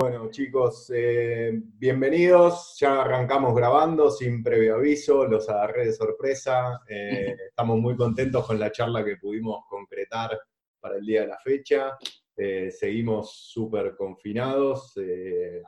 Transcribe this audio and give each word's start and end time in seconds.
Bueno, 0.00 0.30
chicos, 0.30 0.90
eh, 0.94 1.52
bienvenidos. 1.76 2.74
Ya 2.80 3.02
arrancamos 3.02 3.54
grabando 3.54 4.10
sin 4.10 4.42
previo 4.42 4.76
aviso, 4.76 5.26
los 5.26 5.46
agarré 5.50 5.84
de 5.84 5.92
sorpresa. 5.92 6.80
Eh, 6.88 7.36
estamos 7.50 7.78
muy 7.78 7.94
contentos 7.96 8.46
con 8.46 8.58
la 8.58 8.72
charla 8.72 9.04
que 9.04 9.18
pudimos 9.18 9.62
concretar 9.68 10.40
para 10.80 10.96
el 10.96 11.04
día 11.04 11.20
de 11.20 11.26
la 11.26 11.38
fecha. 11.38 11.98
Eh, 12.34 12.70
seguimos 12.70 13.50
súper 13.52 13.94
confinados. 13.94 14.94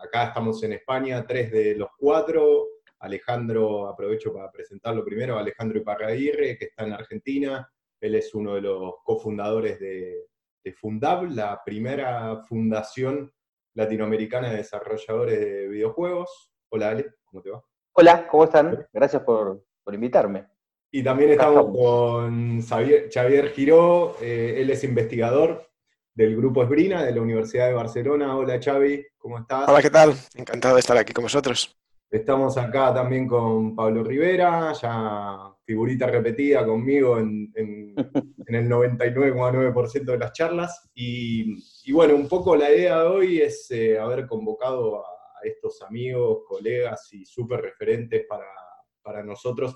acá 0.03 0.29
estamos 0.29 0.63
en 0.63 0.73
España, 0.73 1.27
tres 1.27 1.53
de 1.53 1.75
los 1.77 1.91
cuatro. 1.99 2.69
Alejandro, 3.01 3.87
aprovecho 3.87 4.33
para 4.33 4.51
presentarlo 4.51 5.05
primero, 5.05 5.37
Alejandro 5.37 5.81
Iparraguirre, 5.81 6.57
que 6.57 6.65
está 6.65 6.85
en 6.85 6.95
Argentina. 6.95 7.71
Él 8.01 8.15
es 8.15 8.35
uno 8.35 8.55
de 8.55 8.63
los 8.63 8.95
cofundadores 9.05 9.79
de, 9.79 10.25
de 10.65 10.73
Fundab, 10.73 11.31
la 11.31 11.63
primera 11.63 12.43
fundación 12.49 13.31
latinoamericana 13.75 14.51
de 14.51 14.57
desarrolladores 14.57 15.41
de 15.41 15.69
videojuegos. 15.69 16.53
Hola 16.71 16.91
Ale, 16.91 17.07
¿cómo 17.25 17.43
te 17.43 17.51
va? 17.51 17.63
Hola, 17.95 18.27
¿cómo 18.27 18.45
están? 18.45 18.87
Gracias 18.93 19.23
por, 19.23 19.65
invitarme. 19.93 20.47
Y 20.91 21.03
también 21.03 21.31
estamos, 21.31 21.67
con 21.77 22.61
Xavier, 22.63 23.51
Giró, 23.51 24.17
eh, 24.21 24.57
él 24.59 24.71
es 24.71 24.85
investigador 24.85 25.71
del 26.15 26.37
Grupo 26.37 26.63
Esbrina 26.63 27.03
de 27.03 27.13
la 27.13 27.23
Universidad 27.23 27.69
de 27.69 27.75
Barcelona. 27.75 28.37
Hola 28.37 28.61
Xavi, 28.63 29.07
¿cómo 29.17 29.39
estás? 29.39 29.69
Hola, 29.69 29.81
¿qué 29.81 29.91
tal? 29.91 30.15
Encantado 30.35 30.75
de 30.75 30.81
estar 30.81 30.97
aquí 30.97 31.13
con 31.13 31.25
vosotros. 31.25 31.82
Estamos 32.13 32.59
acá 32.59 32.93
también 32.93 33.27
con 33.27 33.75
Pablo 33.75 34.05
Rivera, 34.05 34.75
ya 34.75 35.51
figurita 35.65 36.07
repetida 36.07 36.63
conmigo 36.63 37.19
en, 37.19 37.51
el 38.47 38.69
99,9% 38.69 40.05
de 40.05 40.19
las 40.19 40.33
charlas. 40.35 40.91
Y, 40.95 41.91
bueno, 41.91 42.15
un 42.15 42.29
poco 42.29 42.55
la 42.55 42.71
idea 42.71 43.01
de 43.01 43.09
hoy 43.09 43.41
es 43.41 43.71
eh, 43.71 43.99
haber 43.99 44.27
convocado 44.27 44.99
a, 44.99 45.09
estos 45.43 45.81
amigos, 45.81 46.43
colegas 46.47 47.11
y 47.15 47.25
súper 47.25 47.63
referentes 47.63 48.27
para, 48.29 49.25
nosotros 49.25 49.75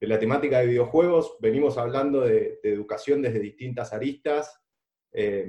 de 0.00 0.06
la 0.06 0.18
temática 0.18 0.60
de 0.60 0.68
videojuegos. 0.68 1.36
Venimos 1.38 1.76
hablando 1.76 2.22
de, 2.22 2.60
educación 2.62 3.20
desde 3.20 3.40
distintas 3.40 3.92
aristas 3.92 4.58
eh, 5.12 5.46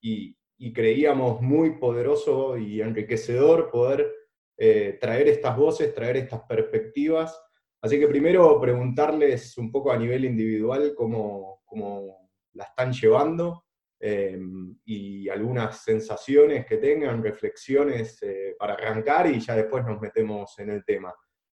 y, 0.00 0.38
y 0.58 0.72
creíamos 0.72 1.42
muy 1.42 1.76
poderoso 1.76 2.56
y 2.56 2.80
enriquecedor 2.80 3.68
poder 3.72 4.15
eh, 4.58 4.96
traer 4.98 5.28
estas 5.28 5.56
voces, 5.56 5.94
traer 5.94 6.16
estas 6.16 6.42
perspectivas. 6.42 7.38
Así 7.80 7.98
que 7.98 8.08
primero 8.08 8.58
preguntarles 8.60 9.56
un 9.58 9.70
poco 9.70 9.92
a 9.92 9.98
nivel 9.98 10.24
individual 10.24 10.94
cómo, 10.96 11.60
cómo 11.66 12.30
la 12.54 12.64
están 12.64 12.92
llevando 12.92 13.64
eh, 14.00 14.38
y 14.84 15.28
algunas 15.28 15.82
sensaciones 15.82 16.64
que 16.66 16.78
tengan, 16.78 17.22
reflexiones 17.22 18.22
eh, 18.22 18.56
para 18.58 18.74
arrancar 18.74 19.26
y 19.26 19.40
ya 19.40 19.54
después 19.54 19.84
nos 19.84 20.00
metemos 20.00 20.58
en 20.58 20.70
el 20.70 20.84
tema. 20.84 21.14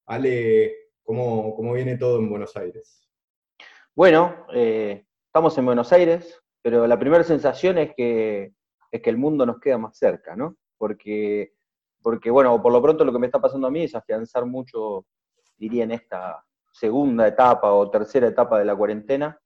Ale, 0.07 0.75
¿cómo, 1.03 1.55
cómo 1.55 1.75
viene 1.75 1.99
todo 1.99 2.19
en 2.19 2.31
Buenos 2.31 2.57
Aires? 2.57 3.07
Bueno, 3.95 4.47
estamos 4.53 5.57
en 5.57 5.67
Buenos 5.67 5.93
Aires, 5.93 6.39
pero 6.63 6.87
la 6.87 6.99
primera 6.99 7.25
sensación 7.25 7.79
es 7.79 7.95
que, 7.95 8.53
es 8.91 9.03
que 9.03 9.11
el 9.11 9.17
mundo 9.17 9.47
nos 9.47 9.59
queda 9.59 9.79
más 9.79 9.97
cerca, 9.97 10.37
¿no? 10.37 10.57
Porque 10.77 11.56
porque 12.07 12.31
bueno, 12.31 12.63
por 12.63 12.73
lo 12.73 12.81
pronto 12.81 13.05
lo 13.05 13.13
que 13.13 13.19
me 13.19 13.27
está 13.27 13.41
pasando 13.41 13.67
a 13.67 13.71
mí 13.73 13.83
es 13.83 13.97
afianzar 13.97 14.47
mucho, 14.47 15.07
diría, 15.57 15.83
en 15.83 15.91
esta 15.91 16.47
segunda 16.71 17.27
etapa 17.27 17.73
o 17.73 17.91
tercera 17.91 18.29
etapa 18.29 18.61
de 18.61 18.65
la 18.65 18.77
cuarentena, 18.77 19.41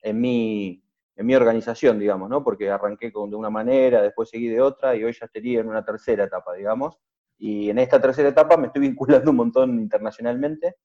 en 0.00 0.18
mi, 0.18 0.82
en 1.14 1.26
mi 1.26 1.34
organización, 1.34 1.98
digamos, 1.98 2.30
¿no? 2.30 2.42
Porque 2.42 2.70
arranqué 2.70 3.12
con, 3.12 3.28
de 3.28 3.36
una 3.36 3.50
manera, 3.50 4.00
después 4.00 4.30
seguí 4.30 4.48
de 4.48 4.62
otra 4.62 4.96
y 4.96 5.04
hoy 5.04 5.12
ya 5.12 5.26
estaría 5.26 5.60
en 5.60 5.68
una 5.68 5.84
tercera 5.84 6.24
etapa, 6.24 6.54
digamos. 6.54 6.98
Y 7.36 7.68
en 7.68 7.80
esta 7.80 8.00
tercera 8.00 8.30
etapa 8.30 8.56
me 8.56 8.68
estoy 8.68 8.80
vinculando 8.88 9.30
un 9.30 9.36
montón 9.36 9.78
internacionalmente 9.78 10.76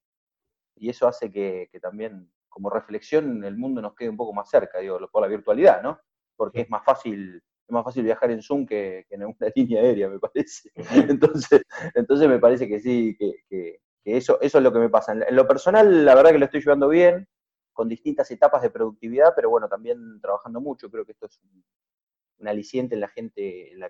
y 0.76 0.90
eso 0.90 1.08
hace 1.08 1.32
que, 1.32 1.70
que 1.72 1.80
también, 1.80 2.30
como 2.50 2.68
reflexión, 2.68 3.42
el 3.42 3.56
mundo 3.56 3.80
nos 3.80 3.94
quede 3.94 4.10
un 4.10 4.18
poco 4.18 4.34
más 4.34 4.50
cerca, 4.50 4.80
digo, 4.80 4.98
por 5.10 5.22
la 5.22 5.28
virtualidad, 5.28 5.82
¿no? 5.82 5.98
Porque 6.36 6.60
es 6.60 6.68
más 6.68 6.84
fácil 6.84 7.42
más 7.72 7.84
fácil 7.84 8.04
viajar 8.04 8.30
en 8.30 8.42
Zoom 8.42 8.66
que, 8.66 9.06
en 9.10 9.24
una 9.24 9.36
línea 9.56 9.82
aérea, 9.82 10.08
me 10.08 10.18
parece. 10.18 10.70
Entonces, 11.08 11.62
entonces 11.94 12.28
me 12.28 12.38
parece 12.38 12.68
que 12.68 12.80
sí, 12.80 13.16
que, 13.18 13.80
eso, 14.04 14.40
eso 14.40 14.58
es 14.58 14.64
lo 14.64 14.72
que 14.72 14.78
me 14.78 14.88
pasa. 14.88 15.12
En 15.12 15.36
lo 15.36 15.46
personal, 15.46 16.04
la 16.04 16.14
verdad 16.14 16.32
que 16.32 16.38
lo 16.38 16.46
estoy 16.46 16.60
llevando 16.60 16.88
bien, 16.88 17.28
con 17.72 17.88
distintas 17.88 18.30
etapas 18.30 18.62
de 18.62 18.70
productividad, 18.70 19.32
pero 19.34 19.50
bueno, 19.50 19.68
también 19.68 20.20
trabajando 20.20 20.60
mucho. 20.60 20.90
Creo 20.90 21.04
que 21.04 21.12
esto 21.12 21.26
es 21.26 21.40
un, 21.42 22.48
aliciente 22.48 22.96
en 22.96 23.00
la 23.00 23.08
gente 23.08 23.72
en 23.72 23.78
la, 23.78 23.88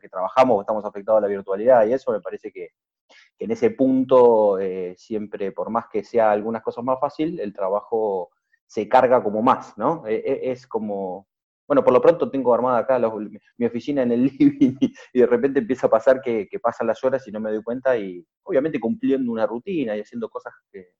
que 0.00 0.08
trabajamos, 0.08 0.62
estamos 0.62 0.84
afectados 0.84 1.18
a 1.18 1.22
la 1.22 1.28
virtualidad 1.28 1.86
y 1.86 1.92
eso 1.92 2.10
me 2.10 2.20
parece 2.20 2.50
que, 2.50 2.70
en 3.38 3.50
ese 3.50 3.70
punto, 3.70 4.58
eh, 4.58 4.94
siempre, 4.96 5.52
por 5.52 5.70
más 5.70 5.86
que 5.88 6.02
sea 6.02 6.32
algunas 6.32 6.62
cosas 6.62 6.82
más 6.82 6.98
fácil, 6.98 7.38
el 7.38 7.52
trabajo 7.52 8.30
se 8.66 8.88
carga 8.88 9.22
como 9.22 9.42
más, 9.42 9.76
¿no? 9.78 10.06
E, 10.06 10.16
e, 10.16 10.50
es 10.50 10.66
como, 10.66 11.28
bueno, 11.66 11.82
por 11.82 11.92
lo 11.92 12.00
pronto 12.00 12.30
tengo 12.30 12.52
armada 12.54 12.78
acá 12.78 13.00
mi 13.56 13.66
oficina 13.66 14.02
en 14.02 14.12
el 14.12 14.24
living 14.38 14.76
y, 14.80 15.18
de 15.18 15.26
repente 15.26 15.60
empieza 15.60 15.86
a 15.86 15.90
pasar 15.90 16.20
que, 16.20 16.48
pasan 16.62 16.86
las 16.86 17.02
horas 17.04 17.26
y 17.26 17.32
no 17.32 17.40
me 17.40 17.50
doy 17.50 17.62
cuenta 17.62 17.96
y 17.96 18.24
obviamente 18.42 18.80
cumpliendo 18.80 19.30
una 19.32 19.46
rutina 19.46 19.96
y 19.96 20.00
haciendo 20.00 20.28
cosas 20.28 20.52
que, 20.70 20.90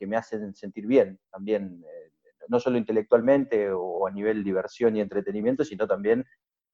me 0.00 0.16
hacen 0.16 0.54
sentir 0.54 0.86
bien 0.86 1.18
también, 1.28 1.84
eh, 1.84 2.12
no 2.48 2.60
solo 2.60 2.78
intelectualmente 2.78 3.68
o 3.72 4.06
a 4.06 4.10
nivel 4.12 4.44
diversión 4.44 4.96
y 4.96 5.00
entretenimiento, 5.00 5.64
sino 5.64 5.88
también 5.88 6.24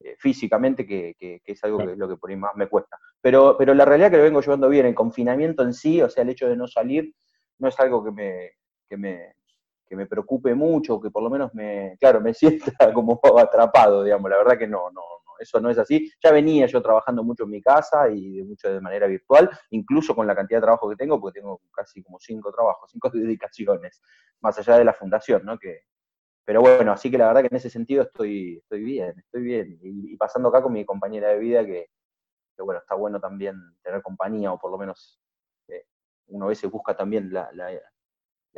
eh, 0.00 0.14
físicamente, 0.18 0.86
que, 0.86 1.40
es 1.42 1.64
algo 1.64 1.78
que 1.78 1.92
es 1.92 1.98
lo 1.98 2.06
que 2.06 2.16
por 2.18 2.28
ahí 2.28 2.36
más 2.36 2.54
me 2.54 2.68
cuesta. 2.68 2.98
Pero, 3.22 3.56
pero 3.58 3.72
la 3.72 3.86
realidad 3.86 4.10
que 4.10 4.18
lo 4.18 4.24
vengo 4.24 4.42
llevando 4.42 4.68
bien, 4.68 4.84
el 4.84 4.94
confinamiento 4.94 5.62
en 5.62 5.72
sí, 5.72 6.02
o 6.02 6.10
sea, 6.10 6.22
el 6.22 6.28
hecho 6.28 6.46
de 6.46 6.56
no 6.56 6.68
salir, 6.68 7.14
no 7.58 7.68
es 7.68 7.80
algo 7.80 8.04
que 8.04 8.12
me, 8.12 8.50
que 8.88 8.98
me, 8.98 9.34
me 9.94 10.06
preocupe 10.06 10.54
mucho, 10.54 11.00
que 11.00 11.10
por 11.10 11.22
lo 11.22 11.30
menos 11.30 11.54
me, 11.54 11.96
claro, 12.00 12.20
me 12.20 12.34
sienta 12.74 12.92
como 12.92 13.20
atrapado, 13.38 14.02
digamos, 14.02 14.30
la 14.30 14.38
verdad 14.38 14.58
que 14.58 14.66
no, 14.66 14.90
no, 14.90 15.00
no, 15.24 15.34
eso 15.38 15.60
no 15.60 15.70
es 15.70 15.78
así. 15.78 16.10
Ya 16.22 16.32
venía 16.32 16.66
yo 16.66 16.82
trabajando 16.82 17.22
mucho 17.22 17.44
en 17.44 17.50
mi 17.50 17.62
casa 17.62 18.08
y 18.10 18.38
de 18.38 18.44
mucho 18.44 18.72
de 18.72 18.80
manera 18.80 19.06
virtual, 19.06 19.50
incluso 19.70 20.14
con 20.14 20.26
la 20.26 20.34
cantidad 20.34 20.58
de 20.58 20.64
trabajo 20.64 20.88
que 20.88 20.96
tengo, 20.96 21.20
porque 21.20 21.40
tengo 21.40 21.60
casi 21.72 22.02
como 22.02 22.18
cinco 22.20 22.52
trabajos, 22.52 22.90
cinco 22.92 23.10
dedicaciones, 23.10 24.00
más 24.40 24.58
allá 24.58 24.78
de 24.78 24.84
la 24.84 24.94
fundación, 24.94 25.44
¿no? 25.44 25.58
Que, 25.58 25.82
pero 26.44 26.60
bueno, 26.60 26.92
así 26.92 27.10
que 27.10 27.18
la 27.18 27.28
verdad 27.28 27.40
que 27.42 27.48
en 27.48 27.56
ese 27.56 27.70
sentido 27.70 28.02
estoy, 28.02 28.58
estoy 28.58 28.82
bien, 28.82 29.14
estoy 29.18 29.42
bien. 29.42 29.78
Y, 29.82 30.16
pasando 30.16 30.48
acá 30.48 30.62
con 30.62 30.72
mi 30.72 30.84
compañera 30.84 31.28
de 31.28 31.38
vida, 31.38 31.64
que, 31.64 31.88
bueno, 32.58 32.80
está 32.80 32.94
bueno 32.94 33.20
también 33.20 33.56
tener 33.82 34.02
compañía, 34.02 34.52
o 34.52 34.58
por 34.58 34.70
lo 34.70 34.78
menos 34.78 35.20
eh, 35.68 35.86
uno 36.26 36.46
a 36.46 36.48
veces 36.48 36.70
busca 36.70 36.94
también 36.96 37.32
la 37.32 37.50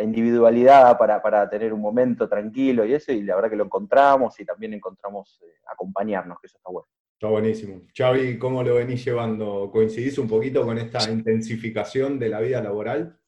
individualidad 0.02 0.98
para, 0.98 1.48
tener 1.48 1.72
un 1.72 1.80
momento 1.80 2.28
tranquilo 2.28 2.84
y 2.84 2.94
eso, 2.94 3.12
y 3.12 3.22
la 3.22 3.34
verdad 3.34 3.50
que 3.50 3.56
lo 3.56 3.64
encontramos 3.64 4.38
y 4.40 4.44
también 4.44 4.74
encontramos 4.74 5.40
eh, 5.42 5.54
acompañarnos, 5.66 6.38
que 6.40 6.46
eso 6.46 6.58
está 6.58 6.70
bueno. 6.70 6.88
Está 7.14 7.28
buenísimo. 7.28 7.80
Xavi, 7.96 8.38
¿cómo 8.38 8.62
lo 8.62 8.74
venís 8.74 9.04
llevando? 9.04 9.70
¿Coincidís 9.72 10.18
un 10.18 10.28
poquito 10.28 10.64
con 10.64 10.76
esta 10.76 11.10
intensificación 11.10 12.18
de 12.18 12.28
la 12.28 12.40
vida 12.40 12.60
laboral? 12.60 13.18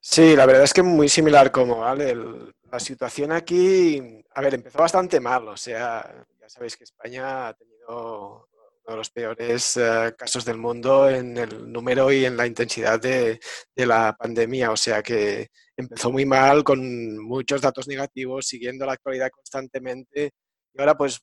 Sí, 0.00 0.34
la 0.34 0.46
verdad 0.46 0.64
es 0.64 0.72
que 0.72 0.82
muy 0.82 1.08
similar 1.08 1.52
como, 1.52 1.80
¿vale? 1.80 2.14
la 2.70 2.80
situación 2.80 3.32
aquí, 3.32 4.22
a 4.34 4.40
ver, 4.40 4.54
empezó 4.54 4.78
bastante 4.78 5.20
mal, 5.20 5.48
o 5.48 5.56
sea, 5.56 6.26
ya 6.40 6.48
sabéis 6.48 6.76
que 6.76 6.84
España 6.84 7.48
ha 7.48 7.54
tenido 7.54 8.48
de 8.88 8.96
los 8.96 9.10
peores 9.10 9.76
eh, 9.76 10.14
casos 10.16 10.44
del 10.44 10.56
mundo 10.56 11.08
en 11.10 11.36
el 11.36 11.70
número 11.70 12.10
y 12.10 12.24
en 12.24 12.36
la 12.36 12.46
intensidad 12.46 13.00
de, 13.00 13.38
la 13.76 14.16
pandemia. 14.18 14.70
O 14.72 14.76
sea 14.76 15.02
que 15.02 15.50
empezó 15.78 16.10
muy 16.10 16.26
mal 16.26 16.64
con 16.64 17.18
muchos 17.24 17.60
datos 17.60 17.86
negativos, 17.86 18.46
siguiendo 18.46 18.84
la 18.84 18.94
actualidad 18.94 19.30
constantemente. 19.30 20.32
Y 20.74 20.80
ahora 20.80 20.96
pues 20.96 21.20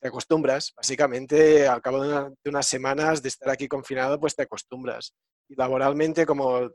te 0.00 0.08
acostumbras, 0.08 0.72
básicamente 0.76 1.66
al 1.66 1.82
cabo 1.82 2.02
de, 2.02 2.32
unas 2.46 2.66
semanas 2.66 3.22
de 3.22 3.28
estar 3.28 3.50
aquí 3.50 3.68
confinado, 3.68 4.18
pues 4.18 4.34
te 4.34 4.44
acostumbras. 4.44 5.12
Y 5.48 5.54
laboralmente, 5.54 6.24
como 6.24 6.70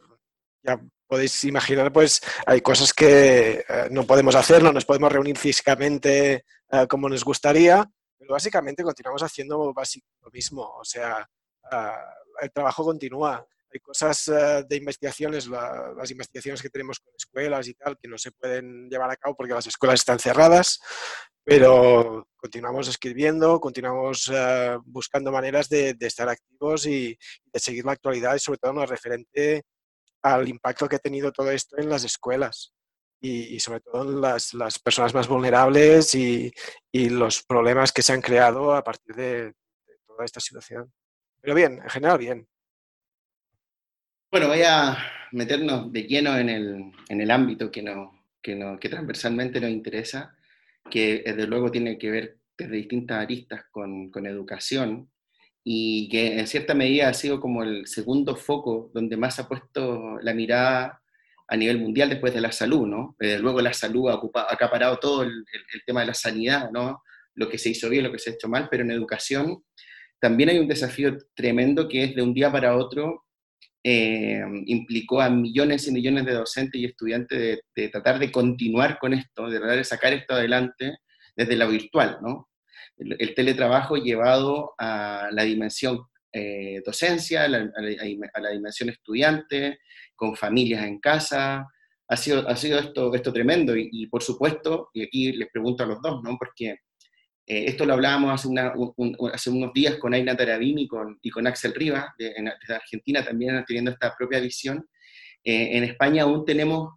ya 0.61 0.79
podéis 1.07 1.43
imaginar, 1.45 1.91
pues 1.91 2.21
hay 2.45 2.61
cosas 2.61 2.93
que 2.93 3.65
eh, 3.67 3.87
no 3.91 4.05
podemos 4.05 4.35
hacer, 4.35 4.61
no 4.61 4.71
nos 4.71 4.85
podemos 4.85 5.11
reunir 5.11 5.37
físicamente 5.37 6.45
eh, 6.71 6.87
como 6.87 7.09
nos 7.09 7.23
gustaría, 7.23 7.89
pero 8.17 8.33
básicamente 8.33 8.83
continuamos 8.83 9.23
haciendo 9.23 9.73
lo 9.73 10.31
mismo, 10.31 10.61
o 10.61 10.85
sea, 10.85 11.27
ah, 11.71 12.13
el 12.41 12.51
trabajo 12.51 12.83
continúa. 12.83 13.45
Hay 13.73 13.79
cosas 13.79 14.27
eh, 14.27 14.63
de 14.69 14.75
investigaciones, 14.75 15.47
las 15.47 16.11
investigaciones 16.11 16.61
que 16.61 16.69
tenemos 16.69 16.99
con 16.99 17.11
escuelas 17.15 17.67
y 17.67 17.73
tal, 17.73 17.97
que 17.97 18.07
no 18.07 18.19
se 18.19 18.31
pueden 18.31 18.87
llevar 18.87 19.09
a 19.09 19.15
cabo 19.15 19.35
porque 19.35 19.53
las 19.53 19.65
escuelas 19.65 20.01
están 20.01 20.19
cerradas, 20.19 20.79
pero 21.43 22.27
continuamos 22.35 22.87
escribiendo, 22.87 23.59
continuamos 23.59 24.31
eh, 24.31 24.77
buscando 24.85 25.31
maneras 25.31 25.69
de, 25.69 25.97
estar 26.01 26.29
activos 26.29 26.85
y 26.85 27.17
de 27.45 27.59
seguir 27.59 27.83
la 27.83 27.93
actualidad 27.93 28.35
y 28.35 28.39
sobre 28.39 28.59
todo 28.59 28.79
en 28.79 28.87
referente 28.87 29.63
al 30.21 30.47
impacto 30.47 30.87
que 30.87 30.97
ha 30.97 30.99
tenido 30.99 31.31
todo 31.31 31.49
esto 31.49 31.77
en 31.79 31.89
las 31.89 32.03
escuelas 32.03 32.73
y, 33.19 33.59
sobre 33.59 33.79
todo 33.79 34.03
las, 34.03 34.53
las, 34.53 34.77
personas 34.77 35.13
más 35.13 35.27
vulnerables 35.27 36.13
y, 36.13 36.53
y, 36.91 37.09
los 37.09 37.41
problemas 37.41 37.91
que 37.91 38.01
se 38.03 38.13
han 38.13 38.21
creado 38.21 38.75
a 38.75 38.83
partir 38.83 39.15
de, 39.15 39.53
toda 40.05 40.25
esta 40.25 40.39
situación. 40.39 40.93
Pero 41.41 41.55
bien, 41.55 41.79
en 41.81 41.89
general 41.89 42.17
bien. 42.19 42.47
Bueno, 44.33 44.47
voy 44.47 44.63
a 44.63 44.97
meternos 45.31 45.93
de 45.93 46.07
lleno 46.07 46.35
en 46.39 46.49
el, 46.49 46.91
en 47.07 47.21
el 47.21 47.29
ámbito 47.29 47.69
que, 47.69 47.83
no, 47.83 48.25
que, 48.41 48.55
no, 48.55 48.79
que 48.79 48.89
transversalmente 48.89 49.61
nos 49.61 49.69
interesa, 49.69 50.35
que 50.89 51.21
desde 51.23 51.45
luego 51.45 51.69
tiene 51.69 51.99
que 51.99 52.09
ver 52.09 52.37
desde 52.57 52.77
distintas 52.77 53.21
aristas 53.21 53.65
con, 53.69 54.09
con 54.09 54.25
educación 54.25 55.11
y 55.63 56.09
que 56.09 56.39
en 56.39 56.47
cierta 56.47 56.73
medida 56.73 57.09
ha 57.09 57.13
sido 57.13 57.39
como 57.39 57.61
el 57.61 57.85
segundo 57.85 58.35
foco 58.35 58.89
donde 58.91 59.17
más 59.17 59.37
ha 59.37 59.47
puesto 59.47 60.17
la 60.19 60.33
mirada 60.33 60.99
a 61.47 61.55
nivel 61.55 61.77
mundial 61.77 62.09
después 62.09 62.33
de 62.33 62.41
la 62.41 62.51
salud, 62.51 62.87
¿no? 62.87 63.15
Desde 63.19 63.37
luego 63.37 63.61
la 63.61 63.71
salud 63.73 64.09
ha, 64.09 64.15
ocupado, 64.15 64.49
ha 64.49 64.53
acaparado 64.55 64.97
todo 64.97 65.21
el, 65.21 65.29
el, 65.29 65.81
tema 65.85 66.01
de 66.01 66.07
la 66.07 66.15
sanidad, 66.15 66.71
¿no? 66.71 67.03
Lo 67.35 67.47
que 67.49 67.59
se 67.59 67.69
hizo 67.69 67.87
bien, 67.87 68.05
lo 68.05 68.11
que 68.11 68.17
se 68.17 68.31
ha 68.31 68.33
hecho 68.33 68.49
mal, 68.49 68.67
pero 68.71 68.81
en 68.81 68.89
educación 68.89 69.63
también 70.19 70.49
hay 70.49 70.57
un 70.57 70.67
desafío 70.67 71.19
tremendo 71.35 71.87
que 71.87 72.05
es 72.05 72.15
de 72.15 72.23
un 72.23 72.33
día 72.33 72.51
para 72.51 72.75
otro 72.75 73.25
eh, 73.83 74.41
implicó 74.65 75.21
a 75.21 75.29
millones 75.29 75.87
y 75.87 75.91
millones 75.91 76.25
de 76.25 76.33
docentes 76.33 76.79
y 76.79 76.85
estudiantes 76.85 77.59
de, 77.75 77.89
tratar 77.89 78.17
de 78.19 78.31
continuar 78.31 78.97
con 78.97 79.13
esto, 79.13 79.49
de 79.49 79.59
tratar 79.59 79.77
de 79.77 79.83
sacar 79.83 80.13
esto 80.13 80.35
adelante 80.35 80.99
desde 81.35 81.55
lo 81.55 81.67
virtual, 81.67 82.19
¿no? 82.21 82.49
el, 82.97 83.35
teletrabajo 83.35 83.97
llevado 83.97 84.73
a 84.77 85.29
la 85.31 85.43
dimensión 85.43 85.99
eh, 86.31 86.81
docencia, 86.85 87.43
a 87.43 87.47
la, 87.47 87.69
la, 87.75 88.49
dimensión 88.49 88.89
estudiante, 88.89 89.79
con 90.15 90.35
familias 90.35 90.85
en 90.85 90.99
casa. 90.99 91.67
Ha 92.07 92.17
sido, 92.17 92.47
ha 92.47 92.55
sido 92.55 92.79
esto, 92.79 93.13
esto 93.13 93.33
tremendo 93.33 93.75
y, 93.75 94.07
por 94.07 94.23
supuesto, 94.23 94.89
y 94.93 95.03
aquí 95.03 95.31
les 95.33 95.49
pregunto 95.49 95.83
a 95.83 95.87
los 95.87 96.01
dos, 96.01 96.21
¿no? 96.23 96.37
porque 96.37 96.77
eh, 97.45 97.65
esto 97.67 97.85
lo 97.85 97.93
hablábamos 97.93 98.33
hace, 98.33 98.47
una, 98.47 98.73
un, 98.75 99.17
hace, 99.33 99.49
unos 99.49 99.73
días 99.73 99.95
con 99.95 100.13
Aina 100.13 100.35
Tarabini 100.35 100.83
y 100.83 100.87
con, 100.87 101.19
y 101.21 101.29
con 101.29 101.45
Axel 101.45 101.73
Rivas, 101.73 102.05
de, 102.17 102.29
de, 102.29 102.75
Argentina 102.75 103.23
también 103.23 103.63
teniendo 103.67 103.91
esta 103.91 104.15
propia 104.15 104.39
visión. 104.39 104.87
Eh, 105.43 105.77
en 105.77 105.83
España 105.83 106.23
aún 106.23 106.45
tenemos, 106.45 106.93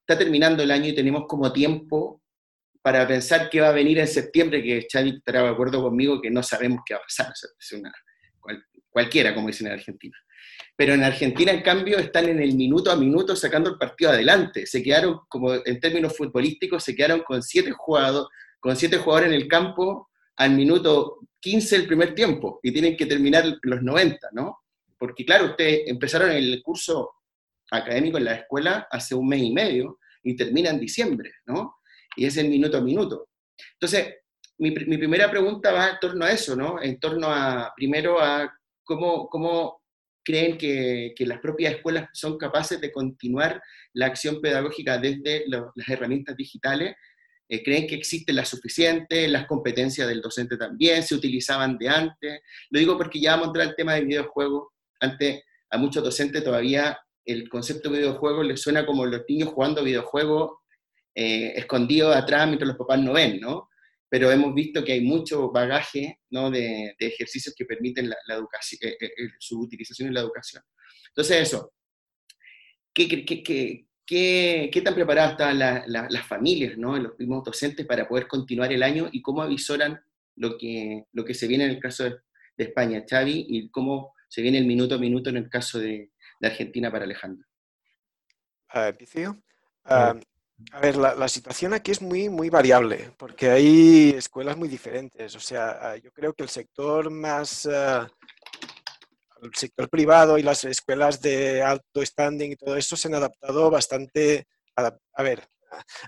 está 0.00 0.18
terminando 0.18 0.62
el 0.62 0.70
año 0.70 0.88
y 0.88 0.94
tenemos 0.94 1.24
como 1.26 1.50
tiempo 1.50 2.22
para 2.82 3.08
pensar 3.08 3.48
qué 3.48 3.62
va 3.62 3.68
a 3.68 3.72
venir 3.72 3.98
en 3.98 4.06
septiembre, 4.06 4.62
que 4.62 4.86
Xavi 4.92 5.16
estará 5.16 5.42
de 5.42 5.48
acuerdo 5.48 5.82
conmigo 5.82 6.20
que 6.20 6.30
no 6.30 6.42
sabemos 6.42 6.80
qué 6.84 6.92
va 6.92 7.00
a 7.00 7.04
pasar, 7.04 7.32
es 7.32 7.72
una, 7.72 7.90
cual, 8.38 8.62
cualquiera, 8.90 9.34
como 9.34 9.46
dicen 9.46 9.68
en 9.68 9.72
Argentina. 9.72 10.16
Pero 10.76 10.92
en 10.92 11.02
Argentina, 11.02 11.52
en 11.52 11.62
cambio, 11.62 11.98
están 11.98 12.28
en 12.28 12.42
el 12.42 12.54
minuto 12.54 12.90
a 12.90 12.96
minuto 12.96 13.34
sacando 13.34 13.70
el 13.70 13.78
partido 13.78 14.10
adelante. 14.10 14.66
Se 14.66 14.82
quedaron, 14.82 15.20
como 15.28 15.54
en 15.54 15.80
términos 15.80 16.14
futbolísticos, 16.14 16.84
se 16.84 16.94
quedaron 16.94 17.22
con 17.22 17.42
siete 17.42 17.70
jugadores, 17.70 18.28
con 18.64 18.76
siete 18.76 18.96
jugadores 18.96 19.28
en 19.28 19.34
el 19.34 19.46
campo 19.46 20.08
al 20.36 20.52
minuto 20.52 21.18
15 21.40 21.78
del 21.78 21.86
primer 21.86 22.14
tiempo 22.14 22.60
y 22.62 22.72
tienen 22.72 22.96
que 22.96 23.04
terminar 23.04 23.44
los 23.60 23.82
90, 23.82 24.30
¿no? 24.32 24.60
Porque 24.98 25.26
claro, 25.26 25.50
ustedes 25.50 25.82
empezaron 25.86 26.30
el 26.30 26.62
curso 26.62 27.12
académico 27.70 28.16
en 28.16 28.24
la 28.24 28.36
escuela 28.36 28.88
hace 28.90 29.14
un 29.14 29.28
mes 29.28 29.42
y 29.42 29.52
medio 29.52 29.98
y 30.22 30.34
termina 30.34 30.70
en 30.70 30.80
diciembre, 30.80 31.30
¿no? 31.44 31.76
y 32.16 32.26
es 32.26 32.36
el 32.36 32.48
minuto 32.48 32.78
a 32.78 32.80
minuto. 32.80 33.28
Entonces, 33.74 34.14
mi, 34.58 34.70
mi, 34.70 34.96
primera 34.96 35.30
pregunta 35.30 35.72
va 35.72 35.90
en 35.90 35.98
torno 36.00 36.24
a 36.24 36.32
eso, 36.32 36.56
¿no? 36.56 36.80
En 36.80 36.98
torno 36.98 37.28
a, 37.28 37.72
primero, 37.76 38.20
a 38.20 38.52
cómo, 38.82 39.28
cómo 39.28 39.82
creen 40.24 40.56
que, 40.56 41.12
que, 41.14 41.26
las 41.26 41.40
propias 41.40 41.74
escuelas 41.74 42.08
son 42.12 42.38
capaces 42.38 42.80
de 42.80 42.92
continuar 42.92 43.60
la 43.92 44.06
acción 44.06 44.40
pedagógica 44.40 44.96
desde 44.96 45.44
lo, 45.48 45.72
las 45.74 45.88
herramientas 45.88 46.36
digitales. 46.36 46.94
Eh, 47.54 47.62
¿Creen 47.62 47.86
que 47.86 47.94
existen 47.94 48.34
las 48.34 48.48
suficientes? 48.48 49.30
¿Las 49.30 49.46
competencias 49.46 50.08
del 50.08 50.20
docente 50.20 50.56
también 50.56 51.04
se 51.04 51.14
utilizaban 51.14 51.78
de 51.78 51.88
antes? 51.88 52.40
Lo 52.70 52.80
digo 52.80 52.98
porque 52.98 53.20
ya 53.20 53.32
vamos 53.32 53.46
a 53.46 53.48
entrar 53.50 53.68
al 53.68 53.76
tema 53.76 53.94
de 53.94 54.04
videojuegos. 54.04 54.72
Antes, 54.98 55.42
a 55.70 55.78
muchos 55.78 56.02
docentes 56.02 56.42
todavía 56.42 56.98
el 57.24 57.48
concepto 57.48 57.90
de 57.90 57.98
videojuegos 57.98 58.44
les 58.44 58.60
suena 58.60 58.84
como 58.84 59.06
los 59.06 59.22
niños 59.28 59.50
jugando 59.50 59.84
videojuegos 59.84 60.58
eh, 61.14 61.52
escondido 61.56 62.12
atrás 62.12 62.46
mientras 62.46 62.68
los 62.68 62.76
papás 62.76 62.98
no 63.00 63.12
ven, 63.12 63.38
¿no? 63.40 63.68
Pero 64.08 64.32
hemos 64.32 64.52
visto 64.52 64.84
que 64.84 64.92
hay 64.92 65.00
mucho 65.00 65.50
bagaje 65.52 66.20
¿no? 66.30 66.50
de, 66.50 66.94
ejercicios 66.98 67.54
que 67.56 67.64
permiten 67.64 68.08
la, 68.10 68.16
la 68.26 68.34
educación, 68.34 68.80
eh, 68.82 68.96
eh, 69.00 69.28
su 69.38 69.60
utilización 69.60 70.08
en 70.08 70.14
la 70.14 70.20
educación. 70.20 70.62
Entonces, 71.08 71.40
eso. 71.40 71.72
¿Qué, 72.92 73.08
qué, 73.08 73.42
qué, 73.42 73.86
qué, 74.06 74.70
qué 74.72 74.80
tan 74.82 74.94
preparadas 74.94 75.32
están 75.32 75.58
la, 75.58 75.84
la, 75.86 76.06
las 76.10 76.26
familias, 76.26 76.76
¿no? 76.76 76.96
los 76.96 77.18
mismos 77.18 77.44
docentes 77.44 77.86
para 77.86 78.08
poder 78.08 78.26
continuar 78.26 78.72
el 78.72 78.82
año 78.82 79.08
y 79.12 79.22
cómo 79.22 79.42
avisoran 79.42 80.00
lo 80.36 80.58
que, 80.58 81.04
lo 81.12 81.24
que 81.24 81.34
se 81.34 81.46
viene 81.46 81.64
en 81.64 81.70
el 81.70 81.80
caso 81.80 82.04
de, 82.04 82.16
de 82.56 82.64
España, 82.64 83.04
Xavi, 83.08 83.46
y 83.48 83.70
cómo 83.70 84.14
se 84.28 84.42
viene 84.42 84.58
el 84.58 84.66
minuto 84.66 84.94
a 84.94 84.98
minuto 84.98 85.30
en 85.30 85.36
el 85.36 85.48
caso 85.48 85.78
de, 85.78 86.10
de 86.40 86.46
Argentina 86.46 86.90
para 86.90 87.04
Alejandro? 87.04 87.46
Uh, 88.74 88.92
uh, 89.90 90.20
a 90.72 90.80
ver, 90.80 90.96
la, 90.96 91.14
la, 91.14 91.28
situación 91.28 91.72
aquí 91.74 91.92
es 91.92 92.02
muy, 92.02 92.28
muy 92.28 92.50
variable, 92.50 93.12
porque 93.16 93.50
hay 93.50 94.10
escuelas 94.10 94.56
muy 94.56 94.68
diferentes. 94.68 95.34
O 95.36 95.40
sea, 95.40 95.78
ah, 95.80 95.96
yo 95.96 96.12
creo 96.12 96.32
que 96.32 96.42
el 96.42 96.48
sector 96.48 97.10
más, 97.10 97.66
uh, 97.66 98.08
el 99.44 99.54
sector 99.54 99.88
privado 99.88 100.38
y 100.38 100.42
las 100.42 100.64
escuelas 100.64 101.20
de 101.20 101.62
alto 101.62 102.04
standing 102.04 102.52
y 102.52 102.56
todo 102.56 102.76
eso 102.76 102.96
se 102.96 103.08
han 103.08 103.14
adaptado 103.14 103.70
bastante. 103.70 104.46
A, 104.76 104.92
a 105.14 105.22
ver, 105.22 105.48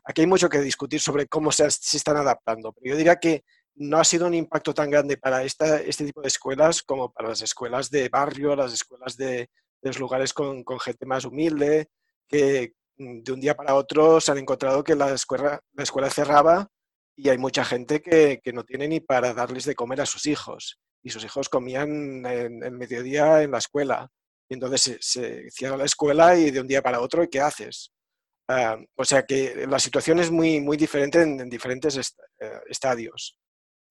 aquí 0.04 0.22
hay 0.22 0.26
mucho 0.26 0.48
que 0.48 0.60
discutir 0.60 1.00
sobre 1.00 1.26
cómo 1.26 1.52
se, 1.52 1.66
están 1.66 2.16
adaptando, 2.16 2.72
pero 2.72 2.92
yo 2.92 2.96
diría 2.96 3.16
que 3.16 3.44
no 3.74 3.98
ha 3.98 4.04
sido 4.04 4.26
un 4.26 4.34
impacto 4.34 4.72
tan 4.72 4.90
grande 4.90 5.16
para 5.18 5.42
esta, 5.44 5.80
este 5.80 6.06
tipo 6.06 6.22
de 6.22 6.28
escuelas 6.28 6.82
como 6.82 7.12
para 7.12 7.28
las 7.28 7.42
escuelas 7.42 7.90
de 7.90 8.08
barrio, 8.08 8.56
las 8.56 8.72
escuelas 8.72 9.16
de, 9.16 9.50
los 9.82 9.98
lugares 9.98 10.32
con, 10.32 10.64
gente 10.80 11.06
más 11.06 11.24
humilde, 11.24 11.88
que, 12.26 12.72
de 12.96 13.32
un 13.32 13.40
día 13.40 13.54
para 13.54 13.74
otro 13.74 14.20
se 14.20 14.32
han 14.32 14.38
encontrado 14.38 14.82
que 14.82 14.94
la 14.94 15.12
escuela, 15.12 15.60
la 15.74 15.82
escuela 15.82 16.10
cerraba 16.10 16.68
y 17.14 17.28
hay 17.28 17.38
mucha 17.38 17.64
gente 17.64 18.00
que, 18.00 18.40
no 18.52 18.64
tiene 18.64 18.88
ni 18.88 19.00
para 19.00 19.34
darles 19.34 19.64
de 19.64 19.74
comer 19.74 20.00
a 20.00 20.06
sus 20.06 20.26
hijos. 20.26 20.78
Y 21.06 21.10
sus 21.10 21.24
hijos 21.24 21.48
comían 21.48 22.26
en 22.26 22.76
mediodía 22.76 23.40
en 23.42 23.52
la 23.52 23.58
escuela. 23.58 24.10
Y 24.48 24.54
entonces 24.54 24.82
se, 24.82 24.98
se, 25.00 25.50
cierra 25.52 25.76
la 25.76 25.84
escuela 25.84 26.36
y 26.36 26.50
de 26.50 26.60
un 26.60 26.66
día 26.66 26.82
para 26.82 27.00
otro, 27.00 27.28
¿qué 27.30 27.40
haces? 27.40 27.92
Uh, 28.48 28.84
o 28.96 29.04
sea 29.04 29.22
que 29.22 29.66
la 29.68 29.78
situación 29.78 30.18
es 30.18 30.32
muy, 30.32 30.60
muy 30.60 30.76
diferente 30.76 31.22
en, 31.22 31.38
en 31.38 31.48
diferentes 31.48 31.96
est 31.96 32.18
uh, 32.40 32.58
estadios. 32.68 33.38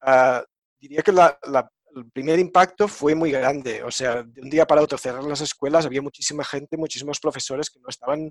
Uh, 0.01 0.43
diría 0.77 1.01
que 1.01 1.13
la, 1.13 1.39
la, 1.43 1.71
el 1.95 2.11
primer 2.11 2.37
impacto 2.37 2.89
fue 2.89 3.15
muy 3.15 3.31
grande. 3.31 3.81
O 3.83 3.91
sea, 3.91 4.23
de 4.23 4.41
un 4.41 4.49
día 4.49 4.67
para 4.67 4.81
otro 4.81 4.97
cerrar 4.97 5.23
las 5.23 5.39
escuelas, 5.39 5.85
había 5.85 6.01
muchísima 6.01 6.43
gente, 6.43 6.75
muchísimos 6.75 7.21
profesores 7.21 7.69
que 7.69 7.79
no 7.79 7.87
estaban 7.87 8.29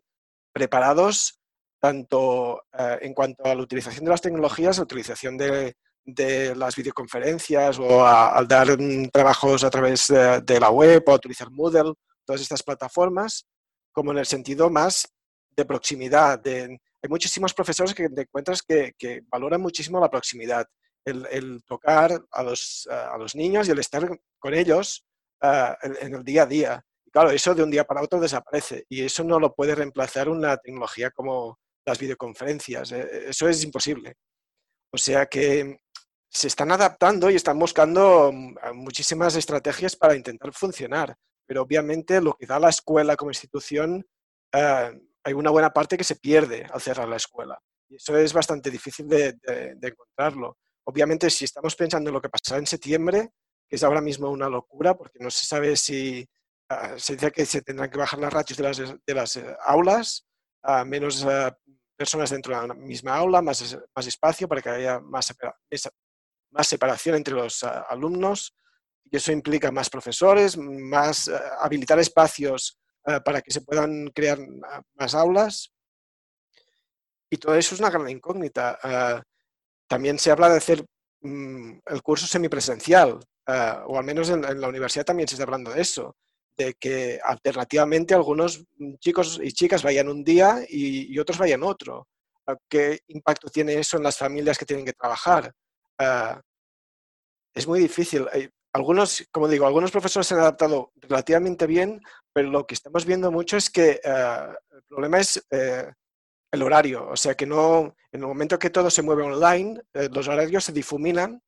preparados 0.53 1.41
tanto 1.81 2.65
eh, 2.79 2.99
en 3.01 3.15
cuanto 3.15 3.45
a 3.47 3.55
la 3.55 3.63
utilización 3.63 4.05
de 4.05 4.11
las 4.11 4.21
tecnologías, 4.21 4.77
la 4.77 4.85
utilización 4.85 5.39
de, 5.39 5.75
de 6.05 6.55
las 6.55 6.77
videoconferencias 6.77 7.79
o 7.79 8.07
al 8.07 8.47
dar 8.47 8.69
trabajos 9.13 9.65
a 9.65 9.71
través 9.71 10.09
de, 10.09 10.61
la 10.61 10.71
web 10.71 11.03
o 11.07 11.15
utilizar 11.15 11.51
Moodle, 11.51 11.95
todas 12.25 12.43
estas 12.43 12.63
plataformas, 12.63 13.47
como 13.93 14.13
en 14.13 14.19
el 14.19 14.27
sentido 14.27 14.71
más 14.71 15.09
de 15.57 15.65
proximidad. 15.65 16.39
De, 16.39 16.63
hay 16.63 17.09
muchísimos 17.09 17.55
profesores 17.55 17.95
que 17.95 18.09
te 18.09 18.23
encuentras 18.23 18.63
que, 18.63 18.93
que 18.99 19.23
valoran 19.29 19.61
muchísimo 19.61 20.01
la 20.01 20.11
proximidad, 20.11 20.67
el, 21.05 21.63
tocar 21.67 22.19
a 22.31 22.43
los, 22.43 22.89
a 22.91 23.17
los, 23.19 23.35
niños 23.35 23.69
y 23.69 23.73
el 23.73 23.79
estar 23.79 24.09
con 24.39 24.55
ellos 24.55 25.05
en, 25.43 25.97
en 26.01 26.15
el 26.15 26.25
día 26.25 26.43
a 26.43 26.47
día. 26.47 26.85
Claro, 27.13 27.31
eso 27.31 27.55
de 27.55 27.63
un 27.63 27.71
día 27.71 27.85
para 27.85 28.03
otro 28.03 28.19
desaparece 28.19 28.87
y 28.89 29.05
eso 29.05 29.23
no 29.23 29.39
lo 29.39 29.55
puede 29.55 29.75
reemplazar 29.75 30.29
una 30.29 30.57
tecnología 30.57 31.11
como 31.11 31.59
las 31.87 31.99
videoconferencias. 31.99 32.93
Eh, 32.93 33.27
eso 33.29 33.49
es 33.49 33.63
imposible. 33.63 34.17
O 34.91 34.99
sea 34.99 35.27
que 35.27 35.79
se 36.35 36.49
están 36.49 36.73
adaptando 36.73 37.31
y 37.31 37.37
están 37.37 37.59
buscando 37.59 38.33
mm, 38.33 38.57
muchísimas 38.75 39.37
estrategias 39.37 39.95
para 39.95 40.17
intentar 40.17 40.53
funcionar, 40.53 41.17
pero 41.47 41.63
obviamente 41.63 42.21
lo 42.21 42.35
que 42.35 42.47
da 42.47 42.59
la 42.59 42.71
escuela 42.71 43.15
como 43.17 43.31
institución, 43.31 44.05
eh, 44.53 45.01
hay 45.23 45.33
una 45.33 45.51
buena 45.51 45.71
parte 45.73 45.97
que 45.97 46.03
se 46.03 46.17
pierde 46.17 46.67
al 46.71 46.81
cerrar 46.81 47.09
la 47.09 47.17
escuela. 47.17 47.59
Y 47.89 47.97
eso 47.97 48.17
es 48.19 48.33
bastante 48.33 48.71
difícil 48.71 49.09
de, 49.09 49.37
encontrarlo. 49.81 50.59
Obviamente, 50.87 51.31
si 51.31 51.45
estamos 51.45 51.77
pensando 51.77 52.11
en 52.11 52.15
lo 52.15 52.21
que 52.21 52.29
pasará 52.29 52.59
en 52.59 52.67
septiembre, 52.67 53.31
que 53.69 53.77
es 53.77 53.85
ahora 53.85 54.01
mismo 54.01 54.29
una 54.29 54.49
locura, 54.49 54.95
porque 54.97 55.21
no 55.21 55.31
se 55.31 55.47
sabe 55.47 55.77
si 55.77 56.27
uh, 56.71 56.99
se 56.99 57.15
dice 57.15 57.31
que 57.31 57.47
se 57.47 57.63
tendrán 57.63 57.91
que 57.91 57.99
bajar 57.99 58.19
las 58.19 58.33
ratios 58.33 58.59
de 58.59 58.65
las, 58.65 58.79
de 58.79 59.15
las 59.15 59.37
uh, 59.37 59.55
aulas, 59.65 60.27
uh, 60.65 60.85
menos 60.85 61.25
personas 61.97 62.31
dentro 62.31 62.61
de 62.61 62.69
la 62.69 62.75
misma 62.75 63.17
aula, 63.17 63.41
más, 63.41 63.79
más 63.95 64.07
espacio 64.07 64.49
para 64.49 64.61
que 64.61 64.69
haya 64.69 65.01
más, 65.01 65.33
más 66.55 66.67
separación 66.67 67.17
entre 67.17 67.35
los 67.35 67.63
alumnos. 67.63 68.55
Y 69.05 69.17
eso 69.17 69.33
implica 69.33 69.71
más 69.71 69.91
profesores, 69.91 70.57
más 70.57 71.31
habilitar 71.61 71.99
espacios 71.99 72.79
para 73.25 73.43
que 73.43 73.53
se 73.53 73.61
puedan 73.61 74.07
crear 74.09 74.39
más 74.95 75.15
aulas. 75.15 75.75
Y 77.31 77.37
todo 77.37 77.55
eso 77.55 77.75
es 77.75 77.81
una 77.81 77.91
gran 77.91 78.09
incógnita. 78.09 78.79
también 79.87 80.19
se 80.19 80.31
habla 80.31 80.49
de 80.49 80.57
hacer 80.57 80.85
mm, 81.21 81.79
el 81.87 82.03
curso 82.03 82.27
semipresencial, 82.27 83.19
eh, 83.47 83.75
o 83.87 83.99
al 83.99 84.05
menos 84.05 84.31
en, 84.31 84.43
la 84.43 84.69
universidad 84.69 85.05
también 85.05 85.29
se 85.29 85.35
está 85.35 85.45
hablando 85.45 85.73
de 85.73 85.83
eso, 85.83 86.17
de 86.57 86.75
que 86.75 87.21
alternativamente 87.23 88.15
algunos 88.15 88.65
chicos 88.99 89.41
y 89.43 89.53
chicas 89.53 89.83
vayan 89.83 90.09
un 90.09 90.25
día 90.25 90.65
y, 90.69 91.19
otros 91.19 91.39
vayan 91.39 91.63
otro. 91.63 92.09
¿Qué 92.69 93.01
impacto 93.09 93.49
tiene 93.49 93.75
eso 93.75 93.97
en 93.97 94.03
las 94.03 94.19
familias 94.19 94.59
que 94.59 94.67
tienen 94.67 94.85
que 94.85 94.93
trabajar? 94.93 95.53
Eh, 96.01 96.37
es 97.55 97.67
muy 97.67 97.81
difícil. 97.81 98.27
Algunos, 98.73 99.27
como 99.31 99.49
digo, 99.49 99.67
algunos 99.67 99.93
profesores 99.93 100.27
se 100.27 100.35
han 100.35 100.41
adaptado 100.41 100.93
relativamente 100.97 101.67
bien, 101.67 102.01
pero 102.33 102.51
lo 102.51 102.67
que 102.67 102.75
estamos 102.75 103.05
viendo 103.07 103.31
mucho 103.31 103.57
es 103.57 103.71
que 103.71 104.01
el 104.03 104.83
problema 104.89 105.21
es 105.21 105.47
el 106.55 106.63
horario. 106.63 107.09
O 107.09 107.17
sea 107.17 107.35
que 107.35 107.47
no, 107.47 107.95
en 108.13 108.21
el 108.21 108.27
momento 108.27 108.59
que 108.59 108.71
todo 108.71 108.89
se 108.91 109.03
mueve 109.03 109.25
online, 109.25 109.81
eh, 109.93 110.09
los 110.11 110.27
horarios 110.29 110.65
se 110.65 110.73
difuminan 110.73 111.43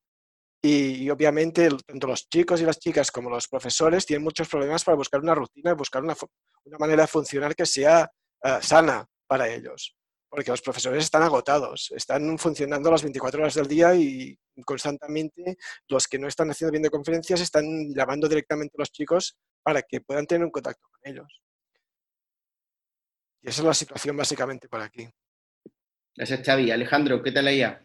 y, 0.62 1.08
obviamente 1.10 1.68
tanto 1.86 2.08
los 2.08 2.28
chicos 2.28 2.60
y 2.60 2.64
las 2.64 2.78
chicas 2.78 3.10
como 3.10 3.30
los 3.30 3.46
profesores 3.46 4.04
tienen 4.04 4.24
muchos 4.24 4.48
problemas 4.48 4.84
para 4.84 4.96
buscar 4.96 5.20
una 5.20 5.34
rutina 5.34 5.70
y 5.70 5.74
buscar 5.74 6.02
una, 6.02 6.16
una 6.64 6.78
manera 6.78 7.02
de 7.02 7.08
funcionar 7.08 7.54
que 7.54 7.66
sea 7.66 8.10
eh, 8.42 8.58
sana 8.60 9.06
para 9.26 9.48
ellos. 9.48 9.95
Porque 10.28 10.50
los 10.50 10.60
profesores 10.60 11.04
están 11.04 11.22
agotados, 11.22 11.92
están 11.94 12.36
funcionando 12.38 12.90
las 12.90 13.02
24 13.02 13.40
horas 13.40 13.54
del 13.54 13.68
día 13.68 13.94
y 13.94 14.36
constantemente 14.64 15.56
los 15.88 16.06
que 16.08 16.18
no 16.18 16.26
están 16.26 16.50
haciendo 16.50 16.76
videoconferencias 16.76 17.40
están 17.40 17.64
llamando 17.94 18.28
directamente 18.28 18.74
a 18.76 18.80
los 18.82 18.90
chicos 18.90 19.36
para 19.62 19.82
que 19.82 20.00
puedan 20.00 20.26
tener 20.26 20.44
un 20.44 20.50
contacto 20.50 20.88
con 20.90 21.00
ellos. 21.12 21.42
Y 23.42 23.48
esa 23.48 23.62
es 23.62 23.66
la 23.66 23.74
situación 23.74 24.16
básicamente 24.16 24.68
por 24.68 24.80
aquí. 24.80 25.08
Gracias, 26.16 26.42
Xavi. 26.44 26.70
Alejandro, 26.70 27.22
¿qué 27.22 27.30
tal 27.30 27.46
allá? 27.46 27.82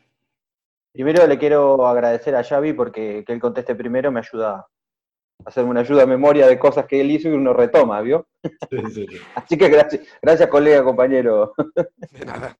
Primero 0.91 1.27
le 1.27 1.38
quiero 1.38 1.86
agradecer 1.88 2.36
a 2.36 2.43
Xavi 2.43 2.74
porque 2.74 3.24
que 3.25 3.33
él 3.33 3.39
conteste 3.39 3.75
primero 3.75 4.12
me 4.12 4.19
ayuda 4.19 4.67
hacerme 5.45 5.71
una 5.71 5.81
ayuda 5.81 6.03
a 6.03 6.07
memoria 6.07 6.48
de 6.48 6.60
cosas 6.60 6.86
que 6.86 7.01
él 7.01 7.12
hizo 7.12 7.29
y 7.29 7.33
uno 7.33 7.53
retoma, 7.53 8.01
¿vio? 8.01 8.27
Así 9.36 9.57
que 9.57 9.69
gracias, 9.69 10.07
gracias, 10.21 10.50
colega, 10.50 10.83
compañero. 10.83 11.53
De 12.12 12.25
nada. 12.25 12.57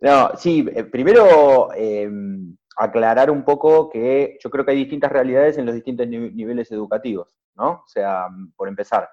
No, 0.00 0.30
sí, 0.36 0.66
eh, 0.74 0.84
primero 0.84 1.72
em, 1.74 2.56
aclarar 2.76 3.30
un 3.30 3.44
poco 3.44 3.90
que 3.90 4.38
yo 4.42 4.48
creo 4.50 4.64
que 4.64 4.70
hay 4.70 4.76
distintas 4.76 5.10
realidades 5.10 5.58
en 5.58 5.66
los 5.66 5.74
distintos 5.74 6.06
niveles 6.06 6.70
educativos, 6.70 7.36
¿no? 7.56 7.82
O 7.84 7.88
sea, 7.88 8.28
por 8.56 8.68
empezar, 8.68 9.08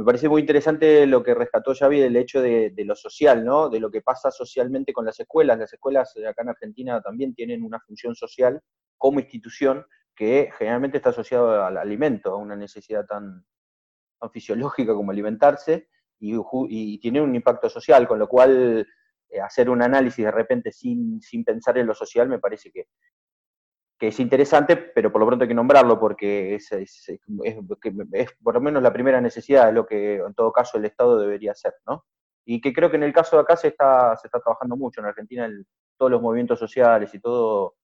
me 0.00 0.04
parece 0.04 0.30
muy 0.30 0.40
interesante 0.40 1.06
lo 1.06 1.22
que 1.22 1.34
rescató 1.34 1.74
Xavi 1.74 2.00
del 2.00 2.16
hecho 2.16 2.40
de, 2.40 2.72
lo 2.86 2.96
social, 2.96 3.44
¿no? 3.44 3.68
De 3.68 3.78
lo 3.80 3.90
que 3.90 4.00
pasa 4.00 4.30
socialmente 4.30 4.94
con 4.94 5.04
las 5.04 5.20
escuelas. 5.20 5.58
Las 5.58 5.74
escuelas 5.74 6.16
acá 6.26 6.40
en 6.42 6.48
Argentina 6.48 7.02
también 7.02 7.34
tienen 7.34 7.62
una 7.62 7.78
función 7.80 8.14
social 8.14 8.60
como 8.96 9.20
institución 9.20 9.84
que 10.20 10.52
generalmente 10.58 10.98
está 10.98 11.08
asociada 11.08 11.66
al 11.66 11.78
alimento, 11.78 12.34
a 12.34 12.36
una 12.36 12.54
necesidad 12.54 13.06
tan, 13.06 13.42
fisiológica 14.30 14.92
como 14.92 15.12
alimentarse, 15.12 15.88
y, 16.18 16.98
tiene 16.98 17.22
un 17.22 17.34
impacto 17.34 17.70
social, 17.70 18.06
con 18.06 18.18
lo 18.18 18.28
cual 18.28 18.86
eh, 19.30 19.40
hacer 19.40 19.70
un 19.70 19.80
análisis 19.80 20.22
de 20.22 20.30
repente 20.30 20.72
sin, 20.72 21.22
sin 21.22 21.42
pensar 21.42 21.78
en 21.78 21.86
lo 21.86 21.94
social 21.94 22.28
me 22.28 22.38
parece 22.38 22.70
que, 22.70 22.88
que 23.98 24.08
es 24.08 24.20
interesante, 24.20 24.76
pero 24.76 25.10
por 25.10 25.22
lo 25.22 25.26
pronto 25.26 25.44
hay 25.44 25.48
que 25.48 25.54
nombrarlo 25.54 25.98
porque 25.98 26.54
es, 26.54 26.68
por 28.42 28.54
lo 28.56 28.60
menos 28.60 28.82
la 28.82 28.92
primera 28.92 29.22
necesidad 29.22 29.68
de 29.68 29.72
lo 29.72 29.86
que 29.86 30.16
en 30.16 30.34
todo 30.34 30.52
caso 30.52 30.76
el 30.76 30.84
Estado 30.84 31.18
debería 31.18 31.52
hacer, 31.52 31.72
¿no? 31.86 32.04
Y 32.44 32.60
que 32.60 32.74
creo 32.74 32.90
que 32.90 32.98
en 32.98 33.04
el 33.04 33.14
caso 33.14 33.36
de 33.36 33.42
acá 33.42 33.56
se 33.56 33.68
está, 33.68 34.14
se 34.18 34.26
está 34.26 34.38
trabajando 34.38 34.76
mucho, 34.76 35.00
en 35.00 35.06
Argentina 35.06 35.48
todos 35.96 36.12
los 36.12 36.20
movimientos 36.20 36.58
sociales 36.58 37.14
y 37.14 37.20
todo, 37.20 37.76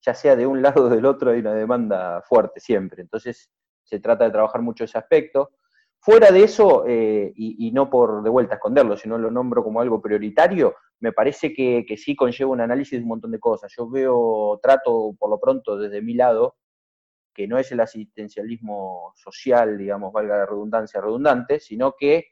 ya 0.00 0.14
sea 0.14 0.36
de 0.36 0.46
un 0.46 0.62
lado 0.62 0.84
o 0.84 0.88
del 0.88 1.06
otro, 1.06 1.30
hay 1.30 1.40
una 1.40 1.54
demanda 1.54 2.22
fuerte 2.22 2.60
siempre, 2.60 3.02
entonces 3.02 3.50
se 3.84 4.00
trata 4.00 4.24
de 4.24 4.30
trabajar 4.30 4.62
mucho 4.62 4.84
ese 4.84 4.98
aspecto. 4.98 5.50
Fuera 5.98 6.30
de 6.30 6.44
eso, 6.44 6.84
eh, 6.86 7.30
y, 7.36 7.70
no 7.72 7.90
por 7.90 8.22
de 8.22 8.30
vuelta 8.30 8.54
esconderlo, 8.54 8.96
sino 8.96 9.18
lo 9.18 9.30
nombro 9.30 9.62
como 9.62 9.82
algo 9.82 10.00
prioritario, 10.00 10.74
me 11.00 11.12
parece 11.12 11.52
que, 11.52 11.84
sí 11.98 12.16
conlleva 12.16 12.52
un 12.52 12.62
análisis 12.62 12.98
de 12.98 13.02
un 13.02 13.08
montón 13.08 13.32
de 13.32 13.38
cosas. 13.38 13.70
Yo 13.76 13.88
veo, 13.88 14.58
trato 14.62 15.14
por 15.18 15.28
lo 15.28 15.38
pronto 15.38 15.76
desde 15.76 16.00
mi 16.00 16.14
lado, 16.14 16.56
que 17.34 17.46
no 17.46 17.58
es 17.58 17.70
el 17.72 17.80
asistencialismo 17.80 19.12
social, 19.14 19.76
digamos, 19.76 20.10
valga 20.12 20.38
la 20.38 20.46
redundancia 20.46 21.02
redundante, 21.02 21.60
sino 21.60 21.94
que 21.98 22.28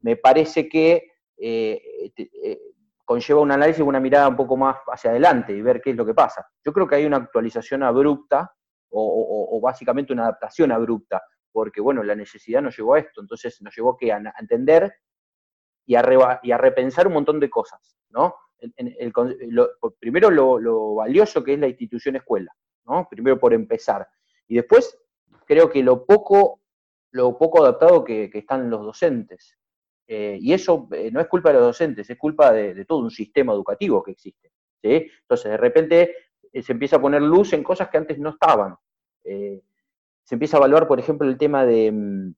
me 0.00 0.16
parece 0.16 0.68
que 0.68 1.10
eh, 1.36 2.12
eh, 2.16 2.60
conlleva 3.08 3.40
un 3.40 3.50
análisis 3.50 3.82
una 3.82 4.00
mirada 4.00 4.28
un 4.28 4.36
poco 4.36 4.56
más 4.56 4.76
hacia 4.86 5.10
adelante 5.10 5.54
y 5.54 5.62
ver 5.62 5.80
qué 5.80 5.90
es 5.90 5.96
lo 5.96 6.04
que 6.04 6.12
pasa. 6.12 6.46
Yo 6.62 6.72
creo 6.74 6.86
que 6.86 6.96
hay 6.96 7.06
una 7.06 7.16
actualización 7.16 7.82
abrupta 7.82 8.52
o 8.90 9.60
básicamente 9.62 10.12
una 10.12 10.24
adaptación 10.24 10.72
abrupta 10.72 11.22
porque 11.58 11.80
bueno, 11.80 12.04
la 12.04 12.14
necesidad 12.14 12.62
nos 12.62 12.76
llevó 12.76 12.94
a 12.94 13.00
esto, 13.00 13.20
entonces 13.20 13.60
nos 13.62 13.74
llevó 13.74 13.98
a, 14.00 14.40
entender 14.40 14.94
y 15.84 15.96
a, 15.96 16.40
y 16.40 16.52
a, 16.52 16.56
repensar 16.56 17.08
un 17.08 17.14
montón 17.14 17.40
de 17.40 17.50
cosas, 17.50 17.96
¿no? 18.10 18.32
primero 19.98 20.30
lo, 20.30 20.94
valioso 20.94 21.42
que 21.42 21.54
es 21.54 21.58
la 21.58 21.66
institución 21.66 22.14
escuela, 22.14 22.54
¿no? 22.86 23.08
Primero 23.10 23.40
por 23.40 23.54
empezar. 23.54 24.06
Y 24.46 24.54
después 24.54 24.96
creo 25.46 25.68
que 25.68 25.82
lo 25.82 26.06
poco, 26.06 26.60
lo 27.10 27.36
poco 27.36 27.62
adaptado 27.62 28.04
que, 28.04 28.30
están 28.32 28.70
los 28.70 28.84
docentes. 28.84 29.57
Eh, 30.08 30.38
y 30.40 30.52
eso 30.52 30.88
eh, 30.90 31.10
no 31.12 31.20
es 31.20 31.28
culpa 31.28 31.50
de 31.50 31.56
los 31.56 31.66
docentes, 31.66 32.08
es 32.08 32.18
culpa 32.18 32.50
de, 32.50 32.84
todo 32.86 32.98
un 33.00 33.10
sistema 33.10 33.52
educativo 33.52 34.02
que 34.02 34.12
existe. 34.12 34.50
Entonces, 34.82 35.50
de 35.50 35.56
repente 35.56 36.14
eh, 36.52 36.62
se 36.62 36.72
empieza 36.72 36.96
a 36.96 37.00
poner 37.00 37.22
luz 37.22 37.52
en 37.52 37.62
cosas 37.62 37.88
que 37.88 37.98
antes 37.98 38.18
no 38.18 38.30
estaban 38.30 38.74
se 40.28 40.34
empieza 40.34 40.58
a 40.58 40.60
evaluar, 40.60 40.86
por 40.86 41.00
ejemplo, 41.00 41.26
el 41.26 41.38
tema 41.38 41.64
de, 41.64 41.90
mm, 41.90 42.34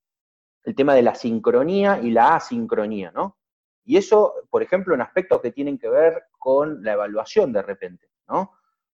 el 0.63 0.75
tema 0.77 0.95
de 0.95 1.03
la 1.03 1.17
sincronía 1.17 1.99
y 2.01 2.13
la 2.13 2.37
asincronía, 2.37 3.11
¿no? 3.11 3.39
Y 3.85 3.97
eso, 3.97 4.33
por 4.49 4.63
ejemplo, 4.63 4.95
en 4.95 5.01
aspectos 5.01 5.41
que 5.41 5.51
tienen 5.51 5.77
que 5.77 5.89
ver 5.89 6.23
con 6.39 6.85
la 6.85 6.93
evaluación 6.93 7.53
de 7.53 7.63
repente, 7.63 8.09
¿no? 8.29 8.53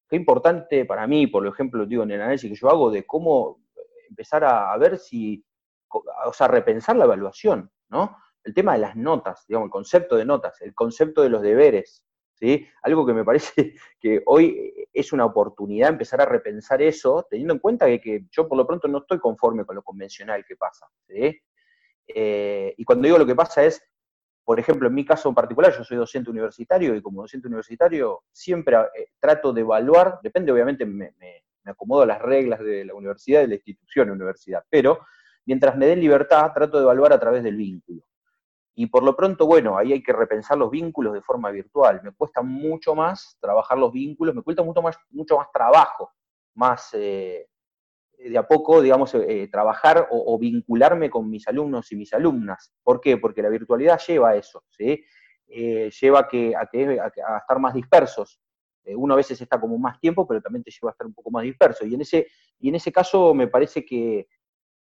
Qué 0.07 0.15
importante 0.15 0.85
para 0.85 1.07
mí, 1.07 1.25
por 1.25 1.47
ejemplo, 1.47 1.87
digo, 1.87 2.03
en 2.03 2.11
el 2.11 2.21
análisis 2.21 2.51
que 2.51 2.55
yo 2.55 2.69
hago 2.69 2.91
de 2.91 3.03
cómo 3.03 3.63
empezar 4.07 4.43
a, 4.43 4.77
ver 4.77 4.99
si, 4.99 5.43
o 5.89 6.31
sea, 6.31 6.47
repensar 6.47 6.95
la 6.95 7.05
evaluación, 7.05 7.71
¿no? 7.89 8.15
El 8.43 8.53
tema 8.53 8.73
de 8.73 8.79
las 8.79 8.95
notas, 8.95 9.45
digamos, 9.47 9.67
el 9.67 9.71
concepto 9.71 10.15
de 10.15 10.25
notas, 10.25 10.61
el 10.61 10.73
concepto 10.73 11.21
de 11.21 11.29
los 11.29 11.41
deberes, 11.41 12.03
algo 12.81 13.05
que 13.05 13.13
me 13.13 13.23
parece 13.25 13.73
que 13.99 14.21
hoy 14.25 14.73
es 14.91 15.13
una 15.13 15.25
oportunidad 15.25 15.89
empezar 15.89 16.21
a 16.21 16.25
repensar 16.25 16.81
eso, 16.81 17.25
teniendo 17.29 17.53
en 17.53 17.59
cuenta 17.59 17.85
que, 17.99 18.25
yo 18.31 18.47
por 18.47 18.57
lo 18.57 18.67
pronto 18.67 18.87
no 18.87 18.99
estoy 18.99 19.19
conforme 19.19 19.65
con 19.65 19.75
lo 19.75 19.83
convencional 19.83 20.45
que 20.45 20.55
pasa, 20.55 20.87
eh, 22.07 22.73
y 22.77 22.83
cuando 22.83 23.05
digo 23.05 23.17
lo 23.17 23.25
que 23.25 23.35
pasa 23.35 23.63
es, 23.63 23.81
por 24.43 24.59
ejemplo, 24.59 24.89
en 24.89 24.93
mi 24.93 25.05
caso 25.05 25.29
en 25.29 25.35
particular, 25.35 25.73
yo 25.75 25.85
soy 25.85 25.95
docente 25.95 26.29
universitario 26.29 26.93
y 26.95 27.01
como 27.01 27.21
docente 27.21 27.47
universitario 27.47 28.23
siempre 28.29 28.75
eh, 28.75 29.11
trato 29.19 29.53
de 29.53 29.61
evaluar, 29.61 30.19
depende 30.21 30.51
obviamente, 30.51 30.85
me, 30.85 31.13
me, 31.17 31.43
acomodo 31.65 32.01
a 32.01 32.05
las 32.05 32.21
reglas 32.21 32.59
de 32.59 32.83
la 32.83 32.93
universidad, 32.93 33.39
de 33.39 33.47
la 33.47 33.55
institución 33.55 34.07
de 34.07 34.13
universidad, 34.13 34.65
pero 34.69 34.99
mientras 35.45 35.77
me 35.77 35.87
den 35.87 36.01
libertad, 36.01 36.51
trato 36.53 36.77
de 36.77 36.83
evaluar 36.83 37.13
a 37.13 37.19
través 37.19 37.41
del 37.41 37.55
vínculo. 37.55 38.03
Y 38.75 38.87
por 38.87 39.03
lo 39.03 39.15
pronto, 39.15 39.45
bueno, 39.45 39.77
ahí 39.77 39.93
hay 39.93 40.01
que 40.01 40.13
repensar 40.13 40.57
los 40.57 40.71
vínculos 40.71 41.13
de 41.13 41.21
forma 41.21 41.51
virtual. 41.51 42.01
Me 42.03 42.11
cuesta 42.11 42.41
mucho 42.41 42.95
más 42.95 43.37
trabajar 43.39 43.77
los 43.77 43.91
vínculos, 43.91 44.33
me 44.33 44.41
cuesta 44.41 44.63
mucho 44.63 44.81
más, 44.81 44.97
mucho 45.11 45.37
más 45.37 45.47
trabajo, 45.53 46.11
más 46.55 46.89
eh, 46.93 47.47
de 48.17 48.37
a 48.37 48.47
poco, 48.47 48.81
digamos, 48.81 49.13
eh, 49.13 49.47
trabajar 49.51 50.07
o, 50.09 50.39
vincularme 50.39 51.09
con 51.09 51.29
mis 51.29 51.47
alumnos 51.47 51.91
y 51.91 51.95
mis 51.95 52.13
alumnas. 52.13 52.73
¿Por 52.81 52.99
qué? 52.99 53.17
Porque 53.17 53.43
la 53.43 53.49
virtualidad 53.49 53.99
lleva 53.99 54.29
a 54.29 54.35
eso, 54.35 54.63
¿sí? 54.69 55.03
Eh, 55.47 55.91
lleva 56.01 56.21
a, 56.21 56.27
que, 56.27 56.55
a, 56.55 56.65
que, 56.65 56.99
a, 56.99 57.37
estar 57.37 57.59
más 57.59 57.75
dispersos. 57.75 58.41
uno 58.85 59.13
a 59.13 59.17
veces 59.17 59.39
está 59.39 59.59
como 59.59 59.77
más 59.77 59.99
tiempo, 59.99 60.25
pero 60.27 60.41
también 60.41 60.63
te 60.63 60.71
lleva 60.71 60.89
a 60.89 60.93
estar 60.93 61.05
un 61.05 61.13
poco 61.13 61.29
más 61.29 61.43
disperso. 61.43 61.85
Y 61.85 61.93
en 61.93 62.01
ese, 62.01 62.27
y 62.59 62.69
en 62.69 62.75
ese 62.75 62.91
caso 62.91 63.35
me 63.35 63.47
parece 63.47 63.85
que, 63.85 64.27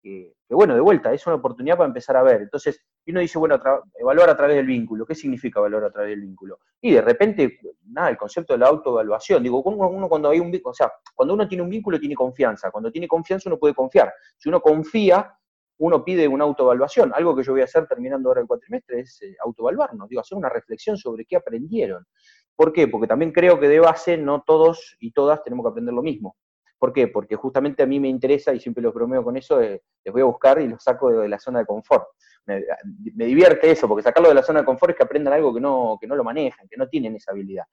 que, 0.04 0.34
bueno, 0.50 0.74
de 0.74 0.82
vuelta, 0.82 1.14
es 1.14 1.26
una 1.26 1.36
oportunidad 1.36 1.78
para 1.78 1.88
empezar 1.88 2.14
a 2.18 2.22
ver. 2.22 2.42
Entonces, 2.42 2.78
uno 3.06 3.20
dice, 3.20 3.38
bueno, 3.38 3.58
evaluar 3.98 4.28
a 4.28 4.36
través 4.36 4.56
del 4.56 4.66
vínculo. 4.66 5.06
¿Qué 5.06 5.14
significa 5.14 5.60
evaluar 5.60 5.84
a 5.84 5.90
través 5.90 6.10
del 6.10 6.20
vínculo? 6.20 6.60
Y 6.82 6.92
de 6.92 7.00
repente, 7.00 7.58
nada, 7.86 8.10
el 8.10 8.18
concepto 8.18 8.52
de 8.52 8.58
la 8.58 8.66
autoevaluación. 8.66 9.42
Digo, 9.42 9.62
uno, 9.62 10.08
cuando 10.08 10.28
hay 10.28 10.40
un 10.40 10.50
vínculo, 10.50 10.72
o 10.72 10.74
sea, 10.74 10.92
cuando 11.14 11.32
uno 11.32 11.48
tiene 11.48 11.62
un 11.62 11.70
vínculo 11.70 11.98
tiene 11.98 12.14
confianza. 12.14 12.70
Cuando 12.70 12.92
tiene 12.92 13.08
confianza 13.08 13.48
uno 13.48 13.58
puede 13.58 13.74
confiar. 13.74 14.12
Si 14.36 14.50
uno 14.50 14.60
confía, 14.60 15.34
uno 15.78 16.04
pide 16.04 16.28
una 16.28 16.44
autoevaluación. 16.44 17.12
Algo 17.14 17.34
que 17.34 17.42
yo 17.42 17.52
voy 17.52 17.62
a 17.62 17.64
hacer 17.64 17.86
terminando 17.86 18.28
ahora 18.28 18.42
el 18.42 18.46
cuatrimestre 18.46 19.00
es 19.00 19.22
eh, 19.22 19.34
autoevaluarnos, 19.42 20.06
digo, 20.08 20.20
hacer 20.20 20.36
una 20.36 20.50
reflexión 20.50 20.98
sobre 20.98 21.24
qué 21.24 21.36
aprendieron. 21.36 22.06
¿Por 22.54 22.74
qué? 22.74 22.88
Porque 22.88 23.06
también 23.06 23.32
creo 23.32 23.58
que 23.58 23.68
de 23.68 23.80
base 23.80 24.18
no 24.18 24.42
todos 24.46 24.96
y 25.00 25.12
todas 25.12 25.42
tenemos 25.42 25.64
que 25.64 25.70
aprender 25.70 25.94
lo 25.94 26.02
mismo. 26.02 26.36
¿Por 26.84 26.92
qué? 26.92 27.08
Porque 27.08 27.34
justamente 27.34 27.82
a 27.82 27.86
mí 27.86 27.98
me 27.98 28.08
interesa, 28.08 28.52
y 28.52 28.60
siempre 28.60 28.82
los 28.82 28.92
bromeo 28.92 29.24
con 29.24 29.38
eso, 29.38 29.58
les 29.58 29.80
voy 30.12 30.20
a 30.20 30.26
buscar 30.26 30.60
y 30.60 30.68
los 30.68 30.82
saco 30.82 31.10
de, 31.10 31.30
la 31.30 31.38
zona 31.38 31.60
de 31.60 31.64
confort. 31.64 32.04
Me, 32.44 32.62
divierte 33.24 33.70
eso, 33.70 33.88
porque 33.88 34.02
sacarlo 34.02 34.28
de 34.28 34.34
la 34.34 34.42
zona 34.42 34.60
de 34.60 34.66
confort 34.66 34.90
es 34.90 34.96
que 34.98 35.02
aprendan 35.02 35.32
algo 35.32 35.54
que 35.54 35.62
no, 35.62 35.96
que 35.98 36.06
no 36.06 36.14
lo 36.14 36.22
manejan, 36.22 36.68
que 36.68 36.76
no 36.76 36.86
tienen 36.86 37.16
esa 37.16 37.32
habilidad. 37.32 37.64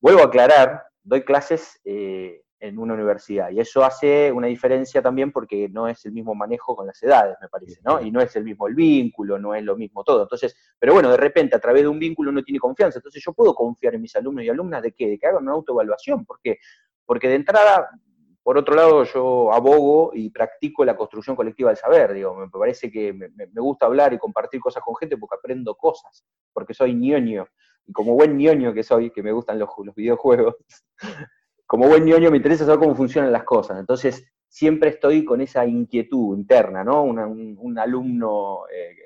Vuelvo 0.00 0.20
a 0.20 0.26
aclarar, 0.26 0.84
doy 1.02 1.24
clases 1.24 1.80
eh, 1.84 2.42
en 2.60 2.78
una 2.78 2.94
universidad. 2.94 3.50
Y 3.50 3.60
eso 3.60 3.84
hace 3.84 4.32
una 4.32 4.48
diferencia 4.48 5.00
también 5.00 5.30
porque 5.30 5.68
no 5.68 5.86
es 5.88 6.04
el 6.04 6.12
mismo 6.12 6.34
manejo 6.34 6.74
con 6.74 6.86
las 6.86 7.02
edades, 7.02 7.36
me 7.40 7.48
parece, 7.48 7.80
¿no? 7.84 8.00
Y 8.00 8.10
no 8.10 8.20
es 8.20 8.34
el 8.36 8.44
mismo 8.44 8.66
el 8.66 8.74
vínculo, 8.74 9.38
no 9.38 9.54
es 9.54 9.62
lo 9.62 9.76
mismo 9.76 10.02
todo. 10.02 10.22
Entonces, 10.22 10.56
pero 10.78 10.94
bueno, 10.94 11.10
de 11.10 11.16
repente 11.16 11.56
a 11.56 11.60
través 11.60 11.82
de 11.82 11.88
un 11.88 11.98
vínculo 11.98 12.30
uno 12.30 12.42
tiene 12.42 12.58
confianza. 12.58 12.98
Entonces 12.98 13.22
yo 13.24 13.32
puedo 13.32 13.54
confiar 13.54 13.94
en 13.94 14.02
mis 14.02 14.14
alumnos 14.16 14.44
y 14.44 14.48
alumnas 14.48 14.82
de 14.82 14.92
qué? 14.92 15.08
De 15.08 15.18
que 15.18 15.26
hagan 15.26 15.42
una 15.42 15.52
autoevaluación. 15.52 16.24
¿Por 16.24 16.40
qué? 16.42 16.58
Porque 17.04 17.28
de 17.28 17.36
entrada, 17.36 17.88
por 18.42 18.58
otro 18.58 18.74
lado, 18.74 19.04
yo 19.04 19.52
abogo 19.52 20.10
y 20.14 20.30
practico 20.30 20.84
la 20.84 20.96
construcción 20.96 21.36
colectiva 21.36 21.70
del 21.70 21.76
saber. 21.76 22.12
Digo, 22.12 22.34
me 22.34 22.48
parece 22.48 22.90
que 22.90 23.12
me, 23.12 23.28
me 23.28 23.60
gusta 23.60 23.86
hablar 23.86 24.12
y 24.12 24.18
compartir 24.18 24.60
cosas 24.60 24.82
con 24.82 24.96
gente 24.96 25.16
porque 25.16 25.36
aprendo 25.36 25.74
cosas, 25.76 26.24
porque 26.52 26.74
soy 26.74 26.94
ñoño. 26.94 27.46
Y 27.86 27.92
como 27.92 28.14
buen 28.14 28.36
ñoño 28.36 28.74
que 28.74 28.82
soy, 28.82 29.10
que 29.10 29.22
me 29.22 29.32
gustan 29.32 29.58
los, 29.58 29.70
los 29.82 29.94
videojuegos, 29.94 30.56
como 31.68 31.86
buen 31.86 32.06
ñoño 32.06 32.30
me 32.30 32.38
interesa 32.38 32.64
saber 32.64 32.80
cómo 32.80 32.96
funcionan 32.96 33.30
las 33.30 33.44
cosas. 33.44 33.78
Entonces, 33.78 34.26
siempre 34.48 34.88
estoy 34.88 35.22
con 35.22 35.42
esa 35.42 35.66
inquietud 35.66 36.34
interna, 36.34 36.82
¿no? 36.82 37.02
un, 37.02 37.78
alumno 37.78 38.62
eh, 38.74 38.96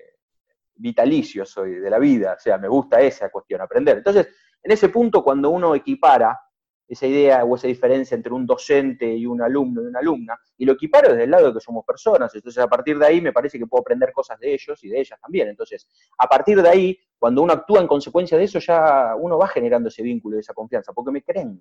vitalicio 0.77 1.45
soy 1.45 1.75
de 1.75 1.91
la 1.91 1.99
vida, 1.99 2.37
o 2.39 2.41
sea, 2.41 2.59
me 2.59 2.69
gusta 2.69 3.01
esa 3.01 3.31
cuestión, 3.31 3.61
aprender. 3.61 3.99
Entonces, 3.99 4.29
en 4.63 4.71
ese 4.71 4.91
punto, 4.91 5.25
cuando 5.25 5.51
uno 5.51 5.75
equipara 5.75 6.39
esa 6.87 7.05
idea 7.05 7.45
o 7.45 7.57
esa 7.57 7.67
diferencia 7.67 8.15
entre 8.15 8.33
un 8.33 8.47
docente 8.47 9.13
y 9.13 9.27
un 9.27 9.43
alumno 9.43 9.83
y 9.83 9.87
una 9.87 9.99
alumna, 9.99 10.39
y 10.57 10.65
lo 10.65 10.75
equiparo 10.75 11.11
desde 11.11 11.25
el 11.25 11.33
lado 11.33 11.49
de 11.49 11.55
que 11.55 11.61
somos 11.61 11.85
personas, 11.85 12.33
entonces 12.33 12.63
a 12.63 12.69
partir 12.69 12.97
de 12.97 13.07
ahí 13.07 13.21
me 13.21 13.33
parece 13.33 13.59
que 13.59 13.67
puedo 13.67 13.81
aprender 13.81 14.13
cosas 14.13 14.39
de 14.39 14.55
ellos 14.55 14.83
y 14.85 14.89
de 14.89 15.01
ellas 15.01 15.19
también. 15.21 15.49
Entonces, 15.49 15.89
a 16.17 16.29
partir 16.29 16.63
de 16.63 16.69
ahí, 16.69 16.99
cuando 17.19 17.43
uno 17.43 17.55
actúa 17.55 17.81
en 17.81 17.89
consecuencia 17.89 18.39
de 18.39 18.45
eso, 18.45 18.61
ya 18.61 19.17
uno 19.19 19.37
va 19.37 19.49
generando 19.49 19.89
ese 19.89 20.05
vínculo 20.05 20.37
y 20.37 20.41
esa 20.41 20.55
confianza, 20.55 20.93
porque 20.93 21.11
me 21.11 21.25
creen 21.25 21.61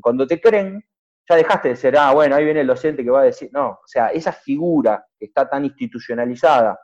cuando 0.00 0.26
te 0.26 0.40
creen, 0.40 0.84
ya 1.28 1.36
dejaste 1.36 1.68
de 1.68 1.76
ser, 1.76 1.96
ah, 1.96 2.12
bueno, 2.12 2.34
ahí 2.34 2.44
viene 2.44 2.60
el 2.60 2.66
docente 2.66 3.04
que 3.04 3.10
va 3.10 3.20
a 3.20 3.24
decir, 3.24 3.50
no, 3.52 3.70
o 3.70 3.86
sea, 3.86 4.08
esa 4.08 4.32
figura 4.32 5.06
que 5.18 5.26
está 5.26 5.48
tan 5.48 5.64
institucionalizada, 5.64 6.78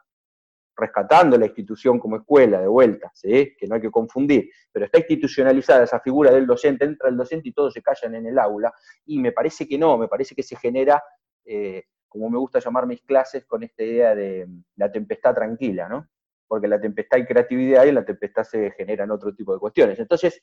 rescatando 0.77 1.39
la 1.39 1.47
institución 1.47 1.99
como 1.99 2.17
escuela 2.17 2.61
de 2.61 2.69
vuelta, 2.69 3.11
¿sí? 3.15 3.55
que 3.59 3.67
no 3.67 3.77
hay 3.77 3.81
que 3.81 3.91
confundir, 3.91 4.51
pero 4.71 4.85
está 4.85 4.99
institucionalizada 4.99 5.85
esa 5.85 6.01
figura 6.01 6.31
del 6.31 6.47
docente, 6.47 6.85
entra 6.85 7.09
el 7.09 7.17
docente 7.17 7.49
y 7.49 7.53
todos 7.53 7.73
se 7.73 7.83
callan 7.83 8.15
en 8.15 8.27
el 8.27 8.39
aula, 8.39 8.73
y 9.07 9.19
me 9.19 9.33
parece 9.33 9.67
que 9.67 9.79
no, 9.79 9.97
me 9.97 10.07
parece 10.07 10.35
que 10.35 10.43
se 10.43 10.55
genera, 10.57 11.03
eh, 11.45 11.85
como 12.09 12.31
me 12.31 12.39
gusta 12.39 12.61
llamar 12.61 12.87
mis 12.87 13.03
clases, 13.03 13.47
con 13.47 13.63
esta 13.63 13.83
idea 13.83 14.15
de 14.15 14.47
la 14.77 14.93
tempestad 14.93 15.35
tranquila, 15.35 15.89
¿no? 15.89 16.09
Porque 16.47 16.69
la 16.69 16.81
tempestad 16.81 17.19
hay 17.19 17.27
creatividad 17.27 17.85
y 17.85 17.93
la 17.93 18.05
tempestad 18.05 18.45
se 18.45 18.71
generan 18.71 19.11
otro 19.11 19.35
tipo 19.35 19.53
de 19.53 19.59
cuestiones. 19.59 19.99
Entonces, 19.99 20.41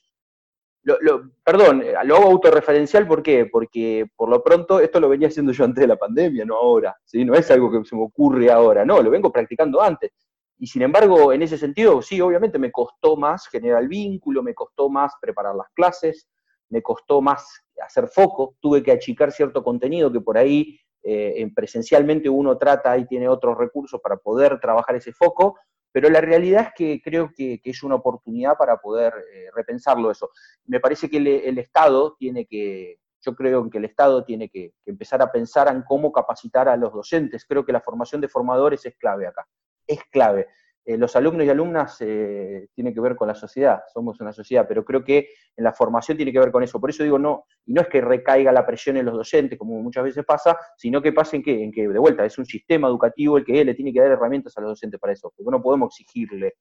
lo, 0.84 1.30
perdón, 1.42 1.82
eh, 1.82 1.94
lo 2.04 2.16
hago 2.16 2.30
autorreferencial, 2.30 3.06
¿por 3.06 3.22
qué? 3.22 3.46
Porque 3.46 4.06
por 4.16 4.28
lo 4.28 4.42
pronto 4.42 4.80
esto 4.80 5.00
lo 5.00 5.08
venía 5.08 5.28
haciendo 5.28 5.52
yo 5.52 5.64
antes 5.64 5.80
de 5.80 5.88
la 5.88 5.96
pandemia, 5.96 6.44
no 6.44 6.56
ahora, 6.56 6.96
¿sí? 7.04 7.24
No 7.24 7.34
es 7.34 7.50
algo 7.50 7.70
que 7.70 7.84
se 7.84 7.96
me 7.96 8.02
ocurre 8.02 8.50
ahora, 8.50 8.84
no, 8.84 9.02
lo 9.02 9.10
vengo 9.10 9.32
practicando 9.32 9.80
antes. 9.80 10.12
Y 10.58 10.66
sin 10.66 10.82
embargo, 10.82 11.32
en 11.32 11.42
ese 11.42 11.58
sentido, 11.58 12.00
sí, 12.02 12.20
obviamente 12.20 12.58
me 12.58 12.70
costó 12.70 13.16
más 13.16 13.48
generar 13.48 13.82
el 13.82 13.88
vínculo, 13.88 14.42
me 14.42 14.54
costó 14.54 14.88
más 14.88 15.12
preparar 15.20 15.54
las 15.54 15.68
clases, 15.74 16.28
me 16.68 16.82
costó 16.82 17.20
más 17.20 17.64
hacer 17.80 18.08
foco, 18.08 18.56
tuve 18.60 18.82
que 18.82 18.92
achicar 18.92 19.32
cierto 19.32 19.64
contenido 19.64 20.12
que 20.12 20.20
por 20.20 20.38
ahí 20.38 20.78
eh, 21.02 21.50
presencialmente 21.54 22.28
uno 22.28 22.56
trata 22.56 22.96
y 22.96 23.06
tiene 23.06 23.28
otros 23.28 23.58
recursos 23.58 24.00
para 24.00 24.16
poder 24.16 24.58
trabajar 24.60 24.96
ese 24.96 25.12
foco, 25.12 25.58
pero 25.94 26.10
la 26.10 26.20
realidad 26.20 26.62
es 26.62 26.72
que 26.74 27.00
creo 27.00 27.30
que, 27.32 27.60
es 27.62 27.84
una 27.84 27.94
oportunidad 27.94 28.56
para 28.58 28.78
poder 28.78 29.14
eh, 29.32 29.46
repensarlo 29.54 30.10
eso. 30.10 30.28
Me 30.66 30.80
parece 30.80 31.08
que 31.08 31.18
el, 31.18 31.56
Estado 31.56 32.16
tiene 32.18 32.46
que, 32.46 32.98
yo 33.24 33.36
creo 33.36 33.70
que 33.70 33.78
el 33.78 33.84
Estado 33.84 34.24
tiene 34.24 34.48
que, 34.48 34.72
empezar 34.86 35.22
a 35.22 35.30
pensar 35.30 35.68
en 35.68 35.82
cómo 35.82 36.10
capacitar 36.10 36.68
a 36.68 36.76
los 36.76 36.92
docentes. 36.92 37.46
Creo 37.46 37.64
que 37.64 37.70
la 37.70 37.80
formación 37.80 38.20
de 38.20 38.26
formadores 38.26 38.84
es 38.84 38.96
clave 38.96 39.28
acá, 39.28 39.46
es 39.86 40.00
clave. 40.10 40.48
Eh, 40.86 40.98
los 40.98 41.16
alumnos 41.16 41.46
y 41.46 41.48
alumnas 41.48 41.96
eh, 42.00 42.68
tienen 42.74 42.92
que 42.92 43.00
ver 43.00 43.16
con 43.16 43.26
la 43.26 43.34
sociedad, 43.34 43.82
somos 43.92 44.20
una 44.20 44.34
sociedad, 44.34 44.66
pero 44.68 44.84
creo 44.84 45.02
que 45.02 45.30
en 45.56 45.64
la 45.64 45.72
formación 45.72 46.18
tiene 46.18 46.30
que 46.30 46.38
ver 46.38 46.52
con 46.52 46.62
eso. 46.62 46.78
Por 46.78 46.90
eso 46.90 47.02
digo, 47.02 47.18
no, 47.18 47.46
y 47.64 47.72
no 47.72 47.80
es 47.80 47.88
que 47.88 48.02
recaiga 48.02 48.52
la 48.52 48.66
presión 48.66 48.98
en 48.98 49.06
los 49.06 49.14
docentes, 49.14 49.58
como 49.58 49.80
muchas 49.80 50.04
veces 50.04 50.24
pasa, 50.26 50.58
sino 50.76 51.00
que 51.00 51.12
pasa 51.12 51.36
en 51.36 51.42
que, 51.42 51.64
en 51.64 51.72
que 51.72 51.88
de 51.88 51.98
vuelta, 51.98 52.26
es 52.26 52.36
un 52.36 52.44
sistema 52.44 52.88
educativo 52.88 53.38
el 53.38 53.46
que 53.46 53.64
le 53.64 53.74
tiene 53.74 53.94
que 53.94 54.00
dar 54.00 54.10
herramientas 54.10 54.58
a 54.58 54.60
los 54.60 54.72
docentes 54.72 55.00
para 55.00 55.14
eso, 55.14 55.32
porque 55.34 55.50
no 55.50 55.62
podemos 55.62 55.88
exigirle 55.98 56.56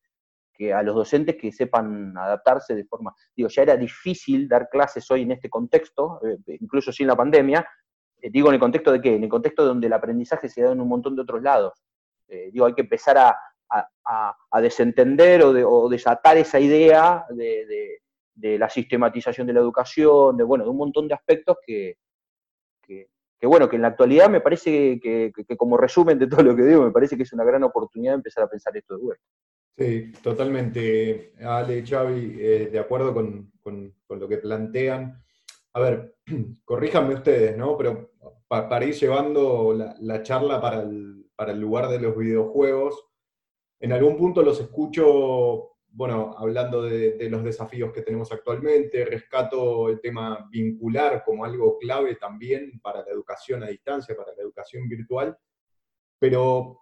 que 0.54 0.72
a 0.72 0.84
los 0.84 0.96
docentes 0.96 1.36
que 1.36 1.52
sepan 1.52 2.16
adaptarse 2.18 2.76
de 2.76 2.86
forma, 2.86 3.14
digo, 3.36 3.50
ya 3.50 3.64
era 3.64 3.76
difícil 3.76 4.48
dar 4.48 4.70
clases 4.70 5.10
hoy 5.12 5.24
en 5.24 5.32
este 5.32 5.50
contexto, 5.50 6.22
eh, 6.26 6.58
incluso 6.62 6.94
sin 6.94 7.08
la 7.08 7.18
pandemia, 7.18 7.68
digo 8.32 8.48
en 8.48 8.54
el 8.54 8.60
contexto 8.62 8.94
de 8.94 9.02
qué, 9.02 9.16
en 9.16 9.24
el 9.24 9.30
contexto 9.30 9.66
donde 9.66 9.88
el 9.88 9.94
aprendizaje 9.94 10.48
se 10.48 10.62
da 10.62 10.72
en 10.72 10.80
un 10.80 10.88
montón 10.88 11.14
de 11.14 11.24
otros 11.24 11.42
lados. 11.42 11.74
digo, 12.54 12.66
hay 12.66 12.74
que 12.74 12.84
empezar 12.84 13.18
a, 13.18 13.36
a, 13.70 14.62
desentender 14.62 15.44
o, 15.44 15.90
desatar 15.90 16.38
esa 16.38 16.60
idea 16.60 17.26
de, 17.30 18.58
la 18.58 18.70
sistematización 18.70 19.48
de 19.48 19.54
la 19.54 19.60
educación, 19.60 20.38
de, 20.38 20.44
bueno, 20.44 20.64
de 20.64 20.70
un 20.70 20.78
montón 20.78 21.08
de 21.08 21.14
aspectos 21.14 21.58
que, 21.66 21.98
bueno, 23.42 23.68
que 23.68 23.76
en 23.76 23.82
la 23.82 23.90
actualidad 23.90 24.30
me 24.30 24.42
parece 24.42 25.00
que, 25.00 25.34
como 25.58 25.78
resumen 25.78 26.18
de 26.18 26.28
todo 26.28 26.44
lo 26.44 26.56
que 26.56 26.64
digo, 26.64 26.84
me 26.84 26.92
parece 26.92 27.18
que 27.18 27.24
es 27.24 27.34
una 27.34 27.44
gran 27.44 27.64
oportunidad 27.64 28.14
de 28.14 28.18
empezar 28.18 28.44
a 28.46 28.50
pensar 28.50 28.76
esto 28.78 28.96
de 28.96 29.04
vuelta. 29.04 29.24
Sí, 29.78 30.12
totalmente, 30.22 31.34
Ale, 31.42 31.84
Xavi, 31.86 32.38
eh, 32.40 32.70
de 32.72 32.80
acuerdo 32.80 33.14
con, 33.14 33.52
lo 34.10 34.28
que 34.28 34.38
plantean. 34.38 35.22
A 35.74 35.80
ver, 35.80 36.16
corríjanme 36.64 37.16
ustedes, 37.16 37.58
¿no? 37.58 37.76
Pero 37.76 38.12
para, 38.48 38.86
ir 38.86 38.94
llevando 38.94 39.74
la, 40.00 40.22
charla 40.22 40.62
para 40.62 40.84
el, 40.84 41.26
para 41.36 41.54
el 41.54 41.60
lugar 41.60 41.90
de 41.90 42.00
los 42.00 42.16
videojuegos, 42.16 43.04
en 43.84 43.92
algún 43.92 44.16
punto 44.16 44.42
los 44.42 44.62
escucho, 44.62 45.76
bueno, 45.90 46.34
hablando 46.38 46.84
de, 46.84 47.30
los 47.30 47.44
desafíos 47.44 47.92
que 47.92 48.02
tenemos 48.02 48.32
actualmente, 48.32 49.04
rescato 49.04 49.90
el 49.90 50.00
tema 50.00 50.48
vincular 50.50 51.22
como 51.26 51.44
algo 51.44 51.78
clave 51.78 52.16
también 52.16 52.80
para 52.80 53.04
la 53.04 53.12
educación 53.12 53.62
a 53.62 53.68
distancia, 53.68 54.16
para 54.16 54.34
la 54.34 54.42
educación 54.42 54.88
virtual, 54.88 55.38
pero 56.18 56.80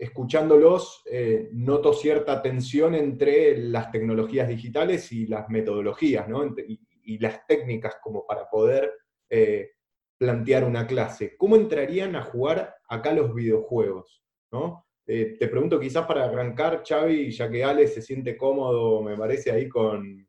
escuchándolos 0.00 1.04
eh, 1.08 1.50
noto 1.52 1.92
cierta 1.92 2.42
tensión 2.42 2.96
entre 2.96 3.56
las 3.56 3.92
tecnologías 3.92 4.48
digitales 4.48 5.12
y 5.12 5.28
las 5.28 5.48
metodologías, 5.50 6.28
¿no? 6.28 6.44
y, 6.44 7.18
las 7.18 7.46
técnicas 7.46 7.96
como 8.02 8.26
para 8.26 8.50
poder 8.50 8.92
eh, 9.28 9.70
plantear 10.18 10.64
una 10.64 10.84
clase. 10.86 11.36
¿Cómo 11.36 11.54
entrarían 11.54 12.16
a 12.16 12.22
jugar 12.22 12.74
acá 12.88 13.12
los 13.12 13.32
videojuegos? 13.34 14.24
¿no? 14.50 14.89
Eh, 15.12 15.36
te 15.36 15.48
pregunto 15.48 15.80
quizás 15.80 16.06
para 16.06 16.26
arrancar, 16.26 16.84
Xavi, 16.86 17.32
ya 17.32 17.50
que 17.50 17.64
Ale 17.64 17.88
se 17.88 18.00
siente 18.00 18.36
cómodo, 18.36 19.02
me 19.02 19.16
parece, 19.16 19.50
ahí 19.50 19.68
con, 19.68 20.28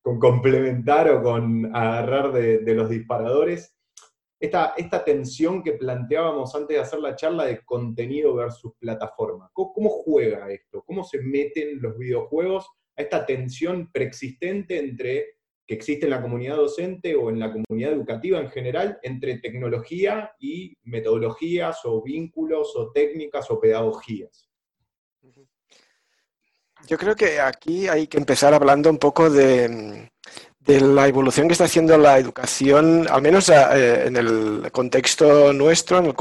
complementar 0.00 1.10
o 1.10 1.20
con 1.20 1.74
agarrar 1.74 2.30
de, 2.32 2.72
los 2.72 2.88
disparadores, 2.88 3.76
esta, 4.38 4.74
esta, 4.76 5.04
tensión 5.04 5.60
que 5.60 5.72
planteábamos 5.72 6.54
antes 6.54 6.76
de 6.76 6.82
hacer 6.82 7.00
la 7.00 7.16
charla 7.16 7.46
de 7.46 7.64
contenido 7.64 8.36
versus 8.36 8.74
plataforma. 8.78 9.50
¿Cómo, 9.52 9.90
juega 9.90 10.52
esto? 10.52 10.84
¿Cómo 10.86 11.02
se 11.02 11.20
meten 11.20 11.82
los 11.82 11.98
videojuegos 11.98 12.70
a 12.96 13.02
esta 13.02 13.26
tensión 13.26 13.90
preexistente 13.90 14.78
entre 14.78 15.38
que 15.66 15.74
existe 15.74 16.06
en 16.06 16.10
la 16.10 16.22
comunidad 16.22 16.56
docente 16.56 17.14
o 17.14 17.30
en 17.30 17.40
la 17.40 17.52
comunidad 17.52 17.92
educativa 17.92 18.40
en 18.40 18.50
general 18.50 18.98
entre 19.02 19.38
tecnología 19.38 20.32
y 20.38 20.76
metodologías 20.82 21.80
o 21.84 22.02
vínculos 22.02 22.74
o 22.76 22.92
técnicas 22.92 23.50
o 23.50 23.60
pedagogías. 23.60 24.50
Yo 26.86 26.98
creo 26.98 27.16
que 27.16 27.40
aquí 27.40 27.88
hay 27.88 28.06
que 28.06 28.18
empezar 28.18 28.52
hablando 28.52 28.90
un 28.90 28.98
poco 28.98 29.30
de, 29.30 30.10
la 30.66 31.08
evolución 31.08 31.46
que 31.46 31.52
está 31.52 31.64
haciendo 31.64 31.96
la 31.96 32.18
educación, 32.18 33.06
al 33.08 33.22
menos 33.22 33.48
eh, 33.48 34.06
en 34.06 34.16
el 34.16 34.70
contexto 34.70 35.52
nuestro, 35.54 35.98
en 35.98 36.06
el 36.06 36.14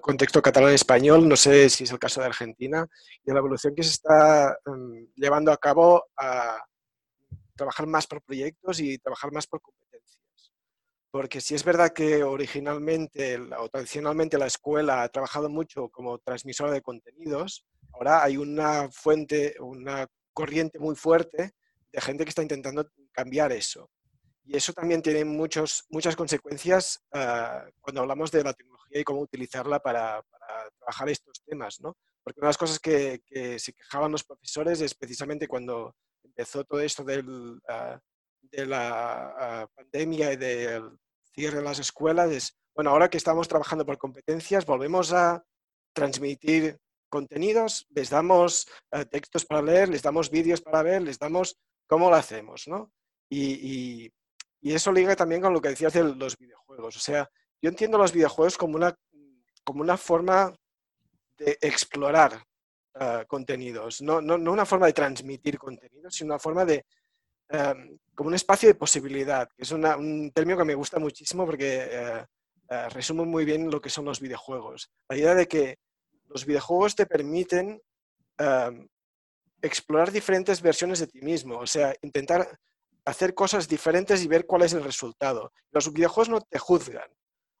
contexto 0.00 0.42
catalán-español, 0.42 1.26
no 1.26 1.36
sé 1.36 1.70
si 1.70 1.84
es 1.84 1.90
el 1.90 1.98
caso 1.98 2.20
de 2.20 2.26
Argentina, 2.26 2.86
y 3.24 3.32
la 3.32 3.38
evolución 3.38 3.74
que 3.74 3.82
se 3.82 3.90
está 3.90 4.58
em, 4.66 5.06
llevando 5.16 5.52
a 5.52 5.56
cabo 5.56 6.04
trabajar 7.60 7.86
más 7.86 8.06
por 8.06 8.22
proyectos 8.22 8.80
y 8.80 8.96
trabajar 8.96 9.32
más 9.32 9.46
por 9.46 9.60
competencias. 9.60 10.18
Porque 11.10 11.42
si 11.42 11.54
es 11.54 11.62
verdad 11.62 11.92
que 11.92 12.24
originalmente 12.24 13.38
o 13.58 13.68
tradicionalmente 13.68 14.38
la 14.38 14.46
escuela 14.46 15.02
ha 15.02 15.08
trabajado 15.10 15.50
mucho 15.50 15.90
como 15.90 16.18
transmisora 16.20 16.72
de 16.72 16.80
contenidos, 16.80 17.66
ahora 17.92 18.22
hay 18.24 18.38
una 18.38 18.90
fuente, 18.90 19.56
una 19.60 20.06
corriente 20.32 20.78
muy 20.78 20.96
fuerte 20.96 21.52
de 21.92 22.00
gente 22.00 22.24
que 22.24 22.30
está 22.30 22.42
intentando 22.42 22.88
cambiar 23.12 23.52
eso. 23.52 23.90
Y 24.44 24.56
eso 24.56 24.72
también 24.72 25.02
tiene 25.02 25.26
muchos, 25.26 25.84
muchas 25.90 26.16
consecuencias 26.16 27.02
ah, 27.12 27.66
cuando 27.82 28.00
hablamos 28.00 28.30
de 28.30 28.42
la 28.42 28.54
tecnología 28.54 29.00
y 29.00 29.04
cómo 29.04 29.20
utilizarla 29.20 29.80
para, 29.80 30.24
trabajar 30.78 31.10
estos 31.10 31.42
temas, 31.44 31.80
¿no? 31.80 31.96
Porque 32.24 32.40
una 32.40 32.46
de 32.46 32.50
las 32.50 32.58
cosas 32.58 32.78
que, 32.78 33.20
que, 33.26 33.58
se 33.58 33.72
quejaban 33.72 34.12
los 34.12 34.24
profesores 34.24 34.80
es 34.80 34.94
precisamente 34.94 35.46
cuando 35.46 35.94
empezó 36.24 36.64
todo 36.64 36.80
esto 36.80 37.04
del, 37.04 37.60
ah, 37.68 37.98
de 38.42 38.66
la 38.66 39.34
ah, 39.38 39.66
pandemia 39.74 40.32
y 40.32 40.36
del 40.36 40.98
cierre 41.34 41.58
de 41.58 41.64
las 41.64 41.78
escuelas 41.78 42.30
es, 42.30 42.56
bueno, 42.74 42.90
ahora 42.90 43.08
que 43.08 43.18
estamos 43.18 43.48
trabajando 43.48 43.84
por 43.86 43.98
competencias, 43.98 44.66
volvemos 44.66 45.12
a 45.12 45.44
transmitir 45.92 46.78
contenidos, 47.08 47.86
les 47.90 48.10
damos 48.10 48.68
eh, 48.92 49.04
textos 49.04 49.44
para 49.44 49.62
leer, 49.62 49.88
les 49.88 50.02
damos 50.02 50.30
vídeos 50.30 50.60
para 50.60 50.82
ver, 50.82 51.02
les 51.02 51.18
damos 51.18 51.58
cómo 51.86 52.08
lo 52.08 52.16
hacemos, 52.16 52.68
¿no? 52.68 52.92
Y, 53.28 54.12
eso 54.62 54.92
liga 54.92 55.16
también 55.16 55.40
con 55.40 55.54
lo 55.54 55.60
que 55.60 55.70
decías 55.70 55.94
de 55.94 56.04
los 56.04 56.36
videojuegos. 56.36 56.94
O 56.94 57.00
sea, 57.00 57.28
yo 57.62 57.70
entiendo 57.70 57.96
los 57.96 58.12
videojuegos 58.12 58.58
como 58.58 58.76
una, 58.76 58.94
como 59.64 59.80
una 59.80 59.96
forma 59.96 60.54
de 61.38 61.58
explorar 61.62 62.44
eh, 62.98 63.24
contenidos, 63.28 64.02
no, 64.02 64.20
no, 64.20 64.36
no, 64.36 64.52
una 64.52 64.66
forma 64.66 64.86
de 64.86 64.92
transmitir 64.92 65.58
contenidos, 65.58 66.12
sino 66.12 66.32
una 66.32 66.40
forma 66.40 66.64
de, 66.64 66.84
em, 67.48 67.96
como 68.14 68.28
un 68.28 68.34
espacio 68.34 68.68
de 68.68 68.74
posibilidad, 68.74 69.48
que 69.56 69.62
es 69.62 69.70
un 69.70 70.32
término 70.34 70.58
que 70.58 70.64
me 70.64 70.74
gusta 70.74 70.98
muchísimo 70.98 71.46
porque 71.46 71.88
eh, 71.88 72.24
eh, 72.68 72.88
resume 72.88 73.24
muy 73.24 73.44
bien 73.44 73.70
lo 73.70 73.80
que 73.80 73.90
son 73.90 74.06
los 74.06 74.20
videojuegos. 74.20 74.90
La 75.08 75.16
idea 75.16 75.34
de 75.36 75.46
que 75.46 75.78
los 76.26 76.44
videojuegos 76.44 76.96
te 76.96 77.06
permiten 77.06 77.80
em, 78.38 78.88
explorar 79.62 80.10
diferentes 80.10 80.60
versiones 80.60 80.98
de 80.98 81.06
ti 81.06 81.20
mismo, 81.20 81.58
o 81.58 81.66
sea, 81.66 81.94
intentar 82.02 82.58
hacer 83.04 83.34
cosas 83.34 83.68
diferentes 83.68 84.22
y 84.24 84.28
ver 84.28 84.46
cuál 84.46 84.62
es 84.62 84.72
el 84.72 84.82
resultado. 84.82 85.52
Los 85.70 85.92
videojuegos 85.92 86.28
no 86.28 86.40
te 86.40 86.58
juzgan. 86.58 87.10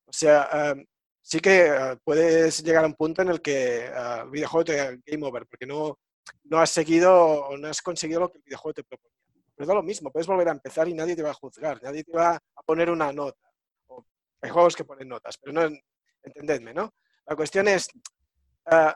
O 0.06 0.12
sea, 0.12 0.48
em, 0.52 0.84
sí 1.22 1.40
que 1.40 1.66
eh, 1.66 1.96
puedes 2.04 2.62
llegar 2.62 2.84
a 2.84 2.88
un 2.88 2.94
punto 2.94 3.22
en 3.22 3.28
el 3.28 3.40
que 3.40 3.86
eh, 3.86 4.20
el 4.24 4.30
videojuego 4.30 4.64
te 4.64 4.76
da 4.76 4.96
game 5.06 5.26
over, 5.26 5.46
porque 5.46 5.66
no, 5.66 5.98
no 6.44 6.58
has 6.58 6.70
seguido 6.70 7.12
o 7.12 7.56
no 7.56 7.68
has 7.68 7.82
conseguido 7.82 8.20
lo 8.20 8.30
que 8.30 8.38
el 8.38 8.44
videojuego 8.44 8.74
te 8.74 8.84
proponía. 8.84 9.16
Pero 9.54 9.66
da 9.66 9.74
lo 9.74 9.82
mismo, 9.82 10.10
puedes 10.10 10.26
volver 10.26 10.48
a 10.48 10.52
empezar 10.52 10.88
y 10.88 10.94
nadie 10.94 11.16
te 11.16 11.22
va 11.22 11.30
a 11.30 11.34
juzgar, 11.34 11.82
nadie 11.82 12.04
te 12.04 12.12
va 12.12 12.34
a 12.34 12.62
poner 12.62 12.90
una 12.90 13.12
nota. 13.12 13.50
hay 14.40 14.50
juegos 14.50 14.74
que 14.74 14.84
ponen 14.84 15.08
notas, 15.08 15.36
pero 15.38 15.52
no, 15.52 15.76
entendedme, 16.22 16.74
¿no? 16.74 16.94
La 17.26 17.36
cuestión 17.36 17.68
es, 17.68 17.88
eh, 18.70 18.92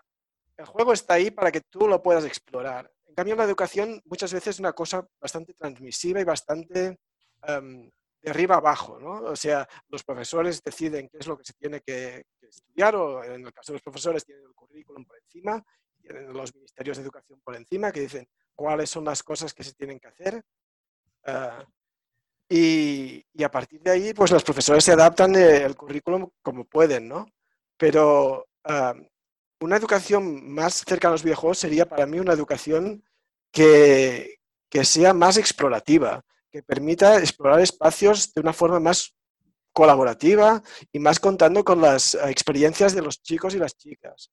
el 0.56 0.64
juego 0.66 0.92
está 0.92 1.14
ahí 1.14 1.30
para 1.30 1.52
que 1.52 1.60
tú 1.60 1.86
lo 1.86 2.02
puedas 2.02 2.24
explorar. 2.24 2.90
En 3.06 3.14
cambio, 3.14 3.36
la 3.36 3.44
educación 3.44 4.00
muchas 4.06 4.32
veces 4.32 4.56
es 4.56 4.60
una 4.60 4.72
cosa 4.72 5.06
bastante 5.20 5.54
transmisiva 5.54 6.20
y 6.20 6.24
bastante 6.24 6.98
em, 7.42 7.90
de 8.24 8.30
arriba 8.30 8.56
abajo, 8.56 8.98
¿no? 8.98 9.20
O 9.30 9.36
sea, 9.36 9.68
los 9.88 10.02
profesores 10.02 10.62
deciden 10.62 11.10
qué 11.10 11.18
es 11.18 11.26
lo 11.26 11.36
que 11.36 11.44
se 11.44 11.52
tiene 11.52 11.82
que, 11.82 12.24
estudiar, 12.40 12.96
o 12.96 13.22
en 13.22 13.46
el 13.46 13.52
caso 13.52 13.72
de 13.72 13.74
los 13.74 13.82
profesores 13.82 14.24
tienen 14.24 14.44
el 14.46 14.54
currículum 14.54 15.04
por 15.04 15.18
encima, 15.18 15.62
tienen 16.00 16.32
los 16.32 16.54
ministerios 16.54 16.96
de 16.96 17.02
educación 17.02 17.38
por 17.44 17.54
encima, 17.54 17.92
que 17.92 18.00
dicen 18.00 18.26
cuáles 18.54 18.88
son 18.88 19.04
las 19.04 19.22
cosas 19.22 19.52
que 19.52 19.62
se 19.62 19.74
tienen 19.74 20.00
que 20.00 20.08
hacer. 20.08 20.42
Ah, 21.26 21.66
y, 22.48 23.24
a 23.42 23.50
partir 23.50 23.82
de 23.82 23.90
ahí, 23.90 24.14
pues 24.14 24.30
los 24.30 24.44
profesores 24.44 24.84
se 24.84 24.92
adaptan 24.92 25.34
el 25.34 25.76
currículum 25.76 26.30
como 26.42 26.64
pueden, 26.64 27.08
¿no? 27.08 27.26
Pero 27.76 28.46
ah, 28.64 28.94
una 29.60 29.76
educación 29.76 30.50
más 30.50 30.82
cerca 30.86 31.08
a 31.08 31.10
los 31.10 31.22
videojuegos 31.22 31.58
sería 31.58 31.86
para 31.86 32.06
mí 32.06 32.18
una 32.20 32.32
educación 32.32 33.04
que, 33.52 34.38
que 34.70 34.84
sea 34.84 35.12
más 35.12 35.36
explorativa, 35.36 36.24
que 36.54 36.62
permita 36.62 37.18
explorar 37.18 37.60
espacios 37.60 38.32
de 38.32 38.40
una 38.40 38.52
forma 38.52 38.78
más 38.78 39.12
colaborativa 39.72 40.62
y 40.92 41.00
más 41.00 41.18
contando 41.18 41.64
con 41.64 41.80
las 41.80 42.14
eh, 42.14 42.30
experiencias 42.30 42.94
de 42.94 43.02
los 43.02 43.20
chicos 43.20 43.56
y 43.56 43.58
las 43.58 43.76
chicas. 43.76 44.30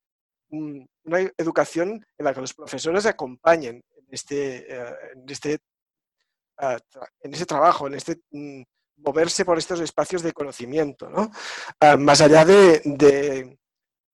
Una 0.51 1.19
educación 1.35 2.05
en 2.15 2.25
la 2.25 2.31
que 2.31 2.41
los 2.41 2.53
profesores 2.53 3.07
acompañen 3.07 3.83
en 3.95 4.05
este, 4.11 4.71
eh, 4.71 4.95
en 5.15 5.25
este, 5.27 5.57
ah, 6.59 6.77
en 7.21 7.33
ese 7.33 7.47
trabajo, 7.47 7.87
en 7.87 7.95
este 7.95 8.21
mm, 8.29 8.61
moverse 8.97 9.43
por 9.43 9.57
estos 9.57 9.79
espacios 9.79 10.21
de 10.21 10.31
conocimiento, 10.31 11.09
¿no? 11.09 11.31
Más 11.97 12.21
allá 12.21 12.45
de, 12.45 13.57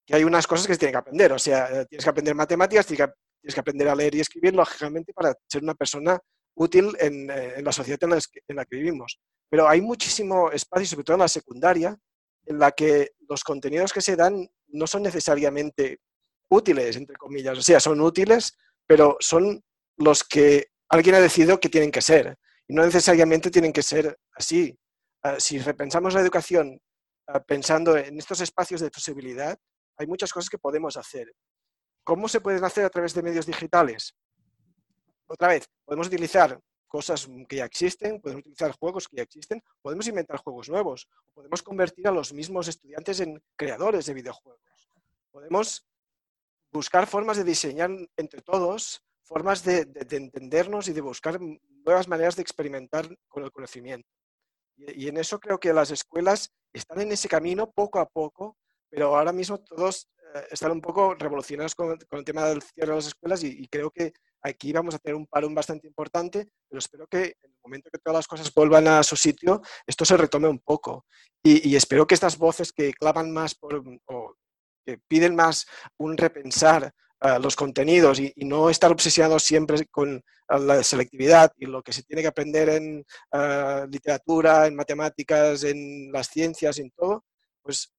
que 0.06 0.16
hay 0.16 0.24
unas 0.24 0.46
cosas 0.46 0.66
que 0.66 0.72
se 0.72 0.78
tienen 0.78 0.94
que 0.94 0.98
aprender, 0.98 1.30
o 1.30 1.38
sea, 1.38 1.84
tienes 1.84 2.04
que 2.04 2.10
aprender 2.10 2.34
matemáticas, 2.34 2.86
tienes 2.86 3.12
que 3.52 3.60
aprender 3.60 3.86
a 3.86 3.94
leer 3.94 4.14
y 4.14 4.20
escribir, 4.20 4.54
lógicamente, 4.54 5.12
para 5.12 5.34
ser 5.46 5.62
una 5.62 5.74
persona 5.74 6.18
útil 6.58 6.96
eh, 7.00 7.54
en, 7.56 7.64
la 7.64 7.72
sociedad 7.72 7.98
en 8.02 8.56
la, 8.56 8.64
que 8.64 8.76
vivimos. 8.76 9.18
Pero 9.48 9.68
hay 9.68 9.80
muchísimo 9.80 10.50
espacio, 10.50 10.86
sobre 10.86 11.04
todo 11.04 11.14
en 11.14 11.20
la 11.20 11.28
secundaria, 11.28 11.96
en 12.44 12.58
la 12.58 12.72
que 12.72 13.12
los 13.28 13.44
contenidos 13.44 13.92
que 13.92 14.00
se 14.00 14.16
dan 14.16 14.48
no 14.68 14.86
son 14.86 15.02
necesariamente 15.02 16.00
útiles, 16.50 16.96
entre 16.96 17.16
comillas. 17.16 17.58
O 17.58 17.62
sea, 17.62 17.80
son 17.80 18.00
útiles, 18.00 18.56
pero 18.86 19.16
son 19.20 19.62
los 19.96 20.24
que 20.24 20.68
alguien 20.88 21.14
ha 21.14 21.20
decidido 21.20 21.60
que 21.60 21.68
tienen 21.68 21.90
que 21.90 22.02
ser. 22.02 22.36
Y 22.66 22.74
no 22.74 22.84
necesariamente 22.84 23.50
tienen 23.50 23.72
que 23.72 23.82
ser 23.82 24.18
así. 24.32 24.78
Ah, 25.22 25.38
si 25.38 25.58
repensamos 25.58 26.14
la 26.14 26.20
educación 26.20 26.80
ah, 27.28 27.42
pensando 27.42 27.96
en 27.96 28.18
estos 28.18 28.40
espacios 28.40 28.80
de 28.80 28.90
posibilidad, 28.90 29.58
hay 29.96 30.06
muchas 30.06 30.32
cosas 30.32 30.50
que 30.50 30.58
podemos 30.58 30.96
hacer. 30.96 31.32
¿Cómo 32.04 32.28
se 32.28 32.40
pueden 32.40 32.64
hacer 32.64 32.84
a 32.84 32.90
través 32.90 33.14
de 33.14 33.22
medios 33.22 33.46
digitales? 33.46 34.14
Otra 35.28 35.48
vez, 35.48 35.68
podemos 35.84 36.08
utilizar 36.08 36.60
cosas 36.88 37.28
que 37.48 37.56
ya 37.56 37.66
existen, 37.66 38.20
podemos 38.20 38.40
utilizar 38.40 38.72
juegos 38.72 39.08
que 39.08 39.18
ya 39.18 39.22
existen, 39.22 39.62
podemos 39.82 40.08
inventar 40.08 40.38
juegos 40.38 40.68
nuevos, 40.68 41.06
podemos 41.34 41.62
convertir 41.62 42.08
a 42.08 42.10
los 42.10 42.32
mismos 42.32 42.66
estudiantes 42.66 43.20
en 43.20 43.40
creadores 43.54 44.06
de 44.06 44.14
videojuegos. 44.14 44.88
Podemos 45.30 45.86
buscar 46.72 47.06
formas 47.06 47.36
de 47.36 47.44
diseñar 47.44 47.90
entre 48.16 48.40
todos, 48.40 49.02
formas 49.22 49.62
de, 49.62 49.86
entendernos 50.10 50.88
y 50.88 50.92
de 50.94 51.02
buscar 51.02 51.38
nuevas 51.40 52.08
maneras 52.08 52.34
de 52.36 52.42
experimentar 52.42 53.06
con 53.28 53.44
el 53.44 53.52
conocimiento. 53.52 54.08
Y, 54.76 55.08
en 55.08 55.18
eso 55.18 55.38
creo 55.38 55.58
que 55.60 55.72
las 55.72 55.90
escuelas 55.90 56.50
están 56.72 57.00
en 57.00 57.12
ese 57.12 57.28
camino 57.28 57.70
poco 57.70 57.98
a 57.98 58.08
poco, 58.08 58.56
pero 58.88 59.16
ahora 59.16 59.32
mismo 59.32 59.58
todos 59.58 60.08
están 60.50 60.72
un 60.72 60.80
poco 60.80 61.14
revolucionados 61.14 61.74
con, 61.74 61.98
el 62.10 62.24
tema 62.24 62.44
del 62.46 62.62
cierre 62.62 62.90
de 62.90 62.96
las 62.96 63.06
escuelas 63.06 63.42
y 63.44 63.66
creo 63.68 63.90
que 63.90 64.12
aquí 64.42 64.72
vamos 64.72 64.94
a 64.94 64.98
tener 64.98 65.16
un 65.16 65.26
parón 65.26 65.54
bastante 65.54 65.86
importante, 65.86 66.48
pero 66.68 66.78
espero 66.78 67.06
que 67.06 67.36
en 67.42 67.50
el 67.50 67.58
momento 67.62 67.90
que 67.90 67.98
todas 67.98 68.18
las 68.18 68.26
cosas 68.26 68.52
vuelvan 68.52 68.86
a 68.88 69.02
su 69.02 69.16
sitio, 69.16 69.60
esto 69.86 70.04
se 70.04 70.16
retome 70.16 70.48
un 70.48 70.60
poco. 70.60 71.06
Y, 71.42 71.76
espero 71.76 72.06
que 72.06 72.14
estas 72.14 72.36
voces 72.36 72.72
que 72.72 72.92
claman 72.92 73.30
más 73.32 73.54
por, 73.54 73.82
o 74.06 74.34
que 74.84 74.98
piden 74.98 75.34
más 75.34 75.66
un 75.96 76.16
repensar 76.16 76.92
uh, 77.22 77.40
los 77.40 77.56
contenidos 77.56 78.20
y, 78.20 78.32
no 78.36 78.70
estar 78.70 78.90
obsesionados 78.90 79.42
siempre 79.42 79.86
con 79.86 80.16
uh, 80.16 80.58
la 80.58 80.82
selectividad 80.82 81.52
y 81.56 81.66
lo 81.66 81.82
que 81.82 81.92
se 81.92 82.02
tiene 82.02 82.22
que 82.22 82.28
aprender 82.28 82.68
en 82.68 83.04
literatura, 83.90 84.66
en 84.66 84.76
matemáticas, 84.76 85.64
en 85.64 86.12
las 86.12 86.28
ciencias, 86.28 86.78
en 86.78 86.90
todo, 86.90 87.24
pues 87.62 87.92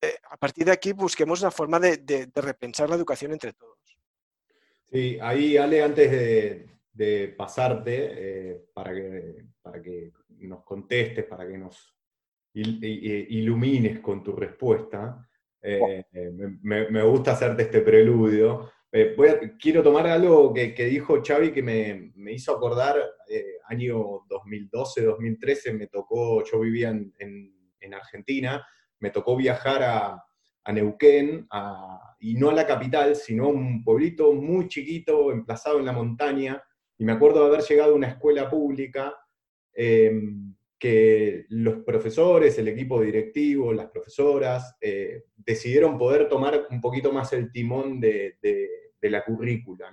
eh, 0.00 0.14
a 0.30 0.36
partir 0.36 0.64
de 0.64 0.72
aquí 0.72 0.92
busquemos 0.92 1.40
una 1.40 1.50
forma 1.50 1.78
de 1.80 2.28
repensar 2.34 2.88
la 2.88 2.96
educación 2.96 3.32
entre 3.32 3.52
todos. 3.52 3.78
Sí, 4.90 5.18
ahí 5.20 5.56
Ale, 5.56 5.82
antes 5.82 6.10
de, 6.10 7.34
pasarte, 7.36 8.08
eh, 8.10 8.64
para, 8.72 8.94
que, 8.94 9.44
para 9.60 9.82
que 9.82 10.12
nos 10.40 10.64
contestes, 10.64 11.24
para 11.26 11.46
que 11.46 11.58
nos 11.58 11.94
ilumines 12.54 14.00
con 14.00 14.22
tu 14.22 14.34
respuesta, 14.34 15.28
eh, 15.60 16.04
me, 16.62 17.02
gusta 17.02 17.32
hacerte 17.32 17.64
este 17.64 17.82
preludio. 17.82 18.70
Eh, 18.90 19.14
quiero 19.60 19.82
tomar 19.82 20.06
algo 20.06 20.54
que, 20.54 20.72
dijo 20.72 21.22
Xavi 21.22 21.52
que 21.52 21.62
me, 21.62 22.32
hizo 22.32 22.56
acordar, 22.56 22.96
año 23.68 24.24
2012, 24.26 25.02
2013, 25.02 25.74
me 25.74 25.86
tocó, 25.88 26.42
yo 26.44 26.60
vivía 26.60 26.88
en 26.88 27.94
Argentina, 27.94 28.66
me 29.00 29.10
tocó 29.10 29.36
viajar 29.36 29.82
a, 29.82 30.24
Neuquén, 30.70 31.48
y 32.20 32.34
no 32.34 32.50
a 32.50 32.52
la 32.52 32.66
capital, 32.66 33.16
sino 33.16 33.44
a 33.44 33.48
un 33.48 33.82
pueblito 33.82 34.34
muy 34.34 34.68
chiquito, 34.68 35.32
emplazado 35.32 35.78
en 35.78 35.86
la 35.86 35.92
montaña, 35.92 36.62
y 36.98 37.04
me 37.04 37.12
acuerdo 37.12 37.40
de 37.40 37.46
haber 37.46 37.62
llegado 37.62 37.92
a 37.92 37.96
una 37.96 38.08
escuela 38.08 38.50
pública 38.50 39.14
em, 39.72 40.54
que 40.78 41.46
los 41.48 41.82
profesores, 41.84 42.58
el 42.58 42.68
equipo 42.68 43.00
directivo, 43.00 43.72
las 43.72 43.90
profesoras, 43.90 44.76
eh, 44.80 45.24
decidieron 45.36 45.96
poder 45.96 46.28
tomar 46.28 46.66
un 46.70 46.80
poquito 46.80 47.12
más 47.12 47.32
el 47.32 47.50
timón 47.50 48.00
de, 48.00 48.36
la 49.00 49.24
currícula. 49.24 49.92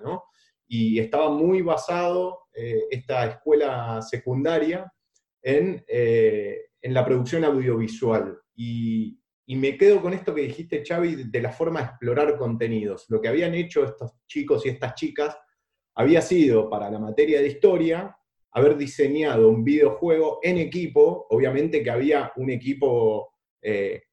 Y 0.68 1.00
estaba 1.00 1.30
muy 1.30 1.62
basado 1.62 2.48
eh, 2.54 2.86
esta 2.89 3.26
escuela 3.28 4.02
secundaria 4.02 4.91
en, 5.41 5.84
eh, 5.88 6.70
en 6.82 6.94
la 6.94 7.06
producción 7.06 7.44
audiovisual. 7.44 8.39
Y, 8.56 9.20
me 9.48 9.78
quedo 9.78 10.02
con 10.02 10.13
esto 10.13 10.34
que 10.34 10.41
dijiste, 10.41 10.84
Xavi, 10.84 11.30
de 11.30 11.41
la 11.41 11.52
forma 11.52 11.80
de 11.80 11.86
explorar 11.86 12.36
contenidos. 12.38 13.06
Lo 13.10 13.22
que 13.22 13.28
habían 13.28 13.54
hecho 13.54 13.84
estos 13.84 14.12
chicos 14.28 14.65
y 14.65 14.70
estas 14.70 14.96
chicas 14.96 15.38
había 15.94 16.22
sido, 16.22 16.70
para 16.70 16.89
la 16.89 16.98
materia 16.98 17.39
de 17.39 17.48
historia, 17.48 18.18
haber 18.52 18.76
diseñado 18.76 19.50
un 19.50 19.63
videojuego 19.63 20.39
en 20.41 20.58
equipo, 20.58 21.28
obviamente 21.30 21.84
que 21.84 21.91
había 21.91 22.32
un 22.38 22.50
equipo 22.50 23.34
eh, 23.62 24.04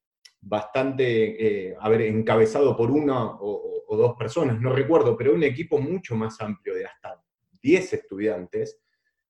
bastante, 0.41 1.71
eh, 1.71 1.77
encabezado 2.09 2.77
por 2.77 2.91
una 2.91 3.25
o, 3.25 3.85
o, 3.87 3.97
dos 3.97 4.15
personas, 4.17 4.61
no 4.61 4.73
recuerdo, 4.73 5.17
pero 5.17 5.35
un 5.35 5.45
equipo 5.45 5.79
mucho 5.79 6.17
más 6.17 6.41
amplio, 6.41 6.75
de 6.75 6.87
hasta 6.87 7.23
10 7.63 7.93
estudiantes, 7.93 8.83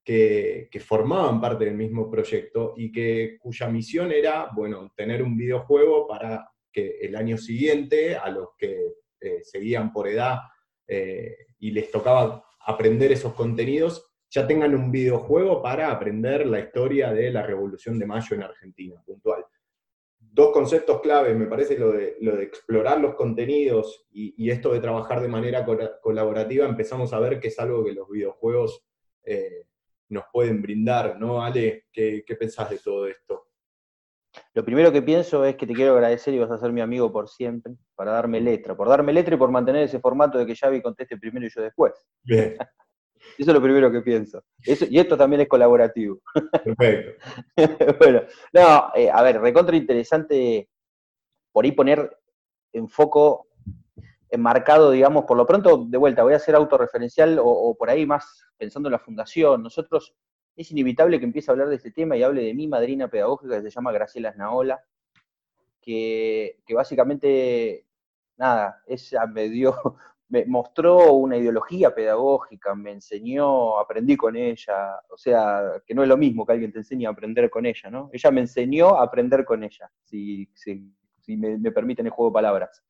que, 0.04 0.68
formaban 0.84 1.40
parte 1.40 1.64
del 1.64 1.76
mismo 1.76 2.10
proyecto 2.10 2.74
y 2.76 2.90
que, 2.90 3.38
cuya 3.40 3.68
misión 3.68 4.12
era, 4.12 4.50
bueno, 4.54 4.92
tener 4.96 5.22
un 5.22 5.36
videojuego 5.36 6.06
para 6.06 6.48
que 6.72 6.98
el 7.00 7.14
año 7.16 7.36
siguiente, 7.38 8.16
a 8.16 8.30
los 8.30 8.50
que 8.58 8.94
eh, 9.20 9.40
seguían 9.42 9.92
por 9.92 10.08
edad 10.08 10.38
eh, 10.86 11.36
y 11.58 11.70
les 11.70 11.90
tocaba 11.90 12.44
aprender 12.66 13.12
esos 13.12 13.34
contenidos, 13.34 14.12
ya 14.30 14.46
tengan 14.46 14.74
un 14.74 14.90
videojuego 14.90 15.60
para 15.60 15.90
aprender 15.90 16.46
la 16.46 16.60
historia 16.60 17.12
de 17.12 17.30
la 17.30 17.42
Revolución 17.42 17.98
de 17.98 18.06
Mayo 18.06 18.34
en 18.34 18.42
Argentina, 18.42 19.00
puntual. 19.04 19.44
Dos 20.18 20.52
conceptos 20.52 21.02
claves, 21.02 21.36
me 21.36 21.46
parece 21.46 21.78
lo 21.78 21.92
de, 21.92 22.16
lo 22.20 22.36
de 22.36 22.44
explorar 22.44 22.98
los 22.98 23.14
contenidos 23.14 24.06
y, 24.10 24.50
esto 24.50 24.72
de 24.72 24.80
trabajar 24.80 25.20
de 25.20 25.28
manera 25.28 25.66
colaborativa, 26.00 26.66
empezamos 26.66 27.12
a 27.12 27.20
ver 27.20 27.38
que 27.38 27.48
es 27.48 27.58
algo 27.58 27.84
que 27.84 27.92
los 27.92 28.08
videojuegos 28.08 28.82
eh, 29.24 29.66
nos 30.12 30.24
pueden 30.32 30.60
brindar, 30.62 31.18
¿no, 31.18 31.42
Ale? 31.42 31.86
¿Qué, 31.92 32.22
¿Qué, 32.26 32.36
pensás 32.36 32.70
de 32.70 32.78
todo 32.78 33.06
esto? 33.06 33.48
Lo 34.54 34.64
primero 34.64 34.92
que 34.92 35.02
pienso 35.02 35.44
es 35.44 35.56
que 35.56 35.66
te 35.66 35.74
quiero 35.74 35.92
agradecer 35.94 36.32
y 36.34 36.38
vas 36.38 36.50
a 36.50 36.58
ser 36.58 36.72
mi 36.72 36.80
amigo 36.80 37.12
por 37.12 37.28
siempre, 37.28 37.74
para 37.94 38.12
darme 38.12 38.40
letra, 38.40 38.76
por 38.76 38.88
darme 38.88 39.12
letra 39.12 39.34
y 39.34 39.38
por 39.38 39.50
mantener 39.50 39.84
ese 39.84 40.00
formato 40.00 40.38
de 40.38 40.46
que 40.46 40.54
Xavi 40.54 40.80
conteste 40.80 41.16
primero 41.16 41.46
y 41.46 41.50
yo 41.50 41.62
después. 41.62 41.92
Bien. 42.22 42.56
Eso 43.38 43.50
es 43.50 43.54
lo 43.54 43.62
primero 43.62 43.90
que 43.90 44.02
pienso. 44.02 44.42
y 44.64 44.98
esto 44.98 45.16
también 45.16 45.42
es 45.42 45.48
colaborativo. 45.48 46.20
Perfecto. 46.64 47.24
bueno, 48.00 48.22
no, 48.52 48.90
eh, 48.96 49.08
a 49.10 49.22
ver, 49.22 49.40
recontra 49.40 49.76
interesante 49.76 50.68
por 51.52 51.64
ahí 51.64 51.72
poner 51.72 52.18
en 52.72 52.88
foco 52.88 53.46
enmarcado, 54.32 54.90
digamos, 54.90 55.26
por 55.26 55.36
lo 55.36 55.46
pronto, 55.46 55.84
de 55.86 55.98
vuelta, 55.98 56.22
voy 56.22 56.32
a 56.32 56.38
ser 56.38 56.54
autorreferencial 56.54 57.38
o, 57.40 57.76
por 57.78 57.90
ahí 57.90 58.06
más 58.06 58.46
pensando 58.56 58.88
en 58.88 58.92
la 58.92 58.98
fundación. 58.98 59.62
Nosotros, 59.62 60.14
es 60.56 60.70
inevitable 60.70 61.18
que 61.18 61.26
empiece 61.26 61.50
a 61.50 61.52
hablar 61.52 61.68
de 61.68 61.76
este 61.76 61.90
tema 61.90 62.16
y 62.16 62.22
hable 62.22 62.42
de 62.42 62.54
mi 62.54 62.66
madrina 62.66 63.08
pedagógica 63.08 63.56
que 63.56 63.70
se 63.70 63.70
llama 63.70 63.92
Graciela 63.92 64.32
Snaola, 64.32 64.82
que, 65.82 66.60
que 66.66 66.74
básicamente, 66.74 67.86
nada, 68.38 68.82
ella 68.86 69.26
me 69.26 69.50
dio, 69.50 69.74
me 70.30 70.46
mostró 70.46 71.12
una 71.12 71.36
ideología 71.36 71.94
pedagógica, 71.94 72.74
me 72.74 72.92
enseñó, 72.92 73.78
aprendí 73.78 74.16
con 74.16 74.34
ella, 74.34 74.98
o 75.10 75.16
sea, 75.18 75.82
que 75.86 75.94
no 75.94 76.02
es 76.04 76.08
lo 76.08 76.16
mismo 76.16 76.46
que 76.46 76.52
alguien 76.54 76.72
te 76.72 76.78
enseñe 76.78 77.04
a 77.04 77.10
aprender 77.10 77.50
con 77.50 77.66
ella, 77.66 77.90
¿no? 77.90 78.08
Ella 78.14 78.30
me 78.30 78.40
enseñó 78.40 78.96
a 78.96 79.02
aprender 79.02 79.44
con 79.44 79.62
ella, 79.62 79.90
si, 80.04 80.48
si, 80.54 80.90
si 81.20 81.36
me, 81.36 81.58
me 81.58 81.70
permiten 81.70 82.06
el 82.06 82.12
juego 82.12 82.30
de 82.30 82.34
palabras 82.34 82.82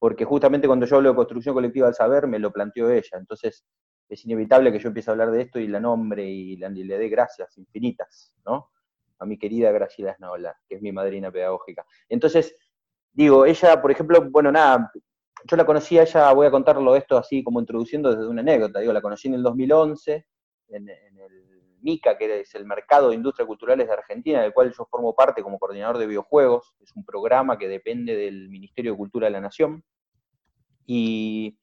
porque 0.00 0.24
justamente 0.24 0.66
cuando 0.66 0.86
yo 0.86 0.96
hablo 0.96 1.10
de 1.10 1.14
construcción 1.14 1.54
colectiva 1.54 1.86
del 1.86 1.94
saber, 1.94 2.26
me 2.26 2.38
lo 2.38 2.50
planteó 2.50 2.90
ella. 2.90 3.18
Entonces, 3.18 3.66
es 4.08 4.24
inevitable 4.24 4.72
que 4.72 4.78
yo 4.78 4.88
empiece 4.88 5.10
a 5.10 5.12
hablar 5.12 5.30
de 5.30 5.42
esto 5.42 5.60
y 5.60 5.68
la 5.68 5.78
nombre 5.78 6.24
y, 6.24 6.56
le 6.56 6.98
dé 6.98 7.08
gracias 7.10 7.58
infinitas, 7.58 8.34
¿no? 8.46 8.70
A 9.18 9.26
mi 9.26 9.38
querida 9.38 9.70
Graciela 9.70 10.12
Esnaola, 10.12 10.56
que 10.66 10.76
es 10.76 10.82
mi 10.82 10.90
madrina 10.90 11.30
pedagógica. 11.30 11.84
Entonces, 12.08 12.56
digo, 13.12 13.44
ella, 13.44 13.82
por 13.82 13.90
ejemplo, 13.90 14.26
bueno, 14.30 14.50
nada, 14.50 14.90
yo 15.44 15.56
la 15.58 15.66
conocí 15.66 15.98
ella, 15.98 16.32
voy 16.32 16.46
a 16.46 16.50
contarlo 16.50 16.96
esto 16.96 17.18
así 17.18 17.44
como 17.44 17.60
introduciendo 17.60 18.10
desde 18.10 18.26
una 18.26 18.40
anécdota, 18.40 18.80
digo, 18.80 18.94
la 18.94 19.02
conocí 19.02 19.28
en 19.28 19.34
el 19.34 19.42
2011, 19.42 20.26
en, 20.68 20.88
en 20.88 21.19
MICA, 21.82 22.16
que 22.18 22.40
es 22.40 22.54
el 22.54 22.64
Mercado 22.64 23.08
de 23.08 23.14
Industrias 23.14 23.46
Culturales 23.46 23.86
de 23.86 23.92
Argentina, 23.92 24.42
del 24.42 24.52
cual 24.52 24.72
yo 24.72 24.86
formo 24.86 25.14
parte 25.14 25.42
como 25.42 25.58
coordinador 25.58 25.98
de 25.98 26.06
videojuegos, 26.06 26.74
es 26.80 26.94
un 26.94 27.04
programa 27.04 27.58
que 27.58 27.68
depende 27.68 28.16
del 28.16 28.48
Ministerio 28.48 28.92
de 28.92 28.98
Cultura 28.98 29.26
de 29.26 29.32
la 29.32 29.40
Nación. 29.40 29.82
Y 30.86 31.58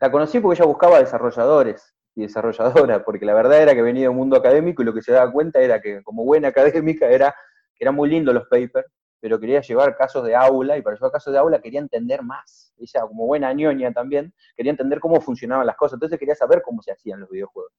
la 0.00 0.10
conocí 0.10 0.40
porque 0.40 0.60
ella 0.60 0.66
buscaba 0.66 0.98
desarrolladores 0.98 1.94
y 2.14 2.22
desarrolladoras, 2.22 3.02
porque 3.04 3.24
la 3.24 3.34
verdad 3.34 3.62
era 3.62 3.74
que 3.74 3.82
venía 3.82 4.02
de 4.02 4.08
un 4.08 4.16
mundo 4.16 4.36
académico 4.36 4.82
y 4.82 4.84
lo 4.84 4.92
que 4.92 5.02
se 5.02 5.12
daba 5.12 5.30
cuenta 5.30 5.60
era 5.60 5.80
que 5.80 6.02
como 6.02 6.24
buena 6.24 6.48
académica 6.48 7.08
era 7.08 7.34
que 7.74 7.84
eran 7.84 7.94
muy 7.94 8.10
lindos 8.10 8.34
los 8.34 8.48
papers, 8.48 8.86
pero 9.22 9.38
quería 9.38 9.60
llevar 9.60 9.96
casos 9.96 10.24
de 10.24 10.34
aula, 10.34 10.76
y 10.76 10.82
para 10.82 10.96
llevar 10.96 11.12
casos 11.12 11.32
de 11.32 11.38
aula 11.38 11.60
quería 11.60 11.78
entender 11.78 12.22
más. 12.24 12.74
Ella, 12.76 13.02
como 13.02 13.26
buena 13.26 13.52
ñoña 13.52 13.92
también, 13.92 14.34
quería 14.56 14.70
entender 14.70 14.98
cómo 14.98 15.20
funcionaban 15.20 15.64
las 15.64 15.76
cosas, 15.76 15.94
entonces 15.94 16.18
quería 16.18 16.34
saber 16.34 16.60
cómo 16.60 16.82
se 16.82 16.90
hacían 16.90 17.20
los 17.20 17.30
videojuegos. 17.30 17.72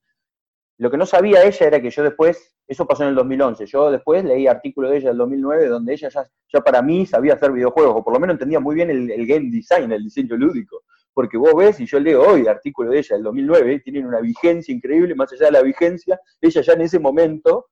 Lo 0.77 0.89
que 0.89 0.97
no 0.97 1.05
sabía 1.05 1.43
ella 1.43 1.67
era 1.67 1.81
que 1.81 1.89
yo 1.89 2.03
después, 2.03 2.55
eso 2.67 2.86
pasó 2.88 3.03
en 3.03 3.09
el 3.09 3.15
2011, 3.15 3.65
yo 3.67 3.91
después 3.91 4.23
leí 4.23 4.47
artículos 4.47 4.91
de 4.91 4.97
ella 4.97 5.09
del 5.09 5.17
2009 5.19 5.67
donde 5.67 5.93
ella 5.93 6.09
ya, 6.09 6.62
para 6.62 6.81
mí 6.81 7.05
sabía 7.05 7.33
hacer 7.33 7.51
videojuegos, 7.51 7.95
o 7.97 8.03
por 8.03 8.13
lo 8.13 8.19
menos 8.19 8.36
entendía 8.36 8.59
muy 8.59 8.75
bien 8.75 8.89
el, 8.89 9.27
game 9.27 9.49
design, 9.51 9.91
el 9.91 10.03
diseño 10.03 10.36
lúdico. 10.36 10.83
Porque 11.13 11.38
vos 11.38 11.53
ves, 11.55 11.79
y 11.79 11.86
yo 11.86 11.99
leo 11.99 12.27
hoy 12.27 12.47
artículos 12.47 12.91
de 12.91 12.99
ella 12.99 13.15
del 13.15 13.23
2009, 13.23 13.81
tienen 13.81 14.07
una 14.07 14.19
vigencia 14.19 14.73
increíble, 14.73 15.13
más 15.13 15.31
allá 15.31 15.45
de 15.45 15.51
la 15.51 15.62
vigencia, 15.62 16.19
ella 16.41 16.62
ya 16.62 16.73
en 16.73 16.81
ese 16.81 16.97
momento, 16.97 17.67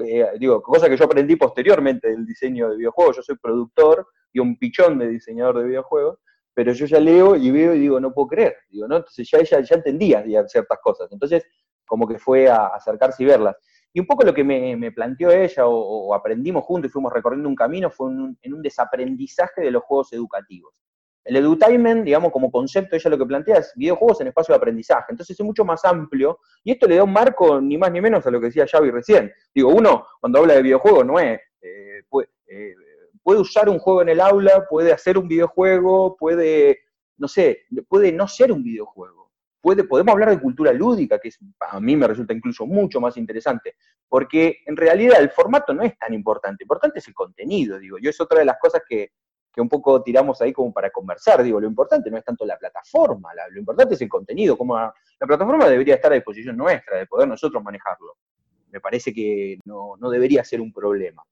eh, 0.00 0.26
digo, 0.38 0.60
cosa 0.62 0.90
que 0.90 0.96
yo 0.98 1.06
aprendí 1.06 1.36
posteriormente 1.36 2.10
del 2.10 2.26
diseño 2.26 2.68
de 2.68 2.76
videojuegos, 2.76 3.16
yo 3.16 3.22
soy 3.22 3.36
productor 3.36 4.06
y 4.34 4.40
un 4.40 4.58
pichón 4.58 4.98
de 4.98 5.08
diseñador 5.08 5.58
de 5.58 5.64
videojuegos, 5.64 6.18
pero 6.52 6.72
yo 6.72 6.86
ya 6.86 7.00
leo 7.00 7.36
y 7.36 7.50
veo 7.50 7.74
y 7.74 7.80
digo, 7.80 7.98
no 8.00 8.12
puedo 8.12 8.28
creer, 8.28 8.56
digo, 8.68 8.86
¿no? 8.86 8.96
Entonces 8.96 9.28
ya 9.30 9.38
ella 9.38 9.60
ya 9.60 9.76
entendía 9.76 10.22
ciertas 10.46 10.78
cosas. 10.82 11.10
Entonces, 11.10 11.44
como 11.94 12.08
que 12.08 12.18
fue 12.18 12.48
a 12.48 12.66
acercarse 12.66 13.22
y 13.22 13.26
verlas. 13.26 13.54
Y 13.92 14.00
un 14.00 14.06
poco 14.06 14.24
lo 14.24 14.34
que 14.34 14.42
me, 14.42 14.90
planteó 14.90 15.30
ella 15.30 15.64
o, 15.64 16.12
aprendimos 16.12 16.64
juntos 16.64 16.88
y 16.88 16.92
fuimos 16.92 17.12
recorriendo 17.12 17.48
un 17.48 17.54
camino 17.54 17.88
fue 17.88 18.10
en 18.42 18.52
un 18.52 18.62
desaprendizaje 18.62 19.60
de 19.60 19.70
los 19.70 19.84
juegos 19.84 20.12
educativos. 20.12 20.82
El 21.22 21.36
edutainment, 21.36 22.04
digamos, 22.04 22.32
como 22.32 22.50
concepto, 22.50 22.96
ella 22.96 23.10
lo 23.10 23.16
que 23.16 23.26
plantea 23.26 23.58
es 23.58 23.72
videojuegos 23.76 24.22
en 24.22 24.26
espacio 24.26 24.54
de 24.54 24.56
aprendizaje. 24.56 25.04
Entonces 25.10 25.38
es 25.38 25.46
mucho 25.46 25.64
más 25.64 25.84
amplio 25.84 26.40
y 26.64 26.72
esto 26.72 26.88
le 26.88 26.96
da 26.96 27.04
un 27.04 27.12
marco 27.12 27.60
ni 27.60 27.78
más 27.78 27.92
ni 27.92 28.00
menos 28.00 28.26
a 28.26 28.30
lo 28.32 28.40
que 28.40 28.46
decía 28.46 28.66
Xavi 28.66 28.90
recién. 28.90 29.32
Digo, 29.54 29.68
uno 29.68 30.04
cuando 30.18 30.40
habla 30.40 30.54
de 30.54 30.62
videojuegos 30.62 31.06
no 31.06 31.20
es, 31.20 31.38
eh, 31.62 32.02
puede, 32.08 32.30
eh, 32.48 32.74
puede 33.22 33.38
usar 33.38 33.68
un 33.68 33.78
juego 33.78 34.02
en 34.02 34.08
el 34.08 34.20
aula, 34.20 34.66
puede 34.68 34.92
hacer 34.92 35.16
un 35.16 35.28
videojuego, 35.28 36.16
puede, 36.16 36.80
no 37.18 37.28
sé, 37.28 37.60
puede 37.88 38.10
no 38.10 38.26
ser 38.26 38.50
un 38.50 38.64
videojuego 38.64 39.23
podemos 39.88 40.12
hablar 40.12 40.30
de 40.30 40.40
cultura 40.40 40.72
lúdica, 40.72 41.18
que 41.18 41.30
a 41.60 41.80
mí 41.80 41.96
me 41.96 42.06
resulta 42.06 42.34
incluso 42.34 42.66
mucho 42.66 43.00
más 43.00 43.16
interesante, 43.16 43.76
porque 44.08 44.58
en 44.66 44.76
realidad 44.76 45.20
el 45.20 45.30
formato 45.30 45.72
no 45.72 45.82
es 45.82 45.98
tan 45.98 46.12
importante, 46.14 46.64
importante 46.64 46.98
es 46.98 47.08
el 47.08 47.14
contenido, 47.14 47.78
digo, 47.78 47.98
yo 47.98 48.10
es 48.10 48.20
otra 48.20 48.38
de 48.40 48.44
las 48.44 48.58
cosas 48.58 48.82
que, 48.88 49.12
un 49.56 49.68
poco 49.68 50.02
tiramos 50.02 50.42
ahí 50.42 50.52
como 50.52 50.72
para 50.72 50.90
conversar, 50.90 51.42
digo, 51.42 51.60
lo 51.60 51.68
importante 51.68 52.10
no 52.10 52.18
es 52.18 52.24
tanto 52.24 52.44
la 52.44 52.58
plataforma, 52.58 53.30
lo 53.50 53.58
importante 53.60 53.94
es 53.94 54.02
el 54.02 54.08
contenido, 54.08 54.58
como 54.58 54.76
la 54.76 54.92
plataforma 55.26 55.68
debería 55.68 55.94
estar 55.94 56.10
a 56.10 56.16
disposición 56.16 56.56
nuestra, 56.56 56.98
de 56.98 57.06
poder 57.06 57.28
nosotros 57.28 57.62
manejarlo. 57.62 58.16
Me 58.72 58.80
parece 58.80 59.14
que 59.14 59.58
no, 59.64 59.96
no 59.96 60.10
debería 60.10 60.42
ser 60.42 60.60
un 60.60 60.72
problema. 60.72 61.22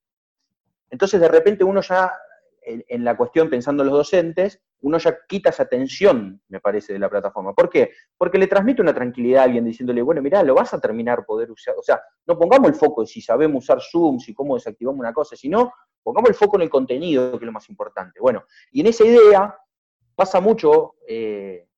Entonces, 0.89 1.21
de 1.21 1.27
repente 1.27 1.65
uno 1.65 1.81
ya 1.81 2.13
en, 2.65 3.05
la 3.05 3.17
cuestión, 3.17 3.51
pensando 3.51 3.83
en 3.83 3.89
los 3.89 3.99
docentes, 3.99 4.61
uno 4.83 4.99
ya 4.99 5.19
quita 5.27 5.51
esa 5.51 5.65
tensión, 5.65 6.41
me 6.49 6.61
parece, 6.61 6.93
de 6.93 6.99
la 6.99 7.09
plataforma. 7.09 7.55
¿Por 7.55 7.71
qué? 7.71 7.93
Porque 8.17 8.39
le 8.39 8.47
transmite 8.47 8.83
una 8.83 8.95
tranquilidad 8.95 9.43
a 9.43 9.45
alguien 9.45 9.65
diciéndole, 9.65 10.03
bueno, 10.03 10.21
mira, 10.21 10.43
lo 10.43 10.55
vas 10.55 10.75
a 10.75 10.81
terminar 10.81 11.25
poder 11.25 11.51
usar. 11.51 11.75
O 11.79 11.83
sea, 11.83 12.01
no 12.27 12.39
pongamos 12.39 12.69
el 12.69 12.75
foco 12.75 13.03
en 13.03 13.07
si 13.07 13.21
sabemos 13.21 13.65
usar 13.65 13.81
Zoom, 13.81 14.19
si 14.19 14.35
cómo 14.35 14.55
desactivamos 14.55 14.99
una 14.99 15.13
cosa, 15.13 15.37
sino 15.37 15.73
pongamos 16.03 16.31
el 16.31 16.35
foco 16.35 16.57
en 16.57 16.63
el 16.63 16.71
contenido, 16.71 17.31
que 17.31 17.45
es 17.45 17.47
lo 17.47 17.53
más 17.53 17.69
importante. 17.71 18.21
Bueno, 18.21 18.45
y 18.71 18.81
en 18.81 18.89
esa 18.89 19.05
idea 19.05 19.57
pasa 20.15 20.41
mucho 20.41 20.97
eh, 21.07 21.69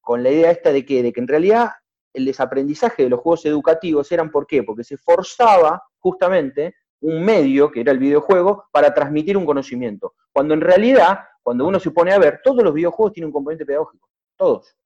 con 0.00 0.22
la 0.22 0.30
idea 0.30 0.50
esta 0.50 0.72
de 0.72 0.84
que, 0.84 1.02
de 1.02 1.12
que 1.12 1.20
en 1.20 1.28
realidad 1.28 1.70
el 2.12 2.24
desaprendizaje 2.24 3.04
de 3.04 3.10
los 3.10 3.20
juegos 3.20 3.44
educativos 3.44 4.10
eran 4.10 4.30
por 4.30 4.46
qué? 4.46 4.62
Porque 4.62 4.84
se 4.84 4.96
forzaba 4.96 5.82
justamente 5.98 6.74
un 7.00 7.24
medio, 7.24 7.70
que 7.70 7.80
era 7.80 7.92
el 7.92 7.98
videojuego, 7.98 8.64
para 8.72 8.94
transmitir 8.94 9.36
un 9.36 9.44
conocimiento. 9.44 10.14
Cuando 10.32 10.54
en 10.54 10.60
realidad, 10.60 11.20
cuando 11.46 11.64
uno 11.64 11.78
se 11.78 11.92
pone 11.92 12.12
a 12.12 12.18
ver, 12.18 12.40
todos 12.42 12.64
los 12.64 12.74
videojuegos 12.74 13.12
tienen 13.12 13.28
un 13.28 13.32
componente 13.32 13.64
pedagógico, 13.64 14.10
todos. 14.34 14.76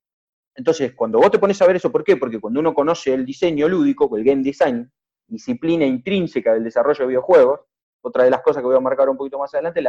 Entonces, 0.55 0.92
cuando 0.94 1.18
vos 1.18 1.31
te 1.31 1.38
pones 1.38 1.61
a 1.62 1.66
ver 1.66 1.77
eso, 1.77 1.90
¿por 1.90 2.05
qué? 2.05 2.18
Porque 2.18 2.38
cuando 2.38 2.61
uno 2.61 2.75
conoce 2.75 3.14
el 3.14 3.25
diseño 3.25 3.66
lúdico, 3.66 4.14
el 4.14 4.23
game 4.23 4.42
design, 4.42 4.92
disciplina 5.27 5.87
intrínseca 5.87 6.53
del 6.53 6.62
desarrollo 6.62 7.01
de 7.01 7.07
videojuegos, 7.07 7.61
otra 8.03 8.25
de 8.25 8.31
las 8.31 8.42
cosas 8.42 8.61
que 8.61 8.66
voy 8.66 8.77
a 8.77 8.81
marcar 8.81 9.09
un 9.09 9.16
poquito 9.16 9.38
más 9.38 9.55
adelante, 9.55 9.83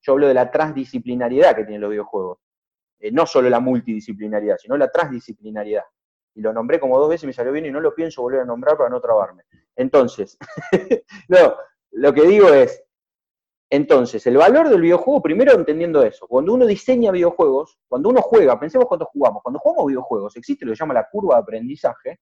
yo 0.00 0.12
hablo 0.14 0.28
de 0.28 0.32
la 0.32 0.50
transdisciplinariedad 0.50 1.54
que 1.54 1.64
tienen 1.64 1.82
los 1.82 1.90
videojuegos. 1.90 2.38
Eh, 3.00 3.12
no 3.12 3.26
solo 3.26 3.50
la 3.50 3.60
multidisciplinariedad, 3.60 4.56
sino 4.56 4.78
la 4.78 4.90
transdisciplinariedad 4.90 5.84
y 6.34 6.40
lo 6.40 6.54
nombré 6.54 6.80
como 6.80 6.98
dos 6.98 7.10
veces 7.10 7.24
y 7.24 7.26
me 7.26 7.32
salió 7.34 7.52
bien 7.52 7.66
y 7.66 7.70
no 7.70 7.80
lo 7.80 7.94
pienso 7.94 8.22
volver 8.22 8.40
a 8.40 8.44
nombrar 8.46 8.78
para 8.78 8.88
no 8.88 8.98
trabarme. 8.98 9.42
Entonces, 9.76 10.38
no, 11.28 11.54
lo 11.90 12.14
que 12.14 12.22
digo 12.22 12.48
es, 12.48 12.82
entonces, 13.70 14.26
el 14.26 14.38
valor 14.38 14.70
del 14.70 14.80
videojuego, 14.80 15.20
primero 15.20 15.52
entendiendo 15.52 16.02
eso, 16.02 16.26
cuando 16.26 16.54
uno 16.54 16.64
diseña 16.64 17.10
videojuegos, 17.10 17.78
cuando 17.86 18.08
uno 18.08 18.22
juega, 18.22 18.58
pensemos 18.58 18.88
cuando 18.88 19.04
jugamos, 19.06 19.42
cuando 19.42 19.58
jugamos 19.58 19.86
videojuegos, 19.88 20.36
existe 20.36 20.64
lo 20.64 20.72
que 20.72 20.76
se 20.76 20.80
llama 20.80 20.94
la 20.94 21.06
curva 21.10 21.34
de 21.34 21.42
aprendizaje 21.42 22.20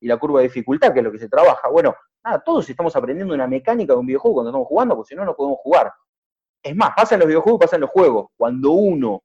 y 0.00 0.08
la 0.08 0.16
curva 0.16 0.40
de 0.40 0.48
dificultad, 0.48 0.92
que 0.92 0.98
es 0.98 1.04
lo 1.04 1.12
que 1.12 1.20
se 1.20 1.28
trabaja. 1.28 1.68
Bueno, 1.68 1.94
nada, 2.24 2.42
todos 2.44 2.68
estamos 2.68 2.94
aprendiendo 2.96 3.32
una 3.32 3.46
mecánica 3.46 3.92
de 3.92 3.98
un 4.00 4.06
videojuego 4.06 4.34
cuando 4.34 4.50
estamos 4.50 4.66
jugando, 4.66 4.96
porque 4.96 5.10
si 5.10 5.14
no, 5.14 5.24
no 5.24 5.36
podemos 5.36 5.58
jugar. 5.60 5.92
Es 6.60 6.74
más, 6.74 6.90
pasa 6.96 7.14
en 7.14 7.20
los 7.20 7.28
videojuegos, 7.28 7.60
pasa 7.60 7.76
en 7.76 7.82
los 7.82 7.90
juegos. 7.90 8.30
Cuando 8.36 8.72
uno, 8.72 9.22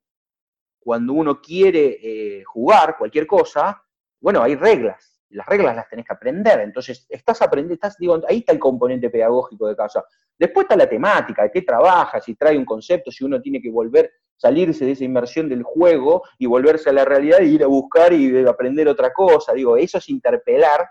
cuando 0.80 1.14
uno 1.14 1.42
quiere 1.42 1.98
eh, 2.04 2.44
jugar 2.44 2.98
cualquier 3.00 3.26
cosa, 3.26 3.84
bueno, 4.22 4.44
hay 4.44 4.56
reglas. 4.56 5.13
Las 5.34 5.48
reglas 5.48 5.76
las 5.76 5.90
tenés 5.90 6.06
que 6.06 6.14
aprender. 6.14 6.60
Entonces, 6.62 7.06
estás 7.10 7.42
aprendiendo, 7.42 7.74
estás, 7.74 7.98
digo, 7.98 8.20
ahí 8.28 8.40
está 8.40 8.54
el 8.54 8.60
componente 8.60 9.10
pedagógico 9.10 9.68
de 9.68 9.76
casa. 9.76 10.04
Después 10.38 10.66
está 10.66 10.76
la 10.76 10.90
temática, 10.90 11.44
de 11.44 11.52
qué 11.52 11.62
trabaja, 11.62 12.20
si 12.20 12.36
trae 12.36 12.58
un 12.58 12.66
concepto, 12.66 13.12
si 13.12 13.24
uno 13.24 13.42
tiene 13.42 13.62
que 13.62 13.70
volver, 13.70 14.12
salirse 14.36 14.86
de 14.86 14.92
esa 14.92 15.04
inmersión 15.04 15.48
del 15.48 15.64
juego 15.64 16.24
y 16.38 16.46
volverse 16.46 16.90
a 16.90 16.94
la 16.94 17.06
realidad 17.06 17.40
e 17.40 17.46
ir 17.46 17.64
a 17.64 17.68
buscar 17.68 18.14
y 18.14 18.46
aprender 18.46 18.88
otra 18.88 19.14
cosa. 19.14 19.54
Digo, 19.54 19.78
eso 19.78 19.98
es 19.98 20.10
interpelar 20.10 20.88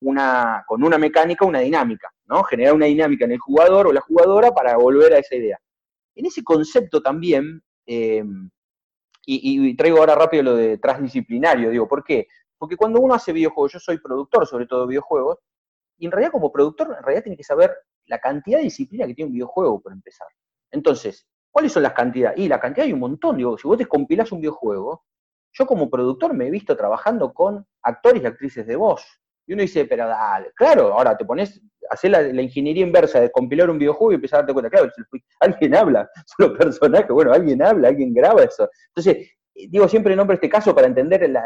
una, 0.00 0.64
con 0.66 0.82
una 0.82 0.98
mecánica 0.98 1.44
una 1.44 1.60
dinámica, 1.60 2.10
¿no? 2.26 2.42
Generar 2.44 2.74
una 2.74 2.86
dinámica 2.86 3.24
en 3.24 3.32
el 3.32 3.38
jugador 3.38 3.86
o 3.86 3.92
la 3.92 4.00
jugadora 4.00 4.52
para 4.52 4.76
volver 4.76 5.14
a 5.14 5.18
esa 5.18 5.36
idea. 5.36 5.58
En 6.14 6.26
ese 6.26 6.42
concepto 6.42 7.00
también, 7.00 7.62
eh, 7.86 8.24
y, 9.24 9.68
y, 9.68 9.76
traigo 9.76 9.98
ahora 9.98 10.14
rápido 10.14 10.42
lo 10.42 10.56
de 10.56 10.78
transdisciplinario, 10.78 11.70
digo, 11.70 11.86
¿por 11.86 12.02
qué? 12.02 12.26
Porque 12.62 12.76
cuando 12.76 13.00
uno 13.00 13.14
hace 13.14 13.32
videojuegos, 13.32 13.72
yo 13.72 13.80
soy 13.80 13.98
productor 13.98 14.46
sobre 14.46 14.66
todo 14.66 14.82
de 14.82 14.90
videojuegos, 14.90 15.38
y 15.98 16.06
en 16.06 16.12
realidad 16.12 16.30
como 16.30 16.52
productor, 16.52 16.94
en 16.96 17.02
realidad 17.02 17.24
tiene 17.24 17.36
que 17.36 17.42
saber 17.42 17.76
la 18.04 18.20
cantidad 18.20 18.58
de 18.58 18.62
disciplina 18.62 19.04
que 19.04 19.14
tiene 19.14 19.30
un 19.30 19.32
videojuego, 19.32 19.80
por 19.80 19.92
empezar. 19.92 20.28
Entonces, 20.70 21.26
¿cuáles 21.50 21.72
son 21.72 21.82
las 21.82 21.92
cantidades? 21.92 22.38
Y 22.38 22.46
la 22.46 22.60
cantidad 22.60 22.86
hay 22.86 22.92
un 22.92 23.00
montón, 23.00 23.36
digo, 23.36 23.58
si 23.58 23.66
vos 23.66 23.76
descompilás 23.76 24.30
un 24.30 24.38
videojuego, 24.38 25.02
yo 25.52 25.66
como 25.66 25.90
productor 25.90 26.34
me 26.34 26.46
he 26.46 26.50
visto 26.52 26.76
trabajando 26.76 27.34
con 27.34 27.66
actores 27.82 28.22
y 28.22 28.26
actrices 28.26 28.64
de 28.64 28.76
voz. 28.76 29.04
Y 29.44 29.54
uno 29.54 29.62
dice, 29.62 29.84
pero 29.86 30.06
dale, 30.06 30.52
claro, 30.54 30.92
ahora 30.92 31.16
te 31.16 31.24
pones, 31.24 31.60
hacer 31.90 32.12
la, 32.12 32.22
la, 32.22 32.42
ingeniería 32.42 32.86
inversa 32.86 33.18
de 33.18 33.32
compilar 33.32 33.70
un 33.70 33.78
videojuego 33.78 34.12
y 34.12 34.14
empezar 34.14 34.38
a 34.38 34.42
darte 34.42 34.52
cuenta, 34.52 34.70
claro, 34.70 34.88
alguien 35.40 35.74
habla, 35.74 36.08
son 36.14 36.48
los 36.48 36.58
personajes, 36.58 37.08
bueno, 37.08 37.32
alguien 37.32 37.60
habla, 37.60 37.88
alguien 37.88 38.14
graba 38.14 38.44
eso. 38.44 38.70
Entonces, 38.94 39.32
digo 39.54 39.88
siempre 39.88 40.16
nombre 40.16 40.34
este 40.34 40.48
caso 40.48 40.74
para 40.74 40.86
entender 40.86 41.24
el 41.24 41.36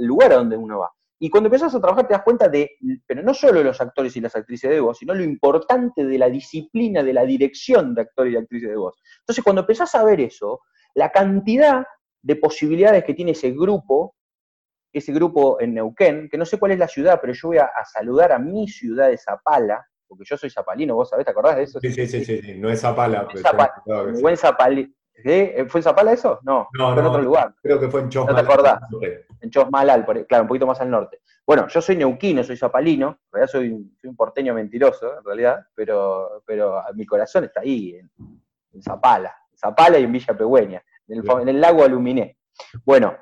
lugar 0.00 0.32
a 0.32 0.36
donde 0.36 0.56
uno 0.56 0.80
va. 0.80 0.90
Y 1.18 1.30
cuando 1.30 1.46
empiezas 1.46 1.74
a 1.74 1.80
trabajar 1.80 2.06
te 2.06 2.12
das 2.12 2.22
cuenta 2.22 2.48
de, 2.48 2.72
pero 3.06 3.22
no 3.22 3.32
solo 3.32 3.62
los 3.62 3.80
actores 3.80 4.14
y 4.16 4.20
las 4.20 4.36
actrices 4.36 4.70
de 4.70 4.80
voz, 4.80 4.98
sino 4.98 5.14
lo 5.14 5.24
importante 5.24 6.04
de 6.04 6.18
la 6.18 6.28
disciplina, 6.28 7.02
de 7.02 7.14
la 7.14 7.24
dirección 7.24 7.94
de 7.94 8.02
actores 8.02 8.34
y 8.34 8.36
actrices 8.36 8.68
de 8.68 8.76
voz. 8.76 9.00
Entonces 9.20 9.42
cuando 9.42 9.62
empezás 9.62 9.94
a 9.94 10.04
ver 10.04 10.20
eso, 10.20 10.60
la 10.94 11.10
cantidad 11.10 11.86
de 12.22 12.36
posibilidades 12.36 13.04
que 13.04 13.14
tiene 13.14 13.30
ese 13.32 13.52
grupo, 13.52 14.14
ese 14.92 15.12
grupo 15.12 15.60
en 15.60 15.74
Neuquén, 15.74 16.28
que 16.30 16.38
no 16.38 16.44
sé 16.44 16.58
cuál 16.58 16.72
es 16.72 16.78
la 16.78 16.88
ciudad, 16.88 17.18
pero 17.20 17.32
yo 17.32 17.48
voy 17.48 17.58
a, 17.58 17.64
a 17.64 17.84
saludar 17.84 18.32
a 18.32 18.38
mi 18.38 18.68
ciudad 18.68 19.08
de 19.08 19.16
Zapala, 19.16 19.86
porque 20.06 20.24
yo 20.24 20.36
soy 20.36 20.50
zapalino, 20.50 20.94
vos 20.94 21.10
sabés, 21.10 21.24
¿te 21.24 21.30
acordás 21.30 21.56
de 21.56 21.62
eso? 21.64 21.80
Sí, 21.80 21.90
sí, 21.90 22.06
sí, 22.06 22.24
sí, 22.24 22.54
no 22.56 22.70
es 22.70 22.80
Zapala. 22.80 23.22
No 23.22 23.30
es 23.30 23.42
Zapala. 23.42 23.82
buen 24.20 24.36
zapalino. 25.22 25.68
¿Fue 25.68 25.78
en 25.78 25.82
Zapala 25.82 26.12
eso? 26.12 26.40
No, 26.42 26.68
no 26.72 26.92
fue 26.92 27.02
en 27.02 27.06
otro 27.06 27.22
lugar. 27.22 27.54
Creo 27.62 27.80
que 27.80 27.88
fue 27.88 28.02
en 28.02 28.08
Chosmalal. 28.08 28.44
¿No 28.44 28.48
te 28.48 28.52
acordás? 28.52 28.80
En 29.40 29.50
Chosmalal, 29.50 30.26
claro, 30.26 30.42
un 30.42 30.48
poquito 30.48 30.66
más 30.66 30.80
al 30.80 30.90
norte. 30.90 31.20
Bueno, 31.46 31.68
yo 31.68 31.80
soy 31.80 31.96
neuquino, 31.96 32.42
soy 32.42 32.56
zapalino, 32.56 33.08
en 33.08 33.32
realidad 33.32 33.52
soy, 33.52 33.68
soy 34.00 34.10
un 34.10 34.16
porteño 34.16 34.52
mentiroso, 34.52 35.18
en 35.18 35.24
realidad, 35.24 35.64
pero, 35.74 36.42
pero 36.44 36.82
mi 36.94 37.06
corazón 37.06 37.44
está 37.44 37.60
ahí, 37.60 37.94
en, 37.94 38.10
en 38.72 38.82
Zapala, 38.82 39.32
Zapala 39.54 39.98
y 39.98 40.04
en 40.04 40.12
Villa 40.12 40.36
Pegüeña, 40.36 40.82
en 41.06 41.18
el, 41.18 41.40
en 41.42 41.48
el 41.48 41.60
lago 41.60 41.84
Aluminé. 41.84 42.38
Bueno, 42.84 43.16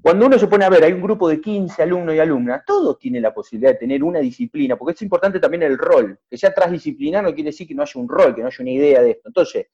cuando 0.00 0.26
uno 0.26 0.38
se 0.38 0.46
pone 0.46 0.64
a 0.64 0.70
ver, 0.70 0.84
hay 0.84 0.92
un 0.92 1.02
grupo 1.02 1.28
de 1.28 1.40
15 1.40 1.82
alumnos 1.82 2.14
y 2.14 2.18
alumnas, 2.18 2.62
todos 2.64 2.98
tienen 2.98 3.22
la 3.22 3.34
posibilidad 3.34 3.72
de 3.72 3.78
tener 3.78 4.02
una 4.02 4.20
disciplina, 4.20 4.76
porque 4.76 4.94
es 4.94 5.02
importante 5.02 5.38
también 5.38 5.62
el 5.64 5.76
rol. 5.76 6.18
Que 6.30 6.38
sea 6.38 6.54
transdisciplinar 6.54 7.22
no 7.22 7.34
quiere 7.34 7.50
decir 7.50 7.68
que 7.68 7.74
no 7.74 7.82
haya 7.82 8.00
un 8.00 8.08
rol, 8.08 8.34
que 8.34 8.40
no 8.40 8.46
haya 8.46 8.56
una 8.60 8.70
idea 8.70 9.02
de 9.02 9.10
esto. 9.10 9.28
Entonces, 9.28 9.66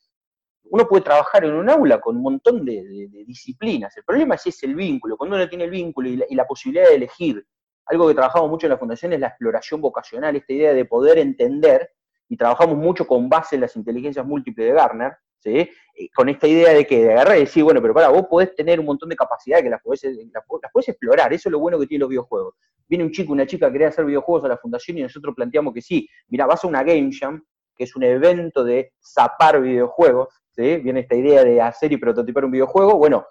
uno 0.70 0.88
puede 0.88 1.02
trabajar 1.02 1.44
en 1.44 1.54
un 1.54 1.68
aula 1.68 2.00
con 2.00 2.16
un 2.16 2.22
montón 2.22 2.64
de, 2.64 3.08
disciplinas. 3.26 3.96
El 3.96 4.04
problema 4.04 4.34
es, 4.34 4.46
es 4.46 4.62
el 4.62 4.74
vínculo. 4.74 5.16
Cuando 5.16 5.36
uno 5.36 5.48
tiene 5.48 5.64
el 5.64 5.70
vínculo 5.70 6.08
y 6.08 6.34
la, 6.34 6.46
posibilidad 6.46 6.88
de 6.88 6.96
elegir, 6.96 7.44
algo 7.86 8.08
que 8.08 8.14
trabajamos 8.14 8.50
mucho 8.50 8.66
en 8.66 8.70
la 8.70 8.78
fundación 8.78 9.12
es 9.12 9.20
la 9.20 9.28
exploración 9.28 9.80
vocacional, 9.80 10.36
esta 10.36 10.52
idea 10.52 10.74
de 10.74 10.84
poder 10.84 11.18
entender, 11.18 11.90
y 12.28 12.36
trabajamos 12.36 12.76
mucho 12.76 13.06
con 13.06 13.28
base 13.28 13.54
en 13.54 13.62
las 13.62 13.74
inteligencias 13.76 14.24
múltiples 14.26 14.66
de 14.66 14.74
Garner, 14.74 15.12
¿sí? 15.38 15.70
con 16.14 16.28
esta 16.28 16.46
idea 16.46 16.74
de 16.74 16.86
que 16.86 17.04
de 17.04 17.12
agarrar 17.12 17.38
y 17.38 17.40
decir, 17.40 17.64
bueno, 17.64 17.80
pero 17.80 17.94
para, 17.94 18.08
vos 18.08 18.26
podés 18.28 18.54
tener 18.54 18.78
un 18.78 18.86
montón 18.86 19.08
de 19.08 19.16
capacidades 19.16 19.64
que 19.64 19.70
las 19.70 19.82
podés, 19.82 20.04
las, 20.04 20.44
las 20.62 20.72
podés 20.72 20.88
explorar, 20.90 21.32
eso 21.32 21.48
es 21.48 21.52
lo 21.52 21.58
bueno 21.58 21.78
que 21.78 21.86
tienen 21.86 22.00
los 22.00 22.10
videojuegos. 22.10 22.54
Viene 22.86 23.04
un 23.04 23.10
chico, 23.10 23.32
una 23.32 23.46
chica 23.46 23.66
que 23.66 23.72
quería 23.72 23.88
hacer 23.88 24.04
videojuegos 24.04 24.44
a 24.44 24.48
la 24.48 24.58
fundación 24.58 24.98
y 24.98 25.02
nosotros 25.02 25.34
planteamos 25.34 25.72
que 25.72 25.82
sí, 25.82 26.08
mira, 26.28 26.46
vas 26.46 26.64
a 26.64 26.68
una 26.68 26.82
Game 26.82 27.10
Jam, 27.12 27.42
que 27.78 27.84
es 27.84 27.94
un 27.96 28.02
evento 28.02 28.64
de 28.64 28.92
zapar 29.00 29.62
videojuegos, 29.62 30.28
¿sí? 30.50 30.76
viene 30.78 31.00
esta 31.00 31.14
idea 31.14 31.44
de 31.44 31.62
hacer 31.62 31.92
y 31.92 31.96
prototipar 31.96 32.44
un 32.44 32.50
videojuego, 32.50 32.98
bueno, 32.98 33.24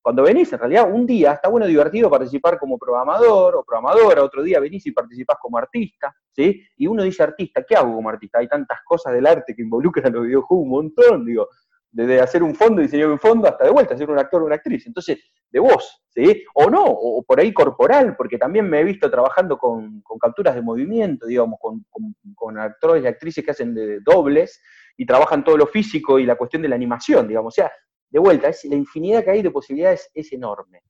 cuando 0.00 0.24
venís, 0.24 0.52
en 0.52 0.58
realidad, 0.58 0.90
un 0.92 1.06
día 1.06 1.34
está 1.34 1.48
bueno, 1.48 1.64
divertido 1.64 2.10
participar 2.10 2.58
como 2.58 2.76
programador 2.76 3.54
o 3.54 3.62
programadora, 3.62 4.24
otro 4.24 4.42
día 4.42 4.58
venís 4.58 4.84
y 4.86 4.90
participás 4.90 5.36
como 5.40 5.58
artista, 5.58 6.12
¿sí? 6.32 6.60
Y 6.76 6.88
uno 6.88 7.04
dice 7.04 7.22
artista, 7.22 7.62
¿qué 7.62 7.76
hago 7.76 7.94
como 7.94 8.08
artista? 8.08 8.40
Hay 8.40 8.48
tantas 8.48 8.80
cosas 8.84 9.12
del 9.12 9.26
arte 9.26 9.54
que 9.54 9.62
involucran 9.62 10.12
los 10.12 10.24
videojuegos, 10.24 10.64
un 10.64 10.70
montón, 10.70 11.24
digo, 11.24 11.48
desde 11.88 12.20
hacer 12.20 12.42
un 12.42 12.54
fondo, 12.54 12.82
diseñar 12.82 13.10
un 13.10 13.18
fondo, 13.18 13.46
hasta 13.46 13.64
de 13.64 13.70
vuelta, 13.70 13.96
ser 13.96 14.10
un 14.10 14.18
actor 14.18 14.42
o 14.42 14.46
una 14.46 14.56
actriz. 14.56 14.84
Entonces, 14.86 15.20
de 15.52 15.60
voz, 15.60 16.02
¿sí? 16.08 16.44
O 16.54 16.70
no, 16.70 16.84
o 16.84 17.22
por 17.22 17.38
ahí 17.38 17.52
corporal, 17.52 18.16
porque 18.16 18.38
también 18.38 18.68
me 18.68 18.80
he 18.80 18.84
visto 18.84 19.10
trabajando 19.10 19.58
con, 19.58 20.00
con 20.00 20.18
capturas 20.18 20.54
de 20.54 20.62
movimiento, 20.62 21.26
digamos, 21.26 21.58
con, 21.60 21.84
con, 21.90 22.14
con, 22.34 22.58
actores 22.58 23.04
y 23.04 23.06
actrices 23.06 23.44
que 23.44 23.50
hacen 23.50 23.74
de 23.74 24.00
dobles 24.00 24.60
y 24.96 25.04
trabajan 25.04 25.44
todo 25.44 25.58
lo 25.58 25.66
físico 25.66 26.18
y 26.18 26.24
la 26.24 26.36
cuestión 26.36 26.62
de 26.62 26.68
la 26.68 26.74
animación, 26.74 27.28
digamos. 27.28 27.52
O 27.52 27.54
sea, 27.54 27.70
de 28.08 28.18
vuelta, 28.18 28.50
la 28.64 28.74
infinidad 28.74 29.22
que 29.22 29.30
hay 29.30 29.42
de 29.42 29.50
posibilidades 29.50 30.10
es 30.14 30.32
enorme. 30.32 30.82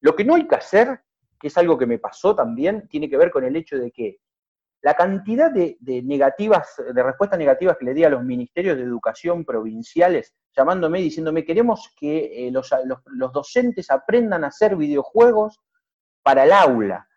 Lo 0.00 0.16
que 0.16 0.24
no 0.24 0.34
hay 0.34 0.48
que 0.48 0.56
hacer, 0.56 1.00
que 1.38 1.48
es 1.48 1.58
algo 1.58 1.76
que 1.76 1.86
me 1.86 1.98
pasó 1.98 2.34
también, 2.34 2.88
tiene 2.88 3.10
que 3.10 3.18
ver 3.18 3.30
con 3.30 3.44
el 3.44 3.56
hecho 3.56 3.78
de 3.78 3.90
que 3.90 4.18
la 4.80 4.94
cantidad 4.94 5.50
de, 5.50 5.76
de, 5.80 6.02
negativas, 6.02 6.74
de 6.94 7.02
respuestas 7.02 7.38
negativas 7.38 7.76
que 7.78 7.86
le 7.86 7.94
di 7.94 8.04
a 8.04 8.10
los 8.10 8.22
ministerios 8.22 8.76
de 8.76 8.82
educación 8.82 9.44
provinciales, 9.44 10.34
llamándome 10.56 11.00
y 11.00 11.04
diciéndome, 11.04 11.44
queremos 11.44 11.92
que 11.96 12.46
eh, 12.46 12.50
los, 12.50 12.70
los, 12.84 12.98
los, 13.06 13.32
docentes 13.32 13.90
aprendan 13.90 14.44
a 14.44 14.48
hacer 14.48 14.76
videojuegos 14.76 15.60
para 16.22 16.44
el 16.44 16.52
aula. 16.52 17.08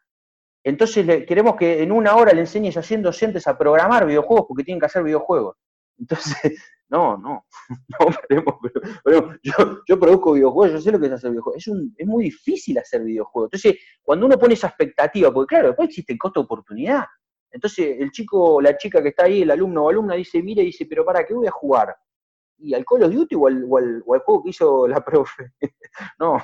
Entonces 0.63 1.25
queremos 1.25 1.55
que 1.55 1.81
en 1.81 1.91
una 1.91 2.15
hora 2.15 2.33
le 2.33 2.41
enseñes 2.41 2.75
a 2.75 2.83
100 2.83 3.03
docentes 3.03 3.47
a 3.47 3.57
programar 3.57 4.05
videojuegos 4.05 4.45
porque 4.47 4.63
tienen 4.63 4.79
que 4.79 4.87
hacer 4.87 5.03
videojuegos. 5.03 5.55
Entonces, 5.97 6.35
no, 6.89 7.17
no, 7.17 7.45
no, 8.29 8.59
pero, 9.03 9.33
yo, 9.41 9.53
yo, 9.87 9.99
produzco 9.99 10.33
videojuegos, 10.33 10.73
yo 10.73 10.81
sé 10.81 10.91
lo 10.91 10.99
que 10.99 11.07
es 11.07 11.13
hacer 11.13 11.31
videojuegos. 11.31 11.57
Es, 11.59 11.67
un, 11.67 11.95
es 11.97 12.07
muy 12.07 12.25
difícil 12.25 12.77
hacer 12.77 13.03
videojuegos. 13.03 13.49
Entonces, 13.53 13.81
cuando 14.01 14.25
uno 14.25 14.37
pone 14.37 14.55
esa 14.55 14.67
expectativa, 14.67 15.31
porque 15.31 15.55
claro, 15.55 15.67
después 15.67 15.89
existe 15.89 16.13
el 16.13 16.19
costo 16.19 16.41
de 16.41 16.45
oportunidad. 16.45 17.05
Entonces, 17.49 17.97
el 17.99 18.11
chico, 18.11 18.61
la 18.61 18.77
chica 18.77 19.01
que 19.01 19.09
está 19.09 19.23
ahí, 19.23 19.43
el 19.43 19.51
alumno 19.51 19.85
o 19.85 19.89
alumna, 19.89 20.15
dice, 20.15 20.43
mira, 20.43 20.61
y 20.61 20.67
dice, 20.67 20.85
pero 20.85 21.05
¿para 21.05 21.25
qué 21.25 21.33
voy 21.33 21.47
a 21.47 21.51
jugar? 21.51 21.95
¿Y 22.59 22.73
al 22.73 22.85
Call 22.85 23.03
of 23.03 23.13
Duty 23.13 23.35
o 23.35 23.47
al, 23.47 23.65
o 23.67 23.77
al, 23.77 24.03
juego 24.03 24.43
que 24.43 24.49
hizo 24.49 24.87
la 24.87 25.01
profe? 25.05 25.51
no, 26.19 26.41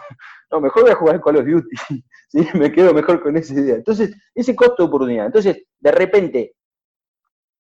no, 0.52 0.62
mejor 0.62 0.84
voy 0.84 0.91
a 0.91 0.95
jugar 0.95 1.15
al 1.15 1.21
Call 1.21 1.38
of 1.38 1.45
Duty. 1.45 2.04
Me 2.58 2.71
quedo 2.71 2.93
mejor 2.93 3.21
con 3.21 3.36
esa 3.38 3.54
idea. 3.54 3.76
Entonces, 3.76 4.15
ese 4.34 4.56
costo 4.56 4.84
de 4.84 4.88
oportunidad. 4.88 5.26
Entonces, 5.26 5.65
de 5.80 5.91
repente, 5.91 6.56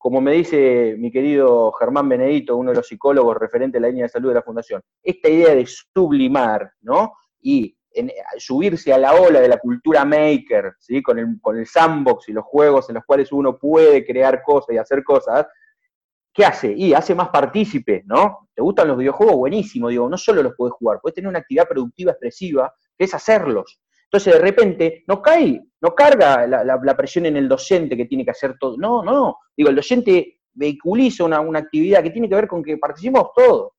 como 0.03 0.19
me 0.19 0.33
dice 0.33 0.95
mi 0.97 1.09
querido 1.11 1.71
Germán 1.79 2.09
Benedito, 2.09 2.57
uno 2.57 2.71
de 2.71 2.75
los 2.75 2.87
psicólogos 2.87 3.37
referente 3.37 3.77
a 3.77 3.81
la 3.81 3.87
línea 3.87 4.03
de 4.03 4.09
salud 4.09 4.29
de 4.29 4.35
la 4.35 4.41
Fundación, 4.41 4.81
esta 5.01 5.29
idea 5.29 5.55
de 5.55 5.65
sublimar, 5.65 6.73
¿no? 6.81 7.13
Y 7.39 7.77
subirse 8.37 8.91
a 8.91 8.97
la 8.97 9.13
ola 9.13 9.39
de 9.39 9.47
la 9.47 9.59
cultura 9.59 10.03
maker, 10.03 10.73
¿sí? 10.79 11.01
Con 11.01 11.19
el, 11.19 11.39
con 11.41 11.57
el 11.57 11.65
sandbox 11.65 12.27
y 12.27 12.33
los 12.33 12.43
juegos 12.43 12.89
en 12.89 12.95
los 12.95 13.05
cuales 13.05 13.31
uno 13.31 13.57
puede 13.57 14.05
crear 14.05 14.43
cosas 14.43 14.75
y 14.75 14.77
hacer 14.77 15.05
cosas, 15.05 15.47
¿qué 16.33 16.45
hace? 16.45 16.73
Y 16.75 16.93
hace 16.93 17.13
más 17.13 17.29
partícipe, 17.29 18.03
¿no? 18.05 18.49
¿Te 18.53 18.61
gustan 18.61 18.87
los 18.87 18.97
videojuegos? 18.97 19.35
Buenísimo, 19.35 19.89
digo, 19.89 20.09
no 20.09 20.17
solo 20.17 20.41
los 20.41 20.53
puedes 20.55 20.73
jugar, 20.73 20.99
puedes 21.01 21.15
tener 21.15 21.29
una 21.29 21.39
actividad 21.39 21.67
productiva 21.67 22.11
expresiva, 22.11 22.73
que 22.97 23.05
es 23.05 23.13
hacerlos. 23.13 23.79
Entonces, 24.05 24.33
de 24.33 24.39
repente, 24.39 25.03
no 25.07 25.21
cae, 25.21 25.61
no 25.81 25.95
carga 25.95 26.45
la, 26.45 26.97
presión 26.97 27.25
en 27.25 27.37
el 27.37 27.49
docente 27.49 27.97
que 27.97 28.05
tiene 28.05 28.23
que 28.23 28.31
hacer 28.31 28.57
todo. 28.59 28.77
No, 28.77 29.03
no. 29.03 29.37
Digo, 29.57 29.69
el 29.69 29.75
docente 29.75 30.39
vehiculiza 30.53 31.23
una, 31.23 31.39
una 31.39 31.59
actividad 31.59 32.03
que 32.03 32.11
tiene 32.11 32.29
que 32.29 32.35
ver 32.35 32.47
con 32.47 32.63
que 32.63 32.77
participemos 32.77 33.29
todos. 33.35 33.71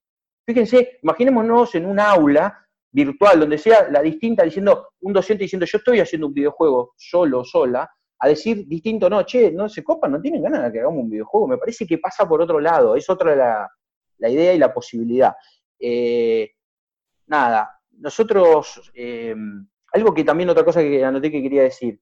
Fíjense, 0.44 0.98
imaginémonos 1.02 1.74
en 1.76 1.86
un 1.86 2.00
aula 2.00 2.66
virtual, 2.90 3.40
donde 3.40 3.58
sea 3.58 3.88
la 3.90 4.02
distinta, 4.02 4.42
diciendo, 4.44 4.88
un 5.00 5.12
docente 5.12 5.44
diciendo, 5.44 5.66
yo 5.66 5.78
estoy 5.78 6.00
haciendo 6.00 6.26
un 6.26 6.34
videojuego 6.34 6.94
solo, 6.96 7.44
sola, 7.44 7.88
a 8.24 8.28
decir 8.28 8.66
distinto, 8.66 9.08
no, 9.08 9.22
che, 9.24 9.50
no 9.52 9.68
se 9.68 9.82
copan, 9.82 10.12
no 10.12 10.20
tienen 10.20 10.42
ganas 10.42 10.64
de 10.64 10.72
que 10.72 10.80
hagamos 10.80 11.04
un 11.04 11.10
videojuego. 11.10 11.48
Me 11.48 11.58
parece 11.58 11.86
que 11.86 11.98
pasa 11.98 12.28
por 12.28 12.40
otro 12.40 12.60
lado, 12.60 12.96
es 12.96 13.08
otra 13.08 13.34
la, 13.36 13.70
la 14.18 14.28
idea 14.28 14.54
y 14.54 14.58
la 14.58 14.72
posibilidad. 14.72 15.34
Eh, 15.78 16.52
nada, 17.26 17.80
nosotros. 17.92 18.90
Eh, 18.94 19.34
algo 19.92 20.12
que 20.12 20.24
también 20.24 20.50
otra 20.50 20.64
cosa 20.64 20.80
que 20.80 21.04
anoté 21.04 21.30
que 21.30 21.42
quería 21.42 21.62
decir. 21.62 22.00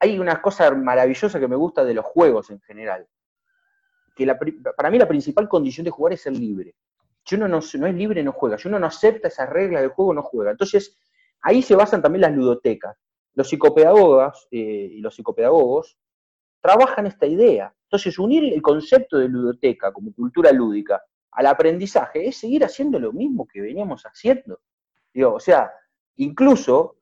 Hay 0.00 0.18
una 0.18 0.40
cosa 0.40 0.70
maravillosa 0.70 1.40
que 1.40 1.48
me 1.48 1.56
gusta 1.56 1.84
de 1.84 1.94
los 1.94 2.04
juegos 2.04 2.50
en 2.50 2.60
general. 2.60 3.06
Que 4.14 4.26
para 4.76 4.90
mí 4.90 4.98
la 4.98 5.08
principal 5.08 5.48
condición 5.48 5.84
de 5.84 5.90
jugar 5.90 6.12
es 6.12 6.22
ser 6.22 6.34
libre. 6.34 6.74
Si 7.24 7.36
uno 7.36 7.48
no, 7.48 7.60
no, 7.60 7.86
es 7.86 7.94
libre, 7.94 8.22
no 8.22 8.32
juega. 8.32 8.58
Si 8.58 8.68
uno 8.68 8.78
no 8.78 8.86
acepta 8.86 9.28
esas 9.28 9.48
reglas 9.48 9.82
del 9.82 9.90
juego, 9.90 10.14
no 10.14 10.22
juega. 10.22 10.50
Entonces, 10.50 10.98
ahí 11.42 11.62
se 11.62 11.76
basan 11.76 12.02
también 12.02 12.22
las 12.22 12.32
ludotecas. 12.32 12.96
Los 13.40 13.48
psicopedagogas 13.48 14.48
eh, 14.50 14.90
y 14.92 15.00
los 15.00 15.14
psicopedagogos 15.14 15.96
trabajan 16.60 17.06
esta 17.06 17.24
idea. 17.24 17.74
Entonces, 17.84 18.18
unir 18.18 18.52
el 18.52 18.60
concepto 18.60 19.16
de 19.16 19.28
ludoteca 19.28 19.94
como 19.94 20.12
cultura 20.12 20.52
lúdica 20.52 21.02
al 21.30 21.46
aprendizaje 21.46 22.28
es 22.28 22.36
seguir 22.36 22.66
haciendo 22.66 22.98
lo 22.98 23.14
mismo 23.14 23.48
que 23.48 23.62
veníamos 23.62 24.02
haciendo. 24.02 24.60
O 25.24 25.40
sea, 25.40 25.72
incluso 26.16 26.98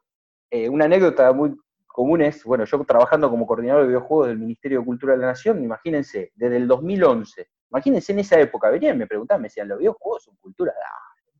eh, 0.48 0.68
una 0.68 0.84
anécdota 0.84 1.32
muy 1.32 1.56
común 1.88 2.22
es, 2.22 2.44
bueno, 2.44 2.64
yo 2.64 2.84
trabajando 2.84 3.28
como 3.28 3.44
coordinador 3.44 3.82
de 3.82 3.88
videojuegos 3.88 4.28
del 4.28 4.38
Ministerio 4.38 4.78
de 4.78 4.84
Cultura 4.84 5.14
de 5.14 5.18
la 5.18 5.26
Nación, 5.26 5.64
imagínense, 5.64 6.30
desde 6.36 6.56
el 6.56 6.68
2011, 6.68 7.48
imagínense 7.68 8.12
en 8.12 8.20
esa 8.20 8.38
época, 8.38 8.70
venían 8.70 8.94
y 8.94 8.98
me 9.00 9.08
preguntaban, 9.08 9.42
me 9.42 9.48
decían, 9.48 9.66
los 9.66 9.80
videojuegos 9.80 10.22
son 10.22 10.36
cultura, 10.36 10.72
dale. 10.72 11.32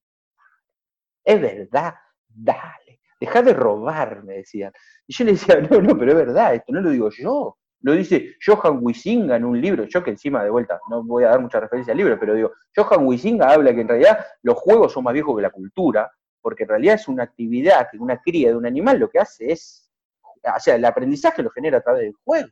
Es 1.23 1.41
verdad, 1.41 1.95
dale. 2.27 2.88
Deja 3.21 3.43
de 3.43 3.53
robar, 3.53 4.25
me 4.25 4.35
decían. 4.35 4.73
Y 5.07 5.15
yo 5.15 5.25
le 5.25 5.33
decía, 5.33 5.61
no, 5.71 5.81
no, 5.81 5.99
pero 5.99 6.13
es 6.13 6.19
verdad, 6.19 6.55
esto 6.55 6.73
no 6.73 6.81
lo 6.81 6.91
digo 6.91 7.11
yo. 7.11 7.57
Lo 7.81 7.93
dice 7.93 8.35
Johan 8.45 8.81
Wisinga 8.83 9.37
en 9.37 9.45
un 9.45 9.61
libro, 9.61 9.85
yo 9.85 10.03
que 10.03 10.11
encima 10.11 10.43
de 10.43 10.51
vuelta 10.51 10.81
no 10.91 11.05
voy 11.05 11.23
a 11.23 11.29
dar 11.29 11.41
mucha 11.41 11.61
referencia 11.61 11.93
al 11.93 11.99
libro, 11.99 12.19
pero 12.19 12.35
digo, 12.35 12.53
Johan 12.75 13.07
Wisinga 13.07 13.53
habla 13.53 13.73
que 13.73 13.83
en 13.83 13.89
realidad 13.89 14.19
los 14.43 14.57
juegos 14.57 14.93
son 14.93 15.05
más 15.05 15.15
viejos 15.15 15.37
que 15.37 15.43
la 15.43 15.51
cultura, 15.51 16.11
porque 16.41 16.65
en 16.65 16.71
realidad 16.71 16.97
es 16.97 17.07
una 17.07 17.23
actividad 17.23 17.89
que 17.91 17.99
una 17.99 18.21
cría 18.21 18.49
de 18.49 18.57
un 18.57 18.67
animal 18.67 18.99
lo 18.99 19.09
que 19.09 19.21
hace 19.21 19.53
es, 19.53 19.89
o 20.23 20.61
sea, 20.61 20.75
el 20.75 20.85
aprendizaje 20.85 21.43
lo 21.43 21.51
genera 21.51 21.79
a 21.79 21.81
través 21.81 22.03
del 22.03 22.15
juego. 22.25 22.49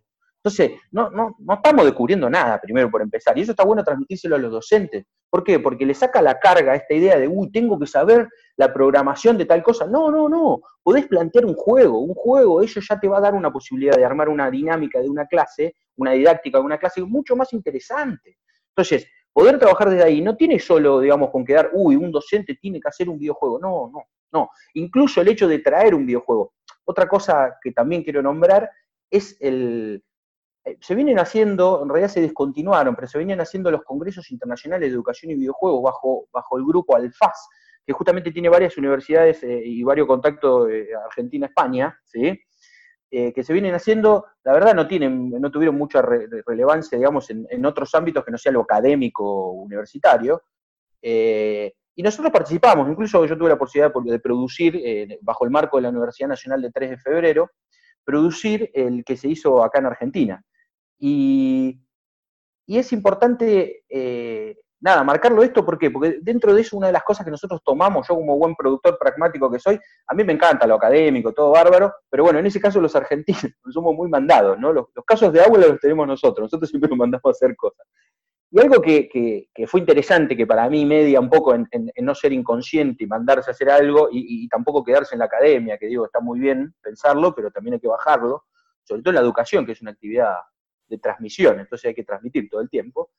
Entonces, 0.47 0.79
no, 0.93 1.11
no, 1.11 1.35
no 1.41 1.55
estamos 1.55 1.85
descubriendo 1.85 2.31
nada, 2.31 2.61
primero 2.61 2.89
por 2.89 3.03
empezar, 3.03 3.37
y 3.37 3.41
eso 3.41 3.51
está 3.51 3.65
bueno 3.65 3.83
transmitírselo 3.83 4.37
a 4.37 4.39
los 4.39 4.53
docentes. 4.53 5.05
¿Por 5.29 5.43
qué? 5.43 5.59
Porque 5.59 5.85
le 5.85 5.93
saca 5.93 6.23
la 6.23 6.39
carga 6.39 6.77
esta 6.77 6.95
idea 6.95 7.19
de, 7.19 7.27
uy, 7.27 7.51
tengo 7.51 7.77
que 7.81 7.89
saber 7.89 8.29
la 8.57 8.73
programación 8.73 9.37
de 9.37 9.45
tal 9.45 9.65
cosa. 9.65 9.89
No, 9.89 10.09
no, 10.09 10.29
no. 10.29 10.61
Podés 10.85 11.09
plantear 11.09 11.47
un 11.47 11.55
juego. 11.55 11.99
Un 11.99 12.15
juego, 12.15 12.63
eso 12.63 12.79
ya 12.81 13.01
te 13.01 13.09
va 13.09 13.19
a 13.19 13.23
dar 13.23 13.35
una 13.35 13.53
posibilidad 13.53 13.97
de 13.97 14.05
armar 14.05 14.29
una 14.29 14.49
dinámica 14.49 15.01
de 15.01 15.09
una 15.09 15.27
clase, 15.27 15.75
una 15.97 16.13
didáctica 16.13 16.59
de 16.59 16.65
una 16.65 16.79
clase 16.79 17.03
mucho 17.03 17.35
más 17.35 17.53
interesante. 17.53 18.39
Entonces, 18.69 19.09
poder 19.33 19.59
trabajar 19.59 19.91
desde 19.91 20.05
ahí 20.05 20.21
no 20.21 20.37
tiene 20.37 20.61
solo, 20.61 21.01
digamos, 21.01 21.31
con 21.31 21.45
quedar, 21.45 21.71
uy, 21.73 21.97
un 21.97 22.13
docente 22.13 22.55
tiene 22.55 22.79
que 22.79 22.89
hacer 22.89 23.09
un 23.09 23.19
videojuego. 23.19 23.59
No, 23.59 23.91
no, 23.93 24.05
no. 24.31 24.51
Incluso 24.75 25.21
el 25.21 25.27
hecho 25.27 25.49
de 25.49 25.59
traer 25.59 25.93
un 25.93 26.07
videojuego. 26.07 26.53
Otra 26.85 27.09
cosa 27.09 27.57
que 27.61 27.73
también 27.73 28.05
quiero 28.05 28.23
nombrar 28.23 28.71
es 29.11 29.37
el, 29.41 30.03
se 30.81 30.95
vienen 30.95 31.19
haciendo, 31.19 31.81
en 31.83 31.89
realidad 31.89 32.09
se 32.09 32.21
descontinuaron, 32.21 32.95
pero 32.95 33.07
se 33.07 33.19
venían 33.19 33.41
haciendo 33.41 33.71
los 33.71 33.85
congresos 33.85 34.31
internacionales 34.31 34.89
de 34.89 34.95
educación 34.95 35.31
y 35.31 35.37
videojuegos 35.37 35.83
bajo, 35.83 36.29
bajo 36.33 36.59
el 36.59 36.65
grupo 36.65 36.97
Alfaz, 36.97 37.49
que 37.87 37.93
justamente 37.93 38.33
tiene 38.33 38.49
varias 38.49 38.77
universidades 38.77 39.43
eh, 39.45 39.63
y 39.65 39.83
varios 39.85 40.09
contactos 40.09 40.69
Argentina-España, 41.05 41.97
¿sí? 42.05 42.41
Eh, 43.09 43.33
que 43.33 43.45
se 43.45 43.53
vienen 43.53 43.75
haciendo, 43.75 44.27
la 44.43 44.53
verdad 44.53 44.75
no 44.75 44.89
tienen, 44.89 45.31
no 45.31 45.51
tuvieron 45.53 45.79
mucha 45.79 46.03
relevancia, 46.03 46.99
digamos, 46.99 47.31
en, 47.31 47.65
otros 47.65 47.95
ámbitos 47.95 48.25
que 48.25 48.33
no 48.33 48.39
sea 48.39 48.51
lo 48.51 48.63
académico 48.63 49.53
universitario. 49.53 50.43
y 51.01 52.03
nosotros 52.03 52.33
participamos, 52.33 52.89
incluso 52.89 53.25
yo 53.25 53.39
tuve 53.39 53.51
la 53.51 53.59
posibilidad 53.59 53.93
de 53.95 54.19
producir, 54.19 55.19
bajo 55.23 55.45
el 55.45 55.51
marco 55.53 55.77
de 55.77 55.85
la 55.85 55.91
Universidad 55.91 56.29
Nacional 56.29 56.61
de 56.61 56.73
3 56.73 56.91
de 56.91 56.99
Febrero, 56.99 57.51
producir 58.05 58.71
el 58.75 59.05
que 59.05 59.17
se 59.17 59.29
hizo 59.29 59.63
acá 59.63 59.79
en 59.79 59.87
Argentina. 59.87 60.45
Y, 60.99 61.83
es 62.67 62.93
importante, 62.93 63.85
eh, 63.89 64.57
nada, 64.81 65.05
marcarlo 65.05 65.43
esto, 65.43 65.65
¿por 65.65 65.79
qué? 65.79 65.91
Porque 65.91 66.19
dentro 66.21 66.55
de 66.55 66.63
eso 66.63 66.77
una 66.77 66.89
de 66.89 66.93
las 66.93 67.05
cosas 67.05 67.25
que 67.25 67.31
nosotros 67.31 67.61
tomamos, 67.65 68.07
yo 68.09 68.15
como 68.15 68.37
buen 68.37 68.55
productor 68.55 68.99
pragmático 68.99 69.51
que 69.51 69.59
soy, 69.59 69.79
a 70.07 70.15
mí 70.15 70.25
me 70.25 70.33
encanta 70.33 70.67
lo 70.67 70.75
académico, 70.75 71.33
todo 71.33 71.51
bárbaro, 71.53 71.95
pero 72.11 72.25
bueno, 72.25 72.39
en 72.39 72.47
ese 72.47 72.61
caso 72.61 72.81
los 72.81 72.97
argentinos 72.97 73.43
somos 73.71 73.95
muy 73.95 74.09
mandados, 74.09 74.59
¿no? 74.59 74.73
Los, 74.73 74.87
casos 75.07 75.33
de 75.33 75.41
agua 75.41 75.59
los 75.59 75.81
tenemos 75.81 76.07
nosotros, 76.07 76.45
nosotros 76.45 76.69
siempre 76.69 76.89
nos 76.89 76.99
mandamos 76.99 77.25
a 77.25 77.31
hacer 77.31 77.55
cosas. 77.57 77.87
Y 78.51 78.61
algo 78.61 78.81
que, 78.81 79.49
fue 79.67 79.81
interesante, 79.81 80.37
que 80.37 80.47
para 80.47 80.69
mí 80.71 80.87
media 80.87 81.21
un 81.21 81.29
poco 81.29 81.55
en, 81.55 81.69
no 82.01 82.15
ser 82.15 82.33
inconsciente 82.33 83.05
y 83.05 83.07
mandarse 83.07 83.51
a 83.51 83.53
hacer 83.53 83.69
algo 83.69 84.09
y, 84.11 84.45
y, 84.45 84.49
tampoco 84.49 84.85
quedarse 84.85 85.15
en 85.15 85.19
la 85.19 85.25
academia, 85.27 85.77
que 85.79 85.87
digo, 85.87 86.07
está 86.07 86.21
muy 86.21 86.39
bien 86.39 86.75
pensarlo, 86.81 87.35
pero 87.35 87.51
también 87.51 87.75
hay 87.75 87.81
que 87.81 87.89
bajarlo, 87.89 88.45
sobre 88.85 89.03
todo 89.03 89.11
en 89.11 89.17
la 89.17 89.21
educación, 89.21 89.67
que 89.67 89.73
es 89.73 89.83
una 89.83 89.91
actividad 89.91 90.37
de 90.89 90.99
transmisión, 90.99 91.61
entonces 91.61 91.89
hay 91.89 91.95
que 91.95 92.05
transmitir 92.05 92.49
todo 92.49 92.61
el 92.61 92.71
tiempo, 92.71 93.11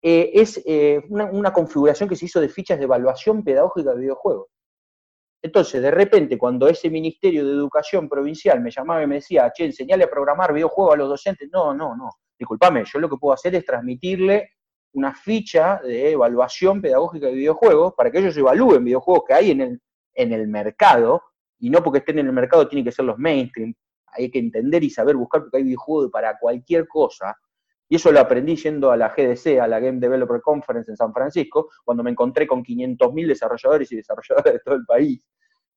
eh, 0.00 0.30
es 0.32 0.62
eh, 0.64 1.02
una, 1.08 1.52
configuración 1.52 2.08
que 2.08 2.14
se 2.14 2.26
hizo 2.26 2.40
de 2.40 2.48
fichas 2.48 2.78
de 2.78 2.84
evaluación 2.84 3.42
pedagógica 3.42 3.92
de 3.92 4.00
videojuegos. 4.00 4.48
Entonces, 5.42 5.82
de 5.82 5.90
repente, 5.90 6.38
cuando 6.38 6.68
ese 6.68 6.90
Ministerio 6.90 7.44
de 7.44 7.52
Educación 7.52 8.08
Provincial 8.08 8.60
me 8.60 8.70
llamaba 8.70 9.02
y 9.02 9.06
me 9.06 9.16
decía, 9.16 9.52
che, 9.52 9.64
enseñale 9.64 10.04
a 10.04 10.10
programar 10.10 10.52
videojuegos 10.52 10.94
a 10.94 10.98
los 10.98 11.08
docentes, 11.08 11.48
no, 11.52 11.74
no, 11.74 11.96
no, 11.96 12.10
discúlpame, 12.38 12.84
yo 12.84 12.98
lo 12.98 13.08
que 13.08 13.16
puedo 13.16 13.34
hacer 13.34 13.54
es 13.54 13.64
transmitirle 13.64 14.50
una 14.92 15.14
ficha 15.14 15.80
de 15.82 16.12
evaluación 16.12 16.80
pedagógica 16.80 17.26
de 17.26 17.34
videojuegos 17.34 17.94
para 17.94 18.10
que 18.10 18.18
ellos 18.18 18.36
evalúen 18.36 18.84
videojuegos 18.84 19.24
que 19.26 19.34
hay 19.34 19.50
en 19.50 19.60
el, 19.60 19.80
en 20.14 20.32
el 20.32 20.48
mercado, 20.48 21.22
y 21.60 21.70
no 21.70 21.82
porque 21.82 21.98
estén 21.98 22.18
en 22.20 22.26
el 22.26 22.32
mercado 22.32 22.68
tienen 22.68 22.84
que 22.84 22.92
ser 22.92 23.04
los 23.04 23.18
mainstream, 23.18 23.74
hay 24.12 24.30
que 24.30 24.38
entender 24.38 24.82
y 24.84 24.90
saber 24.90 25.16
buscar 25.16 25.42
porque 25.42 25.58
hay 25.58 25.62
videojuegos 25.64 26.10
para 26.10 26.38
cualquier 26.38 26.86
cosa. 26.86 27.36
Y 27.88 27.96
eso 27.96 28.12
lo 28.12 28.20
aprendí 28.20 28.56
yendo 28.56 28.90
a 28.90 28.96
la 28.96 29.08
GDC, 29.08 29.60
a 29.60 29.66
la 29.66 29.80
Game 29.80 29.98
Developer 29.98 30.40
Conference 30.42 30.90
en 30.90 30.96
San 30.96 31.12
Francisco, 31.12 31.70
cuando 31.84 32.02
me 32.02 32.10
encontré 32.10 32.46
con 32.46 32.62
500.000 32.62 33.26
desarrolladores 33.26 33.90
y 33.92 33.96
desarrolladoras 33.96 34.52
de 34.52 34.60
todo 34.60 34.74
el 34.74 34.84
país, 34.84 35.22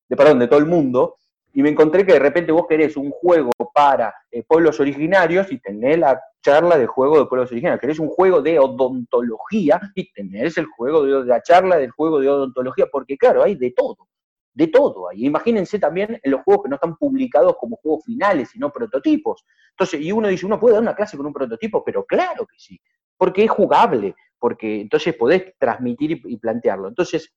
de, 0.08 0.16
perdón, 0.16 0.38
de 0.38 0.48
todo 0.48 0.58
el 0.58 0.66
mundo, 0.66 1.16
y 1.54 1.62
me 1.62 1.70
encontré 1.70 2.04
que 2.04 2.14
de 2.14 2.18
repente 2.18 2.52
vos 2.52 2.66
querés 2.68 2.96
un 2.96 3.10
juego 3.10 3.50
para 3.74 4.14
eh, 4.30 4.42
pueblos 4.42 4.78
originarios 4.80 5.50
y 5.52 5.58
tenés 5.58 5.98
la 5.98 6.20
charla 6.42 6.78
de 6.78 6.86
juego 6.86 7.18
de 7.18 7.26
pueblos 7.26 7.50
originarios. 7.50 7.80
Querés 7.80 7.98
un 7.98 8.08
juego 8.08 8.42
de 8.42 8.58
odontología 8.58 9.80
y 9.94 10.12
tenés 10.12 10.56
el 10.58 10.66
juego 10.66 11.04
de 11.04 11.24
la 11.24 11.42
charla 11.42 11.76
del 11.76 11.90
juego 11.90 12.20
de 12.20 12.28
odontología, 12.28 12.86
porque 12.90 13.16
claro, 13.16 13.42
hay 13.42 13.54
de 13.54 13.70
todo 13.70 14.08
de 14.54 14.66
todo 14.68 15.08
ahí. 15.08 15.26
Imagínense 15.26 15.78
también 15.78 16.18
en 16.22 16.30
los 16.30 16.42
juegos 16.42 16.64
que 16.64 16.68
no 16.68 16.76
están 16.76 16.96
publicados 16.96 17.56
como 17.58 17.76
juegos 17.76 18.04
finales, 18.04 18.50
sino 18.50 18.70
prototipos. 18.70 19.44
Entonces, 19.70 20.00
y 20.00 20.12
uno 20.12 20.28
dice, 20.28 20.46
uno 20.46 20.60
puede 20.60 20.74
dar 20.74 20.82
una 20.82 20.94
clase 20.94 21.16
con 21.16 21.26
un 21.26 21.32
prototipo, 21.32 21.82
pero 21.84 22.04
claro 22.04 22.46
que 22.46 22.58
sí, 22.58 22.80
porque 23.16 23.44
es 23.44 23.50
jugable, 23.50 24.14
porque 24.38 24.82
entonces 24.82 25.14
podés 25.14 25.56
transmitir 25.58 26.20
y, 26.24 26.36
plantearlo. 26.36 26.88
Entonces, 26.88 27.32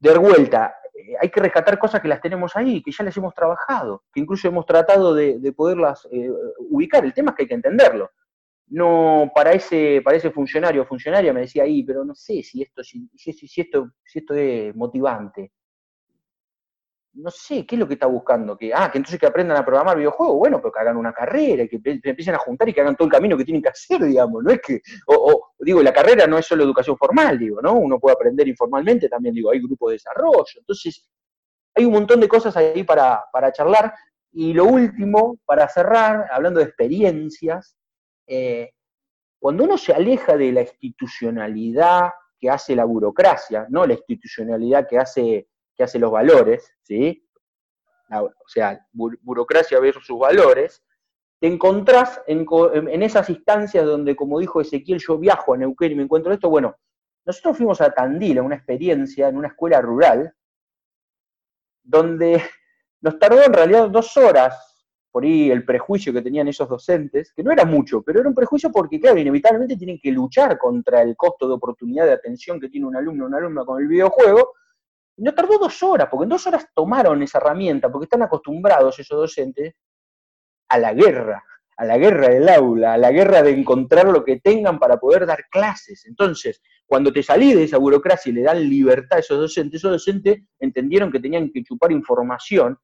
de 0.00 0.18
vuelta, 0.18 0.74
eh, 0.94 1.14
hay 1.20 1.30
que 1.30 1.40
rescatar 1.40 1.78
cosas 1.78 2.00
que 2.00 2.08
las 2.08 2.20
tenemos 2.20 2.56
ahí, 2.56 2.82
que 2.82 2.90
ya 2.90 3.04
las 3.04 3.16
hemos 3.16 3.34
trabajado, 3.34 4.02
que 4.12 4.20
incluso 4.20 4.48
hemos 4.48 4.66
tratado 4.66 5.14
de, 5.14 5.52
poderlas 5.56 6.06
eh, 6.10 6.30
ubicar. 6.58 7.04
El 7.04 7.14
tema 7.14 7.30
es 7.30 7.36
que 7.36 7.42
hay 7.44 7.48
que 7.48 7.54
entenderlo. 7.54 8.10
No, 8.66 9.30
para 9.34 9.52
ese, 9.52 10.00
para 10.02 10.16
ese 10.16 10.30
funcionario 10.30 10.82
o 10.82 10.86
funcionaria 10.86 11.32
me 11.34 11.42
decía 11.42 11.64
ahí, 11.64 11.84
pero 11.84 12.02
no 12.02 12.14
sé 12.14 12.42
si 12.42 12.62
esto, 12.62 12.82
si, 12.82 13.06
si, 13.14 13.60
esto, 13.60 13.90
si 14.04 14.18
esto 14.18 14.34
es 14.34 14.74
motivante 14.74 15.52
no 17.14 17.30
sé, 17.30 17.64
¿qué 17.64 17.76
es 17.76 17.78
lo 17.78 17.86
que 17.86 17.94
está 17.94 18.06
buscando? 18.06 18.56
Que, 18.56 18.72
ah, 18.74 18.90
que 18.90 18.98
entonces 18.98 19.20
que 19.20 19.26
aprendan 19.26 19.56
a 19.56 19.64
programar 19.64 19.96
videojuegos, 19.96 20.36
bueno, 20.36 20.58
pero 20.58 20.72
que 20.72 20.80
hagan 20.80 20.96
una 20.96 21.12
carrera, 21.12 21.66
que 21.68 21.80
empiecen 21.84 22.34
a 22.34 22.38
juntar 22.38 22.68
y 22.68 22.72
que 22.72 22.80
hagan 22.80 22.96
todo 22.96 23.06
el 23.06 23.12
camino 23.12 23.36
que 23.36 23.44
tienen 23.44 23.62
que 23.62 23.68
hacer, 23.68 24.02
digamos, 24.02 24.42
no 24.42 24.50
es 24.50 24.60
que, 24.60 24.80
o, 25.06 25.52
digo, 25.58 25.82
la 25.82 25.92
carrera 25.92 26.26
no 26.26 26.38
es 26.38 26.46
solo 26.46 26.64
educación 26.64 26.96
formal, 26.96 27.38
digo, 27.38 27.62
¿no? 27.62 27.74
Uno 27.74 28.00
puede 28.00 28.14
aprender 28.14 28.48
informalmente, 28.48 29.08
también 29.08 29.34
digo, 29.34 29.50
hay 29.50 29.60
grupos 29.60 29.90
de 29.90 29.94
desarrollo, 29.94 30.58
entonces 30.58 31.08
hay 31.74 31.84
un 31.84 31.92
montón 31.92 32.20
de 32.20 32.28
cosas 32.28 32.56
ahí 32.56 32.82
para, 32.82 33.24
charlar, 33.52 33.94
y 34.32 34.52
lo 34.52 34.64
último, 34.64 35.38
para 35.44 35.68
cerrar, 35.68 36.26
hablando 36.32 36.58
de 36.58 36.66
experiencias, 36.66 37.76
eh, 38.26 38.70
cuando 39.38 39.64
uno 39.64 39.78
se 39.78 39.92
aleja 39.92 40.36
de 40.36 40.50
la 40.52 40.62
institucionalidad 40.62 42.10
que 42.40 42.50
hace 42.50 42.74
la 42.74 42.84
burocracia, 42.84 43.66
no 43.68 43.86
la 43.86 43.94
institucionalidad 43.94 44.88
que 44.88 44.98
hace 44.98 45.48
que 45.76 45.84
hace 45.84 45.98
los 45.98 46.10
valores, 46.10 46.72
¿sí? 46.82 47.26
o 48.10 48.30
sea, 48.46 48.86
burocracia 48.92 49.80
versus 49.80 50.06
sus 50.06 50.18
valores, 50.18 50.84
te 51.40 51.48
encontrás 51.48 52.22
en, 52.26 52.46
esas 53.02 53.28
instancias 53.28 53.84
donde, 53.84 54.16
como 54.16 54.38
dijo 54.38 54.60
Ezequiel, 54.60 55.00
yo 55.00 55.18
viajo 55.18 55.54
a 55.54 55.56
Neuquén 55.56 55.92
y 55.92 55.96
me 55.96 56.02
encuentro 56.04 56.32
esto, 56.32 56.48
bueno, 56.48 56.76
nosotros 57.26 57.56
fuimos 57.56 57.80
a 57.80 57.90
Tandil, 57.90 58.38
a 58.38 58.42
una 58.42 58.56
experiencia 58.56 59.28
en 59.28 59.36
una 59.36 59.48
escuela 59.48 59.80
rural, 59.80 60.34
donde 61.82 62.42
nos 63.00 63.18
tardó 63.18 63.42
en 63.42 63.52
realidad 63.52 63.90
dos 63.90 64.16
horas 64.16 64.74
por 65.10 65.22
ahí 65.22 65.50
el 65.50 65.64
prejuicio 65.64 66.12
que 66.12 66.22
tenían 66.22 66.48
esos 66.48 66.68
docentes, 66.68 67.32
que 67.32 67.44
no 67.44 67.52
era 67.52 67.64
mucho, 67.64 68.02
pero 68.02 68.20
era 68.20 68.28
un 68.28 68.34
prejuicio 68.34 68.72
porque, 68.72 68.98
claro, 68.98 69.18
inevitablemente 69.18 69.76
tienen 69.76 70.00
que 70.02 70.10
luchar 70.10 70.58
contra 70.58 71.02
el 71.02 71.14
costo 71.16 71.46
de 71.46 71.54
oportunidad 71.54 72.06
de 72.06 72.14
atención 72.14 72.58
que 72.58 72.68
tiene 72.68 72.86
un 72.86 72.96
alumno 72.96 73.24
o 73.24 73.28
una 73.28 73.38
alumna 73.38 73.64
con 73.64 73.80
el 73.80 73.86
videojuego, 73.86 74.54
no 75.16 75.34
tardó 75.34 75.58
dos 75.58 75.82
horas, 75.82 76.08
porque 76.10 76.24
en 76.24 76.30
dos 76.30 76.46
horas 76.46 76.66
tomaron 76.74 77.22
esa 77.22 77.38
herramienta, 77.38 77.90
porque 77.90 78.04
están 78.04 78.22
acostumbrados 78.22 78.98
esos 78.98 79.18
docentes 79.18 79.74
a 80.68 80.78
la 80.78 80.92
guerra, 80.92 81.44
a 81.76 81.84
la 81.84 81.98
guerra 81.98 82.28
del 82.28 82.48
aula, 82.48 82.94
a 82.94 82.98
la 82.98 83.10
guerra 83.10 83.42
de 83.42 83.52
encontrar 83.52 84.06
lo 84.06 84.24
que 84.24 84.40
tengan 84.40 84.78
para 84.78 84.98
poder 84.98 85.26
dar 85.26 85.44
clases. 85.50 86.04
Entonces, 86.06 86.60
cuando 86.86 87.12
te 87.12 87.22
salís 87.22 87.54
de 87.54 87.64
esa 87.64 87.78
burocracia 87.78 88.30
y 88.30 88.34
le 88.34 88.42
dan 88.42 88.68
libertad 88.68 89.18
a 89.18 89.20
esos 89.20 89.38
docentes, 89.38 89.80
esos 89.80 89.92
docentes 89.92 90.42
entendieron 90.58 91.10
que 91.10 91.20
tenían 91.20 91.50
que 91.50 91.62
chupar 91.62 91.92
información 91.92 92.78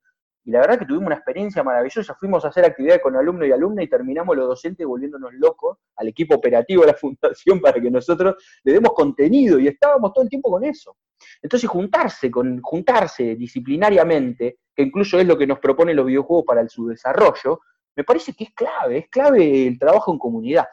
y 0.44 0.50
la 0.50 0.60
verdad 0.60 0.78
que 0.78 0.86
tuvimos 0.86 1.06
una 1.06 1.16
experiencia 1.16 1.62
maravillosa. 1.62 2.14
Fuimos 2.14 2.44
a 2.44 2.48
hacer 2.48 2.64
actividades 2.64 3.02
con 3.02 3.14
alumnos 3.14 3.46
y 3.46 3.52
alumnas 3.52 3.84
y 3.84 3.88
terminamos 3.88 4.36
los 4.36 4.48
docentes 4.48 4.86
volviéndonos 4.86 5.34
locos 5.34 5.78
al 5.96 6.08
equipo 6.08 6.34
operativo 6.34 6.82
de 6.82 6.88
la 6.88 6.94
fundación 6.98 7.60
para 7.60 7.80
que 7.80 7.90
nosotros 7.90 8.36
le 8.64 8.72
demos 8.72 8.92
contenido 8.94 9.58
y 9.58 9.68
estábamos 9.68 10.12
todo 10.12 10.24
el 10.24 10.30
tiempo 10.30 10.50
con 10.50 10.64
eso. 10.64 10.96
Entonces 11.42 11.68
juntarse, 11.68 12.30
con, 12.30 12.60
juntarse 12.62 13.36
disciplinariamente, 13.36 14.60
que 14.74 14.82
incluso 14.82 15.18
es 15.18 15.26
lo 15.26 15.36
que 15.36 15.46
nos 15.46 15.58
proponen 15.58 15.96
los 15.96 16.06
videojuegos 16.06 16.46
para 16.46 16.66
su 16.68 16.88
desarrollo, 16.88 17.60
me 17.94 18.04
parece 18.04 18.32
que 18.32 18.44
es 18.44 18.54
clave, 18.54 18.98
es 18.98 19.08
clave 19.10 19.66
el 19.66 19.78
trabajo 19.78 20.10
en 20.12 20.18
comunidad. 20.18 20.66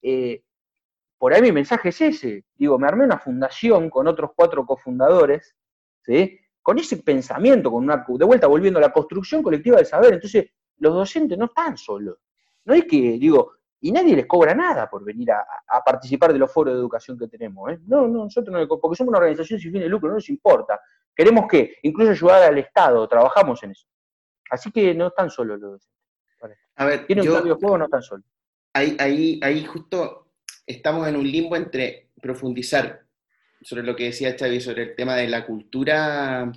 Eh, 0.00 0.42
por 1.18 1.34
ahí 1.34 1.42
mi 1.42 1.52
mensaje 1.52 1.90
es 1.90 2.00
ese. 2.00 2.44
Digo, 2.54 2.78
me 2.78 2.88
armé 2.88 3.04
una 3.04 3.18
fundación 3.18 3.90
con 3.90 4.08
otros 4.08 4.30
cuatro 4.34 4.64
cofundadores, 4.64 5.54
¿sí? 6.00 6.38
Con 6.62 6.78
ese 6.78 6.98
pensamiento, 6.98 7.70
con 7.70 7.84
una, 7.84 8.04
de 8.06 8.24
vuelta 8.24 8.46
volviendo 8.46 8.78
a 8.78 8.82
la 8.82 8.92
construcción 8.92 9.42
colectiva 9.42 9.76
del 9.76 9.86
saber. 9.86 10.14
Entonces, 10.14 10.50
los 10.78 10.94
docentes 10.94 11.36
no 11.36 11.46
están 11.46 11.76
solos. 11.76 12.18
No 12.64 12.74
es 12.74 12.84
que, 12.84 12.96
digo, 13.18 13.54
y 13.80 13.90
nadie 13.90 14.14
les 14.14 14.26
cobra 14.26 14.54
nada 14.54 14.88
por 14.88 15.04
venir 15.04 15.32
a, 15.32 15.44
participar 15.84 16.32
de 16.32 16.38
los 16.38 16.52
foros 16.52 16.74
de 16.74 16.80
educación 16.80 17.18
que 17.18 17.26
tenemos. 17.26 17.72
¿eh? 17.72 17.80
No, 17.86 18.06
no, 18.06 18.24
nosotros 18.24 18.56
no, 18.56 18.78
porque 18.78 18.96
somos 18.96 19.10
una 19.10 19.18
organización 19.18 19.58
sin 19.58 19.72
fin 19.72 19.80
de 19.80 19.88
lucro, 19.88 20.08
no 20.08 20.14
nos 20.14 20.28
importa. 20.28 20.80
Queremos 21.14 21.46
que, 21.50 21.76
incluso 21.82 22.12
ayudar 22.12 22.44
al 22.44 22.58
Estado, 22.58 23.06
trabajamos 23.08 23.62
en 23.64 23.72
eso. 23.72 23.86
Así 24.50 24.70
que 24.70 24.94
no 24.94 25.08
están 25.08 25.30
solos 25.30 25.58
los 25.58 25.72
docentes. 25.72 25.98
A 26.76 26.86
ver, 26.86 27.06
Tienen 27.06 27.28
un 27.28 27.34
cambio 27.34 27.54
de 27.54 27.60
juego, 27.60 27.78
no 27.78 27.84
están 27.84 28.02
solos. 28.02 28.24
Ahí, 28.72 28.96
ahí, 28.98 29.40
ahí 29.42 29.64
justo 29.64 30.32
estamos 30.66 31.06
en 31.06 31.16
un 31.16 31.30
limbo 31.30 31.56
entre 31.56 32.10
profundizar 32.20 33.02
sobre 33.64 33.82
lo 33.82 33.96
que 33.96 34.04
decía 34.04 34.36
Xavi, 34.38 34.60
sobre 34.60 34.82
el 34.82 34.96
tema 34.96 35.16
de 35.16 35.28
la 35.28 35.46
cultura 35.46 36.50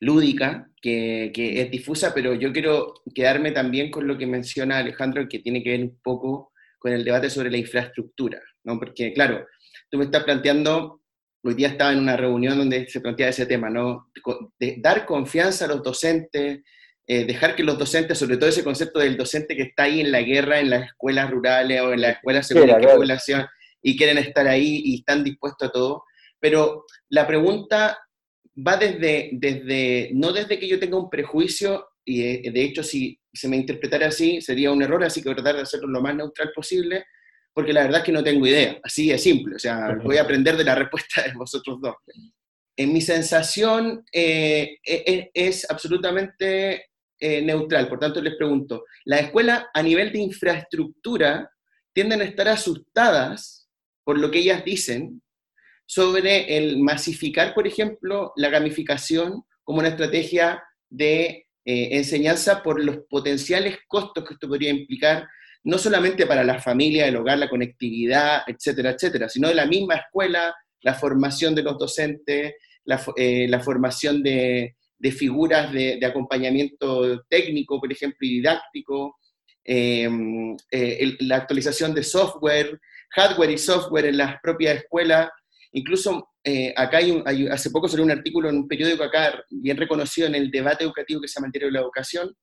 lúdica, 0.00 0.68
que, 0.80 1.30
es 1.34 1.70
difusa, 1.70 2.12
pero 2.12 2.34
yo 2.34 2.52
quiero 2.52 2.94
quedarme 3.14 3.52
también 3.52 3.90
con 3.90 4.06
lo 4.06 4.18
que 4.18 4.26
menciona 4.26 4.78
Alejandro, 4.78 5.28
que 5.28 5.38
tiene 5.38 5.62
que 5.62 5.70
ver 5.70 5.80
un 5.82 5.98
poco 6.02 6.52
con 6.78 6.92
el 6.92 7.04
debate 7.04 7.30
sobre 7.30 7.50
la 7.50 7.58
infraestructura, 7.58 8.40
¿no? 8.64 8.78
Porque, 8.78 9.12
claro, 9.12 9.46
tú 9.88 9.98
me 9.98 10.04
estás 10.04 10.24
planteando, 10.24 11.00
hoy 11.44 11.54
día 11.54 11.68
estaba 11.68 11.92
en 11.92 12.00
una 12.00 12.16
reunión 12.16 12.58
donde 12.58 12.88
se 12.88 13.00
planteaba 13.00 13.30
ese 13.30 13.46
tema, 13.46 13.70
¿no? 13.70 14.10
De 14.58 14.76
dar 14.80 15.06
confianza 15.06 15.66
a 15.66 15.68
los 15.68 15.84
docentes, 15.84 16.62
eh, 17.06 17.24
dejar 17.24 17.54
que 17.54 17.62
los 17.62 17.78
docentes, 17.78 18.18
sobre 18.18 18.36
todo 18.36 18.48
ese 18.48 18.64
concepto 18.64 18.98
del 18.98 19.16
docente 19.16 19.54
que 19.54 19.62
está 19.62 19.84
ahí 19.84 20.00
en 20.00 20.10
la 20.10 20.22
guerra, 20.22 20.58
en 20.58 20.70
las 20.70 20.86
escuelas 20.86 21.30
rurales 21.30 21.80
o 21.80 21.92
en 21.92 22.00
las 22.00 22.16
escuelas 22.16 22.46
según 22.48 22.66
qué 22.66 22.88
población, 22.88 23.46
y 23.80 23.96
quieren 23.96 24.18
estar 24.18 24.48
ahí 24.48 24.82
y 24.84 24.94
están 24.96 25.22
dispuestos 25.22 25.68
a 25.68 25.72
todo, 25.72 26.04
pero 26.42 26.86
la 27.10 27.24
pregunta 27.24 27.96
va 28.66 28.76
desde, 28.76 29.30
desde, 29.32 30.10
no 30.12 30.32
desde 30.32 30.58
que 30.58 30.66
yo 30.66 30.80
tenga 30.80 30.98
un 30.98 31.08
prejuicio, 31.08 31.86
y 32.04 32.22
eh, 32.22 32.50
de 32.52 32.64
hecho 32.64 32.82
si 32.82 33.16
se 33.32 33.48
me 33.48 33.56
interpretara 33.56 34.08
así 34.08 34.40
sería 34.40 34.72
un 34.72 34.82
error, 34.82 35.04
así 35.04 35.22
que 35.22 35.32
tratar 35.34 35.54
de 35.54 35.62
hacerlo 35.62 35.86
lo 35.86 36.02
más 36.02 36.16
neutral 36.16 36.50
posible, 36.52 37.06
porque 37.54 37.72
la 37.72 37.84
verdad 37.84 38.00
es 38.00 38.06
que 38.06 38.12
no 38.12 38.24
tengo 38.24 38.44
idea, 38.44 38.80
así 38.82 39.08
de 39.08 39.18
simple, 39.18 39.54
o 39.54 39.58
sea, 39.58 39.96
voy 40.02 40.16
a 40.16 40.22
aprender 40.22 40.56
de 40.56 40.64
la 40.64 40.74
respuesta 40.74 41.22
de 41.22 41.32
vosotros 41.32 41.80
dos. 41.80 41.94
En 42.76 42.92
mi 42.92 43.00
sensación 43.00 44.04
eh, 44.12 44.78
e, 44.84 45.04
e, 45.06 45.30
es 45.32 45.70
absolutamente 45.70 46.86
eh, 47.20 47.40
neutral, 47.40 47.88
por 47.88 48.00
tanto 48.00 48.20
les 48.20 48.34
pregunto, 48.34 48.84
¿la 49.04 49.20
escuela 49.20 49.70
a 49.72 49.80
nivel 49.80 50.10
de 50.10 50.18
infraestructura 50.18 51.48
tienden 51.92 52.20
a 52.20 52.24
estar 52.24 52.48
asustadas 52.48 53.68
por 54.02 54.18
lo 54.18 54.28
que 54.28 54.40
ellas 54.40 54.64
dicen 54.64 55.22
sobre 55.94 56.56
el 56.56 56.78
masificar, 56.78 57.52
por 57.52 57.66
ejemplo, 57.66 58.32
la 58.36 58.48
gamificación 58.48 59.44
como 59.62 59.80
una 59.80 59.88
estrategia 59.88 60.62
de 60.88 61.48
eh, 61.66 61.88
enseñanza 61.90 62.62
por 62.62 62.82
los 62.82 63.00
potenciales 63.10 63.76
costos 63.86 64.24
que 64.24 64.32
esto 64.32 64.48
podría 64.48 64.70
implicar, 64.70 65.28
no 65.64 65.76
solamente 65.76 66.26
para 66.26 66.44
la 66.44 66.62
familia, 66.62 67.06
el 67.06 67.16
hogar, 67.16 67.36
la 67.36 67.50
conectividad, 67.50 68.40
etcétera, 68.46 68.92
etcétera, 68.92 69.28
sino 69.28 69.48
de 69.48 69.54
la 69.54 69.66
misma 69.66 69.96
escuela, 69.96 70.54
la 70.80 70.94
formación 70.94 71.54
de 71.54 71.62
los 71.62 71.76
docentes, 71.76 72.54
la, 72.84 73.04
eh, 73.16 73.60
formación 73.60 74.22
de, 74.22 74.74
figuras 75.14 75.74
de, 75.74 76.00
acompañamiento 76.06 77.22
técnico, 77.28 77.78
por 77.78 77.92
ejemplo, 77.92 78.16
y 78.22 78.36
didáctico, 78.36 79.18
em, 79.62 80.56
eh, 80.70 81.16
la 81.20 81.36
actualización 81.36 81.92
de 81.94 82.02
software, 82.02 82.80
hardware 83.10 83.50
y 83.50 83.58
software 83.58 84.06
en 84.06 84.16
las 84.16 84.40
propias 84.40 84.78
escuelas, 84.78 85.28
Incluso 85.72 86.28
eh, 86.44 86.74
acá 86.76 86.98
hay, 86.98 87.46
hace 87.50 87.70
poco 87.70 87.88
salió 87.88 88.04
un 88.04 88.10
artículo 88.10 88.50
en 88.50 88.56
un 88.56 88.68
periódico 88.68 89.02
acá 89.04 89.42
bien 89.50 89.76
reconocido 89.76 90.26
en 90.26 90.34
el 90.34 90.50
debate 90.50 90.84
educativo 90.84 91.20
que 91.20 91.28
se 91.28 91.40
llama 91.40 91.50
de 91.52 91.70
la 91.70 91.80
Educación, 91.80 92.34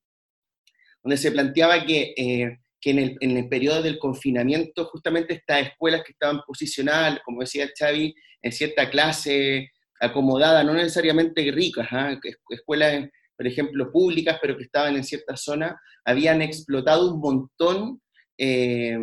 donde 1.03 1.17
se 1.17 1.31
planteaba 1.31 1.85
que, 1.85 2.13
eh, 2.17 2.57
que 2.81 2.89
en, 2.89 2.99
el, 2.99 3.17
en, 3.19 3.49
periodo 3.49 3.83
del 3.83 3.99
confinamiento 3.99 4.85
justamente 4.85 5.35
estas 5.35 5.67
escuelas 5.67 6.03
que 6.03 6.13
estaban 6.13 6.41
posicionadas, 6.45 7.19
como 7.23 7.41
decía 7.41 7.69
Xavi, 7.77 8.13
en 8.41 8.51
cierta 8.51 8.89
clase 8.89 9.69
acomodada, 9.99 10.63
no 10.63 10.73
necesariamente 10.73 11.51
ricas, 11.51 11.87
¿ah? 11.91 12.17
escuelas, 12.49 13.09
por 13.37 13.45
ejemplo, 13.45 13.91
públicas, 13.91 14.39
pero 14.41 14.57
que 14.57 14.63
estaban 14.63 14.95
en 14.95 15.03
cierta 15.03 15.35
zona, 15.35 15.79
habían 16.05 16.41
explotado 16.41 17.13
un 17.13 17.19
montón 17.19 18.01
eh, 18.37 18.97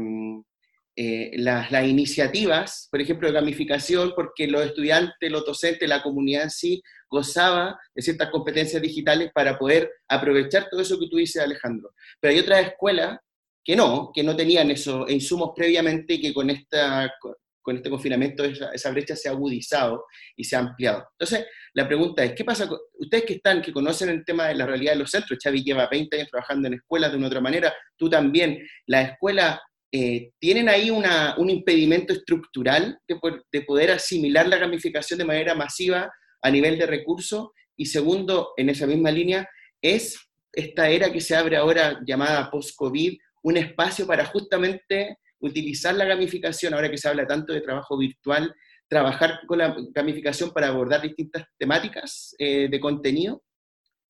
eh, 0.99 1.33
las, 1.37 1.71
iniciativas, 1.87 2.89
por 2.91 3.03
ejemplo, 3.03 3.29
de 3.29 3.35
gamificación, 3.35 4.15
porque 4.17 4.47
los 4.47 4.65
estudiantes, 4.65 5.31
los 5.31 5.45
docentes, 5.45 5.87
la 5.87 6.03
comunidad 6.03 6.45
en 6.45 6.51
sí 6.51 6.83
gozaba 7.11 7.79
de 7.95 8.03
ciertas 8.03 8.31
competencias 8.31 8.81
digitales 8.81 9.31
para 9.35 9.59
poder 9.59 9.91
aprovechar 10.09 10.69
todo 10.71 10.81
eso 10.81 10.99
que 10.99 11.09
tú 11.11 11.19
dices, 11.19 11.43
Alejandro. 11.43 11.91
Pero 12.19 12.33
hay 12.33 12.41
otras 12.41 12.69
escuelas 12.69 13.19
que 13.63 13.77
no, 13.77 14.11
que 14.15 14.23
no 14.23 14.35
tenían 14.35 14.71
esos 14.71 15.11
insumos 15.11 15.51
previamente 15.55 16.15
y 16.15 16.21
que 16.21 16.33
con, 16.33 16.49
esta, 16.49 17.13
con 17.61 17.77
este 17.77 17.91
confinamiento 17.91 18.45
esa, 18.45 18.91
brecha 18.91 19.17
se 19.17 19.29
ha 19.29 19.33
agudizado 19.33 20.07
y 20.35 20.45
se 20.45 20.57
ha 20.57 20.61
ampliado. 20.61 21.05
Entonces, 21.19 21.47
la 21.75 21.87
pregunta 21.87 22.25
es, 22.25 22.33
¿qué 22.33 22.45
pasa 22.45 22.67
con 22.69 22.79
ustedes 22.95 23.25
que 23.25 23.35
están, 23.35 23.61
que 23.61 23.73
conocen 23.73 24.09
el 24.09 24.25
tema 24.25 24.47
de 24.47 24.55
la 24.55 24.65
realidad 24.65 24.93
de 24.93 25.01
los 25.01 25.11
centros? 25.11 25.39
Xavi 25.43 25.63
lleva 25.63 25.89
20 25.91 26.17
años 26.17 26.31
trabajando 26.31 26.69
en 26.69 26.75
escuelas 26.75 27.11
de 27.11 27.19
una 27.19 27.27
otra 27.27 27.41
manera, 27.43 27.75
tú 27.99 28.09
también, 28.09 28.67
la 28.87 29.03
escuela 29.03 29.61
eh, 29.93 30.33
¿tienen 30.39 30.69
ahí 30.69 30.91
un 30.91 31.51
impedimento 31.51 32.13
estructural 32.13 32.99
de, 33.07 33.63
poder 33.63 33.91
asimilar 33.93 34.49
la 34.49 34.59
gamificación 34.59 35.19
de 35.19 35.25
manera 35.25 35.55
masiva 35.55 36.11
a 36.43 36.51
nivel 36.51 36.79
de 36.79 36.87
recursos? 36.87 37.49
Y 37.77 37.87
segundo, 37.87 38.53
en 38.57 38.71
esa 38.71 38.87
misma 38.87 39.11
línea, 39.11 39.49
¿es 39.81 40.19
esta 40.53 40.89
era 40.89 41.13
que 41.13 41.21
se 41.21 41.37
abre 41.37 41.57
ahora 41.57 42.01
llamada 42.07 42.51
post-COVID 42.51 43.19
un 43.43 43.57
espacio 43.59 44.07
para 44.07 44.25
justamente 44.25 45.19
utilizar 45.39 45.95
la 45.95 46.07
gamificación, 46.07 46.73
ahora 46.73 46.91
que 46.91 46.97
se 46.97 47.09
habla 47.09 47.27
tanto 47.27 47.53
de 47.53 47.61
trabajo 47.61 47.99
virtual, 47.99 48.55
trabajar 48.89 49.41
con 49.47 49.59
la 49.59 49.77
gamificación 49.91 50.51
para 50.53 50.69
abordar 50.69 51.03
distintas 51.03 51.45
temáticas 51.59 52.35
eh, 52.39 52.69
de 52.71 52.81
contenido? 52.81 53.43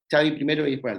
Xavi 0.08 0.32
primero 0.32 0.66
y 0.66 0.72
después. 0.72 0.98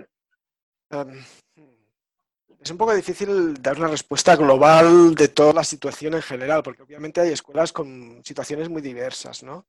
Es 2.68 2.72
un 2.72 2.78
poco 2.78 2.94
difícil 2.94 3.54
dar 3.62 3.78
una 3.78 3.88
respuesta 3.88 4.36
global 4.36 5.16
de 5.16 5.30
toda 5.30 5.54
la 5.54 5.64
situación 5.64 6.16
en 6.16 6.22
general, 6.22 6.64
porque 6.64 6.84
obviamente 6.84 7.22
hay 7.22 7.30
escuelas 7.30 7.72
con 7.72 8.22
situaciones 8.26 8.68
muy 8.68 8.82
diversas, 8.82 9.42
¿no? 9.42 9.66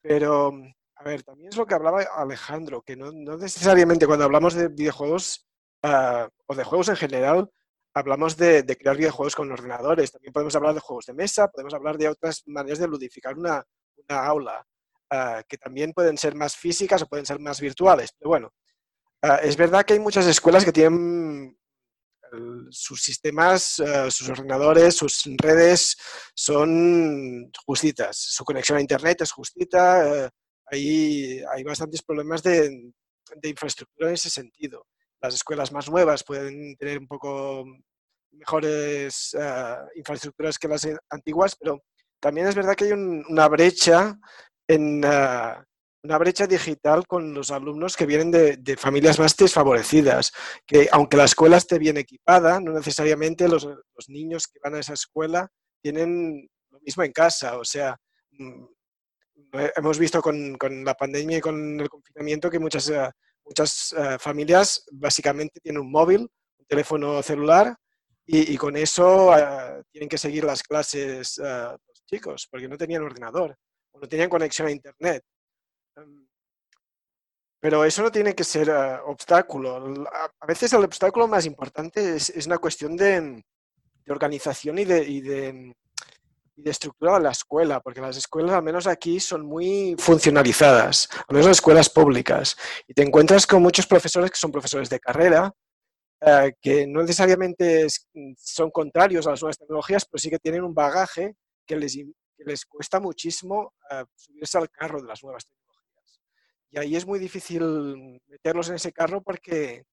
Pero, 0.00 0.52
a 0.94 1.02
ver, 1.02 1.24
también 1.24 1.48
es 1.48 1.56
lo 1.56 1.66
que 1.66 1.74
hablaba 1.74 2.02
Alejandro, 2.02 2.82
que 2.82 2.94
no, 2.94 3.10
necesariamente 3.10 4.06
cuando 4.06 4.26
hablamos 4.26 4.54
de 4.54 4.68
videojuegos 4.68 5.48
ah, 5.82 6.28
o 6.46 6.54
de 6.54 6.62
juegos 6.62 6.90
en 6.90 6.94
general, 6.94 7.50
hablamos 7.94 8.36
de, 8.36 8.64
crear 8.78 8.96
videojuegos 8.96 9.34
con 9.34 9.50
ordenadores. 9.50 10.12
También 10.12 10.32
podemos 10.32 10.54
hablar 10.54 10.74
de 10.74 10.80
juegos 10.80 11.06
de 11.06 11.14
mesa, 11.14 11.48
podemos 11.48 11.74
hablar 11.74 11.98
de 11.98 12.10
otras 12.10 12.44
maneras 12.46 12.78
de 12.78 12.86
ludificar 12.86 13.36
una, 13.36 13.66
aula, 14.06 14.64
ah, 15.10 15.42
que 15.48 15.58
también 15.58 15.92
pueden 15.92 16.16
ser 16.16 16.36
más 16.36 16.54
físicas 16.54 17.02
o 17.02 17.08
pueden 17.08 17.26
ser 17.26 17.40
más 17.40 17.60
virtuales. 17.60 18.12
Pero 18.16 18.28
bueno, 18.28 18.52
ah, 19.22 19.40
es 19.42 19.56
verdad 19.56 19.84
que 19.84 19.94
hay 19.94 19.98
muchas 19.98 20.28
escuelas 20.28 20.64
que 20.64 20.70
tienen 20.70 21.56
sus 22.70 23.02
sistemas, 23.02 23.78
eh, 23.78 24.10
sus 24.10 24.28
ordenadores, 24.28 24.96
sus 24.96 25.24
redes 25.36 25.96
son 26.34 27.50
justitas. 27.64 28.16
Su 28.16 28.44
conexión 28.44 28.78
a 28.78 28.80
Internet 28.80 29.22
es 29.22 29.32
justita. 29.32 30.26
Eh, 30.26 30.30
hay, 30.66 31.42
hay 31.52 31.64
bastantes 31.64 32.02
problemas 32.02 32.42
de, 32.42 32.92
infraestructura 33.42 34.08
en 34.08 34.14
ese 34.14 34.30
sentido. 34.30 34.86
Las 35.20 35.34
escuelas 35.34 35.72
más 35.72 35.88
nuevas 35.90 36.24
pueden 36.24 36.76
tener 36.76 36.98
un 36.98 37.06
poco 37.06 37.64
mejores 38.32 39.36
eh, 39.38 39.76
infraestructuras 39.96 40.58
que 40.58 40.68
las 40.68 40.88
antiguas, 41.10 41.56
pero 41.56 41.82
también 42.20 42.46
es 42.46 42.54
verdad 42.54 42.74
que 42.74 42.84
hay 42.84 42.92
una 42.92 43.48
brecha 43.48 44.18
en, 44.66 45.02
una 46.02 46.18
brecha 46.18 46.46
digital 46.46 47.06
con 47.06 47.34
los 47.34 47.50
alumnos 47.50 47.96
que 47.96 48.06
vienen 48.06 48.30
de, 48.30 48.76
familias 48.76 49.18
más 49.18 49.36
desfavorecidas, 49.36 50.32
que 50.66 50.88
aunque 50.92 51.16
la 51.16 51.24
escuela 51.24 51.58
esté 51.58 51.78
bien 51.78 51.96
equipada, 51.98 52.60
no 52.60 52.72
necesariamente 52.72 53.48
los, 53.48 53.66
niños 54.08 54.48
que 54.48 54.58
van 54.62 54.74
a 54.74 54.80
esa 54.80 54.94
escuela 54.94 55.48
tienen 55.82 56.48
lo 56.70 56.80
mismo 56.80 57.02
en 57.02 57.12
casa. 57.12 57.58
O 57.58 57.64
sea, 57.64 57.96
mm, 58.32 58.64
hemos 59.76 59.98
visto 59.98 60.22
con, 60.22 60.56
la 60.84 60.94
pandemia 60.94 61.38
y 61.38 61.40
con 61.40 61.80
el 61.80 61.88
confinamiento 61.88 62.50
que 62.50 62.58
muchas, 62.58 62.88
eh, 62.88 63.10
muchas 63.44 63.94
eh, 63.96 64.18
familias 64.18 64.84
básicamente 64.92 65.60
tienen 65.60 65.82
un 65.82 65.90
móvil, 65.90 66.20
un 66.20 66.66
teléfono 66.66 67.22
celular, 67.22 67.76
y, 68.32 68.56
con 68.58 68.76
eso 68.76 69.36
eh, 69.36 69.82
tienen 69.90 70.08
que 70.08 70.16
seguir 70.16 70.44
las 70.44 70.62
clases 70.62 71.38
los 71.38 72.04
chicos, 72.06 72.46
porque 72.48 72.68
no 72.68 72.76
tenían 72.76 73.02
ordenador 73.02 73.56
o 73.90 73.98
no 73.98 74.08
tenían 74.08 74.28
conexión 74.30 74.68
a 74.68 74.70
Internet. 74.70 75.24
Em, 76.00 76.26
pero 77.60 77.84
eso 77.84 78.02
no 78.02 78.10
tiene 78.10 78.34
que 78.34 78.44
ser 78.44 78.68
eh, 78.70 78.98
obstáculo. 79.06 79.76
A 80.40 80.46
veces 80.46 80.72
el 80.72 80.84
obstáculo 80.84 81.28
más 81.28 81.44
importante 81.44 82.16
es, 82.16 82.46
una 82.46 82.58
cuestión 82.58 82.96
de, 82.96 83.44
organización 84.08 84.78
y 84.78 84.84
de, 84.84 85.02
y 85.04 85.20
de, 85.20 85.74
estructura 86.64 87.14
de 87.14 87.20
la 87.20 87.30
escuela, 87.30 87.80
porque 87.80 88.00
las 88.00 88.16
escuelas, 88.16 88.54
al 88.54 88.62
menos 88.62 88.86
aquí, 88.86 89.20
son 89.20 89.44
muy 89.44 89.94
funcionalizadas, 89.98 91.08
al 91.28 91.34
menos 91.34 91.46
las 91.46 91.58
escuelas 91.58 91.90
públicas. 91.90 92.56
Y 92.88 92.94
te 92.94 93.02
encuentras 93.02 93.46
con 93.46 93.62
muchos 93.62 93.86
profesores 93.86 94.30
que 94.30 94.38
son 94.38 94.52
profesores 94.52 94.88
de 94.88 95.00
carrera, 95.00 95.52
eh, 96.22 96.54
que 96.60 96.86
no 96.86 97.02
necesariamente 97.02 97.86
son 98.36 98.70
contrarios 98.70 99.26
a 99.26 99.30
las 99.30 99.42
nuevas 99.42 99.58
tecnologías, 99.58 100.06
pero 100.06 100.20
sí 100.20 100.30
que 100.30 100.38
tienen 100.38 100.64
un 100.64 100.74
bagaje 100.74 101.34
que 101.66 101.76
les, 101.76 101.96
les 102.38 102.64
cuesta 102.66 103.00
muchísimo 103.00 103.74
eh, 103.90 104.04
subirse 104.16 104.58
al 104.58 104.70
carro 104.70 105.00
de 105.00 105.08
las 105.08 105.22
nuevas 105.22 105.44
tecnologías. 105.44 105.59
Y 106.70 106.78
ahí 106.78 106.96
es 106.96 107.06
muy 107.06 107.18
difícil 107.18 108.20
meterlos 108.28 108.68
en 108.68 108.76
ese 108.76 108.92
carro 108.92 109.22
porque 109.22 109.84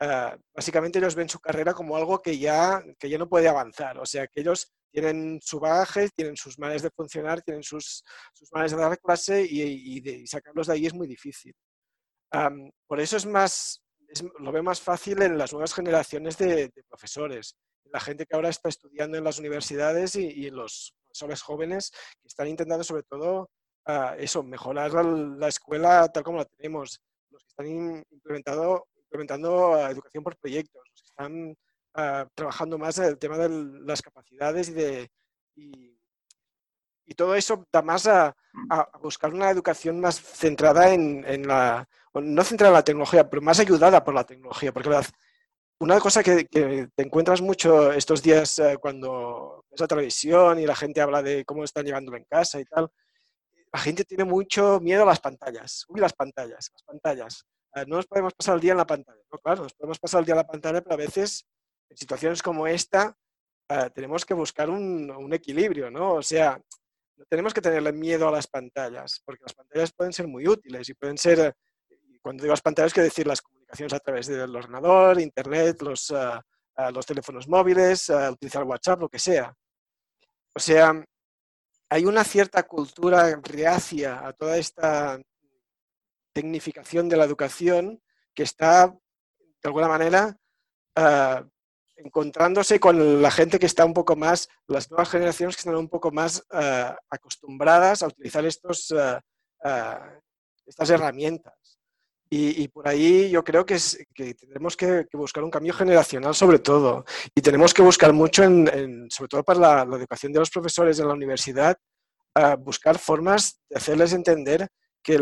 ah, 0.00 0.36
básicamente 0.54 0.98
ellos 0.98 1.14
ven 1.14 1.28
su 1.28 1.38
carrera 1.38 1.72
como 1.72 1.96
algo 1.96 2.20
que 2.20 2.38
ya, 2.38 2.82
que 2.98 3.08
ya 3.08 3.18
no 3.18 3.28
puede 3.28 3.48
avanzar. 3.48 3.98
O 3.98 4.06
sea, 4.06 4.26
que 4.26 4.40
ellos 4.40 4.72
tienen 4.90 5.40
su 5.42 5.60
bagaje, 5.60 6.08
tienen 6.16 6.36
sus 6.36 6.58
maneras 6.58 6.82
de 6.82 6.90
funcionar, 6.90 7.42
tienen 7.42 7.62
sus, 7.62 8.02
sus 8.32 8.50
maneras 8.52 8.72
de 8.72 8.78
dar 8.78 8.98
clase 8.98 9.46
y, 9.48 10.00
de, 10.00 10.26
sacarlos 10.26 10.66
de 10.66 10.72
ahí 10.72 10.86
es 10.86 10.94
muy 10.94 11.06
difícil. 11.06 11.54
por 12.86 13.00
eso 13.00 13.16
es 13.16 13.26
más, 13.26 13.82
lo 14.40 14.52
veo 14.52 14.62
más 14.62 14.80
fácil 14.80 15.20
en 15.22 15.38
las 15.38 15.52
nuevas 15.52 15.74
generaciones 15.74 16.38
de, 16.38 16.72
profesores, 16.88 17.56
la 17.92 18.00
gente 18.00 18.26
que 18.26 18.34
ahora 18.34 18.48
está 18.48 18.68
estudiando 18.68 19.16
en 19.16 19.24
las 19.24 19.38
universidades 19.38 20.16
y, 20.16 20.28
y 20.28 20.46
en 20.46 20.56
los 20.56 20.94
profesores 21.04 21.42
jóvenes 21.42 21.90
que 21.90 22.28
están 22.28 22.48
intentando 22.48 22.82
sobre 22.82 23.04
todo 23.04 23.50
eso, 24.18 24.42
mejorar 24.42 24.92
la, 24.92 25.48
escuela 25.48 26.08
tal 26.08 26.24
como 26.24 26.38
la 26.38 26.44
tenemos, 26.44 27.00
los 27.30 27.42
que 27.42 27.48
están 27.48 28.04
implementado, 28.10 28.86
implementando 28.96 29.78
educación 29.88 30.24
por 30.24 30.36
proyectos, 30.36 30.82
los 30.90 31.02
que 31.02 31.06
están 31.06 31.56
ah, 31.94 32.26
trabajando 32.34 32.78
más 32.78 32.98
en 32.98 33.04
el 33.04 33.18
tema 33.18 33.38
de 33.38 33.48
las 33.84 34.02
capacidades 34.02 34.68
y, 34.70 34.72
de, 34.72 35.10
y, 35.54 35.94
todo 37.14 37.34
eso 37.34 37.64
da 37.72 37.80
más 37.80 38.06
a, 38.06 38.36
buscar 39.00 39.32
una 39.32 39.50
educación 39.50 40.00
más 40.00 40.20
centrada 40.20 40.92
en, 40.92 41.46
la, 41.46 41.88
no 42.12 42.44
centrada 42.44 42.72
en 42.72 42.74
la 42.74 42.84
tecnología, 42.84 43.30
pero 43.30 43.40
más 43.40 43.60
ayudada 43.60 44.02
por 44.02 44.14
la 44.14 44.24
tecnología, 44.24 44.72
porque 44.72 44.90
una 45.78 46.00
cosa 46.00 46.22
que, 46.22 46.44
te 46.44 47.02
encuentras 47.02 47.40
mucho 47.40 47.92
estos 47.92 48.22
días 48.22 48.58
eh, 48.58 48.76
cuando 48.80 49.64
ves 49.70 49.80
la 49.80 49.86
televisión 49.86 50.58
y 50.58 50.66
la 50.66 50.74
gente 50.74 51.00
habla 51.00 51.22
de 51.22 51.44
cómo 51.44 51.64
están 51.64 51.86
llevándolo 51.86 52.16
en 52.16 52.24
casa 52.24 52.60
y 52.60 52.64
tal, 52.64 52.90
la 53.76 53.82
gente 53.82 54.06
tiene 54.06 54.24
mucho 54.24 54.80
miedo 54.80 55.02
a 55.02 55.04
las 55.06 55.20
pantallas. 55.20 55.84
Uy, 55.88 56.00
las 56.00 56.14
pantallas, 56.14 56.70
las 56.72 56.82
pantallas. 56.82 57.44
Eh, 57.74 57.84
no 57.86 57.96
nos 57.96 58.06
podemos 58.06 58.32
pasar 58.32 58.54
el 58.54 58.62
día 58.62 58.72
en 58.72 58.78
la 58.78 58.86
pantalla. 58.86 59.20
No, 59.30 59.36
claro, 59.36 59.64
nos 59.64 59.74
podemos 59.74 59.98
pasar 59.98 60.20
el 60.20 60.24
día 60.24 60.32
en 60.32 60.38
la 60.38 60.46
pantalla, 60.46 60.80
pero 60.80 60.94
a 60.94 60.96
veces 60.96 61.46
en 61.90 61.96
situaciones 61.98 62.42
como 62.42 62.66
esta 62.66 63.14
eh, 63.68 63.90
tenemos 63.94 64.24
que 64.24 64.32
buscar 64.32 64.70
un, 64.70 65.30
equilibrio, 65.30 65.90
¿no? 65.90 66.14
O 66.14 66.22
sea, 66.22 66.58
no 67.16 67.24
tenemos 67.26 67.52
que 67.52 67.60
tenerle 67.60 67.92
miedo 67.92 68.26
a 68.26 68.32
las 68.32 68.46
pantallas, 68.46 69.20
porque 69.26 69.42
las 69.42 69.52
pantallas 69.52 69.92
pueden 69.92 70.14
ser 70.14 70.26
muy 70.26 70.48
útiles 70.48 70.88
y 70.88 70.94
pueden 70.94 71.18
ser, 71.18 71.54
cuando 72.22 72.44
digo 72.44 72.54
las 72.54 72.62
pantallas, 72.62 72.94
quiero 72.94 73.04
decir 73.04 73.26
las 73.26 73.42
comunicaciones 73.42 73.92
a 73.92 74.00
través 74.00 74.26
del 74.26 74.56
ordenador, 74.56 75.20
internet, 75.20 75.82
los, 75.82 76.10
eh, 76.12 76.40
los 76.94 77.04
teléfonos 77.04 77.46
móviles, 77.46 78.08
utilizar 78.08 78.64
WhatsApp, 78.64 79.00
lo 79.00 79.10
que 79.10 79.18
sea. 79.18 79.54
O 80.54 80.58
sea, 80.58 80.94
hay 81.88 82.04
una 82.04 82.24
cierta 82.24 82.64
cultura 82.64 83.40
reacia 83.42 84.26
a 84.26 84.32
toda 84.32 84.58
esta 84.58 85.20
tecnificación 86.32 87.08
de 87.08 87.16
la 87.16 87.24
educación 87.24 88.02
que 88.34 88.42
está, 88.42 88.88
de 88.88 89.66
alguna 89.68 89.88
manera, 89.88 90.36
ah, 90.96 91.44
encontrándose 91.96 92.78
con 92.78 93.22
la 93.22 93.30
gente 93.30 93.58
que 93.58 93.66
está 93.66 93.84
un 93.84 93.94
poco 93.94 94.16
más, 94.16 94.48
las 94.66 94.90
nuevas 94.90 95.08
generaciones 95.08 95.56
que 95.56 95.60
están 95.60 95.76
un 95.76 95.88
poco 95.88 96.10
más 96.10 96.44
ah, 96.50 96.98
acostumbradas 97.08 98.02
a 98.02 98.08
utilizar 98.08 98.44
estos, 98.44 98.92
ah, 99.64 100.20
estas 100.66 100.90
herramientas. 100.90 101.54
Y, 102.28 102.66
por 102.68 102.88
ahí 102.88 103.30
yo 103.30 103.44
creo 103.44 103.64
que, 103.64 103.78
tenemos 104.14 104.76
que, 104.76 105.06
buscar 105.12 105.44
un 105.44 105.50
cambio 105.50 105.72
generacional 105.72 106.34
sobre 106.34 106.58
todo. 106.58 107.04
Y 107.34 107.40
tenemos 107.40 107.72
que 107.72 107.82
buscar 107.82 108.12
mucho, 108.12 108.42
en, 108.42 109.08
sobre 109.10 109.28
todo 109.28 109.44
para 109.44 109.84
la, 109.84 109.96
educación 109.96 110.32
de 110.32 110.40
los 110.40 110.50
profesores 110.50 110.98
en 110.98 111.06
la 111.06 111.14
universidad, 111.14 111.76
a 112.34 112.56
buscar 112.56 112.98
formas 112.98 113.60
de 113.70 113.76
hacerles 113.76 114.12
entender 114.12 114.68
que 115.02 115.20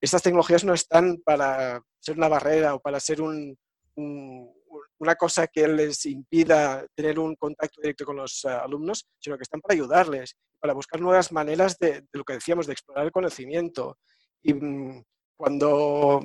estas 0.00 0.22
tecnologías 0.22 0.64
no 0.64 0.74
están 0.74 1.18
para 1.18 1.80
ser 2.00 2.16
una 2.16 2.28
barrera 2.28 2.74
o 2.74 2.80
para 2.80 2.98
ser 2.98 3.22
una 3.22 5.14
cosa 5.14 5.46
que 5.46 5.68
les 5.68 6.04
impida 6.06 6.84
tener 6.96 7.20
un 7.20 7.36
contacto 7.36 7.80
directo 7.80 8.04
con 8.04 8.16
los 8.16 8.44
eh, 8.44 8.48
alumnos, 8.48 9.06
sino 9.20 9.36
que 9.36 9.44
están 9.44 9.60
para 9.60 9.74
ayudarles, 9.74 10.36
para 10.58 10.72
buscar 10.72 11.00
nuevas 11.00 11.30
maneras 11.30 11.78
de, 11.78 12.00
de 12.00 12.08
lo 12.14 12.24
que 12.24 12.34
decíamos, 12.34 12.66
de 12.66 12.72
explorar 12.72 13.04
el 13.04 13.12
conocimiento. 13.12 13.98
Y, 14.42 14.54
mm, 14.54 15.04
cuando 15.42 16.20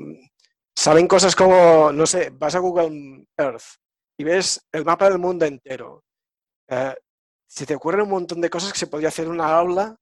salen 0.78 1.08
cosas 1.08 1.36
como, 1.36 1.92
no 1.92 2.06
sé, 2.06 2.30
vas 2.30 2.54
a 2.54 2.60
Google 2.60 3.26
Earth 3.36 3.64
y 4.16 4.24
ves 4.24 4.64
el 4.72 4.86
mapa 4.86 5.10
del 5.10 5.18
mundo 5.18 5.44
entero, 5.44 6.04
eh, 6.70 6.94
se 7.50 7.66
te 7.66 7.74
ocurren 7.74 8.02
un 8.02 8.12
montón 8.12 8.40
de 8.42 8.50
cosas 8.52 8.72
que 8.72 8.78
se 8.78 8.86
podría 8.86 9.10
hacer 9.10 9.26
en 9.26 9.32
una 9.32 9.58
aula 9.58 9.96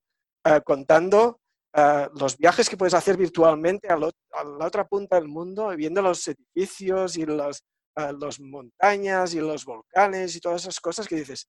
eh, 0.43 0.59
contando 0.65 1.39
eh, 1.73 2.09
los 2.19 2.37
viajes 2.37 2.69
que 2.69 2.75
puedes 2.75 2.93
hacer 2.93 3.15
virtualmente 3.15 3.87
a, 3.87 3.95
la 3.95 4.65
otra 4.65 4.85
punta 4.85 5.15
del 5.15 5.29
mundo, 5.29 5.69
viendo 5.77 6.01
los 6.01 6.27
edificios 6.27 7.15
y 7.15 7.25
las 7.25 7.63
los 8.19 8.41
montañas 8.41 9.33
y 9.33 9.39
los 9.39 9.63
volcanes 9.63 10.35
y 10.35 10.41
todas 10.41 10.63
esas 10.63 10.81
cosas 10.81 11.07
que 11.07 11.15
dices, 11.15 11.47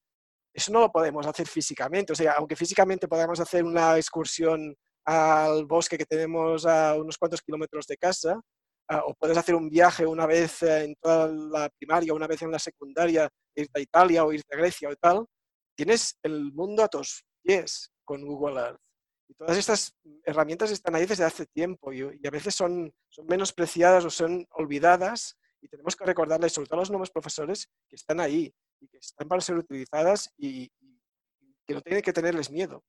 eso 0.53 0.71
no 0.71 0.79
lo 0.79 0.89
podemos 0.89 1.27
hacer 1.27 1.45
físicamente. 1.45 2.13
O 2.13 2.15
sea, 2.15 2.35
aunque 2.37 2.55
físicamente 2.55 3.09
podamos 3.09 3.41
hacer 3.41 3.65
una 3.65 3.97
excursión 3.97 4.73
al 5.07 5.65
bosque 5.65 5.97
que 5.97 6.05
tenemos 6.05 6.65
a 6.65 6.95
unos 6.95 7.17
cuantos 7.17 7.41
kilómetros 7.41 7.87
de 7.87 7.95
casa, 7.95 8.41
o 8.89 9.13
puedes 9.15 9.37
hacer 9.37 9.55
un 9.55 9.69
viaje 9.69 10.05
una 10.05 10.25
vez 10.25 10.61
en 10.63 10.95
toda 10.95 11.27
la 11.27 11.69
primaria, 11.69 12.13
una 12.13 12.27
vez 12.27 12.41
en 12.41 12.51
la 12.51 12.59
secundaria, 12.59 13.29
irte 13.55 13.79
a 13.79 13.81
Italia 13.81 14.25
o 14.25 14.33
irte 14.33 14.53
a 14.53 14.57
Grecia 14.57 14.89
o 14.89 14.95
tal, 14.97 15.25
tienes 15.75 16.17
el 16.23 16.51
mundo 16.51 16.83
a 16.83 16.89
tus 16.89 17.23
pies 17.41 17.89
con 18.03 18.25
Google 18.25 18.59
Earth. 18.59 18.81
Y 19.29 19.33
todas 19.33 19.57
estas 19.57 19.93
herramientas 20.25 20.71
están 20.71 20.95
ahí 20.95 21.05
desde 21.05 21.23
hace 21.23 21.45
tiempo 21.45 21.93
y, 21.93 22.01
a 22.01 22.29
veces 22.29 22.53
son, 22.53 22.93
son 23.09 23.25
menospreciadas 23.27 24.03
o 24.03 24.09
son 24.09 24.45
olvidadas 24.51 25.37
y 25.61 25.69
tenemos 25.69 25.95
que 25.95 26.05
recordarles, 26.05 26.51
sobre 26.51 26.67
todo 26.67 26.79
a 26.79 26.81
los 26.81 26.91
nuevos 26.91 27.11
profesores, 27.11 27.69
que 27.87 27.95
están 27.95 28.19
ahí 28.19 28.53
y 28.81 28.87
que 28.87 28.97
están 28.97 29.27
para 29.27 29.41
ser 29.41 29.55
utilizadas 29.55 30.29
y, 30.37 30.69
y 30.81 31.55
que 31.65 31.73
no 31.73 31.81
tienen 31.81 32.03
que 32.03 32.13
tenerles 32.13 32.51
miedo. 32.51 32.83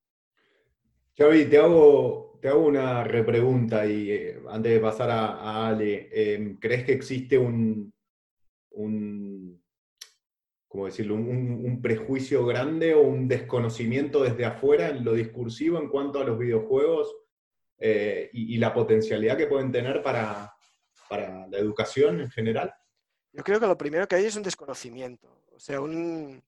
Xavi, 1.19 1.47
te 1.47 1.59
hago, 1.59 2.39
te 2.41 2.47
hago 2.47 2.64
una 2.64 3.03
repregunta 3.03 3.85
y 3.85 4.12
eh, 4.12 4.41
antes 4.49 4.73
de 4.73 4.79
pasar 4.79 5.11
a, 5.11 5.66
Ale, 5.66 6.09
em, 6.12 6.57
¿crees 6.61 6.85
que 6.85 6.93
existe 6.93 7.37
un, 7.37 7.93
un 8.71 9.61
decirlo, 10.85 11.16
un, 11.16 11.83
prejuicio 11.83 12.47
grande 12.47 12.95
o 12.95 13.03
un 13.03 13.27
desconocimiento 13.27 14.23
desde 14.23 14.45
afuera 14.45 14.91
en 14.91 15.05
lo 15.05 15.12
discursivo 15.12 15.79
en 15.79 15.89
cuanto 15.89 16.21
a 16.21 16.25
los 16.25 16.39
videojuegos 16.39 17.12
eh, 17.79 18.31
y, 18.33 18.57
la 18.59 18.73
potencialidad 18.73 19.37
que 19.37 19.49
pueden 19.49 19.73
tener 19.73 20.03
para, 20.03 20.55
para 21.09 21.49
la 21.49 21.59
educación 21.59 22.21
en 22.21 22.31
general? 22.31 22.73
Yo 23.33 23.43
creo 23.43 23.59
que 23.59 23.66
lo 23.66 23.77
primero 23.77 24.07
que 24.07 24.14
hay 24.14 24.27
es 24.27 24.37
un 24.37 24.45
desconocimiento, 24.45 25.43
o 25.51 25.59
sea, 25.59 25.81
un, 25.81 26.43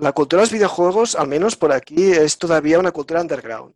la 0.00 0.12
cultura 0.12 0.40
de 0.40 0.46
los 0.46 0.52
videojuegos, 0.52 1.14
al 1.14 1.28
menos 1.28 1.56
por 1.56 1.72
aquí, 1.72 2.12
es 2.12 2.38
todavía 2.38 2.78
una 2.78 2.90
cultura 2.90 3.20
underground. 3.20 3.74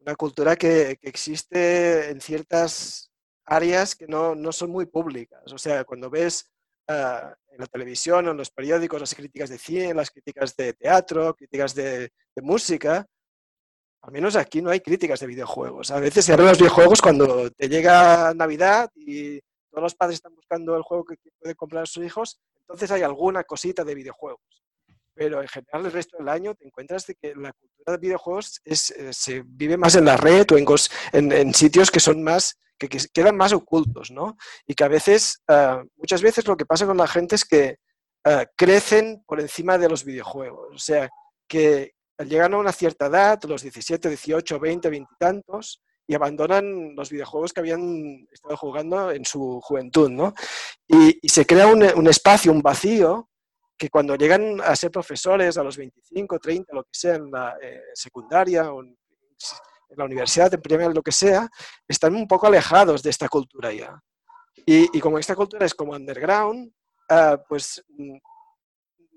Una 0.00 0.14
cultura 0.14 0.56
que, 0.56 0.98
existe 1.02 2.10
en 2.10 2.20
ciertas 2.20 3.10
áreas 3.44 3.96
que 3.96 4.06
no, 4.06 4.34
son 4.52 4.70
muy 4.70 4.86
públicas. 4.86 5.52
O 5.52 5.58
sea, 5.58 5.84
cuando 5.84 6.08
ves 6.08 6.52
ah, 6.88 7.34
en 7.50 7.58
la 7.58 7.66
televisión 7.66 8.28
o 8.28 8.30
en 8.30 8.36
los 8.36 8.50
periódicos 8.50 9.00
las 9.00 9.14
críticas 9.14 9.50
de 9.50 9.58
cine, 9.58 9.94
las 9.94 10.10
críticas 10.10 10.54
de 10.56 10.74
teatro, 10.74 11.34
críticas 11.34 11.74
de, 11.74 12.10
música, 12.36 13.06
al 14.02 14.12
menos 14.12 14.36
aquí 14.36 14.60
no 14.62 14.70
hay 14.70 14.80
críticas 14.80 15.20
de 15.20 15.26
videojuegos. 15.26 15.90
A 15.90 15.98
veces 15.98 16.24
se 16.24 16.32
abren 16.32 16.48
los 16.48 16.58
videojuegos 16.58 17.00
cuando 17.00 17.50
te 17.50 17.68
llega 17.68 18.32
Navidad 18.34 18.90
y 18.94 19.40
todos 19.70 19.82
los 19.82 19.94
padres 19.94 20.16
están 20.16 20.34
buscando 20.34 20.76
el 20.76 20.82
juego 20.82 21.04
que 21.04 21.16
pueden 21.40 21.56
comprar 21.56 21.82
a 21.82 21.86
sus 21.86 22.04
hijos, 22.04 22.40
entonces 22.60 22.90
hay 22.90 23.02
alguna 23.02 23.42
cosita 23.44 23.82
de 23.82 23.94
videojuegos. 23.94 24.63
Pero 25.14 25.40
en 25.40 25.48
general 25.48 25.86
el 25.86 25.92
resto 25.92 26.16
del 26.18 26.28
año 26.28 26.54
te 26.54 26.66
encuentras 26.66 27.06
de 27.06 27.14
que 27.14 27.34
la 27.34 27.52
cultura 27.52 27.92
de 27.92 27.98
videojuegos 27.98 28.60
es, 28.64 28.90
eh, 28.90 29.12
se 29.12 29.42
vive 29.46 29.76
más 29.76 29.94
en 29.94 30.06
la 30.06 30.16
red 30.16 30.46
o 30.52 30.58
en, 30.58 31.32
en, 31.32 31.54
sitios 31.54 31.90
que 31.90 32.00
son 32.00 32.22
más, 32.22 32.58
que, 32.78 32.88
quedan 32.88 33.36
más 33.36 33.52
ocultos, 33.52 34.10
¿no? 34.10 34.36
Y 34.66 34.74
que 34.74 34.84
a 34.84 34.88
veces, 34.88 35.42
ah, 35.48 35.82
muchas 35.96 36.20
veces 36.22 36.46
lo 36.46 36.56
que 36.56 36.66
pasa 36.66 36.86
con 36.86 36.96
la 36.96 37.06
gente 37.06 37.36
es 37.36 37.44
que 37.44 37.76
ah, 38.24 38.44
crecen 38.56 39.22
por 39.26 39.40
encima 39.40 39.78
de 39.78 39.88
los 39.88 40.04
videojuegos. 40.04 40.74
O 40.74 40.78
sea, 40.78 41.08
que, 41.48 41.92
llegan 42.18 42.54
a 42.54 42.58
una 42.58 42.72
cierta 42.72 43.06
edad, 43.06 43.42
los 43.44 43.62
17, 43.62 44.08
18, 44.08 44.60
20, 44.60 44.88
20 44.88 45.10
y 45.12 45.16
tantos, 45.18 45.82
y 46.06 46.14
abandonan 46.14 46.94
los 46.94 47.10
videojuegos 47.10 47.52
que 47.52 47.60
habían 47.60 48.26
estado 48.30 48.56
jugando 48.56 49.10
en 49.10 49.24
su 49.24 49.60
juventud, 49.62 50.10
¿no? 50.10 50.34
Y, 50.86 51.18
se 51.28 51.46
crea 51.46 51.66
un, 51.66 52.06
espacio, 52.08 52.52
un 52.52 52.60
vacío, 52.60 53.30
que 53.76 53.90
cuando 53.90 54.16
llegan 54.16 54.60
a 54.60 54.76
ser 54.76 54.90
profesores 54.90 55.58
a 55.58 55.62
los 55.62 55.76
25, 55.76 56.38
30, 56.38 56.74
lo 56.74 56.84
que 56.84 56.90
sea, 56.92 57.16
en 57.16 57.30
la 57.30 57.56
eh, 57.60 57.82
secundaria 57.94 58.72
o 58.72 58.82
en, 58.82 58.96
la 59.96 60.04
universidad, 60.04 60.52
en 60.52 60.60
primaria, 60.60 60.92
lo 60.92 61.02
que 61.02 61.12
sea, 61.12 61.48
están 61.86 62.16
un 62.16 62.26
poco 62.26 62.46
alejados 62.48 63.02
de 63.02 63.10
esta 63.10 63.28
cultura 63.28 63.72
ya. 63.72 64.00
Y, 64.66 64.98
como 64.98 65.18
esta 65.18 65.36
cultura 65.36 65.66
es 65.66 65.74
como 65.74 65.92
underground, 65.92 66.72
ah, 67.10 67.38
pues 67.48 67.84
mm, 67.88 68.16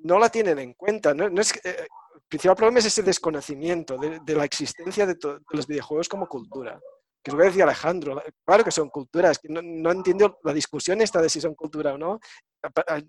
no 0.04 0.20
la 0.20 0.30
tienen 0.30 0.60
en 0.60 0.74
cuenta. 0.74 1.14
No, 1.14 1.42
es, 1.42 1.56
eh, 1.64 1.88
el 2.16 2.22
principal 2.28 2.56
problema 2.56 2.80
es 2.80 2.86
ese 2.86 3.04
desconocimiento 3.04 3.98
de, 3.98 4.36
la 4.36 4.46
existencia 4.46 5.06
de, 5.06 5.16
los 5.52 5.68
videojuegos 5.68 6.10
como 6.10 6.28
cultura. 6.28 6.80
Que 7.24 7.32
es 7.32 7.34
lo 7.34 7.40
que 7.40 7.48
decía 7.48 7.64
Alejandro, 7.64 8.22
claro 8.46 8.64
que 8.64 8.72
son 8.72 8.90
culturas, 8.90 9.40
que 9.40 9.50
no, 9.50 9.92
entiendo 9.92 10.40
la 10.44 10.54
discusión 10.54 11.02
esta 11.02 11.22
de 11.22 11.30
si 11.30 11.42
son 11.42 11.56
cultura 11.56 11.94
o 11.94 11.98
no, 11.98 12.20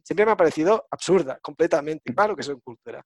siempre 0.03 0.27
me 0.27 0.33
ha 0.33 0.37
parecido 0.37 0.87
absurda, 0.91 1.39
completamente, 1.41 2.13
claro 2.15 2.35
que 2.35 2.43
son 2.43 2.61
cultura. 2.61 3.03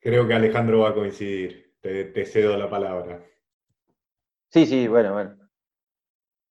Creo 0.00 0.26
que 0.26 0.34
Alejandro 0.34 0.80
va 0.80 0.90
a 0.90 0.94
coincidir, 0.94 1.76
te, 1.80 2.26
cedo 2.26 2.56
la 2.56 2.68
palabra. 2.68 3.24
Sí, 4.50 4.66
sí, 4.66 4.86
bueno, 4.88 5.14
bueno. 5.14 5.38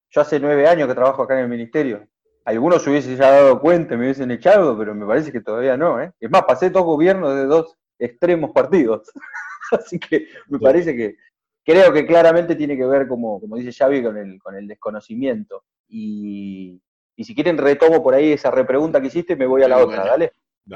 Yo 0.10 0.22
hace 0.22 0.40
nueve 0.40 0.68
años 0.68 0.88
que 0.88 0.96
trabajo 0.96 1.24
acá 1.24 1.36
en 1.36 1.42
el 1.42 1.50
ministerio 1.50 2.08
algunos 2.46 2.82
se 2.82 2.90
hubiesen 2.90 3.18
ya 3.18 3.32
dado 3.32 3.60
cuenta 3.60 3.94
y 3.94 3.98
me 3.98 4.06
hubiesen 4.06 4.32
echado, 4.32 4.78
pero 4.78 4.96
me 4.96 5.06
parece 5.06 5.32
que 5.32 5.42
todavía 5.42 5.78
no. 5.78 6.02
¿eh? 6.02 6.12
Es 6.20 6.30
más, 6.30 6.44
pasé 6.44 6.70
dos 6.70 6.84
gobiernos 6.84 7.36
de 7.36 7.46
dos 7.46 7.78
extremos 8.00 8.52
partidos. 8.52 9.12
Así 9.72 10.00
que 10.00 10.28
me 10.48 10.60
parece 10.60 10.96
que 10.96 11.16
creo 11.64 11.92
que 11.94 12.06
claramente 12.06 12.56
tiene 12.56 12.78
que 12.78 12.86
ver, 12.86 13.08
como, 13.08 13.40
como 13.40 13.56
dice 13.56 13.72
Xavi, 13.72 14.04
con 14.04 14.18
el, 14.18 14.40
con 14.40 14.56
el 14.56 14.68
desconocimiento. 14.68 15.64
Y, 15.88 16.82
si 17.18 17.36
quieren 17.36 17.60
retomo 17.60 18.02
por 18.02 18.16
ahí 18.16 18.32
esa 18.32 18.50
repregunta 18.50 19.00
que 19.00 19.08
hiciste, 19.08 19.36
me 19.36 19.46
voy 19.46 19.62
a 19.62 19.68
la 19.68 19.78
otra, 19.78 20.06
¿vale? 20.06 20.34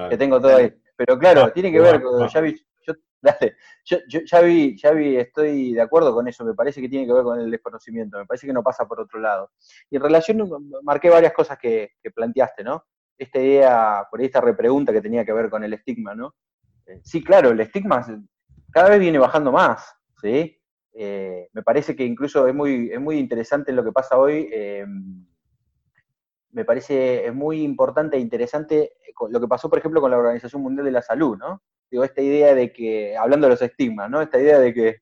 Que 0.10 0.18
tengo 0.18 0.40
todo 0.40 0.58
ahí. 0.58 0.72
Pero 0.96 1.18
claro, 1.18 1.52
tiene 1.52 1.72
que 1.72 1.80
ver 1.80 2.02
con 2.02 2.28
Xavi, 2.28 2.56
yo, 3.84 3.98
ya, 4.26 4.42
vi, 4.42 4.78
ya 4.78 4.92
vi, 4.92 5.18
estoy 5.18 5.74
de 5.74 5.82
acuerdo 5.82 6.14
con 6.14 6.28
eso, 6.28 6.44
me 6.46 6.54
parece 6.54 6.82
que 6.82 6.90
tiene 6.90 7.06
que 7.06 7.14
ver 7.14 7.24
con 7.24 7.40
el 7.40 7.50
desconocimiento, 7.50 8.18
me 8.18 8.26
parece 8.26 8.48
que 8.48 8.54
no 8.54 8.64
pasa 8.64 8.88
por 8.88 9.00
otro 9.00 9.20
lado. 9.20 9.52
Y 9.90 9.96
en 9.96 10.02
relación, 10.02 10.50
marqué 10.84 11.10
varias 11.10 11.34
cosas 11.34 11.58
que, 11.58 11.92
planteaste, 12.14 12.64
¿no? 12.64 12.86
Esta 13.18 13.40
idea, 13.40 14.08
por 14.10 14.20
ahí 14.20 14.26
esta 14.26 14.42
repregunta 14.42 14.92
que 14.92 15.02
tenía 15.02 15.26
que 15.26 15.34
ver 15.34 15.50
con 15.50 15.64
el 15.64 15.74
estigma, 15.74 16.14
¿no? 16.16 16.36
Eh, 16.86 17.02
sí, 17.04 17.24
claro, 17.24 17.50
el 17.50 17.60
estigma 17.60 18.06
cada 18.72 18.90
vez 18.90 19.00
viene 19.00 19.18
bajando 19.18 19.52
más, 19.52 19.96
¿sí? 20.22 20.60
Eh, 20.98 21.50
me 21.54 21.62
parece 21.62 21.96
que 21.96 22.06
incluso 22.06 22.48
es 22.48 22.56
muy, 22.56 22.90
es 22.92 23.00
muy 23.00 23.18
interesante 23.20 23.72
lo 23.74 23.84
que 23.84 23.92
pasa 23.92 24.18
hoy. 24.18 24.50
Em, 24.52 25.26
me 26.52 26.64
parece 26.64 27.32
muy 27.34 27.62
importante 27.62 28.16
e 28.18 28.20
interesante 28.22 28.94
lo 29.30 29.40
que 29.40 29.48
pasó, 29.48 29.70
por 29.70 29.80
ejemplo, 29.80 30.02
con 30.02 30.12
la 30.12 30.18
Organización 30.18 30.62
Mundial 30.62 30.86
de 30.86 30.92
la 30.92 31.02
Salud, 31.02 31.38
¿no? 31.38 31.62
digo, 31.90 32.04
esta 32.04 32.22
idea 32.22 32.54
de 32.56 32.72
que, 32.72 33.16
hablando 33.18 33.48
de 33.48 33.52
los 33.52 33.62
estigmas, 33.62 34.10
¿no? 34.10 34.22
Esta 34.22 34.40
idea 34.40 34.60
de 34.60 34.74
que, 34.74 34.98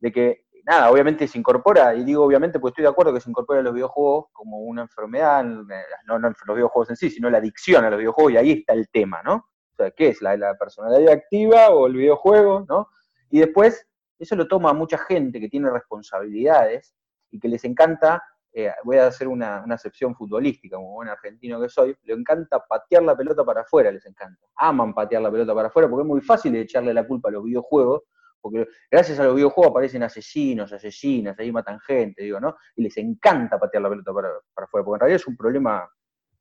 de 0.00 0.12
que, 0.12 0.44
nada, 0.64 0.90
obviamente 0.90 1.28
se 1.28 1.38
incorpora, 1.38 1.94
y 1.94 2.04
digo 2.04 2.24
obviamente 2.24 2.58
porque 2.58 2.72
estoy 2.72 2.82
de 2.82 2.90
acuerdo 2.90 3.14
que 3.14 3.20
se 3.20 3.30
incorpora 3.30 3.60
a 3.60 3.62
los 3.62 3.74
videojuegos 3.74 4.26
como 4.32 4.58
una 4.58 4.82
enfermedad, 4.82 5.44
no, 5.44 6.18
no 6.18 6.28
los 6.28 6.56
videojuegos 6.56 6.90
en 6.90 6.96
sí, 6.96 7.10
sino 7.10 7.30
la 7.30 7.38
adicción 7.38 7.84
a 7.84 7.90
los 7.90 7.98
videojuegos, 7.98 8.32
y 8.32 8.36
ahí 8.36 8.52
está 8.52 8.72
el 8.72 8.88
tema, 8.88 9.22
¿no? 9.22 9.34
O 9.34 9.76
sea, 9.76 9.90
¿qué 9.90 10.08
es? 10.08 10.22
¿La, 10.22 10.36
la 10.36 10.54
personalidad 10.54 11.12
activa 11.12 11.70
o 11.70 11.86
el 11.86 11.94
videojuego, 11.94 12.66
¿no? 12.68 12.88
Y 13.30 13.40
después, 13.40 13.86
eso 14.18 14.36
lo 14.36 14.46
toma 14.46 14.72
mucha 14.72 14.98
gente 14.98 15.40
que 15.40 15.48
tiene 15.48 15.70
responsabilidades 15.70 16.94
y 17.30 17.38
que 17.38 17.48
les 17.48 17.64
encanta 17.64 18.22
eh, 18.58 18.72
voy 18.84 18.96
a 18.96 19.08
hacer 19.08 19.28
una, 19.28 19.62
una, 19.62 19.74
acepción 19.74 20.14
futbolística, 20.14 20.76
como 20.76 20.94
buen 20.94 21.10
argentino 21.10 21.60
que 21.60 21.68
soy, 21.68 21.94
le 22.04 22.14
encanta 22.14 22.58
patear 22.66 23.02
la 23.02 23.14
pelota 23.14 23.44
para 23.44 23.60
afuera, 23.60 23.92
les 23.92 24.06
encanta. 24.06 24.46
Aman 24.56 24.94
patear 24.94 25.20
la 25.20 25.30
pelota 25.30 25.54
para 25.54 25.68
afuera 25.68 25.90
porque 25.90 26.04
es 26.04 26.08
muy 26.08 26.22
fácil 26.22 26.54
de 26.54 26.62
echarle 26.62 26.94
la 26.94 27.06
culpa 27.06 27.28
a 27.28 27.32
los 27.32 27.44
videojuegos, 27.44 28.04
porque 28.40 28.66
gracias 28.90 29.20
a 29.20 29.24
los 29.24 29.34
videojuegos 29.34 29.72
aparecen 29.72 30.04
asesinos, 30.04 30.72
asesinas, 30.72 31.38
ahí 31.38 31.52
matan 31.52 31.78
gente, 31.80 32.22
digo, 32.22 32.40
¿no? 32.40 32.56
Y 32.76 32.84
les 32.84 32.96
encanta 32.96 33.58
patear 33.58 33.82
la 33.82 33.90
pelota 33.90 34.14
para, 34.14 34.30
para 34.54 34.64
afuera, 34.64 34.84
porque 34.86 34.96
en 34.96 35.00
realidad 35.00 35.16
es 35.16 35.28
un 35.28 35.36
problema, 35.36 35.86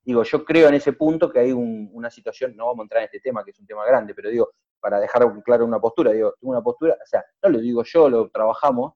digo, 0.06 0.24
yo 0.24 0.46
creo 0.46 0.70
en 0.70 0.76
ese 0.76 0.94
punto 0.94 1.32
que 1.32 1.40
hay 1.40 1.52
una 1.52 2.10
situación, 2.10 2.56
no 2.56 2.68
vamos 2.68 2.80
a 2.80 2.84
entrar 2.84 3.02
en 3.02 3.06
este 3.06 3.20
tema, 3.20 3.44
que 3.44 3.52
es 3.52 3.60
un 3.60 3.66
tema 3.66 3.86
grande, 3.86 4.14
pero 4.14 4.30
digo, 4.30 4.52
para 4.80 5.00
dejar 5.00 5.24
claro 5.44 5.66
una 5.66 5.80
postura, 5.80 6.12
digo, 6.12 6.36
tengo 6.40 6.52
una 6.52 6.62
postura, 6.62 6.94
o 6.94 7.08
sea, 7.08 7.26
no 7.44 7.50
lo 7.50 7.60
digo 7.60 7.84
yo, 7.84 8.08
lo 8.10 8.30
trabajamos, 8.30 8.94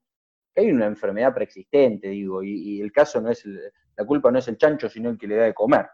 hay 0.56 0.72
una 0.72 0.86
enfermedad 0.86 1.34
preexistente, 1.34 2.10
digo, 2.10 2.44
y, 2.44 2.82
el 2.82 2.92
caso 2.92 3.22
no 3.22 3.30
es, 3.30 3.44
la 3.46 4.06
culpa 4.06 4.32
no 4.32 4.40
es 4.40 4.48
el 4.48 4.58
chancho, 4.58 4.90
sino 4.90 5.10
el 5.10 5.18
que 5.18 5.28
le 5.28 5.36
da 5.36 5.46
de 5.46 5.54
comer. 5.54 5.88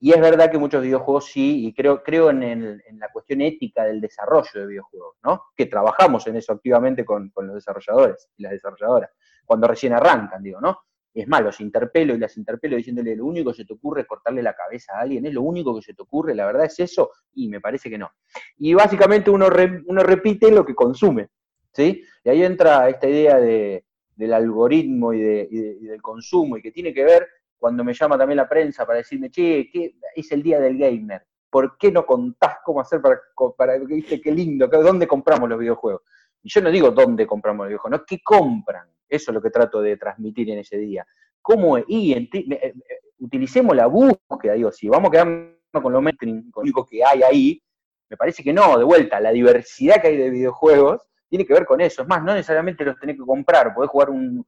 Y 0.00 0.12
es 0.12 0.20
verdad 0.20 0.50
que 0.50 0.58
muchos 0.58 0.82
videojuegos 0.82 1.26
sí, 1.26 1.66
y 1.66 1.72
creo, 1.72 2.02
creo 2.02 2.30
en, 2.30 2.82
la 2.98 3.08
cuestión 3.12 3.40
ética 3.40 3.84
del 3.84 4.00
desarrollo 4.00 4.60
de 4.60 4.66
videojuegos, 4.66 5.16
¿no? 5.22 5.44
Que 5.56 5.66
trabajamos 5.66 6.26
en 6.26 6.36
eso 6.36 6.52
activamente 6.52 7.04
con, 7.04 7.32
los 7.34 7.54
desarrolladores 7.54 8.28
y 8.36 8.42
las 8.42 8.52
desarrolladoras, 8.52 9.10
cuando 9.44 9.66
recién 9.66 9.92
arrancan, 9.92 10.42
digo, 10.42 10.60
¿no? 10.60 10.78
Es 11.14 11.28
más, 11.28 11.42
los 11.42 11.60
interpelo 11.60 12.14
y 12.14 12.18
las 12.18 12.36
interpelo 12.36 12.76
diciéndole 12.76 13.14
lo 13.14 13.24
único 13.24 13.52
que 13.52 13.58
se 13.58 13.64
te 13.64 13.72
ocurre 13.72 14.00
es 14.00 14.06
cortarle 14.06 14.42
la 14.42 14.52
cabeza 14.52 14.96
a 14.96 15.02
alguien, 15.02 15.24
es 15.24 15.32
lo 15.32 15.42
único 15.42 15.74
que 15.76 15.82
se 15.82 15.94
te 15.94 16.02
ocurre, 16.02 16.34
la 16.34 16.44
verdad 16.44 16.64
es 16.64 16.80
eso, 16.80 17.12
y 17.34 17.48
me 17.48 17.60
parece 17.60 17.88
que 17.88 17.96
no. 17.96 18.10
Y 18.58 18.74
básicamente 18.74 19.30
uno, 19.30 19.46
uno 19.86 20.02
repite 20.02 20.50
lo 20.50 20.66
que 20.66 20.74
consume, 20.74 21.28
¿sí? 21.72 22.02
Y 22.24 22.28
ahí 22.28 22.42
entra 22.42 22.88
esta 22.88 23.08
idea 23.08 23.38
de, 23.38 23.84
del 24.16 24.32
algoritmo 24.32 25.12
y, 25.12 25.20
del 25.20 26.02
consumo 26.02 26.56
y 26.56 26.62
que 26.62 26.70
tiene 26.70 26.92
que 26.92 27.04
ver 27.04 27.28
cuando 27.58 27.84
me 27.84 27.94
llama 27.94 28.18
también 28.18 28.36
la 28.36 28.48
prensa 28.48 28.84
para 28.84 28.98
decirme, 28.98 29.30
che, 29.30 29.68
¿qué 29.72 29.94
es 30.14 30.32
el 30.32 30.42
día 30.42 30.60
del 30.60 30.76
gamer? 30.76 31.26
¿Por 31.48 31.78
qué 31.78 31.90
no 31.90 32.04
contás 32.04 32.56
cómo 32.64 32.80
hacer 32.80 33.00
para, 33.00 33.20
para 33.56 33.78
que 33.78 33.86
viste 33.86 34.20
qué 34.20 34.32
lindo, 34.32 34.66
dónde 34.66 35.06
compramos 35.06 35.48
los 35.48 35.58
videojuegos? 35.58 36.02
Y 36.42 36.50
yo 36.50 36.60
no 36.60 36.70
digo 36.70 36.90
dónde 36.90 37.26
compramos 37.26 37.64
los 37.64 37.68
videojuegos, 37.68 38.00
no, 38.00 38.04
¿qué 38.04 38.20
compran? 38.22 38.88
Eso 39.14 39.30
es 39.30 39.34
lo 39.34 39.42
que 39.42 39.50
trato 39.50 39.80
de 39.80 39.96
transmitir 39.96 40.50
en 40.50 40.58
ese 40.58 40.78
día. 40.78 41.06
¿Cómo 41.40 41.78
Y 41.78 42.12
eh, 42.12 42.74
utilicemos 43.18 43.76
la 43.76 43.86
búsqueda, 43.86 44.54
digo, 44.54 44.72
si 44.72 44.88
vamos 44.88 45.08
a 45.08 45.12
quedarnos 45.12 45.54
con 45.72 45.92
lo, 45.92 46.02
con 46.50 46.72
lo 46.74 46.86
que 46.86 47.04
hay 47.04 47.22
ahí, 47.22 47.62
me 48.08 48.16
parece 48.16 48.42
que 48.42 48.52
no, 48.52 48.78
de 48.78 48.84
vuelta, 48.84 49.20
la 49.20 49.30
diversidad 49.30 50.00
que 50.00 50.08
hay 50.08 50.16
de 50.16 50.30
videojuegos 50.30 51.02
tiene 51.28 51.44
que 51.44 51.54
ver 51.54 51.66
con 51.66 51.80
eso. 51.80 52.02
Es 52.02 52.08
más, 52.08 52.22
no 52.22 52.34
necesariamente 52.34 52.84
los 52.84 52.98
tenés 52.98 53.16
que 53.16 53.24
comprar, 53.24 53.74
podés 53.74 53.90
jugar 53.90 54.10
un, 54.10 54.44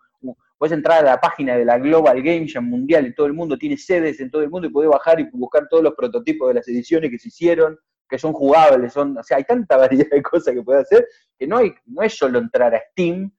podés 0.57 0.73
entrar 0.73 1.01
a 1.01 1.11
la 1.11 1.21
página 1.21 1.57
de 1.57 1.65
la 1.65 1.79
Global 1.79 2.23
Game 2.23 2.47
Jam 2.49 2.65
Mundial 2.69 3.07
y 3.07 3.15
todo 3.15 3.27
el 3.27 3.33
mundo 3.33 3.59
tiene 3.59 3.77
sedes 3.77 4.21
en 4.21 4.31
todo 4.31 4.43
el 4.43 4.51
mundo 4.51 4.69
y 4.69 4.71
podés 4.71 4.91
bajar 4.91 5.21
y 5.21 5.29
buscar 5.33 5.69
todos 5.69 5.83
los 5.83 5.95
prototipos 5.95 6.49
de 6.49 6.55
las 6.55 6.69
ediciones 6.69 7.11
que 7.11 7.19
se 7.19 7.29
hicieron, 7.29 7.79
que 8.09 8.19
son 8.19 8.33
jugables, 8.33 8.93
son, 8.93 9.19
o 9.19 9.23
sea, 9.23 9.39
hay 9.39 9.45
tanta 9.45 9.77
variedad 9.77 10.11
de 10.11 10.23
cosas 10.23 10.55
que 10.55 10.63
puede 10.63 10.81
hacer 10.81 11.07
que 11.39 11.47
no, 11.47 11.59
hay, 11.59 11.75
no 11.87 12.03
es 12.03 12.17
solo 12.17 12.39
entrar 12.39 12.75
a 12.75 12.83
Steam, 12.91 13.31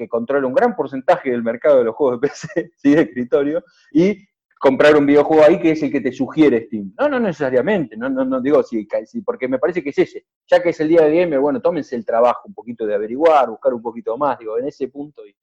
que 0.00 0.08
controla 0.08 0.46
un 0.46 0.54
gran 0.54 0.74
porcentaje 0.74 1.30
del 1.30 1.42
mercado 1.42 1.78
de 1.78 1.84
los 1.84 1.94
juegos 1.94 2.20
de 2.20 2.28
PC, 2.28 2.72
¿sí? 2.76 2.94
de 2.94 3.02
escritorio, 3.02 3.62
y 3.92 4.26
comprar 4.58 4.96
un 4.96 5.04
videojuego 5.04 5.44
ahí 5.44 5.60
que 5.60 5.72
es 5.72 5.82
el 5.82 5.92
que 5.92 6.00
te 6.00 6.10
sugiere 6.10 6.66
Steam. 6.66 6.94
No, 6.98 7.08
no 7.08 7.20
necesariamente, 7.20 7.98
no, 7.98 8.08
no, 8.08 8.24
no 8.24 8.40
digo 8.40 8.62
sí, 8.62 8.86
porque 9.24 9.46
me 9.46 9.58
parece 9.58 9.82
que 9.82 9.90
es 9.90 9.98
ese. 9.98 10.24
Ya 10.46 10.62
que 10.62 10.70
es 10.70 10.80
el 10.80 10.88
día 10.88 11.02
de 11.02 11.20
gamer, 11.20 11.38
bueno, 11.38 11.60
tómense 11.60 11.96
el 11.96 12.04
trabajo 12.04 12.42
un 12.46 12.54
poquito 12.54 12.86
de 12.86 12.94
averiguar, 12.94 13.50
buscar 13.50 13.74
un 13.74 13.82
poquito 13.82 14.16
más, 14.16 14.38
digo, 14.38 14.58
en 14.58 14.68
ese 14.68 14.88
punto. 14.88 15.22
Y, 15.26 15.34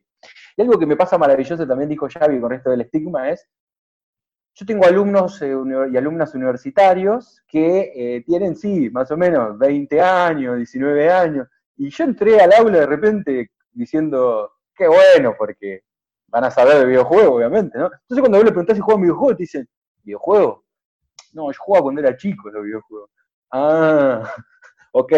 algo 0.59 0.79
que 0.79 0.87
me 0.87 0.95
pasa 0.95 1.19
maravilloso, 1.19 1.67
también 1.67 1.89
dijo 1.89 2.07
Xavi 2.09 2.39
con 2.39 2.51
esto 2.51 2.71
del 2.71 2.81
estigma, 2.81 3.29
es, 3.29 3.47
yo 4.55 4.65
tengo 4.65 4.85
alumnos 4.85 5.39
eh, 5.43 5.55
y 5.91 5.97
alumnas 5.97 6.33
universitarios 6.33 7.43
que 7.47 7.91
eh, 7.95 8.23
tienen, 8.25 8.55
sí, 8.55 8.89
más 8.89 9.11
o 9.11 9.17
menos 9.17 9.55
20 9.59 10.01
años, 10.01 10.57
19 10.57 11.11
años, 11.11 11.47
y 11.75 11.91
yo 11.91 12.03
entré 12.05 12.39
al 12.39 12.53
aula 12.53 12.79
de 12.79 12.85
repente 12.87 13.51
diciendo, 13.77 14.51
qué 14.75 14.87
bueno, 14.87 15.35
porque 15.37 15.81
van 16.27 16.43
a 16.43 16.51
saber 16.51 16.77
de 16.79 16.85
videojuegos, 16.85 17.37
obviamente, 17.37 17.77
¿no? 17.77 17.85
Entonces 17.85 18.19
cuando 18.19 18.37
vos 18.37 18.45
le 18.45 18.51
preguntás 18.51 18.75
si 18.75 18.81
juegan 18.81 19.01
videojuegos, 19.03 19.37
te 19.37 19.43
dicen, 19.43 19.69
¿videojuegos? 20.03 20.59
No, 21.33 21.51
yo 21.51 21.57
jugaba 21.59 21.83
cuando 21.83 22.01
era 22.01 22.17
chico 22.17 22.49
los 22.49 22.63
videojuegos. 22.63 23.09
Ah, 23.51 24.21
ok. 24.91 25.13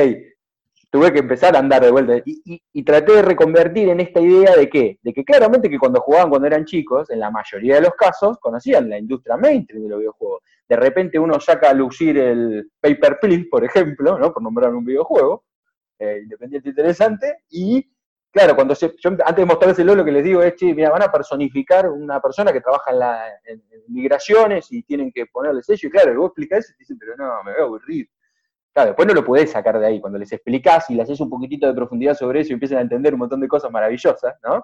tuve 0.92 1.14
que 1.14 1.20
empezar 1.20 1.56
a 1.56 1.60
andar 1.60 1.84
de 1.84 1.92
vuelta. 1.92 2.22
Y, 2.26 2.84
traté 2.84 3.14
de 3.14 3.22
reconvertir 3.22 3.90
en 3.90 4.00
esta 4.00 4.20
idea 4.20 4.56
de 4.56 4.70
que, 4.70 5.00
de 5.02 5.14
que 5.14 5.24
claramente 5.24 5.70
que 5.70 5.78
cuando 5.78 6.02
jugaban 6.02 6.30
cuando 6.30 6.48
eran 6.48 6.66
chicos, 6.66 7.10
en 7.12 7.20
la 7.20 7.30
mayoría 7.30 7.76
de 7.76 7.82
los 7.82 7.96
casos, 7.96 8.38
conocían 8.40 8.90
la 8.90 8.98
industria 8.98 9.38
mainstream 9.38 9.84
de 9.84 9.90
los 9.90 10.00
videojuegos. 10.00 10.42
De 10.68 10.76
repente 10.76 11.20
uno 11.20 11.40
saca 11.40 11.70
a 11.70 11.74
lucir 11.74 12.18
el 12.18 12.72
Paper 12.80 13.20
Please, 13.20 13.48
por 13.50 13.64
ejemplo, 13.64 14.18
¿no? 14.18 14.34
por 14.34 14.42
nombrar 14.42 14.74
un 14.74 14.86
videojuego, 14.86 15.44
eh, 16.00 16.20
independiente 16.24 16.70
interesante, 16.70 17.44
y 17.50 17.88
claro, 18.32 18.56
cuando 18.56 18.76
se, 18.76 18.94
yo 18.98 19.10
antes 19.10 19.36
de 19.36 19.46
mostrárselo 19.46 19.96
lo 19.96 20.06
que 20.06 20.12
les 20.12 20.24
digo 20.24 20.42
es, 20.42 20.56
che, 20.56 20.74
mira, 20.74 20.90
van 20.90 21.04
a 21.04 21.12
personificar 21.12 21.90
una 21.90 22.22
persona 22.22 22.52
que 22.54 22.62
trabaja 22.62 22.92
en, 22.92 23.00
la, 23.00 23.26
migraciones 23.88 24.72
y 24.72 24.84
tienen 24.84 25.12
que 25.12 25.26
ponerle 25.26 25.64
sello, 25.64 25.88
y 25.88 25.92
claro, 25.92 26.20
vos 26.20 26.28
explicás 26.30 26.70
y 26.70 26.74
te 26.74 26.80
dicen, 26.80 26.98
pero 27.00 27.16
no, 27.18 27.44
me 27.44 27.52
voy 27.52 27.62
a 27.62 27.64
aburrir 27.64 28.10
Claro, 28.74 28.92
después 28.92 29.08
no 29.08 29.14
lo 29.14 29.26
podés 29.26 29.52
sacar 29.52 29.80
de 29.80 29.88
ahí. 29.88 30.00
Cuando 30.00 30.20
les 30.20 30.32
explicás 30.32 30.90
y 30.90 30.96
les 30.96 31.04
haces 31.04 31.20
un 31.20 31.30
poquitito 31.30 31.68
de 31.68 31.74
profundidad 31.74 32.14
sobre 32.14 32.42
eso 32.42 32.52
y 32.52 32.54
empiezan 32.54 32.78
a 32.78 32.82
entender 32.82 33.14
un 33.14 33.20
montón 33.20 33.40
de 33.42 33.48
cosas 33.48 33.72
maravillosas, 33.72 34.36
¿no? 34.44 34.64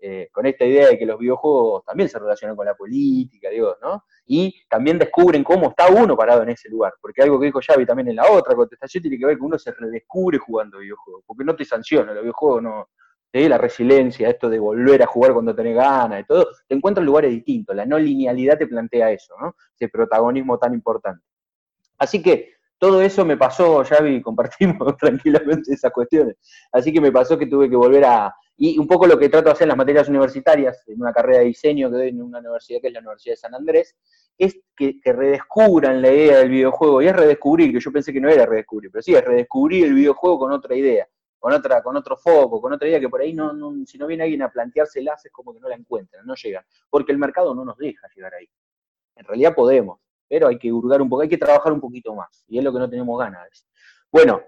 Eh, 0.00 0.28
con 0.30 0.46
esta 0.46 0.64
idea 0.64 0.88
de 0.88 0.98
que 0.98 1.04
los 1.04 1.18
videojuegos 1.18 1.84
también 1.84 2.08
se 2.08 2.20
relacionan 2.20 2.56
con 2.56 2.64
la 2.64 2.74
política, 2.74 3.50
digo, 3.50 3.76
¿no? 3.82 4.04
Y 4.26 4.64
también 4.68 4.96
descubren 4.96 5.42
cómo 5.42 5.70
está 5.70 5.88
uno 5.88 6.16
parado 6.16 6.42
en 6.44 6.50
ese 6.50 6.68
lugar. 6.68 6.94
Porque 7.00 7.22
algo 7.22 7.40
que 7.40 7.46
dijo 7.46 7.60
Xavi 7.60 7.84
también 7.84 8.08
en 8.08 8.16
la 8.16 8.30
otra 8.30 8.54
contestación 8.54 9.02
tiene 9.02 9.18
que 9.18 9.26
ver 9.26 9.38
con 9.38 9.48
uno 9.48 9.58
se 9.58 9.72
redescubre 9.72 10.38
jugando 10.38 10.78
videojuegos. 10.78 11.24
Porque 11.26 11.44
no 11.44 11.56
te 11.56 11.64
sanciona, 11.64 12.12
los 12.12 12.22
videojuegos 12.22 12.62
no. 12.62 12.88
La 13.30 13.58
resiliencia, 13.58 14.28
esto 14.30 14.48
de 14.48 14.58
volver 14.58 15.02
a 15.02 15.06
jugar 15.06 15.32
cuando 15.32 15.54
tenés 15.54 15.76
ganas 15.76 16.22
y 16.22 16.24
todo, 16.24 16.48
te 16.66 16.74
encuentras 16.74 17.02
en 17.02 17.06
lugares 17.06 17.30
distintos. 17.30 17.76
La 17.76 17.84
no 17.84 17.98
linealidad 17.98 18.58
te 18.58 18.66
plantea 18.66 19.12
eso, 19.12 19.34
¿no? 19.40 19.54
Ese 19.74 19.88
protagonismo 19.88 20.58
tan 20.58 20.74
importante. 20.74 21.22
Así 21.98 22.22
que 22.22 22.57
todo 22.78 23.02
eso 23.02 23.24
me 23.24 23.36
pasó, 23.36 23.84
Javi, 23.84 24.22
compartimos 24.22 24.96
tranquilamente 24.98 25.74
esas 25.74 25.92
cuestiones. 25.92 26.36
Así 26.72 26.92
que 26.92 27.00
me 27.00 27.12
pasó 27.12 27.36
que 27.36 27.46
tuve 27.46 27.68
que 27.68 27.76
volver 27.76 28.04
a... 28.04 28.34
Y 28.56 28.78
un 28.78 28.86
poco 28.86 29.06
lo 29.06 29.18
que 29.18 29.28
trato 29.28 29.46
de 29.46 29.52
hacer 29.52 29.64
en 29.64 29.68
las 29.68 29.76
materias 29.76 30.08
universitarias, 30.08 30.82
en 30.88 31.00
una 31.00 31.12
carrera 31.12 31.40
de 31.40 31.46
diseño 31.46 31.90
que 31.90 31.96
doy 31.96 32.08
en 32.08 32.22
una 32.22 32.38
universidad 32.38 32.80
que 32.80 32.88
es 32.88 32.92
la 32.92 33.00
Universidad 33.00 33.34
de 33.34 33.36
San 33.36 33.54
Andrés, 33.54 33.96
es 34.36 34.58
que, 34.76 35.00
redescubran 35.04 36.02
la 36.02 36.12
idea 36.12 36.38
del 36.38 36.50
videojuego. 36.50 37.02
Y 37.02 37.06
es 37.06 37.14
redescubrir, 37.14 37.72
que 37.72 37.80
yo 37.80 37.92
pensé 37.92 38.12
que 38.12 38.20
no 38.20 38.28
era 38.28 38.46
redescubrir, 38.46 38.90
pero 38.90 39.02
sí, 39.02 39.14
es 39.14 39.24
redescubrir 39.24 39.86
el 39.86 39.94
videojuego 39.94 40.40
con 40.40 40.52
otra 40.52 40.74
idea, 40.74 41.06
con 41.38 41.52
otra, 41.52 41.82
con 41.82 41.96
otro 41.96 42.16
foco, 42.16 42.60
con 42.60 42.72
otra 42.72 42.88
idea 42.88 42.98
que 42.98 43.08
por 43.08 43.20
ahí 43.20 43.32
no, 43.32 43.52
no 43.52 43.72
si 43.86 43.96
no 43.96 44.06
viene 44.06 44.24
alguien 44.24 44.42
a 44.42 44.50
planteárselas 44.50 45.24
es 45.24 45.32
como 45.32 45.54
que 45.54 45.60
no 45.60 45.68
la 45.68 45.76
encuentran, 45.76 46.26
no 46.26 46.34
llegan. 46.34 46.64
Porque 46.90 47.12
el 47.12 47.18
mercado 47.18 47.54
no 47.54 47.64
nos 47.64 47.76
deja 47.76 48.08
llegar 48.14 48.34
ahí. 48.34 48.48
En 49.16 49.24
realidad 49.24 49.54
podemos 49.54 50.00
pero 50.28 50.48
hay 50.48 50.58
que 50.58 50.72
hurgar 50.72 51.00
un 51.00 51.08
poco, 51.08 51.22
hay 51.22 51.28
que 51.28 51.38
trabajar 51.38 51.72
un 51.72 51.80
poquito 51.80 52.14
más, 52.14 52.44
y 52.48 52.58
es 52.58 52.64
lo 52.64 52.72
que 52.72 52.78
no 52.78 52.90
tenemos 52.90 53.18
ganas. 53.18 53.66
Bueno, 54.10 54.42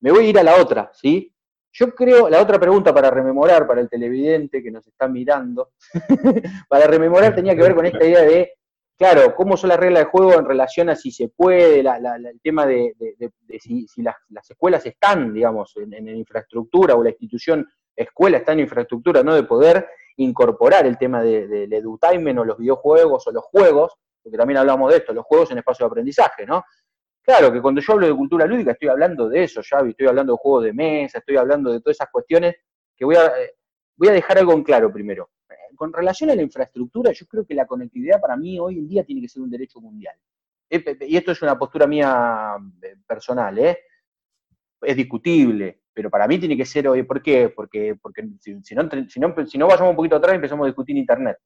me 0.00 0.10
voy 0.10 0.26
a 0.26 0.28
ir 0.28 0.38
a 0.38 0.42
la 0.42 0.60
otra, 0.60 0.90
¿sí? 0.94 1.32
Yo 1.72 1.94
creo, 1.94 2.28
la 2.30 2.40
otra 2.40 2.58
pregunta 2.58 2.94
para 2.94 3.10
rememorar, 3.10 3.66
para 3.66 3.82
el 3.82 3.88
televidente 3.88 4.62
que 4.62 4.70
nos 4.70 4.86
está 4.86 5.08
mirando, 5.08 5.72
para 6.68 6.86
rememorar 6.86 7.34
tenía 7.34 7.54
que 7.54 7.62
ver 7.62 7.74
con 7.74 7.84
esta 7.84 8.04
idea 8.04 8.22
de, 8.22 8.52
claro, 8.96 9.34
cómo 9.34 9.56
son 9.56 9.68
las 9.68 9.78
reglas 9.78 10.04
de 10.04 10.10
juego 10.10 10.34
en 10.34 10.46
relación 10.46 10.88
a 10.88 10.96
si 10.96 11.10
se 11.10 11.28
puede, 11.28 11.80
el 11.80 12.40
tema 12.42 12.66
de, 12.66 12.94
si, 13.60 13.86
las, 13.98 14.16
escuelas 14.48 14.86
están, 14.86 15.34
digamos, 15.34 15.76
en, 15.76 15.92
en, 15.92 16.16
infraestructura 16.16 16.94
o 16.94 17.02
la 17.02 17.10
institución 17.10 17.66
escuela 17.94 18.38
está 18.38 18.52
en 18.52 18.60
infraestructura, 18.60 19.22
¿no? 19.22 19.34
De 19.34 19.42
poder 19.42 19.86
incorporar 20.16 20.86
el 20.86 20.96
tema 20.96 21.22
del 21.22 21.72
edutainment 21.72 22.38
o 22.38 22.44
los 22.44 22.58
videojuegos 22.58 23.26
o 23.26 23.32
los 23.32 23.44
juegos 23.44 23.96
porque 24.26 24.38
también 24.38 24.58
hablamos 24.58 24.90
de 24.90 24.96
esto, 24.98 25.12
los 25.12 25.24
juegos 25.24 25.52
en 25.52 25.58
espacio 25.58 25.86
de 25.86 25.86
aprendizaje, 25.86 26.44
¿no? 26.44 26.64
Claro 27.22 27.52
que 27.52 27.62
cuando 27.62 27.80
yo 27.80 27.92
hablo 27.92 28.08
de 28.08 28.12
cultura 28.12 28.44
lúdica 28.44 28.72
estoy 28.72 28.88
hablando 28.88 29.28
de 29.28 29.44
eso, 29.44 29.60
Xavi, 29.62 29.90
estoy 29.90 30.08
hablando 30.08 30.32
de 30.32 30.38
juegos 30.42 30.64
de 30.64 30.72
mesa, 30.72 31.18
estoy 31.18 31.36
hablando 31.36 31.70
de 31.70 31.80
todas 31.80 31.94
esas 31.94 32.10
cuestiones 32.10 32.56
que 32.96 33.04
voy 33.04 33.14
a, 33.14 33.26
eh, 33.26 33.54
voy 33.94 34.08
a 34.08 34.12
dejar 34.12 34.38
algo 34.38 34.52
en 34.52 34.64
claro 34.64 34.92
primero. 34.92 35.30
Eh, 35.48 35.54
con 35.76 35.92
relación 35.92 36.30
a 36.30 36.34
la 36.34 36.42
infraestructura, 36.42 37.12
yo 37.12 37.24
creo 37.26 37.46
que 37.46 37.54
la 37.54 37.68
conectividad 37.68 38.20
para 38.20 38.36
mí 38.36 38.58
hoy 38.58 38.80
en 38.80 38.88
día 38.88 39.04
tiene 39.04 39.20
que 39.20 39.28
ser 39.28 39.42
un 39.44 39.50
derecho 39.50 39.80
mundial. 39.80 40.16
Eh, 40.68 40.98
y 41.02 41.16
esto 41.16 41.30
es 41.30 41.40
una 41.40 41.56
postura 41.56 41.86
mía 41.86 42.56
personal, 43.06 43.56
¿eh? 43.60 43.78
Es 44.82 44.96
discutible, 44.96 45.82
pero 45.94 46.10
para 46.10 46.26
mí 46.26 46.40
tiene 46.40 46.56
que 46.56 46.64
ser 46.64 46.88
hoy. 46.88 47.04
¿Por 47.04 47.22
qué? 47.22 47.50
Porque, 47.50 47.94
porque 48.02 48.24
si, 48.40 48.54
no, 48.54 48.60
si, 48.64 48.74
no, 49.20 49.46
si 49.46 49.56
no 49.56 49.68
vayamos 49.68 49.90
un 49.90 49.96
poquito 49.96 50.16
atrás 50.16 50.34
empezamos 50.34 50.64
a 50.64 50.66
discutir 50.66 50.96
Internet. 50.96 51.38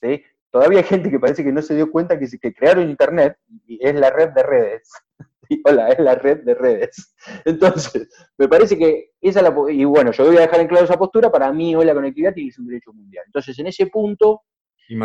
¿sí? 0.00 0.22
Todavía 0.56 0.78
hay 0.78 0.84
gente 0.84 1.10
que 1.10 1.20
parece 1.20 1.44
que 1.44 1.52
no 1.52 1.60
se 1.60 1.74
dio 1.74 1.92
cuenta 1.92 2.18
que, 2.18 2.26
que 2.40 2.54
crearon 2.54 2.88
Internet 2.88 3.36
y 3.66 3.78
es 3.86 3.94
la 3.94 4.08
red 4.08 4.30
de 4.30 4.42
redes. 4.42 4.90
Y, 5.48 5.62
hola, 5.64 5.90
es 5.90 6.00
la 6.00 6.16
red 6.16 6.42
de 6.42 6.54
redes. 6.54 7.14
Entonces, 7.44 8.08
me 8.36 8.48
parece 8.48 8.76
que 8.76 9.10
esa 9.20 9.38
es 9.38 9.44
la... 9.44 9.54
Y 9.70 9.84
bueno, 9.84 10.10
yo 10.10 10.24
voy 10.24 10.38
a 10.38 10.40
dejar 10.40 10.58
en 10.58 10.66
claro 10.66 10.84
esa 10.84 10.98
postura, 10.98 11.30
para 11.30 11.52
mí 11.52 11.76
hoy 11.76 11.84
la 11.84 11.94
conectividad 11.94 12.34
tiene 12.34 12.48
que 12.48 12.54
ser 12.54 12.62
un 12.62 12.66
derecho 12.66 12.92
mundial. 12.92 13.22
Entonces, 13.26 13.56
en 13.60 13.68
ese 13.68 13.86
punto, 13.86 14.42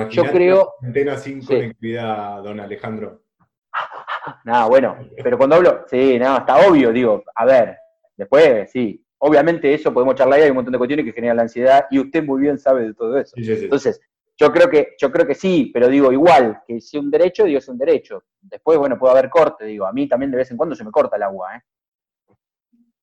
yo 0.09 0.23
creo... 0.23 0.73
Antena 0.81 1.15
sin 1.15 1.45
conectividad, 1.45 2.41
don 2.41 2.59
Alejandro. 2.59 3.21
Nada, 4.43 4.65
bueno, 4.65 4.97
pero 5.23 5.37
cuando 5.37 5.57
hablo, 5.57 5.85
sí, 5.85 6.17
nada, 6.17 6.39
está 6.39 6.67
obvio, 6.67 6.91
digo, 6.91 7.23
a 7.35 7.45
ver, 7.45 7.77
después, 8.17 8.71
sí, 8.71 9.05
obviamente 9.19 9.71
eso 9.71 9.93
podemos 9.93 10.15
charlar 10.15 10.39
y 10.39 10.43
hay 10.43 10.49
un 10.49 10.55
montón 10.55 10.71
de 10.71 10.79
cuestiones 10.79 11.05
que 11.05 11.13
generan 11.13 11.37
la 11.37 11.43
ansiedad 11.43 11.85
y 11.91 11.99
usted 11.99 12.23
muy 12.23 12.41
bien 12.41 12.57
sabe 12.57 12.87
de 12.87 12.93
todo 12.95 13.19
eso. 13.19 13.33
Entonces, 13.37 14.01
yo 14.41 14.51
creo 14.51 14.67
que, 14.67 14.95
yo 14.97 15.11
creo 15.11 15.27
que 15.27 15.35
sí, 15.35 15.69
pero 15.71 15.87
digo, 15.87 16.11
igual, 16.11 16.63
que 16.65 16.81
si 16.81 16.97
un 16.97 17.11
derecho, 17.11 17.43
digo, 17.43 17.59
es 17.59 17.67
un 17.67 17.77
derecho. 17.77 18.23
Después, 18.41 18.75
bueno, 18.79 18.97
puede 18.97 19.11
haber 19.11 19.29
corte, 19.29 19.65
digo, 19.65 19.85
a 19.85 19.93
mí 19.93 20.07
también 20.07 20.31
de 20.31 20.37
vez 20.37 20.49
en 20.49 20.57
cuando 20.57 20.75
se 20.75 20.83
me 20.83 20.89
corta 20.89 21.15
el 21.15 21.21
agua, 21.21 21.57
¿eh? 21.57 21.61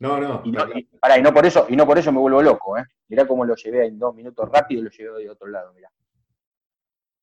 No, 0.00 0.18
no. 0.18 0.42
Y 0.44 0.50
no, 0.50 0.64
y, 0.74 1.22
no 1.22 1.32
por 1.32 1.46
eso, 1.46 1.66
y 1.68 1.76
no 1.76 1.86
por 1.86 1.96
eso 1.96 2.10
me 2.10 2.18
vuelvo 2.18 2.42
loco, 2.42 2.76
¿eh? 2.76 2.82
Mirá 3.06 3.24
cómo 3.24 3.44
lo 3.44 3.54
llevé 3.54 3.86
en 3.86 4.00
dos 4.00 4.16
minutos 4.16 4.48
rápido 4.50 4.80
y 4.80 4.84
lo 4.84 4.90
llevé 4.90 5.22
de 5.22 5.30
otro 5.30 5.46
lado, 5.46 5.72
mirá. 5.74 5.88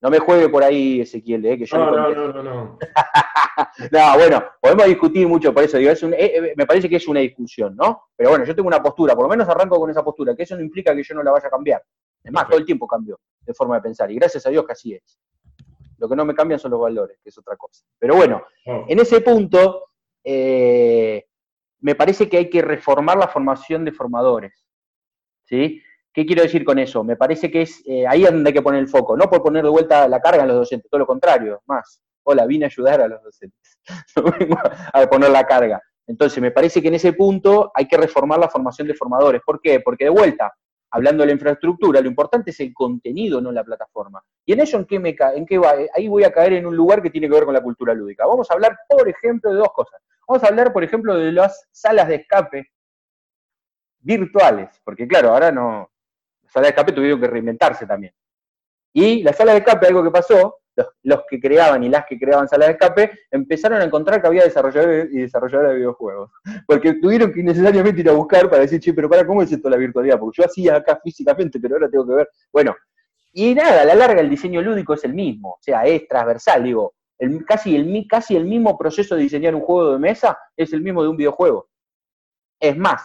No 0.02 0.10
me 0.10 0.20
juegue 0.20 0.48
por 0.48 0.64
ahí, 0.64 1.02
Ezequiel, 1.02 1.46
¿eh? 1.46 1.58
Que 1.58 1.66
yo 1.66 1.78
no, 1.78 1.92
no, 1.92 2.10
no, 2.10 2.32
no, 2.32 2.44
no. 2.44 2.80
no, 3.92 4.18
bueno, 4.18 4.46
podemos 4.62 4.86
discutir 4.86 5.28
mucho 5.28 5.54
por 5.54 5.64
eso, 5.64 5.78
digo, 5.78 5.92
es 5.92 6.04
un, 6.04 6.14
eh, 6.14 6.38
eh, 6.38 6.54
me 6.56 6.66
parece 6.66 6.88
que 6.88 6.96
es 6.98 7.08
una 7.10 7.20
discusión, 7.20 7.76
¿no? 7.76 8.04
Pero 8.16 8.30
bueno, 8.30 8.46
yo 8.46 8.56
tengo 8.56 8.68
una 8.68 8.82
postura, 8.82 9.14
por 9.14 9.24
lo 9.24 9.30
menos 9.30 9.50
arranco 9.50 9.78
con 9.78 9.90
esa 9.90 10.06
postura, 10.06 10.34
que 10.36 10.44
eso 10.44 10.56
no 10.56 10.62
implica 10.62 10.96
que 10.96 11.04
yo 11.04 11.16
no 11.16 11.24
la 11.24 11.32
vaya 11.32 11.48
a 11.48 11.52
cambiar. 11.52 11.84
Es 12.26 12.32
más, 12.32 12.48
todo 12.48 12.58
el 12.58 12.66
tiempo 12.66 12.88
cambio 12.88 13.20
de 13.42 13.54
forma 13.54 13.76
de 13.76 13.82
pensar, 13.82 14.12
y 14.12 14.16
gracias 14.16 14.46
a 14.48 14.50
Dios 14.50 14.66
que 14.66 14.72
así 14.72 14.94
es. 14.94 15.20
Lo 15.98 16.10
que 16.10 16.16
no 16.16 16.26
me 16.26 16.34
cambian 16.34 16.60
son 16.60 16.72
los 16.72 16.80
valores, 16.80 17.20
que 17.24 17.30
es 17.30 17.38
otra 17.38 17.56
cosa. 17.56 17.86
Pero 18.00 18.16
bueno, 18.16 18.44
oh. 18.66 18.86
en 18.88 19.00
ese 19.00 19.22
punto, 19.22 19.92
eh, 20.24 21.26
me 21.82 21.94
parece 21.94 22.28
que 22.28 22.38
hay 22.38 22.50
que 22.50 22.64
reformar 22.64 23.18
la 23.18 23.28
formación 23.28 23.86
de 23.86 23.92
formadores. 23.92 24.66
¿Sí? 25.44 25.82
¿Qué 26.12 26.26
quiero 26.26 26.42
decir 26.42 26.66
con 26.66 26.80
eso? 26.80 27.04
Me 27.04 27.16
parece 27.16 27.52
que 27.52 27.62
es 27.62 27.84
eh, 27.86 28.08
ahí 28.08 28.24
donde 28.24 28.50
hay 28.50 28.54
que 28.54 28.62
poner 28.62 28.80
el 28.80 28.88
foco, 28.88 29.16
no 29.16 29.30
por 29.30 29.44
poner 29.44 29.64
de 29.64 29.70
vuelta 29.70 30.08
la 30.08 30.20
carga 30.20 30.44
a 30.44 30.46
los 30.48 30.56
docentes, 30.56 30.90
todo 30.90 31.00
lo 31.00 31.06
contrario, 31.06 31.62
más. 31.68 32.02
Hola, 32.24 32.48
vine 32.48 32.66
a 32.66 32.68
ayudar 32.68 33.02
a 33.02 33.08
los 33.08 33.22
docentes, 33.22 33.78
a 34.94 35.08
poner 35.08 35.30
la 35.30 35.46
carga. 35.46 35.80
Entonces, 36.08 36.42
me 36.42 36.52
parece 36.52 36.82
que 36.82 36.88
en 36.88 36.96
ese 36.96 37.14
punto 37.14 37.72
hay 37.74 37.88
que 37.88 37.98
reformar 37.98 38.40
la 38.40 38.50
formación 38.50 38.88
de 38.88 38.94
formadores. 38.94 39.42
¿Por 39.46 39.60
qué? 39.62 39.80
Porque 39.80 40.06
de 40.06 40.10
vuelta, 40.10 40.54
hablando 40.92 41.24
de 41.24 41.28
la 41.28 41.34
infraestructura, 41.34 42.02
lo 42.02 42.08
importante 42.08 42.52
es 42.52 42.60
el 42.60 42.74
contenido, 42.74 43.42
no 43.42 43.52
la 43.52 43.64
plataforma. 43.64 44.24
Y 44.46 44.54
en 44.54 44.62
eso, 44.62 44.78
¿en 44.78 44.86
qué, 44.86 45.00
me 45.00 45.16
en 45.36 45.46
qué 45.46 45.58
va? 45.58 45.74
Ahí 45.94 46.08
voy 46.08 46.24
a 46.24 46.32
caer 46.32 46.54
en 46.54 46.66
un 46.66 46.76
lugar 46.76 47.02
que 47.02 47.10
tiene 47.10 47.28
que 47.28 47.34
ver 47.34 47.46
con 47.46 47.54
la 47.54 47.62
cultura 47.62 47.94
lúdica. 47.94 48.26
Vamos 48.26 48.50
a 48.50 48.54
hablar, 48.54 48.78
por 48.88 49.08
ejemplo, 49.08 49.52
de 49.52 49.58
dos 49.58 49.74
cosas. 49.74 50.02
Vamos 50.28 50.44
a 50.44 50.48
hablar, 50.48 50.74
por 50.74 50.84
ejemplo, 50.84 51.16
de 51.16 51.32
las 51.32 51.68
salas 51.72 52.08
de 52.08 52.16
escape 52.16 52.72
virtuales, 54.00 54.70
porque 54.84 55.08
claro, 55.08 55.30
ahora 55.30 55.52
no, 55.52 55.90
las 56.44 56.52
salas 56.52 56.68
de 56.68 56.70
escape 56.70 56.92
tuvieron 56.92 57.20
que 57.20 57.28
reinventarse 57.28 57.86
también. 57.86 58.14
Y 58.94 59.24
la 59.24 59.34
sala 59.34 59.52
de 59.52 59.60
escape, 59.60 59.88
algo 59.88 60.04
que 60.04 60.12
pasó, 60.12 60.60
los, 61.04 61.20
que 61.30 61.40
creaban 61.40 61.84
y 61.84 61.90
las 61.90 62.06
que 62.06 62.18
creaban 62.18 62.48
salas 62.48 62.68
de 62.68 62.74
escape 62.74 63.12
empezaron 63.32 63.82
a 63.82 63.86
encontrar 63.86 64.22
que 64.22 64.28
había 64.28 64.44
desarrolladores 64.44 65.08
y 65.12 65.22
desarrolladoras 65.22 65.72
de 65.72 65.78
videojuegos. 65.78 66.32
Porque 66.68 66.96
tuvieron 66.96 67.32
que 67.32 67.44
necesariamente 67.44 68.02
ir 68.02 68.10
a 68.10 68.14
buscar 68.14 68.50
para 68.50 68.62
decir, 68.62 68.80
che, 68.80 68.94
pero 68.94 69.10
para, 69.10 69.26
¿cómo 69.26 69.42
es 69.42 69.52
esto 69.52 69.70
la 69.70 69.78
virtualidad? 69.78 70.20
Porque 70.20 70.42
yo 70.42 70.46
hacía 70.46 70.76
acá 70.76 71.00
físicamente, 71.04 71.60
pero 71.60 71.76
ahora 71.76 71.90
tengo 71.90 72.08
que 72.08 72.14
ver. 72.14 72.30
Bueno, 72.52 72.76
y 73.34 73.54
nada, 73.54 73.82
a 73.82 73.86
la 73.86 73.96
larga 73.96 74.22
el 74.22 74.30
diseño 74.30 74.62
lúdico 74.62 74.94
es 74.94 75.04
el 75.04 75.14
mismo, 75.14 75.52
o 75.52 75.58
sea, 75.60 75.86
es 75.86 76.08
transversal, 76.08 76.64
digo, 76.64 76.94
el, 77.18 77.44
casi, 77.46 77.76
el, 77.76 78.06
casi 78.10 78.36
el 78.36 78.46
mismo 78.46 78.78
proceso 78.78 79.16
de 79.16 79.24
diseñar 79.24 79.54
un 79.56 79.62
juego 79.62 79.94
de 79.94 80.00
mesa 80.00 80.38
es 80.56 80.72
el 80.74 80.82
mismo 80.82 81.04
de 81.04 81.10
un 81.10 81.18
videojuego. 81.18 81.68
Es 82.60 82.78
más, 82.78 83.02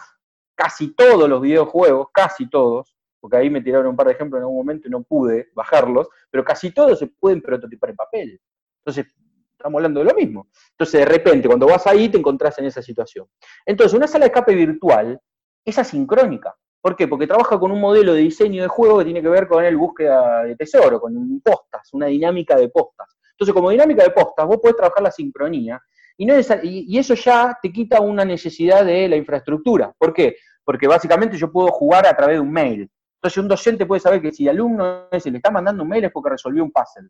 casi 0.55 0.93
todos 0.95 1.27
los 1.29 1.41
videojuegos, 1.41 2.07
casi 2.13 2.49
todos, 2.49 2.95
porque 3.21 3.37
ahí 3.37 3.49
me 3.49 3.61
tiraron 3.61 3.87
un 3.87 3.95
par 3.95 4.07
de 4.07 4.13
ejemplos 4.13 4.39
en 4.39 4.43
algún 4.43 4.57
momento 4.57 4.87
y 4.87 4.91
no 4.91 5.03
pude 5.03 5.51
bajarlos, 5.53 6.09
pero 6.29 6.43
casi 6.43 6.71
todos 6.71 6.99
se 6.99 7.07
pueden 7.07 7.41
prototipar 7.41 7.91
en 7.91 7.95
papel. 7.95 8.41
Entonces, 8.79 9.13
estamos 9.51 9.77
hablando 9.77 9.99
de 9.99 10.07
lo 10.07 10.15
mismo. 10.15 10.47
Entonces, 10.71 10.99
de 10.99 11.05
repente, 11.05 11.47
cuando 11.47 11.67
vas 11.67 11.85
ahí, 11.87 12.09
te 12.09 12.17
encontrás 12.17 12.57
en 12.59 12.65
esa 12.65 12.81
situación. 12.81 13.27
Entonces, 13.65 13.95
una 13.95 14.07
sala 14.07 14.25
de 14.25 14.29
escape 14.29 14.55
virtual 14.55 15.21
es 15.63 15.77
asincrónica. 15.77 16.55
¿Por 16.81 16.95
qué? 16.95 17.07
Porque 17.07 17.27
trabaja 17.27 17.59
con 17.59 17.71
un 17.71 17.79
modelo 17.79 18.13
de 18.13 18.21
diseño 18.21 18.63
de 18.63 18.67
juego 18.67 18.97
que 18.97 19.05
tiene 19.05 19.21
que 19.21 19.29
ver 19.29 19.47
con 19.47 19.63
el 19.63 19.77
búsqueda 19.77 20.43
de 20.43 20.55
tesoro, 20.55 20.99
con 20.99 21.41
postas, 21.41 21.93
una 21.93 22.07
dinámica 22.07 22.55
de 22.55 22.69
postas. 22.69 23.15
Entonces, 23.33 23.53
como 23.53 23.69
dinámica 23.69 24.03
de 24.03 24.09
postas, 24.09 24.47
vos 24.47 24.57
podés 24.57 24.75
trabajar 24.75 25.03
la 25.03 25.11
sincronía 25.11 25.79
Y, 26.17 26.97
eso 26.97 27.13
ya 27.13 27.57
te 27.61 27.71
quita 27.71 28.01
una 28.01 28.25
necesidad 28.25 28.83
de 28.83 29.07
la 29.07 29.15
infraestructura. 29.15 29.93
¿Por 29.97 30.13
qué? 30.13 30.35
Porque 30.63 30.87
básicamente 30.87 31.37
yo 31.37 31.51
puedo 31.51 31.67
jugar 31.69 32.07
a 32.07 32.15
través 32.15 32.37
de 32.37 32.41
un 32.41 32.51
mail. 32.51 32.89
Entonces 33.21 33.37
un 33.37 33.47
docente 33.47 33.85
puede 33.85 34.01
saber 34.01 34.19
que 34.19 34.31
si 34.31 34.47
el 34.47 34.55
alumno 34.55 35.07
se 35.19 35.29
le 35.29 35.37
está 35.37 35.51
mandando 35.51 35.83
un 35.83 35.89
mail 35.89 36.05
es 36.05 36.11
porque 36.11 36.31
resolvió 36.31 36.63
un 36.63 36.71
puzzle. 36.71 37.07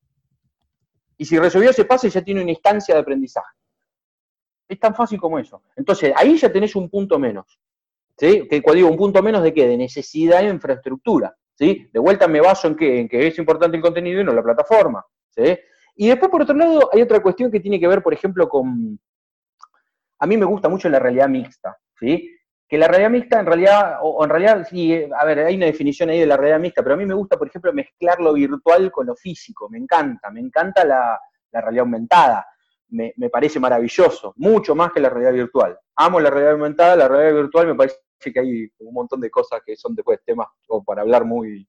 Y 1.16 1.24
si 1.24 1.40
resolvió 1.40 1.70
ese 1.70 1.86
puzzle 1.86 2.10
ya 2.10 2.22
tiene 2.22 2.42
una 2.42 2.52
instancia 2.52 2.94
de 2.94 3.00
aprendizaje. 3.00 3.56
Es 4.68 4.78
tan 4.78 4.94
fácil 4.94 5.22
como 5.22 5.40
eso. 5.40 5.64
Entonces 5.74 6.12
ahí 6.18 6.36
ya 6.36 6.52
tenés 6.52 6.76
un 6.76 6.90
punto 6.90 7.18
menos. 7.18 7.58
¿Sí? 8.18 8.46
Que, 8.50 8.62
digo, 8.74 8.90
un 8.90 8.98
punto 8.98 9.24
menos 9.24 9.42
de 9.42 9.54
qué? 9.54 9.66
De 9.66 9.78
necesidad 9.78 10.42
de 10.42 10.50
infraestructura. 10.50 11.34
¿Sí? 11.56 11.88
De 11.94 12.00
vuelta 12.02 12.28
me 12.28 12.42
baso 12.42 12.68
en 12.68 12.76
que, 12.76 13.00
en 13.00 13.08
que 13.08 13.28
es 13.28 13.38
importante 13.40 13.78
el 13.78 13.82
contenido 13.84 14.20
y 14.20 14.26
no 14.26 14.34
la 14.34 14.44
plataforma. 14.44 15.06
¿sí? 15.30 15.58
Y 15.96 16.10
después, 16.10 16.30
por 16.30 16.42
otro 16.42 16.58
lado, 16.58 16.90
hay 16.92 17.02
otra 17.04 17.22
cuestión 17.22 17.50
que 17.50 17.62
tiene 17.62 17.80
que 17.80 17.88
ver, 17.88 18.04
por 18.04 18.14
ejemplo, 18.14 18.50
con... 18.50 19.00
A 20.20 20.28
mí 20.28 20.36
me 20.36 20.46
gusta 20.46 20.68
mucho 20.68 20.90
la 20.90 21.00
realidad 21.00 21.30
mixta, 21.30 21.78
¿sí? 21.98 22.30
Que 22.72 22.78
la 22.78 22.88
realidad 22.88 23.10
mixta 23.10 23.42
en 23.42 23.46
realidad, 23.46 23.98
o, 24.02 24.24
en 24.24 24.30
realidad, 24.30 24.66
sí, 24.66 25.06
a 25.14 25.26
ver, 25.26 25.40
hay 25.40 25.58
una 25.58 25.66
definición 25.66 26.10
ahí 26.10 26.20
de 26.20 26.26
la 26.26 26.38
realidad 26.38 26.62
mixta, 26.62 26.82
pero 26.82 26.96
a 26.96 26.98
mí 26.98 27.06
me 27.06 27.14
gusta, 27.14 27.38
por 27.38 27.50
ejemplo, 27.50 27.74
mezclar 27.74 28.22
lo 28.22 28.32
virtual 28.32 28.90
con 28.90 29.08
lo 29.08 29.16
físico, 29.18 29.68
me 29.68 29.78
encanta, 29.78 30.32
me 30.32 30.40
encanta 30.40 30.86
la, 30.86 31.20
realidad 31.52 31.82
aumentada, 31.82 32.48
me, 32.88 33.14
parece 33.30 33.60
maravilloso, 33.60 34.34
mucho 34.38 34.74
más 34.74 34.94
que 34.94 35.02
la 35.02 35.10
realidad 35.10 35.34
virtual. 35.34 35.78
Amo 35.98 36.22
la 36.22 36.30
realidad 36.30 36.54
aumentada, 36.54 36.96
la 36.96 37.10
realidad 37.10 37.42
virtual 37.42 37.68
me 37.68 37.76
parece 37.76 37.98
que 38.24 38.40
hay 38.40 38.72
un 38.80 38.94
montón 38.94 39.20
de 39.20 39.30
cosas 39.30 39.60
que 39.66 39.76
son 39.76 39.94
después 39.94 40.22
temas 40.26 40.48
o 40.70 40.82
para 40.82 41.02
hablar 41.02 41.26
muy, 41.26 41.68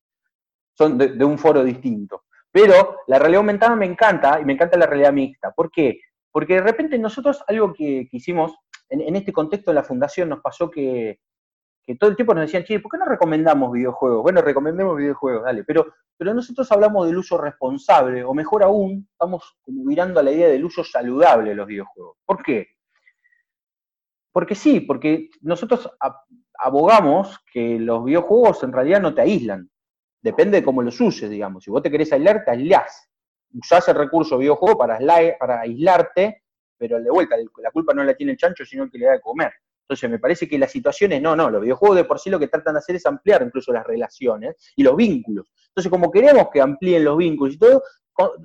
son 0.73 0.97
de 0.97 1.25
un 1.25 1.37
foro 1.37 1.65
distinto. 1.65 2.23
Pero 2.53 2.99
la 3.07 3.19
realidad 3.19 3.39
aumentada 3.39 3.75
me 3.75 3.87
encanta 3.87 4.39
y 4.39 4.45
me 4.45 4.53
encanta 4.53 4.77
la 4.77 4.87
realidad 4.87 5.13
mixta. 5.13 5.51
¿Por 5.51 5.71
qué? 5.71 5.99
Porque 6.31 6.55
de 6.55 6.61
repente 6.61 6.99
nosotros 6.99 7.43
algo 7.49 7.73
que, 7.73 8.09
hicimos 8.13 8.55
en, 8.93 9.17
este 9.17 9.33
contexto 9.33 9.71
de 9.71 9.77
la 9.77 9.83
fundación 9.83 10.29
nos 10.29 10.41
pasó 10.41 10.71
que, 10.71 11.21
todo 11.99 12.11
el 12.11 12.17
tiempo 12.17 12.35
nos 12.35 12.45
decían, 12.45 12.65
che, 12.65 12.81
¿por 12.81 12.93
qué 12.93 12.99
no 12.99 13.07
recomendamos 13.07 13.73
videojuegos? 13.73 14.23
Bueno, 14.23 14.41
recomendemos 14.41 14.97
videojuegos, 14.97 15.45
dale. 15.45 15.65
Pero, 15.65 15.93
pero 16.17 16.33
nosotros 16.33 16.71
hablamos 16.71 17.07
del 17.07 17.19
uso 17.19 17.37
responsable, 17.39 18.23
o 18.23 18.33
mejor 18.35 18.63
aún, 18.63 19.09
estamos 19.11 19.57
como 19.63 19.85
mirando 19.85 20.21
a 20.21 20.23
la 20.23 20.31
idea 20.31 20.49
del 20.49 20.65
uso 20.65 20.85
saludable 20.85 21.51
de 21.51 21.57
los 21.57 21.67
videojuegos. 21.67 22.19
¿Por 22.25 22.43
qué? 22.43 22.69
Porque 24.31 24.55
sí, 24.55 24.81
porque 24.81 25.29
nosotros 25.41 25.91
abogamos 26.59 27.39
que 27.53 27.79
los 27.79 28.05
videojuegos 28.05 28.63
en 28.63 28.73
realidad 28.73 29.01
no 29.01 29.15
te 29.15 29.23
aíslan. 29.23 29.69
Depende 30.23 30.59
de 30.59 30.65
cómo 30.65 30.83
los 30.83 31.01
uses, 31.01 31.29
digamos. 31.29 31.65
Si 31.65 31.71
vos 31.71 31.83
te 31.83 31.91
querés 31.91 32.13
aislar, 32.13 32.45
te 32.45 32.53
aislás. 32.53 33.11
Usás 33.53 33.89
el 33.89 33.97
recurso 33.97 34.39
videojuego 34.39 34.79
para 34.79 34.99
aislarte, 35.61 36.42
pero 36.83 37.01
de 37.01 37.11
vuelta, 37.11 37.37
la 37.63 37.71
culpa 37.71 37.95
no 37.95 38.03
la 38.03 38.13
tiene 38.13 38.33
el 38.33 38.39
chancho, 38.39 38.65
sino 38.65 38.91
que 38.91 38.99
le 38.99 39.07
da 39.07 39.13
de 39.13 39.21
comer. 39.21 39.53
Entonces, 39.83 40.11
me 40.11 40.19
parece 40.19 40.49
que 40.49 40.59
las 40.59 40.73
situaciones, 40.73 41.23
no, 41.23 41.37
no, 41.37 41.49
los 41.49 41.63
videojuegos 41.63 41.97
de 41.97 42.05
por 42.05 42.19
sí 42.19 42.29
lo 42.29 42.41
que 42.41 42.49
tratan 42.49 42.75
de 42.75 42.79
hacer 42.79 42.97
es 42.97 43.07
ampliar 43.07 43.41
incluso 43.41 43.73
las 43.73 43.87
relaciones 43.87 44.57
y 44.75 44.83
los 44.83 44.97
vínculos. 44.97 45.47
Entonces, 45.69 45.89
como 45.89 46.11
queremos 46.11 46.49
que 46.53 46.61
amplíen 46.61 47.05
los 47.05 47.17
vínculos 47.17 47.55
y 47.55 47.59
todo, 47.59 47.85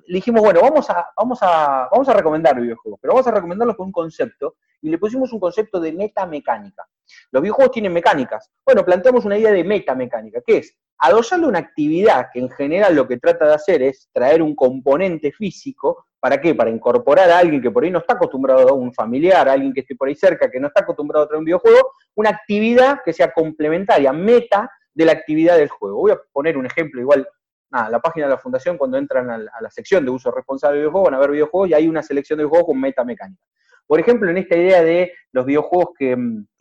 le 0.06 0.16
dijimos, 0.18 0.44
bueno, 0.44 0.62
vamos 0.62 0.88
a, 0.92 1.08
vamos 1.18 1.40
a, 1.42 1.90
vamos 1.92 2.08
a 2.08 2.14
recomendar 2.14 2.62
videojuegos, 2.62 3.00
pero 3.02 3.16
vamos 3.16 3.28
a 3.28 3.32
recomendarlos 3.32 3.76
con 3.76 3.88
un 3.88 3.92
concepto, 3.92 4.58
y 4.84 4.90
le 4.92 5.00
pusimos 5.00 5.34
un 5.34 5.40
concepto 5.40 5.80
de 5.80 5.94
meta-mecánica. 5.94 6.86
Los 7.32 7.42
videojuegos 7.42 7.72
tienen 7.72 7.92
mecánicas. 7.92 8.52
Bueno, 8.64 8.86
planteamos 8.86 9.26
una 9.26 9.36
idea 9.36 9.52
de 9.52 9.64
meta-mecánica, 9.64 10.42
que 10.46 10.58
es 10.58 10.78
adosarle 11.00 11.48
una 11.48 11.60
actividad 11.60 12.28
que 12.32 12.40
en 12.40 12.52
general 12.52 12.96
lo 12.96 13.08
que 13.08 13.18
trata 13.18 13.48
de 13.48 13.56
hacer 13.56 13.82
es 13.82 14.10
traer 14.14 14.44
un 14.44 14.56
componente 14.56 15.32
físico, 15.32 16.07
¿para 16.20 16.40
qué? 16.40 16.56
Para 16.56 16.70
incorporar 16.70 17.30
a 17.30 17.40
alguien 17.40 17.62
que 17.62 17.72
por 17.72 17.84
ahí 17.84 17.92
no 17.92 18.00
está 18.00 18.14
acostumbrado 18.14 18.70
a 18.70 18.74
un 18.74 18.94
familiar, 18.94 19.48
a 19.48 19.54
alguien 19.54 19.74
que 19.74 19.82
esté 19.82 19.96
por 19.96 20.08
ahí 20.08 20.16
cerca, 20.16 20.50
que 20.50 20.60
no 20.60 20.68
está 20.68 20.82
acostumbrado 20.82 21.26
a 21.26 21.28
traer 21.28 21.40
un 21.40 21.46
videojuego, 21.46 21.92
una 22.16 22.30
actividad 22.30 23.00
que 23.04 23.14
sea 23.14 23.32
complementaria, 23.32 24.12
meta 24.14 24.72
de 24.94 25.06
la 25.06 25.12
actividad 25.12 25.58
del 25.58 25.70
juego. 25.70 25.98
Voy 25.98 26.12
a 26.12 26.20
poner 26.32 26.58
un 26.58 26.66
ejemplo, 26.66 27.00
igual, 27.02 27.28
nada, 27.70 27.90
la 27.90 28.00
página 28.00 28.26
de 28.26 28.32
la 28.32 28.38
fundación, 28.38 28.78
cuando 28.78 28.98
entran 28.98 29.30
a 29.30 29.38
la, 29.38 29.70
sección 29.70 30.04
de 30.06 30.12
uso 30.12 30.32
responsable 30.32 30.78
de 30.78 30.82
videojuegos, 30.84 31.12
van 31.12 31.16
a 31.16 31.20
ver 31.20 31.32
videojuegos 31.32 31.70
y 31.70 31.74
hay 31.74 31.88
una 31.88 32.02
selección 32.02 32.40
de 32.40 32.46
juegos 32.46 32.68
con 32.68 32.80
meta 32.80 33.04
mecánica. 33.04 33.44
Por 33.86 34.00
ejemplo, 34.00 34.30
en 34.30 34.38
esta 34.38 34.58
idea 34.58 34.82
de 34.84 35.14
los 35.32 35.46
videojuegos 35.46 35.90
que, 35.98 36.18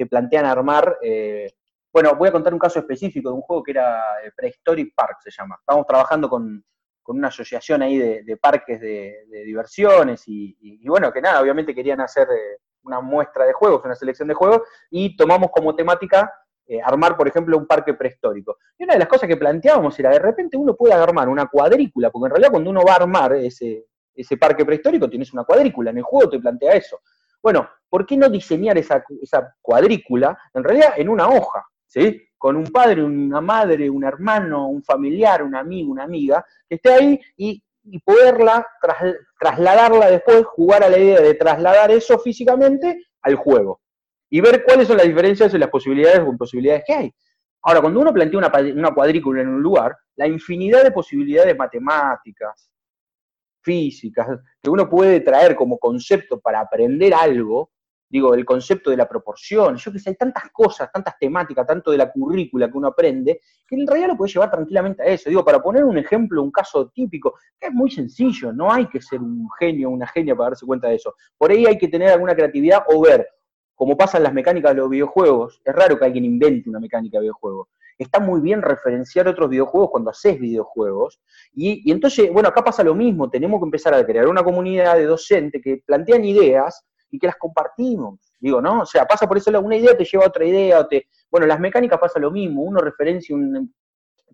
plantean 0.09 0.45
armar 0.45 0.99
eh, 1.03 1.51
bueno, 1.97 2.15
voy 2.15 2.29
a 2.29 2.33
contar 2.33 2.53
un 2.53 2.59
caso 2.59 2.79
específico 2.79 3.31
de 3.31 3.37
un 3.37 3.41
juego 3.41 3.63
que 3.63 3.71
era 3.71 4.21
eh, 4.23 4.31
Prehistoric 4.37 4.95
Park, 4.95 5.17
se 5.25 5.31
llama. 5.31 5.57
Estábamos 5.59 5.87
trabajando 5.87 6.29
con, 6.29 6.63
una 7.09 7.29
asociación 7.29 7.83
ahí 7.83 7.99
de, 7.99 8.37
parques 8.37 8.81
de, 8.81 9.27
diversiones 9.45 10.23
y, 10.27 10.87
bueno, 10.87 11.13
que 11.13 11.21
nada, 11.21 11.41
obviamente 11.41 11.75
querían 11.75 12.01
hacer 12.01 12.29
eh, 12.31 12.59
una 12.83 13.01
muestra 13.01 13.45
de 13.45 13.53
juegos, 13.53 13.85
una 13.85 13.95
selección 13.95 14.29
de 14.29 14.35
juegos, 14.35 14.63
y 14.91 15.17
tomamos 15.17 15.51
como 15.51 15.75
temática 15.75 16.33
eh, 16.67 16.81
armar, 16.83 17.17
por 17.17 17.29
ejemplo, 17.29 17.57
un 17.57 17.67
parque 17.67 17.95
prehistórico. 17.95 18.59
Y 18.79 18.85
una 18.85 18.95
de 18.95 19.01
las 19.01 19.09
cosas 19.09 19.29
que 19.29 19.37
planteábamos 19.37 19.99
era, 19.99 20.11
de 20.11 20.19
repente 20.19 20.57
uno 20.57 20.75
puede 20.75 20.95
armar 20.95 21.29
una 21.29 21.47
cuadrícula, 21.47 22.11
porque 22.11 22.27
en 22.27 22.31
realidad 22.31 22.51
cuando 22.51 22.71
uno 22.71 22.83
va 22.87 22.93
a 22.93 22.97
armar 22.97 23.35
ese, 23.35 23.87
ese 24.15 24.37
parque 24.37 24.65
prehistórico 24.65 25.09
tienes 25.09 25.33
una 25.33 25.45
cuadrícula, 25.45 25.91
en 25.91 25.99
el 25.99 26.03
juego 26.03 26.31
te 26.31 26.41
plantea 26.41 26.73
eso. 26.73 27.01
Bueno, 27.43 27.69
¿por 27.89 28.05
qué 28.07 28.17
no 28.17 28.29
diseñar 28.29 28.77
esa, 28.79 29.05
esa 29.23 29.55
cuadrícula, 29.61 30.37
en 30.55 30.65
realidad, 30.65 30.95
en 30.97 31.09
una 31.09 31.29
hoja? 31.29 31.65
¿sí? 31.87 32.23
Con 32.39 32.57
un 32.57 32.67
padre, 32.67 33.03
una 33.03 33.41
madre, 33.41 33.89
un 33.89 34.05
hermano, 34.05 34.69
un 34.69 34.83
familiar, 34.83 35.43
un 35.43 35.55
amigo, 35.55 35.93
una 35.93 36.05
amiga, 36.05 36.45
que 36.69 36.77
esté 36.77 36.93
ahí 36.93 37.21
y, 37.37 37.63
poderla 38.05 38.67
trasladarla 39.39 40.11
después, 40.11 40.45
jugar 40.45 40.83
a 40.83 40.89
la 40.89 40.99
idea 40.99 41.21
de 41.21 41.35
trasladar 41.35 41.93
eso 41.93 42.19
físicamente 42.19 43.07
al 43.23 43.37
juego. 43.37 43.81
Y 44.29 44.41
ver 44.41 44.65
cuáles 44.65 44.89
son 44.89 44.97
las 44.97 45.07
diferencias 45.07 45.55
y 45.55 45.59
las 45.59 45.71
posibilidades 45.71 46.19
o 46.19 46.31
imposibilidades 46.31 46.83
que 46.85 46.95
hay. 46.95 47.15
Ahora, 47.63 47.81
cuando 47.81 48.01
uno 48.01 48.13
plantea 48.13 48.39
una, 48.39 48.53
una 48.75 48.93
cuadrícula 48.93 49.43
en 49.43 49.49
un 49.49 49.63
lugar, 49.63 49.97
la 50.17 50.27
infinidad 50.27 50.83
de 50.83 50.91
posibilidades 50.91 51.57
matemáticas, 51.57 52.71
físicas, 53.67 54.39
que 54.63 54.71
uno 54.71 54.89
puede 54.89 55.21
traer 55.21 55.57
como 55.57 55.79
concepto 55.79 56.41
para 56.41 56.61
aprender 56.61 57.13
algo, 57.13 57.73
digo, 58.09 58.35
el 58.35 58.45
concepto 58.45 58.91
de 58.91 58.97
la 58.97 59.09
proporción, 59.09 59.77
yo 59.77 59.93
que 59.93 59.99
sé, 59.99 60.11
hay 60.11 60.17
tantas 60.17 60.45
cosas, 60.53 60.91
tantas 60.93 61.19
temáticas, 61.19 61.67
tanto 61.67 61.91
de 61.91 61.99
la 61.99 62.11
currícula 62.11 62.71
que 62.71 62.79
uno 62.79 62.89
aprende, 62.89 63.41
que 63.67 63.75
en 63.77 63.87
realidad 63.87 64.09
lo 64.09 64.17
puede 64.17 64.33
llevar 64.33 64.51
tranquilamente 64.51 65.03
a 65.03 65.07
eso. 65.07 65.29
Digo, 65.29 65.45
para 65.45 65.61
poner 65.61 65.85
un 65.85 65.99
ejemplo, 65.99 66.43
un 66.43 66.53
caso 66.53 66.89
típico, 66.91 67.35
que 67.59 67.69
es 67.69 67.73
muy 67.73 67.91
sencillo, 67.91 68.53
no 68.53 68.73
hay 68.73 68.87
que 68.87 69.01
ser 69.01 69.21
un 69.21 69.49
genio 69.59 69.91
una 69.91 70.07
genia 70.07 70.37
para 70.37 70.51
darse 70.51 70.67
cuenta 70.67 70.89
de 70.89 70.97
eso. 70.97 71.15
Por 71.37 71.51
ahí 71.51 71.67
hay 71.67 71.79
que 71.79 71.89
tener 71.89 72.11
alguna 72.11 72.35
creatividad 72.35 72.85
o 72.89 73.01
ver, 73.01 73.29
como 73.75 73.97
pasan 73.97 74.23
las 74.23 74.33
mecánicas 74.33 74.73
de 74.73 74.81
los 74.81 74.89
videojuegos, 74.89 75.61
es 75.65 75.75
raro 75.75 75.99
que 75.99 76.05
alguien 76.05 76.25
invente 76.25 76.71
una 76.71 76.81
mecánica 76.81 77.19
de 77.19 77.23
videojuego. 77.23 77.69
Está 77.99 78.21
muy 78.21 78.41
bien 78.41 78.61
referenciar 78.61 79.27
otros 79.27 79.49
videojuegos 79.49 79.91
cuando 79.91 80.11
haces 80.11 80.39
videojuegos. 80.39 81.19
Y, 81.55 81.89
y 81.89 81.93
entonces, 81.93 82.31
bueno, 82.31 82.51
acá 82.51 82.63
pasa 82.63 82.85
lo 82.85 82.95
mismo, 82.95 83.31
tenemos 83.31 83.59
que 83.59 83.65
empezar 83.65 83.95
a 83.95 84.05
crear 84.05 84.29
una 84.29 84.45
comunidad 84.45 84.97
de 84.97 85.07
docentes 85.07 85.63
que 85.63 85.83
plantean 85.85 86.25
ideas 86.25 86.85
y 87.11 87.19
que 87.19 87.27
las 87.27 87.37
compartimos. 87.37 88.21
Digo, 88.39 88.61
¿no? 88.61 88.83
O 88.83 88.87
sea, 88.87 89.07
pasa 89.07 89.27
por 89.27 89.39
eso 89.39 89.51
una 89.61 89.77
idea 89.77 89.97
te 89.97 90.05
lleva 90.05 90.25
a 90.25 90.29
otra 90.29 90.45
idea, 90.45 90.81
o 90.81 90.87
te, 90.87 91.09
bueno, 91.31 91.47
las 91.47 91.59
mecánicas 91.59 91.99
pasa 91.99 92.19
lo 92.19 92.31
mismo, 92.31 92.63
uno 92.63 92.81
referencia 92.81 93.35
un, 93.35 93.75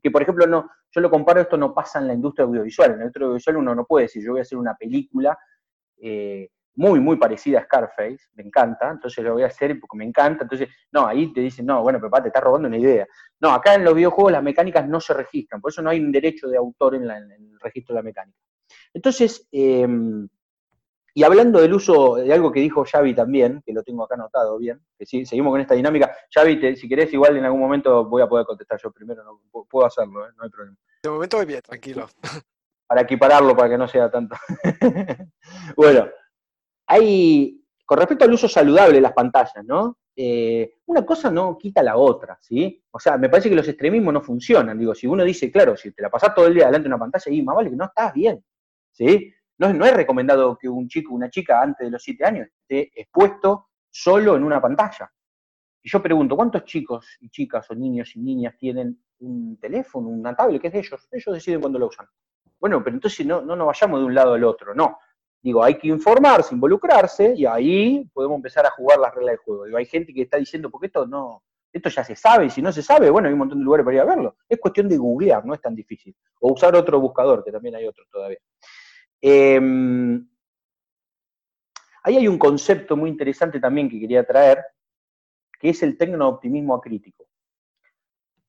que 0.02 0.10
por 0.10 0.22
ejemplo 0.22 0.46
no, 0.46 0.68
yo 0.90 1.00
lo 1.00 1.10
comparo, 1.10 1.40
esto 1.40 1.56
no 1.56 1.72
pasa 1.72 2.00
en 2.00 2.08
la 2.08 2.14
industria 2.14 2.44
audiovisual, 2.44 2.90
en 2.90 2.96
la 2.98 3.02
industria 3.04 3.26
audiovisual 3.26 3.56
uno 3.56 3.74
no 3.74 3.84
puede 3.84 4.06
decir, 4.06 4.22
yo 4.24 4.32
voy 4.32 4.40
a 4.40 4.42
hacer 4.42 4.58
una 4.58 4.74
película 4.74 5.38
eh, 5.98 6.50
muy, 6.74 7.00
muy 7.00 7.16
parecida 7.16 7.60
a 7.60 7.64
Scarface, 7.64 8.18
me 8.34 8.42
encanta, 8.42 8.90
entonces 8.90 9.22
lo 9.22 9.34
voy 9.34 9.44
a 9.44 9.46
hacer 9.46 9.78
porque 9.78 9.96
me 9.96 10.04
encanta, 10.04 10.44
entonces, 10.44 10.68
no, 10.90 11.06
ahí 11.06 11.32
te 11.32 11.40
dicen, 11.40 11.66
no, 11.66 11.82
bueno, 11.82 12.00
papá, 12.00 12.22
te 12.22 12.28
estás 12.28 12.42
robando 12.42 12.66
una 12.66 12.78
idea. 12.78 13.06
No, 13.40 13.50
acá 13.50 13.74
en 13.74 13.84
los 13.84 13.94
videojuegos 13.94 14.32
las 14.32 14.42
mecánicas 14.42 14.88
no 14.88 15.00
se 15.00 15.14
registran, 15.14 15.60
por 15.60 15.70
eso 15.70 15.82
no 15.82 15.90
hay 15.90 16.00
un 16.00 16.10
derecho 16.10 16.48
de 16.48 16.56
autor 16.56 16.94
en, 16.94 17.04
en 17.10 17.30
el 17.30 17.60
registro 17.60 17.94
de 17.94 18.00
la 18.00 18.04
mecánica. 18.04 18.38
Entonces, 18.94 19.46
eh, 19.52 19.86
y 21.14 21.24
hablando 21.24 21.60
del 21.60 21.74
uso 21.74 22.16
de 22.16 22.32
algo 22.32 22.50
que 22.50 22.60
dijo 22.60 22.84
Xavi 22.84 23.14
también, 23.14 23.62
que 23.64 23.72
lo 23.72 23.82
tengo 23.82 24.04
acá 24.04 24.14
anotado 24.14 24.58
bien, 24.58 24.80
que 24.98 25.04
sí, 25.04 25.26
seguimos 25.26 25.52
con 25.52 25.60
esta 25.60 25.74
dinámica. 25.74 26.16
Xavi, 26.32 26.76
si 26.76 26.88
querés, 26.88 27.12
igual 27.12 27.36
en 27.36 27.44
algún 27.44 27.60
momento 27.60 28.06
voy 28.06 28.22
a 28.22 28.28
poder 28.28 28.46
contestar 28.46 28.80
yo 28.82 28.90
primero, 28.90 29.22
no, 29.22 29.40
puedo 29.68 29.86
hacerlo, 29.86 30.26
¿eh? 30.26 30.30
no 30.36 30.44
hay 30.44 30.50
problema. 30.50 30.76
De 31.02 31.10
momento 31.10 31.36
voy 31.36 31.46
bien, 31.46 31.60
tranquilo. 31.60 32.08
Para 32.86 33.02
equipararlo, 33.02 33.56
para 33.56 33.70
que 33.70 33.78
no 33.78 33.88
sea 33.88 34.10
tanto. 34.10 34.36
bueno, 35.76 36.10
hay, 36.86 37.64
con 37.86 37.96
respecto 37.96 38.26
al 38.26 38.32
uso 38.34 38.48
saludable 38.48 38.96
de 38.96 39.00
las 39.00 39.14
pantallas, 39.14 39.64
¿no? 39.64 39.96
Eh, 40.14 40.74
una 40.84 41.06
cosa 41.06 41.30
no 41.30 41.56
quita 41.56 41.82
la 41.82 41.96
otra, 41.96 42.36
¿sí? 42.38 42.84
O 42.90 43.00
sea, 43.00 43.16
me 43.16 43.30
parece 43.30 43.48
que 43.48 43.56
los 43.56 43.66
extremismos 43.66 44.12
no 44.12 44.20
funcionan. 44.20 44.78
Digo, 44.78 44.94
si 44.94 45.06
uno 45.06 45.24
dice, 45.24 45.50
claro, 45.50 45.74
si 45.74 45.92
te 45.92 46.02
la 46.02 46.10
pasás 46.10 46.34
todo 46.34 46.46
el 46.48 46.54
día 46.54 46.66
delante 46.66 46.86
de 46.86 46.94
una 46.94 46.98
pantalla, 46.98 47.32
y 47.32 47.40
más 47.40 47.56
vale 47.56 47.70
que 47.70 47.76
no 47.76 47.86
estás 47.86 48.12
bien, 48.12 48.44
¿sí? 48.90 49.32
No, 49.70 49.84
es 49.84 49.94
recomendado 49.94 50.58
que 50.58 50.68
un 50.68 50.88
chico 50.88 51.14
una 51.14 51.30
chica 51.30 51.62
antes 51.62 51.86
de 51.86 51.90
los 51.90 52.02
siete 52.02 52.24
años 52.24 52.48
esté 52.48 52.90
expuesto 53.00 53.68
solo 53.90 54.36
en 54.36 54.42
una 54.42 54.60
pantalla. 54.60 55.10
Y 55.82 55.90
yo 55.90 56.02
pregunto, 56.02 56.36
¿cuántos 56.36 56.64
chicos 56.64 57.06
y 57.20 57.28
chicas 57.28 57.70
o 57.70 57.74
niños 57.74 58.14
y 58.16 58.20
niñas 58.20 58.56
tienen 58.56 59.02
un 59.20 59.58
teléfono, 59.60 60.08
una 60.08 60.34
tablet 60.34 60.60
que 60.60 60.68
es 60.68 60.72
de 60.72 60.78
ellos? 60.80 61.08
Ellos 61.10 61.34
deciden 61.34 61.60
cuándo 61.60 61.78
lo 61.78 61.88
usan. 61.88 62.06
Bueno, 62.58 62.82
pero 62.82 62.96
entonces 62.96 63.26
no, 63.26 63.42
no 63.42 63.56
nos 63.56 63.66
vayamos 63.66 64.00
de 64.00 64.06
un 64.06 64.14
lado 64.14 64.34
al 64.34 64.44
otro, 64.44 64.74
no. 64.74 64.98
Digo, 65.42 65.62
hay 65.62 65.76
que 65.76 65.88
informarse, 65.88 66.54
involucrarse, 66.54 67.34
y 67.36 67.44
ahí 67.46 68.08
podemos 68.12 68.36
empezar 68.36 68.64
a 68.64 68.70
jugar 68.70 69.00
las 69.00 69.12
reglas 69.12 69.32
del 69.32 69.38
juego. 69.38 69.76
Hay 69.76 69.86
gente 69.86 70.14
que 70.14 70.22
está 70.22 70.36
diciendo, 70.36 70.70
porque 70.70 70.86
esto 70.86 71.04
no, 71.04 71.42
esto 71.72 71.88
ya 71.88 72.04
se 72.04 72.14
sabe, 72.14 72.46
y 72.46 72.50
si 72.50 72.62
no 72.62 72.70
se 72.70 72.82
sabe, 72.82 73.10
bueno, 73.10 73.26
hay 73.26 73.32
un 73.32 73.40
montón 73.40 73.58
de 73.58 73.64
lugares 73.64 73.84
para 73.84 73.96
ir 73.96 74.02
a 74.02 74.04
verlo. 74.04 74.36
Es 74.48 74.60
cuestión 74.60 74.88
de 74.88 74.96
googlear, 74.96 75.44
no 75.44 75.54
es 75.54 75.60
tan 75.60 75.74
difícil. 75.74 76.14
O 76.40 76.52
usar 76.52 76.76
otro 76.76 77.00
buscador, 77.00 77.42
que 77.42 77.50
también 77.50 77.74
hay 77.74 77.86
otro 77.86 78.04
todavía. 78.10 78.38
Em, 79.24 80.28
ahí 82.02 82.16
hay 82.16 82.26
un 82.26 82.38
concepto 82.38 82.96
muy 82.96 83.08
interesante 83.08 83.60
también 83.60 83.88
que 83.88 84.00
quería 84.00 84.26
traer, 84.26 84.64
que 85.60 85.68
es 85.68 85.82
el 85.84 85.96
tecno-optimismo 85.96 86.74
acrítico. 86.74 87.28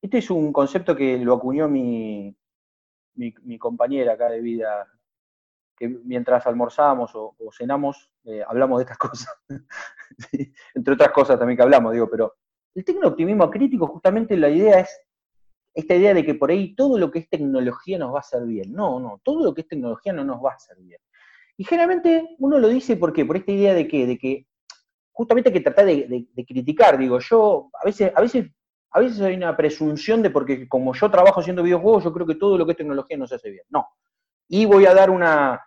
Este 0.01 0.17
es 0.17 0.29
un 0.31 0.51
concepto 0.51 0.95
que 0.95 1.17
lo 1.19 1.35
acuñó 1.35 1.69
mi, 1.69 2.35
mi, 3.13 3.57
compañera 3.59 4.13
acá 4.13 4.29
de 4.29 4.41
vida, 4.41 4.87
que 5.77 5.87
mientras 5.87 6.45
almorzamos 6.47 7.11
o, 7.13 7.35
cenamos, 7.55 8.09
eh, 8.23 8.43
hablamos 8.45 8.79
de 8.79 8.83
estas 8.83 8.97
cosas. 9.09 9.33
Entre 10.73 10.93
otras 10.95 11.11
cosas 11.11 11.37
también 11.37 11.55
que 11.55 11.63
hablamos, 11.63 11.93
digo, 11.93 12.09
pero 12.09 12.35
el 12.73 12.83
tecno-optimismo 12.83 13.49
crítico, 13.51 13.85
justamente 13.85 14.35
la 14.35 14.49
idea 14.49 14.79
es 14.79 14.99
esta 15.73 15.95
idea 15.95 16.13
de 16.13 16.25
que 16.25 16.35
por 16.35 16.51
ahí 16.51 16.75
todo 16.75 16.97
lo 16.97 17.09
que 17.11 17.19
es 17.19 17.29
tecnología 17.29 17.97
nos 17.97 18.13
va 18.13 18.17
a 18.17 18.21
hacer 18.21 18.43
bien. 18.45 18.73
No, 18.73 18.99
no, 18.99 19.21
todo 19.23 19.43
lo 19.43 19.53
que 19.53 19.61
es 19.61 19.67
tecnología 19.67 20.13
no 20.13 20.23
nos 20.23 20.43
va 20.43 20.51
a 20.51 20.55
hacer 20.55 20.77
bien. 20.79 20.99
Y 21.57 21.63
generalmente 21.63 22.35
uno 22.39 22.59
lo 22.59 22.67
dice 22.67 22.97
¿por 22.97 23.13
qué? 23.13 23.25
Por 23.25 23.37
esta 23.37 23.51
idea 23.51 23.73
de 23.73 23.87
que, 23.87 24.05
de 24.05 24.17
que 24.17 24.47
justamente 25.11 25.49
hay 25.49 25.53
que 25.53 25.61
tratar 25.61 25.85
de, 25.85 26.27
criticar. 26.47 26.97
Digo, 26.97 27.19
yo 27.19 27.69
a 27.81 27.85
veces, 27.85 28.11
a 28.15 28.21
veces, 28.21 28.47
a 28.91 28.99
veces 28.99 29.21
hay 29.21 29.35
una 29.35 29.55
presunción 29.55 30.21
de 30.21 30.29
porque 30.29 30.67
como 30.67 30.93
yo 30.93 31.09
trabajo 31.09 31.39
haciendo 31.39 31.63
videojuegos, 31.63 32.03
yo 32.03 32.13
creo 32.13 32.27
que 32.27 32.35
todo 32.35 32.57
lo 32.57 32.65
que 32.65 32.71
es 32.71 32.77
tecnología 32.77 33.17
no 33.17 33.27
se 33.27 33.35
hace 33.35 33.49
bien. 33.49 33.65
No. 33.69 33.87
Y 34.47 34.65
voy 34.65 34.85
a 34.85 34.93
dar 34.93 35.09
una, 35.09 35.61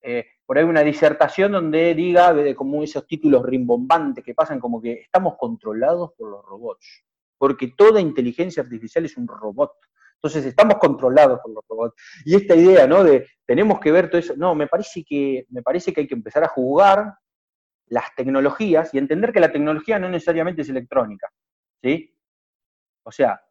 eh, 0.00 0.26
por 0.46 0.58
ahí 0.58 0.64
una 0.64 0.82
disertación 0.82 1.52
donde 1.52 1.94
diga, 1.94 2.34
como 2.54 2.82
esos 2.82 3.06
títulos 3.06 3.44
rimbombantes 3.44 4.24
que 4.24 4.34
pasan 4.34 4.58
como 4.58 4.80
que 4.80 4.94
estamos 4.94 5.36
controlados 5.36 6.12
por 6.16 6.30
los 6.30 6.44
robots, 6.44 7.04
porque 7.42 7.72
toda 7.76 8.00
inteligencia 8.00 8.62
artificial 8.62 9.04
es 9.04 9.16
un 9.16 9.26
robot. 9.26 9.72
Entonces 10.14 10.46
estamos 10.46 10.76
controlados 10.76 11.40
por 11.40 11.52
los 11.52 11.64
robots. 11.68 12.00
Y 12.24 12.36
esta 12.36 12.54
idea, 12.54 12.86
¿no? 12.86 13.02
De 13.02 13.26
tenemos 13.44 13.80
que 13.80 13.90
ver 13.90 14.08
todo 14.08 14.20
eso. 14.20 14.34
No, 14.36 14.54
me 14.54 14.68
parece 14.68 15.02
que, 15.02 15.44
me 15.48 15.60
parece 15.60 15.92
que 15.92 16.02
hay 16.02 16.06
que 16.06 16.14
empezar 16.14 16.44
a 16.44 16.48
jugar 16.48 17.14
las 17.86 18.14
tecnologías 18.14 18.94
y 18.94 18.98
entender 18.98 19.32
que 19.32 19.40
la 19.40 19.50
tecnología 19.50 19.98
no 19.98 20.08
necesariamente 20.08 20.62
es 20.62 20.68
electrónica. 20.68 21.32
¿Sí? 21.82 22.16
O 23.02 23.10
sea, 23.10 23.42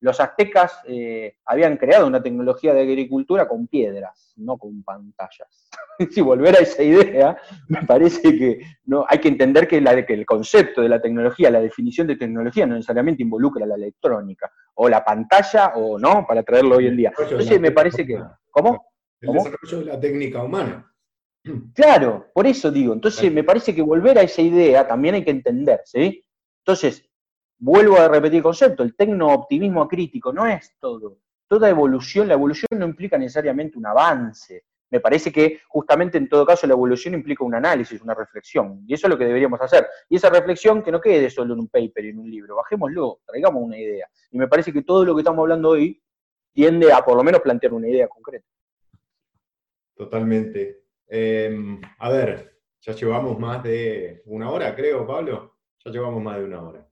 los 0.00 0.20
aztecas 0.20 0.80
eh, 0.86 1.36
habían 1.44 1.76
creado 1.76 2.06
una 2.06 2.22
tecnología 2.22 2.74
de 2.74 2.82
agricultura 2.82 3.48
con 3.48 3.66
piedras, 3.66 4.34
no 4.36 4.58
con 4.58 4.82
pantallas. 4.82 5.68
si 6.10 6.20
volver 6.20 6.56
a 6.56 6.60
esa 6.60 6.82
idea, 6.82 7.36
me 7.68 7.82
parece 7.82 8.36
que 8.36 8.60
no, 8.84 9.06
hay 9.08 9.18
que 9.18 9.28
entender 9.28 9.66
que, 9.66 9.80
la, 9.80 10.04
que 10.04 10.14
el 10.14 10.26
concepto 10.26 10.82
de 10.82 10.88
la 10.88 11.00
tecnología, 11.00 11.50
la 11.50 11.60
definición 11.60 12.06
de 12.06 12.16
tecnología 12.16 12.66
no 12.66 12.74
necesariamente 12.74 13.22
involucra 13.22 13.66
la 13.66 13.76
electrónica, 13.76 14.50
o 14.74 14.88
la 14.88 15.04
pantalla, 15.04 15.72
o 15.76 15.98
no, 15.98 16.26
para 16.26 16.42
traerlo 16.42 16.76
hoy 16.76 16.88
en 16.88 16.96
día. 16.96 17.12
Entonces 17.18 17.60
me 17.60 17.72
parece 17.72 18.06
que... 18.06 18.22
¿Cómo? 18.50 18.86
El 19.20 19.32
desarrollo 19.32 19.78
de 19.78 19.84
la 19.84 20.00
técnica 20.00 20.42
humana. 20.42 20.92
Claro, 21.74 22.26
por 22.34 22.46
eso 22.46 22.70
digo. 22.72 22.92
Entonces 22.92 23.32
me 23.32 23.44
parece 23.44 23.74
que 23.74 23.82
volver 23.82 24.18
a 24.18 24.22
esa 24.22 24.42
idea 24.42 24.86
también 24.86 25.14
hay 25.14 25.24
que 25.24 25.30
entender, 25.30 25.80
¿sí? 25.84 26.24
Entonces, 26.64 27.05
vuelvo 27.58 27.98
a 27.98 28.08
repetir 28.08 28.38
el 28.38 28.42
concepto, 28.42 28.82
el 28.82 28.94
tecno-optimismo 28.94 29.82
acrítico 29.82 30.32
no 30.32 30.46
es 30.46 30.76
todo. 30.78 31.18
Toda 31.48 31.68
evolución, 31.68 32.28
la 32.28 32.34
evolución 32.34 32.68
no 32.72 32.86
implica 32.86 33.16
necesariamente 33.16 33.78
un 33.78 33.86
avance. 33.86 34.64
Me 34.90 35.00
parece 35.00 35.32
que 35.32 35.60
justamente 35.68 36.18
en 36.18 36.28
todo 36.28 36.46
caso 36.46 36.66
la 36.66 36.74
evolución 36.74 37.14
implica 37.14 37.44
un 37.44 37.54
análisis, 37.54 38.00
una 38.02 38.14
reflexión, 38.14 38.84
y 38.86 38.94
eso 38.94 39.06
es 39.06 39.10
lo 39.10 39.18
que 39.18 39.24
deberíamos 39.24 39.60
hacer. 39.60 39.86
Y 40.08 40.16
esa 40.16 40.30
reflexión 40.30 40.82
que 40.82 40.92
no 40.92 41.00
quede 41.00 41.28
solo 41.28 41.54
en 41.54 41.60
un 41.60 41.68
paper 41.68 42.04
y 42.04 42.08
en 42.10 42.18
un 42.18 42.30
libro, 42.30 42.56
bajémoslo, 42.56 43.20
traigamos 43.26 43.62
una 43.62 43.78
idea. 43.78 44.08
Y 44.30 44.38
me 44.38 44.48
parece 44.48 44.72
que 44.72 44.82
todo 44.82 45.04
lo 45.04 45.14
que 45.14 45.20
estamos 45.20 45.42
hablando 45.42 45.70
hoy 45.70 46.00
tiende 46.52 46.92
a 46.92 47.04
por 47.04 47.16
lo 47.16 47.24
menos 47.24 47.40
plantear 47.40 47.74
una 47.74 47.88
idea 47.88 48.08
concreta. 48.08 48.46
Totalmente. 49.94 50.84
Em, 51.08 51.80
a 51.98 52.10
ver, 52.10 52.60
ya 52.80 52.92
llevamos 52.92 53.38
más 53.38 53.62
de 53.62 54.22
una 54.26 54.50
hora, 54.50 54.74
creo, 54.74 55.06
Pablo. 55.06 55.56
Ya 55.84 55.90
llevamos 55.90 56.22
más 56.22 56.38
de 56.38 56.44
una 56.44 56.62
hora. 56.62 56.88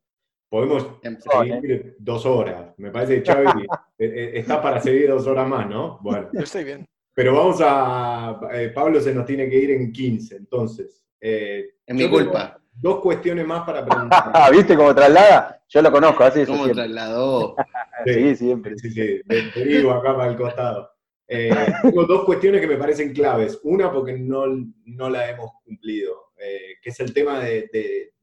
Podemos 0.55 0.87
seguir 1.03 1.97
dos 1.99 2.25
horas. 2.25 2.73
Me 2.77 2.93
parece 2.93 3.21
que 3.25 3.33
Xavi 3.33 3.63
eh, 3.63 3.67
eh, 3.99 4.31
está 4.35 4.63
para 4.63 4.81
seguir 4.81 5.09
dos 5.09 5.27
horas 5.27 5.49
más, 5.49 5.69
¿no? 5.69 5.99
Bueno. 6.01 6.29
Yo 6.33 6.43
estoy 6.43 6.63
bien. 6.63 6.87
Pero 7.13 7.35
vamos 7.35 7.59
a. 7.61 8.39
Eh, 8.53 8.69
Pablo 8.73 9.01
se 9.01 9.13
nos 9.13 9.27
tiene 9.27 9.51
que 9.51 9.57
ir 9.57 9.73
en 9.73 9.91
15, 9.91 10.37
entonces. 10.37 11.05
es 11.21 11.75
mi 11.89 12.09
culpa. 12.09 12.61
Dos 12.73 13.01
cuestiones 13.01 13.45
más 13.45 13.67
para 13.67 13.85
preguntar. 13.87 14.53
¿Viste 14.53 14.77
cómo 14.77 14.95
traslada? 14.95 15.61
Yo 15.69 15.83
lo 15.83 15.91
conozco, 15.91 16.23
así 16.23 16.47
¿Cómo 16.47 16.69
trasladó? 16.69 17.57
sí, 18.07 18.37
siempre. 18.37 18.79
Sí, 18.79 18.91
sí, 18.93 19.23
te 19.27 19.65
digo 19.65 19.91
acá 19.91 20.17
para 20.17 20.31
el 20.31 20.37
costado. 20.37 20.89
tengo 21.27 22.05
dos 22.05 22.25
cuestiones 22.27 22.61
que 22.61 22.69
me 22.69 22.77
parecen 22.77 23.13
claves. 23.13 23.59
Una, 23.65 23.91
porque 23.91 24.17
no, 24.17 24.45
no 24.85 25.11
la 25.11 25.31
hemos 25.31 25.51
cumplido, 25.65 26.15
que 26.37 26.91
es 26.91 27.01
el 27.01 27.13
tema 27.13 27.41
de, 27.41 27.69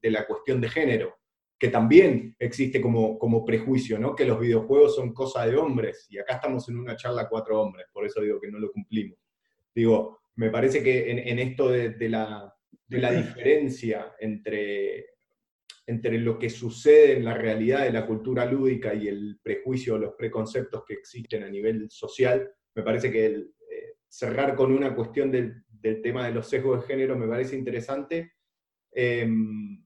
de 0.02 0.10
la 0.10 0.26
cuestión 0.26 0.62
de 0.62 0.70
género 0.70 1.21
que 1.62 1.68
también 1.68 2.36
existe 2.40 2.82
como, 2.82 3.20
como 3.20 3.46
prejuicio, 3.46 4.00
¿no? 4.00 4.16
Que 4.16 4.26
los 4.26 4.40
videojuegos 4.40 4.96
son 4.96 5.14
cosa 5.14 5.46
de 5.46 5.56
hombres, 5.56 6.08
y 6.10 6.18
acá 6.18 6.34
estamos 6.34 6.68
en 6.68 6.78
una 6.80 6.96
charla 6.96 7.30
cuatro 7.30 7.62
hombres, 7.62 7.86
por 7.94 8.04
eso 8.04 8.20
digo 8.20 8.42
que 8.42 8.50
no 8.50 8.58
lo 8.58 8.72
cumplimos. 8.72 9.20
Digo, 9.76 10.24
me 10.38 10.50
parece 10.50 10.82
que 10.82 11.12
en, 11.12 11.38
esto 11.38 11.70
de, 11.70 12.10
la, 12.10 12.52
de, 12.88 12.98
la, 12.98 13.12
diferencia 13.12 14.16
entre, 14.20 15.10
entre 15.86 16.18
lo 16.18 16.40
que 16.40 16.50
sucede 16.50 17.18
en 17.18 17.26
la 17.26 17.36
realidad 17.36 17.84
de 17.84 17.94
la 17.94 18.08
cultura 18.08 18.44
lúdica 18.44 18.96
y 18.96 19.08
el 19.08 19.40
prejuicio, 19.44 20.00
los 20.00 20.16
preconceptos 20.18 20.84
que 20.84 20.96
existen 20.96 21.44
a 21.44 21.50
nivel 21.52 21.92
social, 21.92 22.52
me 22.74 22.82
parece 22.82 23.12
que 23.12 23.26
eh, 23.28 23.46
cerrar 24.08 24.56
con 24.56 24.72
una 24.72 24.96
cuestión 24.96 25.30
del, 25.30 25.64
del, 25.70 26.02
tema 26.02 26.26
de 26.26 26.34
los 26.34 26.50
sesgos 26.50 26.82
de 26.82 26.88
género 26.88 27.16
me 27.16 27.28
parece 27.28 27.56
interesante. 27.56 28.32
Em, 28.92 29.86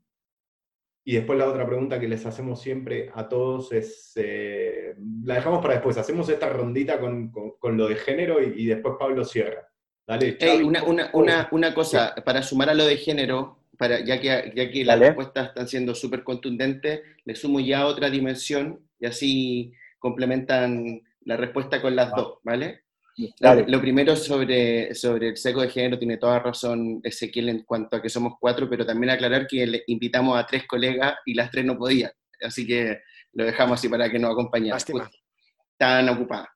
y 1.08 1.14
después 1.14 1.38
la 1.38 1.48
otra 1.48 1.68
pregunta 1.68 2.00
que 2.00 2.08
les 2.08 2.26
hacemos 2.26 2.60
siempre 2.60 3.12
a 3.14 3.30
todos 3.30 3.72
es, 3.72 4.12
eh, 4.16 4.96
la 5.24 5.36
dejamos 5.36 5.62
para 5.62 5.76
después, 5.76 5.98
hacemos 5.98 6.28
esta 6.30 6.50
rondita 6.50 7.00
con, 7.00 7.32
lo 7.62 7.88
de 7.88 7.96
género 7.96 8.42
y, 8.42 8.66
después 8.66 8.96
Pablo 9.00 9.24
cierra. 9.24 9.70
Dale, 10.08 10.36
una, 10.64 11.74
cosa, 11.76 12.16
para 12.26 12.42
sumar 12.42 12.72
a 12.72 12.74
lo 12.74 12.86
de 12.86 12.98
género, 12.98 13.60
para, 13.78 14.04
ya 14.04 14.20
que, 14.20 14.52
ya 14.56 14.72
que 14.72 14.84
las 14.84 14.98
respuestas 14.98 15.50
están 15.50 15.68
siendo 15.68 15.94
súper 15.94 16.24
contundentes, 16.24 17.02
le 17.24 17.36
sumo 17.36 17.60
ya 17.60 17.86
otra 17.86 18.10
dimensión 18.10 18.80
y 19.00 19.06
así 19.06 19.74
complementan 20.00 21.04
la 21.22 21.38
respuesta 21.38 21.84
con 21.84 21.96
las 21.96 22.12
dos, 22.16 22.40
¿vale? 22.44 22.85
Lo, 23.18 23.80
primero 23.80 24.16
sobre, 24.16 24.94
sobre 24.94 25.30
el 25.30 25.38
seco 25.38 25.62
de 25.62 25.70
género, 25.70 25.98
tiene 25.98 26.18
toda 26.18 26.40
razón 26.40 27.00
Ezequiel 27.02 27.50
en 27.50 27.64
cuanto 27.64 27.96
a 27.96 28.02
que 28.02 28.10
somos 28.10 28.34
cuatro, 28.40 28.70
pero 28.70 28.86
también 28.86 29.12
aclarar 29.12 29.48
que 29.48 29.66
le 29.66 29.84
invitamos 29.88 30.38
a 30.38 30.46
tres 30.46 30.66
colegas 30.68 31.16
y 31.26 31.34
las 31.34 31.50
tres 31.50 31.64
no 31.64 31.78
podían, 31.78 32.12
así 32.42 32.68
que 32.68 33.00
lo 33.34 33.46
dejamos 33.46 33.80
así 33.80 33.88
para 33.88 34.10
que 34.10 34.20
nos 34.20 34.32
acompañen. 34.32 34.76
Están 34.76 36.10
ocupadas. 36.10 36.48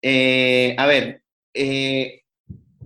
Eh, 0.00 0.74
a 0.76 0.86
ver, 0.86 1.22
eh, 1.54 2.22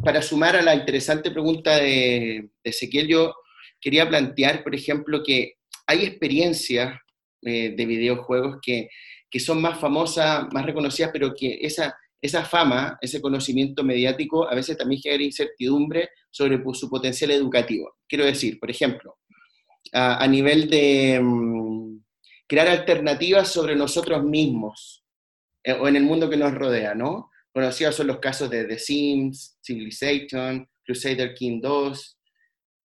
para 0.05 0.22
sumar 0.22 0.55
a 0.55 0.62
la 0.62 0.76
interesante 0.76 1.32
pregunta 1.32 1.76
de, 1.76 2.51
Ezequiel, 2.62 3.09
yo 3.09 3.34
quería 3.80 4.09
plantear, 4.09 4.62
por 4.62 4.74
ejemplo, 4.74 5.22
que 5.24 5.55
hay 5.86 6.05
experiencias 6.05 7.01
eh, 7.42 7.74
de 7.76 7.86
videojuegos 7.86 8.59
que, 8.62 8.88
que 9.28 9.40
son 9.40 9.60
más 9.60 9.80
famosas, 9.80 10.47
más 10.52 10.64
reconocidas, 10.64 11.10
pero 11.12 11.34
que 11.34 11.59
esa 11.62 11.97
esa 12.20 12.44
fama, 12.44 12.98
ese 13.00 13.20
conocimiento 13.20 13.84
mediático, 13.84 14.48
a 14.48 14.54
veces 14.54 14.76
también 14.76 15.00
genera 15.00 15.22
incertidumbre 15.22 16.10
sobre 16.30 16.60
su 16.74 16.90
potencial 16.90 17.30
educativo. 17.30 17.96
Quiero 18.08 18.24
decir, 18.24 18.58
por 18.58 18.70
ejemplo, 18.70 19.16
a, 19.92 20.26
nivel 20.26 20.68
de 20.68 21.20
mm, 21.22 22.00
crear 22.46 22.68
alternativas 22.68 23.48
sobre 23.48 23.76
nosotros 23.76 24.24
mismos 24.24 25.04
eh, 25.62 25.72
o 25.72 25.88
en 25.88 25.96
el 25.96 26.02
mundo 26.02 26.28
que 26.28 26.36
nos 26.36 26.54
rodea, 26.54 26.94
¿no? 26.94 27.30
Conocidos 27.52 27.94
son 27.96 28.08
los 28.08 28.18
casos 28.18 28.50
de 28.50 28.64
The 28.64 28.78
Sims, 28.78 29.58
Civilization, 29.62 30.68
Crusader 30.84 31.34
King 31.34 31.60
2. 31.60 32.18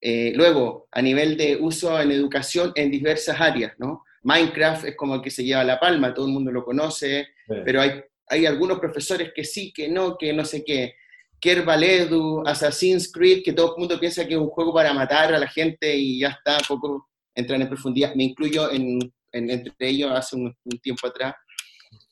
Eh, 0.00 0.32
luego, 0.34 0.88
a 0.90 1.00
nivel 1.02 1.36
de 1.36 1.56
uso 1.56 2.00
en 2.00 2.10
educación 2.10 2.72
en 2.74 2.90
diversas 2.90 3.40
áreas, 3.40 3.72
¿no? 3.78 4.04
Minecraft 4.22 4.84
es 4.86 4.96
como 4.96 5.16
el 5.16 5.22
que 5.22 5.30
se 5.30 5.44
lleva 5.44 5.64
la 5.64 5.80
palma, 5.80 6.14
todo 6.14 6.26
el 6.26 6.32
mundo 6.32 6.52
lo 6.52 6.64
conoce, 6.64 7.28
pero 7.64 7.80
hay 7.80 8.02
hay 8.28 8.46
algunos 8.46 8.78
profesores 8.78 9.32
que 9.34 9.44
sí, 9.44 9.72
que 9.72 9.88
no, 9.88 10.16
que 10.16 10.32
no 10.32 10.44
sé 10.44 10.64
qué. 10.64 10.94
Kerbaledu, 11.40 12.42
Assassin's 12.46 13.10
Creed, 13.10 13.42
que 13.42 13.52
todo 13.52 13.74
el 13.74 13.80
mundo 13.80 13.98
piensa 13.98 14.26
que 14.26 14.34
es 14.34 14.40
un 14.40 14.48
juego 14.48 14.72
para 14.72 14.94
matar 14.94 15.34
a 15.34 15.38
la 15.38 15.48
gente 15.48 15.94
y 15.96 16.20
ya 16.20 16.28
está, 16.28 16.58
poco 16.66 17.08
entran 17.34 17.60
en 17.62 17.68
profundidad. 17.68 18.14
Me 18.14 18.24
incluyo 18.24 18.70
en, 18.70 19.00
entre 19.32 19.88
ellos 19.88 20.12
hace 20.12 20.36
un, 20.36 20.54
tiempo 20.80 21.06
atrás, 21.06 21.34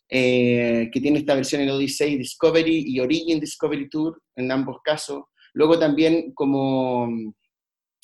eh, 0.09 0.91
que 0.93 1.01
tiene 1.01 1.21
esta 1.21 1.37
versión 1.37 1.61
en 1.61 1.71
Odyssey 1.71 2.17
Discovery 2.17 2.85
y 2.89 2.99
Origin 2.99 3.39
Discovery 3.39 3.89
Tour, 3.89 4.21
en 4.35 4.51
ambos 4.51 4.79
casos. 4.83 5.23
luego 5.53 5.79
también 5.79 6.33
como 6.35 7.07
mm, 7.07 7.33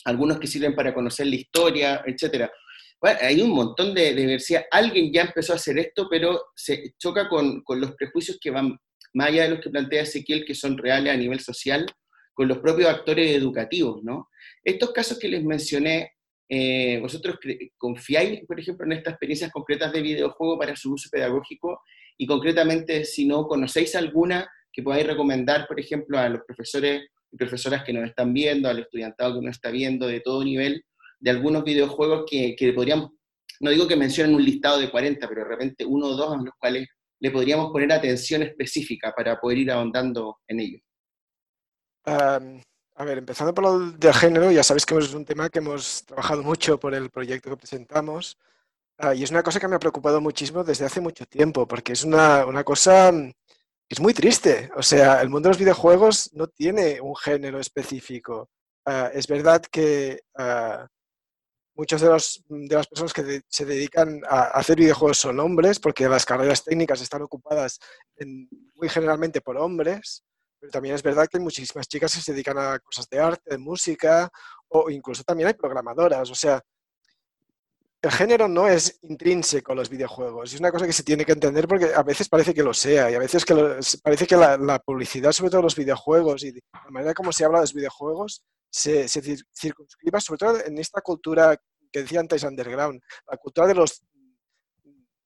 algunos 0.04 0.38
que 0.38 0.46
sirven 0.46 0.76
para 0.76 0.94
conocer 0.94 1.26
la 1.26 1.36
historia, 1.36 2.04
etc. 2.06 2.48
Hay 3.02 3.40
un 3.40 3.50
montón 3.50 3.94
de, 3.94 4.14
diversidad. 4.14 4.64
Alguien 4.70 5.12
ya 5.12 5.22
empezó 5.22 5.52
a 5.52 5.56
hacer 5.56 5.78
esto, 5.78 6.08
pero 6.10 6.42
se 6.54 6.94
choca 6.98 7.28
con, 7.28 7.62
con 7.62 7.80
los 7.80 7.94
prejuicios 7.94 8.38
que 8.40 8.50
van 8.50 8.76
más 9.14 9.28
allá 9.28 9.44
de 9.44 9.50
los 9.50 9.60
que 9.60 9.70
plantea 9.70 10.02
Ezequiel, 10.02 10.44
que 10.44 10.54
son 10.54 10.76
reales 10.76 11.12
a 11.12 11.16
nivel 11.16 11.40
social, 11.40 11.86
con 12.34 12.48
los 12.48 12.58
propios 12.58 12.90
actores 12.90 13.34
educativos, 13.34 14.02
¿no? 14.02 14.28
Estos 14.62 14.92
casos 14.92 15.18
que 15.18 15.28
les 15.28 15.42
mencioné, 15.42 16.12
eh, 16.48 16.98
¿vosotros 17.00 17.38
confiáis, 17.78 18.44
por 18.46 18.60
ejemplo, 18.60 18.84
en 18.84 18.92
estas 18.92 19.14
experiencias 19.14 19.50
concretas 19.50 19.90
de 19.92 20.02
videojuego 20.02 20.58
para 20.58 20.76
su 20.76 20.92
uso 20.92 21.08
pedagógico? 21.10 21.80
Y 22.18 22.26
concretamente, 22.26 23.04
si 23.04 23.26
no 23.26 23.46
conocéis 23.46 23.96
alguna 23.96 24.46
que 24.70 24.82
podáis 24.82 25.06
recomendar, 25.06 25.66
por 25.66 25.80
ejemplo, 25.80 26.18
a 26.18 26.28
los 26.28 26.42
profesores 26.46 27.08
y 27.32 27.36
profesoras 27.38 27.84
que 27.84 27.94
nos 27.94 28.06
están 28.06 28.34
viendo, 28.34 28.68
al 28.68 28.80
estudiantado 28.80 29.40
que 29.40 29.46
nos 29.46 29.56
está 29.56 29.70
viendo 29.70 30.06
de 30.06 30.20
todo 30.20 30.44
nivel, 30.44 30.84
de 31.18 31.30
algunos 31.30 31.64
videojuegos 31.64 32.24
que, 32.28 32.54
que 32.56 32.72
podríamos, 32.72 33.10
no 33.60 33.70
digo 33.70 33.86
que 33.86 33.96
mencionen 33.96 34.34
un 34.34 34.44
listado 34.44 34.78
de 34.78 34.90
40, 34.90 35.28
pero 35.28 35.42
de 35.42 35.48
repente 35.48 35.84
uno 35.84 36.08
o 36.08 36.16
dos 36.16 36.34
a 36.34 36.36
los 36.36 36.54
cuales 36.58 36.88
le 37.20 37.30
podríamos 37.30 37.70
poner 37.72 37.92
atención 37.92 38.42
específica 38.42 39.12
para 39.16 39.38
poder 39.40 39.58
ir 39.58 39.70
ahondando 39.70 40.38
en 40.46 40.60
ello? 40.60 40.78
a 42.08 43.04
ver, 43.04 43.18
empezando 43.18 43.52
por 43.52 43.64
lo 43.64 43.90
del 43.90 44.14
género, 44.14 44.52
ya 44.52 44.62
sabéis 44.62 44.86
que 44.86 44.96
es 44.96 45.12
un 45.12 45.24
tema 45.24 45.48
que 45.48 45.58
hemos 45.58 46.04
trabajado 46.06 46.44
mucho 46.44 46.78
por 46.78 46.94
el 46.94 47.10
proyecto 47.10 47.50
que 47.50 47.56
presentamos 47.56 48.38
ah, 48.98 49.12
y 49.12 49.24
es 49.24 49.32
una 49.32 49.42
cosa 49.42 49.58
que 49.58 49.66
me 49.66 49.74
ha 49.74 49.80
preocupado 49.80 50.20
muchísimo 50.20 50.62
desde 50.62 50.84
hace 50.84 51.00
mucho 51.00 51.26
tiempo, 51.26 51.66
porque 51.66 51.94
es 51.94 52.04
una, 52.04 52.46
una 52.46 52.62
cosa 52.62 53.10
que 53.10 53.94
es 53.94 54.00
muy 54.00 54.14
triste. 54.14 54.70
O 54.76 54.82
sea, 54.82 55.20
el 55.20 55.28
mundo 55.28 55.48
de 55.48 55.54
los 55.54 55.58
videojuegos 55.58 56.30
no 56.32 56.46
tiene 56.46 57.00
un 57.00 57.16
género 57.16 57.58
específico. 57.58 58.50
Ah, 58.84 59.10
es 59.12 59.26
verdad 59.26 59.62
que 59.62 60.20
uh, 60.38 60.86
muchas 61.76 62.00
de, 62.00 62.08
de, 62.08 62.74
las 62.74 62.86
personas 62.86 63.12
que 63.12 63.42
se 63.48 63.64
dedican 63.64 64.20
a 64.28 64.44
hacer 64.58 64.78
videojuegos 64.78 65.18
son 65.18 65.38
hombres, 65.40 65.78
porque 65.78 66.08
las 66.08 66.24
carreras 66.24 66.64
técnicas 66.64 67.00
están 67.00 67.22
ocupadas 67.22 67.78
muy 68.74 68.88
generalmente 68.88 69.40
por 69.40 69.56
hombres, 69.58 70.24
pero 70.58 70.70
también 70.70 70.94
es 70.94 71.02
verdad 71.02 71.28
que 71.28 71.36
hay 71.36 71.42
muchísimas 71.42 71.86
chicas 71.86 72.14
que 72.14 72.20
se 72.20 72.32
dedican 72.32 72.58
a 72.58 72.78
cosas 72.78 73.08
de 73.08 73.20
arte, 73.20 73.50
de 73.50 73.58
música, 73.58 74.30
o 74.68 74.90
incluso 74.90 75.22
también 75.22 75.48
hay 75.48 75.54
programadoras. 75.54 76.30
O 76.30 76.34
sea, 76.34 76.60
el 78.02 78.10
género 78.10 78.46
no 78.46 78.68
es 78.68 78.98
intrínseco 79.02 79.72
a 79.72 79.74
los 79.74 79.88
videojuegos. 79.88 80.52
Es 80.52 80.60
una 80.60 80.70
cosa 80.70 80.86
que 80.86 80.92
se 80.92 81.02
tiene 81.02 81.24
que 81.24 81.32
entender 81.32 81.66
porque 81.66 81.92
a 81.94 82.02
veces 82.02 82.28
parece 82.28 82.54
que 82.54 82.62
lo 82.62 82.74
sea 82.74 83.10
y 83.10 83.14
a 83.14 83.18
veces 83.18 83.44
que 83.44 83.54
parece 84.02 84.26
que 84.26 84.36
la, 84.36 84.78
publicidad, 84.78 85.32
sobre 85.32 85.50
todo 85.50 85.62
los 85.62 85.76
videojuegos 85.76 86.44
y 86.44 86.52
la 86.52 86.90
manera 86.90 87.14
como 87.14 87.32
se 87.32 87.44
habla 87.44 87.58
de 87.58 87.64
los 87.64 87.74
videojuegos, 87.74 88.44
se, 88.70 89.08
circunscriba 89.08 90.20
sobre 90.20 90.38
todo 90.38 90.64
en 90.64 90.78
esta 90.78 91.00
cultura 91.00 91.56
que 91.90 92.02
decía 92.02 92.20
antes 92.20 92.42
underground, 92.42 93.00
la 93.30 93.36
cultura 93.38 93.66
de 93.66 93.74
los, 93.74 94.02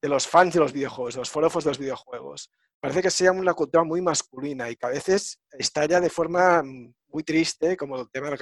de 0.00 0.08
los 0.08 0.26
fans 0.26 0.54
de 0.54 0.60
los 0.60 0.72
videojuegos, 0.72 1.14
de 1.14 1.20
los 1.20 1.30
forofos 1.30 1.64
de 1.64 1.70
los 1.70 1.78
videojuegos. 1.78 2.50
Parece 2.78 3.02
que 3.02 3.10
sea 3.10 3.32
una 3.32 3.52
cultura 3.52 3.84
muy 3.84 4.00
masculina 4.00 4.70
y 4.70 4.76
que 4.76 4.86
a 4.86 4.90
veces 4.90 5.40
estalla 5.50 6.00
de 6.00 6.08
forma 6.08 6.62
muy 6.62 7.22
triste, 7.24 7.76
como 7.76 8.00
el 8.00 8.10
tema 8.10 8.30
del 8.30 8.38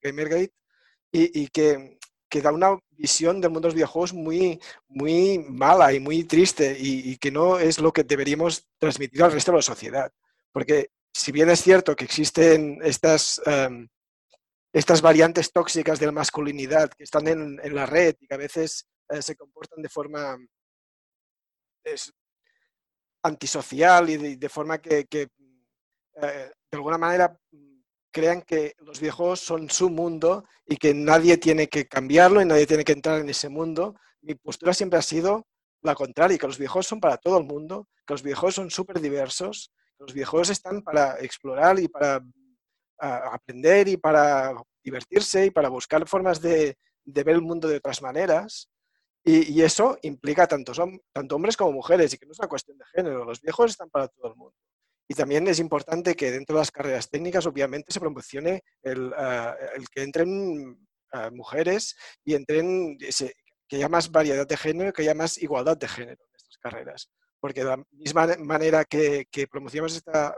Gamergate, 0.00 0.52
y, 1.10 1.42
y 1.42 1.48
que, 1.48 1.98
que, 2.28 2.42
da 2.42 2.52
una 2.52 2.78
visión 2.90 3.40
del 3.40 3.50
mundo 3.50 3.66
de 3.66 3.68
los 3.68 3.74
videojuegos 3.74 4.12
muy, 4.12 4.60
muy 4.88 5.38
mala 5.48 5.92
y 5.92 6.00
muy 6.00 6.24
triste 6.24 6.76
y, 6.78 7.16
que 7.18 7.30
no 7.30 7.58
es 7.58 7.78
lo 7.78 7.92
que 7.92 8.04
deberíamos 8.04 8.66
transmitir 8.78 9.22
al 9.22 9.32
resto 9.32 9.52
de 9.52 9.58
la 9.58 9.62
sociedad. 9.62 10.12
Porque 10.52 10.90
si 11.12 11.32
bien 11.32 11.50
es 11.50 11.62
cierto 11.62 11.96
que 11.96 12.04
existen 12.04 12.80
estas... 12.82 13.40
Em, 13.46 13.88
estas 14.70 15.00
variantes 15.00 15.50
tóxicas 15.50 15.98
de 15.98 16.06
la 16.06 16.12
masculinidad 16.12 16.90
que 16.90 17.04
están 17.04 17.26
en, 17.26 17.74
la 17.74 17.86
red 17.86 18.14
y 18.20 18.26
que 18.26 18.34
a 18.34 18.38
veces 18.38 18.86
eh, 19.08 19.22
se 19.22 19.34
comportan 19.34 19.82
de 19.82 19.88
forma 19.88 20.36
antisocial 23.22 24.10
y 24.10 24.36
de, 24.36 24.48
forma 24.48 24.78
que, 24.78 25.06
eh, 25.10 25.28
de 26.16 26.76
alguna 26.76 26.98
manera 26.98 27.38
crean 28.10 28.42
que 28.42 28.74
los 28.78 29.00
videojuegos 29.00 29.40
son 29.40 29.70
su 29.70 29.90
mundo 29.90 30.44
y 30.66 30.76
que 30.76 30.94
nadie 30.94 31.36
tiene 31.36 31.68
que 31.68 31.86
cambiarlo 31.86 32.40
y 32.40 32.44
nadie 32.44 32.66
tiene 32.66 32.84
que 32.84 32.92
entrar 32.92 33.20
en 33.20 33.28
ese 33.28 33.48
mundo. 33.48 33.94
Mi 34.22 34.34
postura 34.34 34.74
siempre 34.74 34.98
ha 34.98 35.02
sido 35.02 35.46
la 35.82 35.94
contraria, 35.94 36.38
que 36.38 36.46
los 36.46 36.58
videojuegos 36.58 36.86
son 36.86 37.00
para 37.00 37.16
todo 37.16 37.38
el 37.38 37.44
mundo, 37.44 37.88
que 38.06 38.14
los 38.14 38.22
videojuegos 38.22 38.56
son 38.56 38.70
súper 38.70 39.00
diversos, 39.00 39.72
que 39.96 40.04
los 40.04 40.12
videojuegos 40.12 40.50
están 40.50 40.82
para 40.82 41.20
explorar 41.20 41.78
y 41.78 41.88
para 41.88 42.20
aprender 42.98 43.88
y 43.88 43.96
para 43.96 44.54
divertirse 44.82 45.46
y 45.46 45.50
para 45.50 45.68
buscar 45.68 46.06
formas 46.08 46.40
de, 46.40 46.76
ver 47.04 47.28
el 47.28 47.42
mundo 47.42 47.68
de 47.68 47.76
otras 47.76 48.02
maneras. 48.02 48.68
Y, 49.24 49.60
eso 49.60 49.98
implica 50.02 50.46
tanto, 50.46 50.72
tanto 51.12 51.36
hombres 51.36 51.56
como 51.56 51.72
mujeres 51.72 52.14
y 52.14 52.18
que 52.18 52.24
no 52.24 52.32
es 52.32 52.38
una 52.38 52.48
cuestión 52.48 52.78
de 52.78 52.84
género. 52.94 53.24
Los 53.24 53.42
viejos 53.42 53.72
están 53.72 53.90
para 53.90 54.08
todo 54.08 54.28
el 54.28 54.36
mundo. 54.36 54.54
Y 55.08 55.14
también 55.14 55.48
es 55.48 55.58
importante 55.58 56.14
que 56.14 56.30
dentro 56.30 56.56
de 56.56 56.60
las 56.60 56.70
carreras 56.70 57.08
técnicas, 57.08 57.46
obviamente, 57.46 57.92
se 57.92 58.00
promocione 58.00 58.62
el, 58.82 59.12
el 59.74 59.88
que 59.88 60.02
entren 60.02 60.78
mujeres 61.32 61.96
y 62.24 62.34
entren, 62.34 62.98
que 62.98 63.76
haya 63.76 63.88
más 63.88 64.10
variedad 64.10 64.46
de 64.46 64.56
género, 64.56 64.92
que 64.92 65.02
haya 65.02 65.14
más 65.14 65.38
igualdad 65.38 65.78
de 65.78 65.88
género 65.88 66.22
en 66.22 66.36
estas 66.36 66.58
carreras. 66.58 67.10
Porque 67.40 67.60
de 67.60 67.70
la 67.70 67.82
misma 67.92 68.26
manera 68.38 68.84
que, 68.84 69.26
que 69.30 69.46
promocionamos 69.46 69.96
esta 69.96 70.34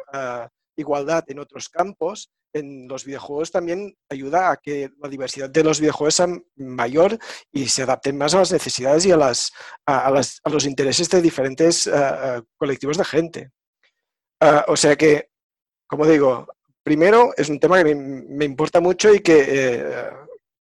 igualdad 0.77 1.25
en 1.29 1.41
otros 1.41 1.69
campos, 1.69 2.31
en 2.53 2.89
los 2.89 3.05
videojuegos 3.05 3.51
también 3.51 3.95
ayuda 4.09 4.51
a 4.51 4.57
que 4.57 4.91
la 5.01 5.09
diversidad 5.09 5.49
de 5.49 5.63
los 5.63 5.81
videojuegos 5.81 6.17
sea 6.17 6.29
mayor 6.57 7.19
y 7.53 7.69
se 7.69 7.83
adapten 7.83 8.19
más 8.19 8.35
a 8.35 8.39
las 8.39 8.53
necesidades 8.53 9.07
y 9.07 9.13
a, 9.13 9.17
las, 9.17 9.53
a, 9.87 10.11
los 10.51 10.65
intereses 10.65 11.09
de 11.09 11.23
diferentes 11.23 11.89
colectivos 12.57 12.99
de 12.99 13.05
gente. 13.05 13.51
Ah, 14.41 14.65
o 14.69 14.77
sea 14.77 14.97
que, 14.97 15.31
como 15.87 16.07
digo, 16.07 16.47
primero 16.83 17.33
es 17.37 17.49
un 17.49 17.61
tema 17.61 17.83
que 17.83 17.95
me, 17.95 18.45
importa 18.45 18.81
mucho 18.81 19.13
y 19.13 19.21
que, 19.21 19.45
eh, 19.49 20.11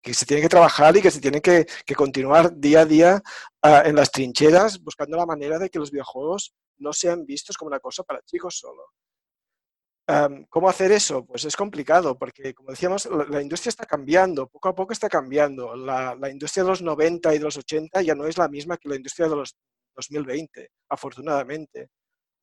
que, 0.01 0.13
se 0.13 0.25
tiene 0.25 0.41
que 0.41 0.49
trabajar 0.49 0.95
y 0.97 1.01
que 1.01 1.11
se 1.11 1.21
tiene 1.21 1.41
que, 1.41 1.65
continuar 1.95 2.55
día 2.57 2.81
a 2.81 2.85
día 2.85 3.21
ah, 3.61 3.83
en 3.85 3.95
las 3.95 4.11
trincheras 4.11 4.81
buscando 4.81 5.17
la 5.17 5.25
manera 5.25 5.59
de 5.59 5.69
que 5.69 5.79
los 5.79 5.91
videojuegos 5.91 6.53
no 6.77 6.93
sean 6.93 7.25
vistos 7.25 7.57
como 7.57 7.69
una 7.69 7.79
cosa 7.79 8.03
para 8.03 8.21
chicos 8.23 8.57
solo 8.57 8.83
¿Cómo 10.49 10.69
hacer 10.69 10.91
eso? 10.91 11.23
Pues 11.23 11.45
es 11.45 11.55
complicado, 11.55 12.17
porque 12.17 12.55
como 12.55 12.71
decíamos, 12.71 13.07
la, 13.29 13.41
industria 13.43 13.69
está 13.69 13.85
cambiando, 13.85 14.47
poco 14.47 14.69
a 14.69 14.75
poco 14.75 14.91
está 14.91 15.07
cambiando. 15.07 15.75
La, 15.75 16.17
industria 16.31 16.63
de 16.63 16.69
los 16.69 16.81
90 16.81 17.35
y 17.35 17.37
de 17.37 17.43
los 17.43 17.57
80 17.57 18.01
ya 18.01 18.15
no 18.15 18.25
es 18.25 18.35
la 18.37 18.47
misma 18.47 18.77
que 18.77 18.89
la 18.89 18.95
industria 18.95 19.27
de 19.27 19.35
los 19.35 19.55
2020, 19.95 20.71
afortunadamente. 20.89 21.89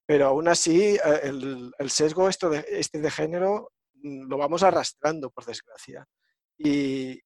Pero 0.06 0.26
aún 0.26 0.46
así, 0.48 0.94
eh, 0.94 1.20
el, 1.24 1.90
sesgo 1.90 2.28
esto 2.28 2.48
de, 2.48 2.64
este 2.68 3.00
de 3.00 3.10
género 3.10 3.72
mm, 3.94 4.28
lo 4.28 4.38
vamos 4.38 4.62
arrastrando, 4.62 5.30
por 5.30 5.44
desgracia. 5.44 6.06
Y, 6.56 7.20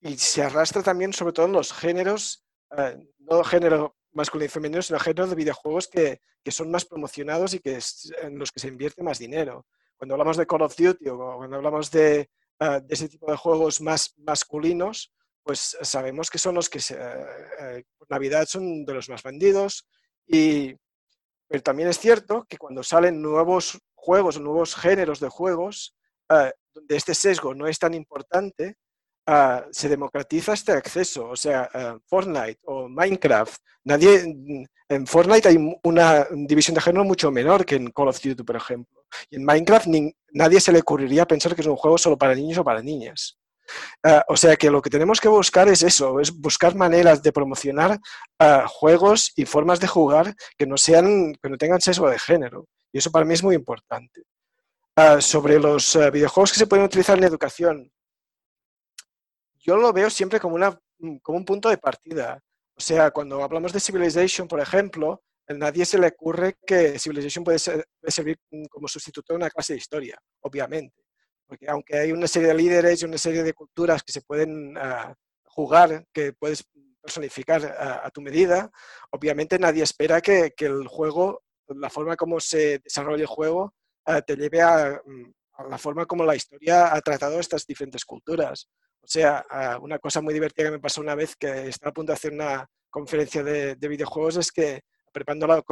y 0.00 0.16
se 0.16 0.42
arrastra 0.42 0.82
también 0.82 1.12
sobre 1.12 1.34
todo 1.34 1.46
en 1.46 1.52
los 1.52 1.72
géneros, 1.72 2.44
eh, 2.76 2.96
no 3.18 3.44
género 3.44 3.96
masculino 4.12 4.46
y 4.46 4.48
femenino, 4.48 4.82
sino 4.82 4.98
géneros 4.98 5.30
de 5.30 5.36
videojuegos 5.36 5.88
que, 5.88 6.20
que, 6.42 6.50
son 6.50 6.70
más 6.70 6.84
promocionados 6.84 7.52
y 7.54 7.58
que 7.58 7.76
es, 7.76 8.10
en 8.22 8.38
los 8.38 8.50
que 8.50 8.60
se 8.60 8.68
invierte 8.68 9.02
más 9.02 9.18
dinero. 9.18 9.66
Cuando 9.96 10.14
hablamos 10.14 10.36
de 10.36 10.46
Call 10.46 10.62
of 10.62 10.76
Duty 10.76 11.08
o 11.08 11.36
cuando 11.36 11.56
hablamos 11.56 11.90
de, 11.90 12.30
uh, 12.60 12.80
de 12.80 12.94
ese 12.94 13.08
tipo 13.08 13.30
de 13.30 13.36
juegos 13.36 13.80
más 13.80 14.14
masculinos, 14.18 15.12
pues 15.42 15.76
sabemos 15.82 16.30
que 16.30 16.38
son 16.38 16.54
los 16.54 16.70
que 16.70 16.80
se, 16.80 16.94
uh, 16.94 17.82
por 17.98 18.10
Navidad 18.10 18.46
son 18.46 18.84
de 18.84 18.94
los 18.94 19.08
más 19.08 19.22
vendidos. 19.22 19.86
Y, 20.26 20.74
pero 21.54 21.62
también 21.62 21.88
es 21.88 22.00
cierto 22.00 22.44
que 22.48 22.58
cuando 22.58 22.82
salen 22.82 23.22
nuevos 23.22 23.78
juegos, 23.94 24.40
nuevos 24.40 24.74
géneros 24.74 25.20
de 25.20 25.28
juegos, 25.28 25.94
uh, 26.30 26.50
donde 26.74 26.96
este 26.96 27.14
sesgo 27.14 27.54
no 27.54 27.68
es 27.68 27.78
tan 27.78 27.94
importante, 27.94 28.76
Ah, 29.26 29.64
se 29.70 29.88
democratiza 29.88 30.52
este 30.52 30.72
acceso. 30.72 31.30
O 31.30 31.36
sea, 31.36 31.68
ah, 31.72 31.98
Fortnite 32.06 32.58
o 32.64 32.88
Minecraft, 32.88 33.56
nadie, 33.84 34.22
en 34.88 35.06
Fortnite 35.06 35.48
hay 35.48 35.56
una 35.82 36.26
división 36.30 36.74
de 36.74 36.82
género 36.82 37.04
mucho 37.04 37.30
menor 37.30 37.64
que 37.64 37.76
en 37.76 37.90
Call 37.90 38.08
of 38.08 38.20
Duty, 38.20 38.42
por 38.42 38.56
ejemplo. 38.56 39.06
Y 39.30 39.36
en 39.36 39.44
Minecraft 39.44 39.86
nadie 40.32 40.60
se 40.60 40.72
le 40.72 40.80
ocurriría 40.80 41.26
pensar 41.26 41.54
que 41.54 41.62
es 41.62 41.66
un 41.66 41.76
juego 41.76 41.96
solo 41.96 42.18
para 42.18 42.34
niños 42.34 42.58
o 42.58 42.64
para 42.64 42.82
niñas. 42.82 43.38
Ah, 44.02 44.24
o 44.28 44.36
sea 44.36 44.56
que 44.56 44.70
lo 44.70 44.82
que 44.82 44.90
tenemos 44.90 45.20
que 45.20 45.28
buscar 45.28 45.68
es 45.68 45.82
eso, 45.82 46.20
es 46.20 46.30
buscar 46.32 46.74
maneras 46.74 47.22
de 47.22 47.32
promocionar 47.32 47.98
juegos 48.66 49.32
y 49.36 49.46
formas 49.46 49.80
de 49.80 49.86
jugar 49.86 50.34
que 50.58 50.66
no, 50.66 50.76
sean, 50.76 51.34
que 51.42 51.48
no 51.48 51.56
tengan 51.56 51.80
sesgo 51.80 52.08
de 52.10 52.18
género. 52.18 52.66
Y 52.92 52.98
eso 52.98 53.10
para 53.10 53.24
mí 53.24 53.34
es 53.34 53.42
muy 53.42 53.54
importante. 53.54 54.22
sobre 55.20 55.58
los 55.58 55.98
videojuegos 56.12 56.52
que 56.52 56.58
se 56.58 56.66
pueden 56.68 56.84
utilizar 56.84 57.18
en 57.18 57.24
educación, 57.24 57.90
yo 59.64 59.76
lo 59.76 59.92
veo 59.92 60.10
siempre 60.10 60.38
como, 60.38 60.54
una, 60.56 60.78
mm, 60.98 61.16
como 61.18 61.38
un 61.38 61.44
punto 61.44 61.68
de 61.70 61.78
partida. 61.78 62.40
O 62.76 62.80
sea, 62.80 63.10
cuando 63.10 63.42
hablamos 63.42 63.72
de 63.72 63.80
Civilization, 63.80 64.46
por 64.46 64.60
ejemplo, 64.60 65.22
a 65.48 65.54
nadie 65.54 65.84
se 65.86 65.98
le 65.98 66.08
ocurre 66.08 66.56
que 66.66 66.98
Civilization 66.98 67.44
puede 67.44 67.58
ser 67.58 67.86
puede 68.00 68.12
servir 68.12 68.38
como 68.70 68.88
sustituto 68.88 69.32
de 69.32 69.36
una 69.38 69.50
clase 69.50 69.74
de 69.74 69.78
historia, 69.78 70.18
obviamente. 70.42 71.03
Porque 71.46 71.68
aunque 71.68 71.98
hay 71.98 72.12
una 72.12 72.26
serie 72.26 72.48
de 72.48 72.54
líderes 72.54 73.02
y 73.02 73.04
una 73.04 73.18
serie 73.18 73.42
de 73.42 73.52
culturas 73.52 74.02
que 74.02 74.12
se 74.12 74.22
pueden 74.22 74.76
ah, 74.78 75.14
jugar, 75.44 76.06
que 76.12 76.32
puedes 76.32 76.64
personificar 77.00 77.64
a, 77.66 78.10
tu 78.10 78.22
medida, 78.22 78.70
obviamente 79.10 79.58
nadie 79.58 79.82
espera 79.82 80.22
que, 80.22 80.54
el 80.56 80.88
juego, 80.88 81.42
la 81.68 81.90
forma 81.90 82.16
como 82.16 82.40
se 82.40 82.78
desarrolla 82.78 83.22
el 83.22 83.26
juego, 83.26 83.74
ah, 84.06 84.22
te 84.22 84.36
lleve 84.36 84.62
mm, 84.62 85.30
a, 85.52 85.64
la 85.68 85.78
forma 85.78 86.06
como 86.06 86.24
la 86.24 86.34
historia 86.34 86.94
ha 86.94 87.00
tratado 87.02 87.38
estas 87.38 87.66
diferentes 87.66 88.04
culturas. 88.06 88.68
O 89.02 89.06
sea, 89.06 89.44
ah, 89.50 89.78
una 89.82 89.98
cosa 89.98 90.22
muy 90.22 90.32
divertida 90.32 90.66
que 90.66 90.72
me 90.72 90.80
pasó 90.80 91.02
una 91.02 91.14
vez 91.14 91.36
que 91.36 91.68
estaba 91.68 91.90
a 91.90 91.94
punto 91.94 92.12
de 92.12 92.16
hacer 92.16 92.32
una 92.32 92.66
conferencia 92.88 93.42
de, 93.42 93.76
videojuegos 93.76 94.38
es 94.38 94.50
que 94.50 94.80
preparando 95.12 95.46
la, 95.46 95.62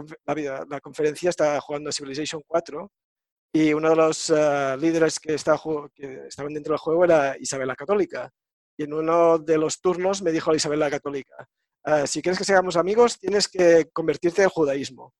la, 0.69 0.81
conferencia 0.81 1.31
estaba 1.31 1.59
jugando 1.61 1.91
Civilization 1.91 2.43
4 2.47 2.93
y 3.53 3.75
uno 3.75 3.91
de 3.91 3.97
los 3.97 4.31
ah, 4.31 4.77
líderes 4.77 5.21
que, 5.21 5.35
estaba, 5.35 5.61
que, 5.95 6.27
estaban 6.27 6.55
dentro 6.55 6.73
del 6.73 6.79
juego 6.79 7.05
era 7.05 7.37
Isabel 7.39 7.69
la 7.69 7.77
Católica. 7.77 8.31
Y 8.79 8.85
en 8.85 8.95
uno 8.95 9.39
de 9.39 9.59
los 9.59 9.81
turnos 9.81 10.23
me 10.23 10.33
dijo 10.33 10.51
a 10.51 10.57
Isabel 10.57 10.81
la 10.81 10.91
Católica, 10.91 11.47
ah, 11.85 12.07
si 12.07 12.23
quieres 12.23 12.39
que 12.39 12.45
seamos 12.45 12.77
amigos, 12.77 13.19
tienes 13.19 13.49
que 13.49 13.91
convertirte 13.93 14.43
al 14.43 14.49
judaísmo. 14.49 15.13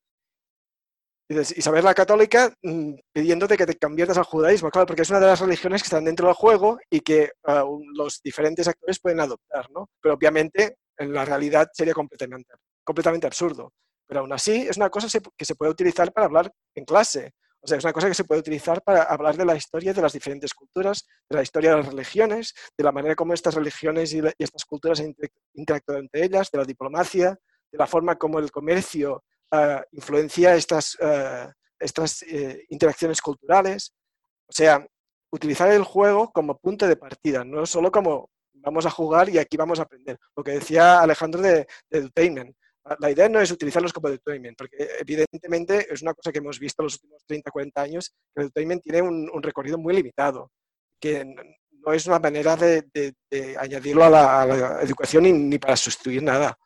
Y 1.29 1.39
Isabel 1.39 1.85
la 1.85 1.95
Católica 1.95 2.55
mm, 2.63 2.95
pidiéndote 3.13 3.57
que 3.57 3.67
te 3.67 3.77
conviertas 3.77 4.17
al 4.17 4.25
judaísmo, 4.25 4.71
claro, 4.71 4.87
porque 4.87 5.03
es 5.03 5.11
una 5.11 5.21
de 5.21 5.27
las 5.27 5.41
religiones 5.41 5.83
que 5.83 5.87
están 5.87 6.05
dentro 6.05 6.27
del 6.27 6.35
juego 6.35 6.79
y 6.91 7.01
que 7.01 7.33
ah, 7.45 7.65
los 7.95 8.21
diferentes 8.23 8.67
actores 8.67 8.99
pueden 8.99 9.21
adoptar, 9.21 9.71
¿no? 9.71 9.91
Pero 10.01 10.15
obviamente 10.15 10.79
en 10.99 11.13
la 11.13 11.25
realidad 11.25 11.69
sería 11.73 11.95
completamente, 11.95 12.55
completamente 12.83 13.27
absurdo. 13.27 13.73
Pero 14.07 14.21
aún 14.21 14.33
así 14.33 14.67
es 14.69 14.77
una 14.79 14.91
cosa 14.91 15.07
que 15.37 15.45
se 15.45 15.55
puede 15.55 15.71
utilizar 15.71 16.13
para 16.13 16.27
hablar 16.27 16.51
en 16.75 16.85
clase. 16.85 17.33
O 17.65 17.69
sea, 17.69 17.79
es 17.79 17.85
una 17.85 17.93
cosa 17.93 18.09
que 18.09 18.15
se 18.15 18.25
puede 18.25 18.41
utilizar 18.41 18.83
para 18.83 19.05
hablar 19.05 19.37
de 19.37 19.45
la 19.45 19.55
historia 19.55 19.95
de 19.95 20.03
las 20.03 20.13
diferentes 20.13 20.53
culturas, 20.53 21.07
de 21.31 21.37
la 21.37 21.43
historia 21.43 21.71
de 21.71 21.77
las 21.77 21.87
religiones, 21.87 22.55
de 22.77 22.85
la 22.85 22.91
manera 22.91 23.15
como 23.15 23.35
estas 23.35 23.55
religiones 23.55 24.13
y, 24.13 24.21
estas 24.37 24.65
culturas 24.65 24.99
han 24.99 25.15
interactuado 25.55 26.01
entre 26.01 26.25
ellas, 26.25 26.51
de 26.51 26.59
la 26.59 26.65
diplomacia, 26.65 27.39
de 27.71 27.79
la 27.79 27.87
forma 27.87 28.17
como 28.17 28.41
el 28.41 28.51
comercio 28.51 29.23
uh, 29.53 29.81
influencia 29.93 30.57
estas, 30.57 30.97
uh, 30.97 31.49
estas 31.79 32.23
uh, 32.23 32.57
interacciones 32.69 33.21
culturales. 33.23 33.95
O 34.49 34.53
sea, 34.53 34.85
utilizar 35.31 35.71
el 35.71 35.85
juego 35.85 36.33
como 36.33 36.59
punto 36.59 36.89
de 36.89 36.97
partida, 36.97 37.45
no 37.45 37.65
solo 37.65 37.93
como 37.93 38.29
vamos 38.55 38.87
a 38.87 38.91
jugar 38.91 39.29
y 39.29 39.39
aquí 39.39 39.57
vamos 39.57 39.79
a 39.79 39.83
aprender. 39.83 40.19
Lo 40.37 40.43
que 40.43 40.53
decía 40.53 41.01
Alejandro 41.01 41.41
de, 41.41 41.69
de 41.91 41.99
edutainment 41.99 42.57
la 42.99 43.11
idea 43.11 43.29
no 43.29 43.41
es 43.41 43.51
utilizarlos 43.51 43.93
como 43.93 44.09
edutainment, 44.09 44.59
porque 44.59 44.77
evidentemente 44.99 45.87
es 45.93 46.03
una 46.03 46.15
cosa 46.15 46.33
que 46.33 46.39
hemos 46.39 46.59
visto 46.59 46.83
en 46.83 46.87
los 46.87 46.95
últimos 46.95 47.25
30, 47.27 47.51
40 47.51 47.83
años, 47.83 48.11
que 48.11 48.41
el 48.41 48.43
edutainment 48.45 48.83
tiene 48.83 49.03
un, 49.03 49.43
recorrido 49.43 49.79
muy 49.79 49.95
limitado, 49.95 50.51
que 51.01 51.25
no 51.25 51.93
es 51.93 52.07
una 52.07 52.19
manera 52.19 52.57
de, 52.57 53.15
añadirlo 53.59 54.05
a 54.05 54.11
la, 54.11 54.81
educación 54.83 55.49
ni, 55.49 55.59
para 55.59 55.77
sustituir 55.77 56.23
nada. 56.23 56.59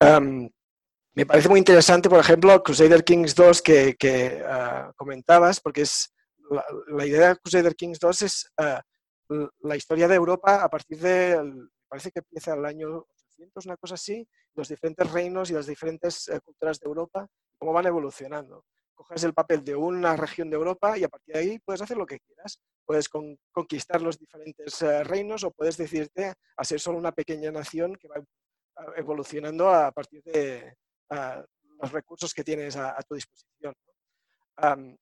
me 0.00 1.26
parece 1.26 1.48
muy 1.48 1.58
interesante, 1.58 2.08
por 2.08 2.20
ejemplo, 2.20 2.62
Crusader 2.62 3.04
Kings 3.04 3.34
2 3.34 3.62
que, 3.62 4.44
ah, 4.46 4.92
comentabas, 4.96 5.60
porque 5.60 5.82
es 5.82 6.14
la, 6.88 7.06
idea 7.06 7.30
de 7.30 7.36
Crusader 7.36 7.74
Kings 7.74 7.98
2 7.98 8.22
es 8.22 8.50
ah, 8.56 8.82
la 9.60 9.76
historia 9.76 10.08
de 10.08 10.14
Europa 10.14 10.62
a 10.62 10.70
partir 10.70 10.98
de, 11.00 11.38
parece 11.86 12.10
que 12.10 12.20
empieza 12.20 12.54
el 12.54 12.64
año 12.64 13.06
una 13.64 13.76
cosa 13.76 13.94
así, 13.94 14.26
los 14.54 14.68
diferentes 14.68 15.10
reinos 15.10 15.50
y 15.50 15.54
las 15.54 15.66
diferentes 15.66 16.28
eh, 16.28 16.40
culturas 16.40 16.78
de 16.80 16.86
Europa, 16.86 17.26
cómo 17.58 17.72
van 17.72 17.86
evolucionando. 17.86 18.64
Coges 18.94 19.24
el 19.24 19.32
papel 19.32 19.64
de 19.64 19.76
una 19.76 20.16
región 20.16 20.50
de 20.50 20.56
Europa 20.56 20.98
y 20.98 21.04
a 21.04 21.08
partir 21.08 21.34
de 21.34 21.40
ahí 21.40 21.58
puedes 21.60 21.80
hacer 21.80 21.96
lo 21.96 22.06
que 22.06 22.18
quieras. 22.18 22.60
Puedes 22.84 23.08
conquistar 23.52 24.02
los 24.02 24.18
diferentes 24.18 24.82
eh, 24.82 25.04
reinos 25.04 25.44
o 25.44 25.52
puedes 25.52 25.76
decirte 25.76 26.34
a 26.56 26.64
ser 26.64 26.80
solo 26.80 26.98
una 26.98 27.12
pequeña 27.12 27.50
nación 27.52 27.94
que 27.94 28.08
va 28.08 28.16
evolucionando 28.96 29.70
a 29.70 29.90
partir 29.90 30.22
de 30.22 30.76
los 31.10 31.92
recursos 31.92 32.32
que 32.32 32.44
tienes 32.44 32.76
a, 32.76 32.96
tu 33.02 33.16
disposición. 33.16 33.74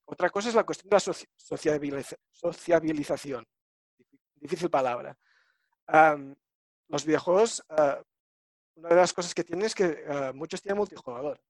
otra 0.06 0.30
cosa 0.30 0.48
es 0.48 0.54
la 0.54 0.64
cuestión 0.64 0.88
de 0.88 0.96
la 0.96 2.16
sociabilización. 2.32 3.44
Difícil 4.34 4.70
palabra. 4.70 5.14
los 6.88 7.04
videojuegos 7.04 7.62
ah, 7.68 8.00
una 8.76 8.90
de 8.90 8.94
las 8.96 9.12
cosas 9.12 9.34
que 9.34 9.44
tiene 9.44 9.66
es 9.66 9.74
que 9.74 10.04
eh, 10.06 10.32
muchos 10.34 10.62
tienen 10.62 10.78
multijugador. 10.78 11.40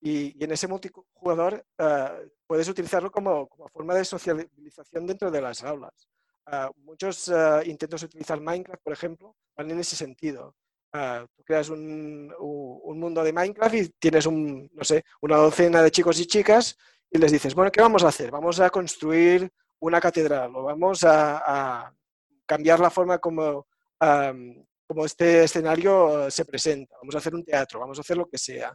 Y, 0.00 0.42
en 0.42 0.52
ese 0.52 0.68
multijugador 0.68 1.64
eh, 1.76 2.30
puedes 2.46 2.68
utilizarlo 2.68 3.10
como, 3.10 3.48
forma 3.72 3.94
de 3.94 4.04
socialización 4.04 5.06
dentro 5.06 5.30
de 5.30 5.42
las 5.42 5.62
aulas. 5.64 6.08
Eh, 6.50 6.68
muchos 6.76 7.30
intentos 7.64 8.00
de 8.00 8.06
utilizar 8.06 8.40
Minecraft, 8.40 8.82
por 8.82 8.92
ejemplo, 8.92 9.36
van 9.56 9.70
en 9.70 9.80
ese 9.80 9.96
sentido. 9.96 10.54
tú 11.36 11.44
creas 11.44 11.68
un, 11.68 12.32
mundo 12.94 13.22
de 13.22 13.32
Minecraft 13.32 13.74
y 13.74 13.88
tienes 13.90 14.26
un, 14.26 14.70
no 14.72 14.84
sé, 14.84 15.04
una 15.20 15.36
docena 15.36 15.82
de 15.82 15.90
chicos 15.90 16.18
y 16.20 16.26
chicas 16.26 16.76
y 17.10 17.18
les 17.18 17.32
dices, 17.32 17.54
bueno, 17.54 17.70
¿qué 17.70 17.80
vamos 17.80 18.04
a 18.04 18.08
hacer? 18.08 18.30
Vamos 18.30 18.60
a 18.60 18.70
construir 18.70 19.50
una 19.80 20.00
catedral 20.00 20.54
o 20.56 20.62
vamos 20.64 21.04
a, 21.04 21.92
cambiar 22.46 22.80
la 22.80 22.88
forma 22.88 23.18
como 23.18 23.66
como 24.88 25.04
este 25.04 25.44
escenario 25.44 26.26
eh, 26.26 26.30
se 26.30 26.46
presenta. 26.46 26.96
Vamos 27.00 27.14
a 27.14 27.18
hacer 27.18 27.34
un 27.34 27.44
teatro, 27.44 27.78
vamos 27.78 27.98
a 27.98 28.00
hacer 28.00 28.16
lo 28.16 28.26
que 28.26 28.38
sea. 28.38 28.74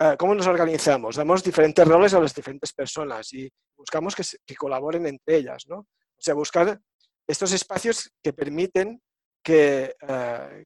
Eh, 0.00 0.16
¿Cómo 0.18 0.34
nos 0.34 0.46
organizamos? 0.46 1.16
Damos 1.16 1.44
diferentes 1.44 1.86
roles 1.86 2.14
a 2.14 2.20
las 2.20 2.34
diferentes 2.34 2.72
personas 2.72 3.32
y 3.34 3.48
buscamos 3.76 4.16
que, 4.16 4.56
colaboren 4.56 5.06
entre 5.06 5.36
ellas. 5.36 5.64
¿no? 5.68 5.76
O 5.76 6.18
sea, 6.18 6.34
buscar 6.34 6.80
estos 7.26 7.52
espacios 7.52 8.10
que 8.22 8.32
permiten 8.32 9.00
que, 9.44 9.94
eh, 10.08 10.64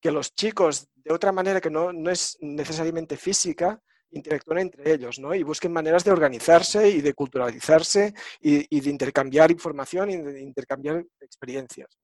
que 0.00 0.10
los 0.10 0.34
chicos, 0.34 0.88
de 0.94 1.14
otra 1.14 1.30
manera 1.30 1.60
que 1.60 1.70
no, 1.70 1.92
no 1.92 2.10
es 2.10 2.36
necesariamente 2.40 3.16
física, 3.16 3.80
interactúen 4.10 4.58
entre 4.58 4.92
ellos 4.92 5.20
¿no? 5.20 5.34
y 5.34 5.44
busquen 5.44 5.72
maneras 5.72 6.02
de 6.04 6.10
organizarse 6.10 6.88
y 6.88 7.00
de 7.00 7.14
culturalizarse 7.14 8.12
y, 8.40 8.80
de 8.80 8.90
intercambiar 8.90 9.50
información 9.52 10.10
y 10.10 10.16
de 10.16 10.40
intercambiar 10.40 11.04
experiencias. 11.20 11.96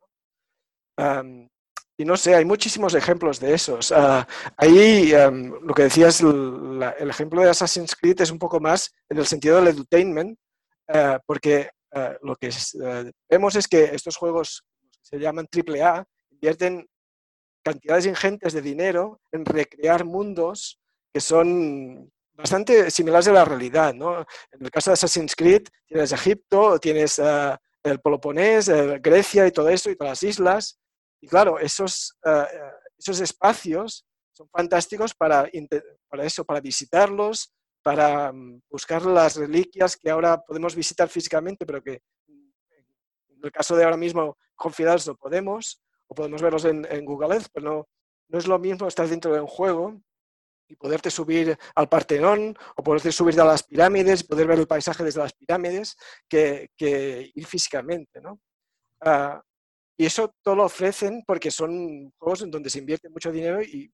Y 1.97 2.05
no 2.05 2.17
sé, 2.17 2.35
hay 2.35 2.45
muchísimos 2.45 2.95
ejemplos 2.95 3.39
de 3.39 3.55
esos. 3.55 3.93
Ah, 3.93 4.27
ahí 4.57 5.13
em, 5.13 5.53
lo 5.63 5.75
que 5.75 5.85
decías, 5.85 6.21
el 6.21 7.11
ejemplo 7.11 7.43
de 7.43 7.51
Assassin's 7.51 7.95
Creed 7.95 8.21
es 8.21 8.31
un 8.31 8.39
poco 8.39 8.61
más 8.61 8.91
en 9.09 9.19
el 9.19 9.27
sentido 9.27 9.57
del 9.57 9.69
edutainment, 9.69 10.39
eh, 10.89 11.19
porque 11.27 11.71
eh, 11.95 12.17
lo 12.23 12.35
que 12.37 12.49
eh, 12.49 13.13
vemos 13.29 13.57
es 13.57 13.69
que 13.69 13.85
estos 13.85 14.17
juegos 14.17 14.65
se 15.03 15.19
llaman 15.19 15.47
AAA 15.51 16.05
invierten 16.31 16.87
cantidades 17.63 18.07
ingentes 18.07 18.53
de 18.53 18.63
dinero 18.63 19.21
en 19.31 19.45
recrear 19.45 20.05
mundos 20.05 20.81
que 21.13 21.21
son 21.21 22.11
bastante 22.33 22.91
similares 22.91 23.29
a 23.29 23.33
la 23.33 23.45
realidad. 23.45 23.95
¿no? 23.95 24.21
En 24.21 24.65
el 24.65 24.71
caso 24.71 24.91
de 24.91 24.95
Assassin's 24.95 25.37
Creed 25.37 25.63
tienes 25.87 26.13
Egipto, 26.13 26.79
tienes 26.79 27.21
el 27.21 28.01
Peloponés, 28.01 28.69
Grecia 29.01 29.47
y 29.47 29.53
todo 29.53 29.69
eso, 29.69 29.91
y 29.91 29.97
todas 29.97 30.13
las 30.13 30.23
islas. 30.23 30.82
Y 31.23 31.29
claro, 31.29 31.59
esos, 31.59 32.19
eh, 32.25 32.47
esos 32.99 33.21
espacios 33.21 34.05
son 34.33 34.49
fantásticos 34.49 35.15
para, 35.15 35.49
para 36.09 36.25
eso, 36.25 36.45
para 36.45 36.61
visitarlos, 36.61 37.55
para 37.81 38.33
mm, 38.33 38.63
buscar 38.69 39.07
las 39.07 39.37
reliquias 39.37 39.97
que 39.97 40.11
ahora 40.11 40.43
podemos 40.43 40.75
visitar 40.75 41.09
físicamente, 41.09 41.65
pero 41.65 41.81
que 41.81 42.03
en 42.29 43.41
el 43.45 43.53
caso 43.53 43.77
de 43.77 43.85
ahora 43.85 43.97
mismo 43.97 44.37
confinados 44.57 45.07
no 45.07 45.15
podemos, 45.15 45.81
o 46.09 46.15
podemos 46.15 46.43
verlos 46.43 46.65
en, 46.65 47.05
Google 47.05 47.35
Earth, 47.37 47.49
pero 47.53 47.71
no, 47.71 47.89
no 48.29 48.39
es 48.39 48.47
lo 48.49 48.59
mismo 48.59 48.89
estar 48.89 49.07
dentro 49.07 49.33
de 49.33 49.41
un 49.41 49.47
juego 49.47 50.03
y 50.69 50.75
poderte 50.75 51.11
subir 51.11 51.57
al 51.77 51.89
Partenón 51.89 52.57
o 52.77 52.83
poderte 52.83 53.13
subir 53.13 53.41
a 53.41 53.45
las 53.45 53.63
pirámides 53.63 54.21
y 54.21 54.25
poder 54.25 54.49
ver 54.49 54.59
el 54.59 54.67
paisaje 54.67 55.05
desde 55.05 55.21
las 55.21 55.33
pirámides 55.33 55.97
que, 56.29 56.71
que 56.77 57.31
ir 57.33 57.47
físicamente. 57.47 58.21
¿no? 58.21 58.41
Ah, 59.01 59.41
y 60.03 60.07
eso 60.07 60.35
todo 60.43 60.57
lo 60.57 60.65
ofrecen 60.65 61.23
porque 61.25 61.53
son 61.53 62.13
juegos 62.19 62.43
en 62.43 62.51
donde 62.51 62.69
se 62.71 62.81
invierte 62.81 63.09
mucho 63.09 63.31
dinero 63.31 63.63
y 63.63 63.89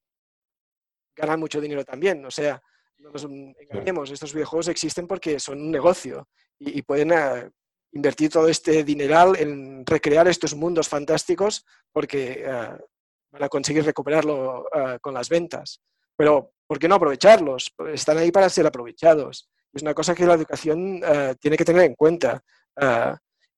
ganan 1.14 1.38
mucho 1.38 1.60
dinero 1.60 1.84
también. 1.84 2.24
O 2.24 2.30
sea, 2.30 2.62
no 2.96 3.10
nos 3.10 3.24
engañemos, 3.24 4.10
estos 4.10 4.32
videojuegos 4.32 4.68
existen 4.68 5.06
porque 5.06 5.38
son 5.38 5.60
un 5.60 5.70
negocio 5.70 6.26
y, 6.58 6.80
pueden 6.80 7.12
ah, 7.12 7.46
invertir 7.92 8.30
todo 8.30 8.48
este 8.48 8.84
dineral 8.84 9.36
en 9.36 9.84
recrear 9.84 10.26
estos 10.28 10.54
mundos 10.54 10.88
fantásticos 10.88 11.66
porque 11.92 12.42
ah, 12.48 12.78
van 13.30 13.42
a 13.42 13.50
conseguir 13.50 13.84
recuperarlo 13.84 14.64
ah, 14.72 14.98
con 15.02 15.12
las 15.12 15.28
ventas. 15.28 15.82
Pero, 16.16 16.54
¿por 16.66 16.78
qué 16.78 16.88
no 16.88 16.94
aprovecharlos? 16.94 17.74
Están 17.92 18.16
ahí 18.16 18.32
para 18.32 18.48
ser 18.48 18.66
aprovechados. 18.66 19.50
Es 19.74 19.82
una 19.82 19.92
cosa 19.92 20.14
que 20.14 20.24
la 20.24 20.34
educación 20.34 21.02
tiene 21.38 21.58
que 21.58 21.66
tener 21.66 21.82
en 21.82 21.94
cuenta. 21.94 22.42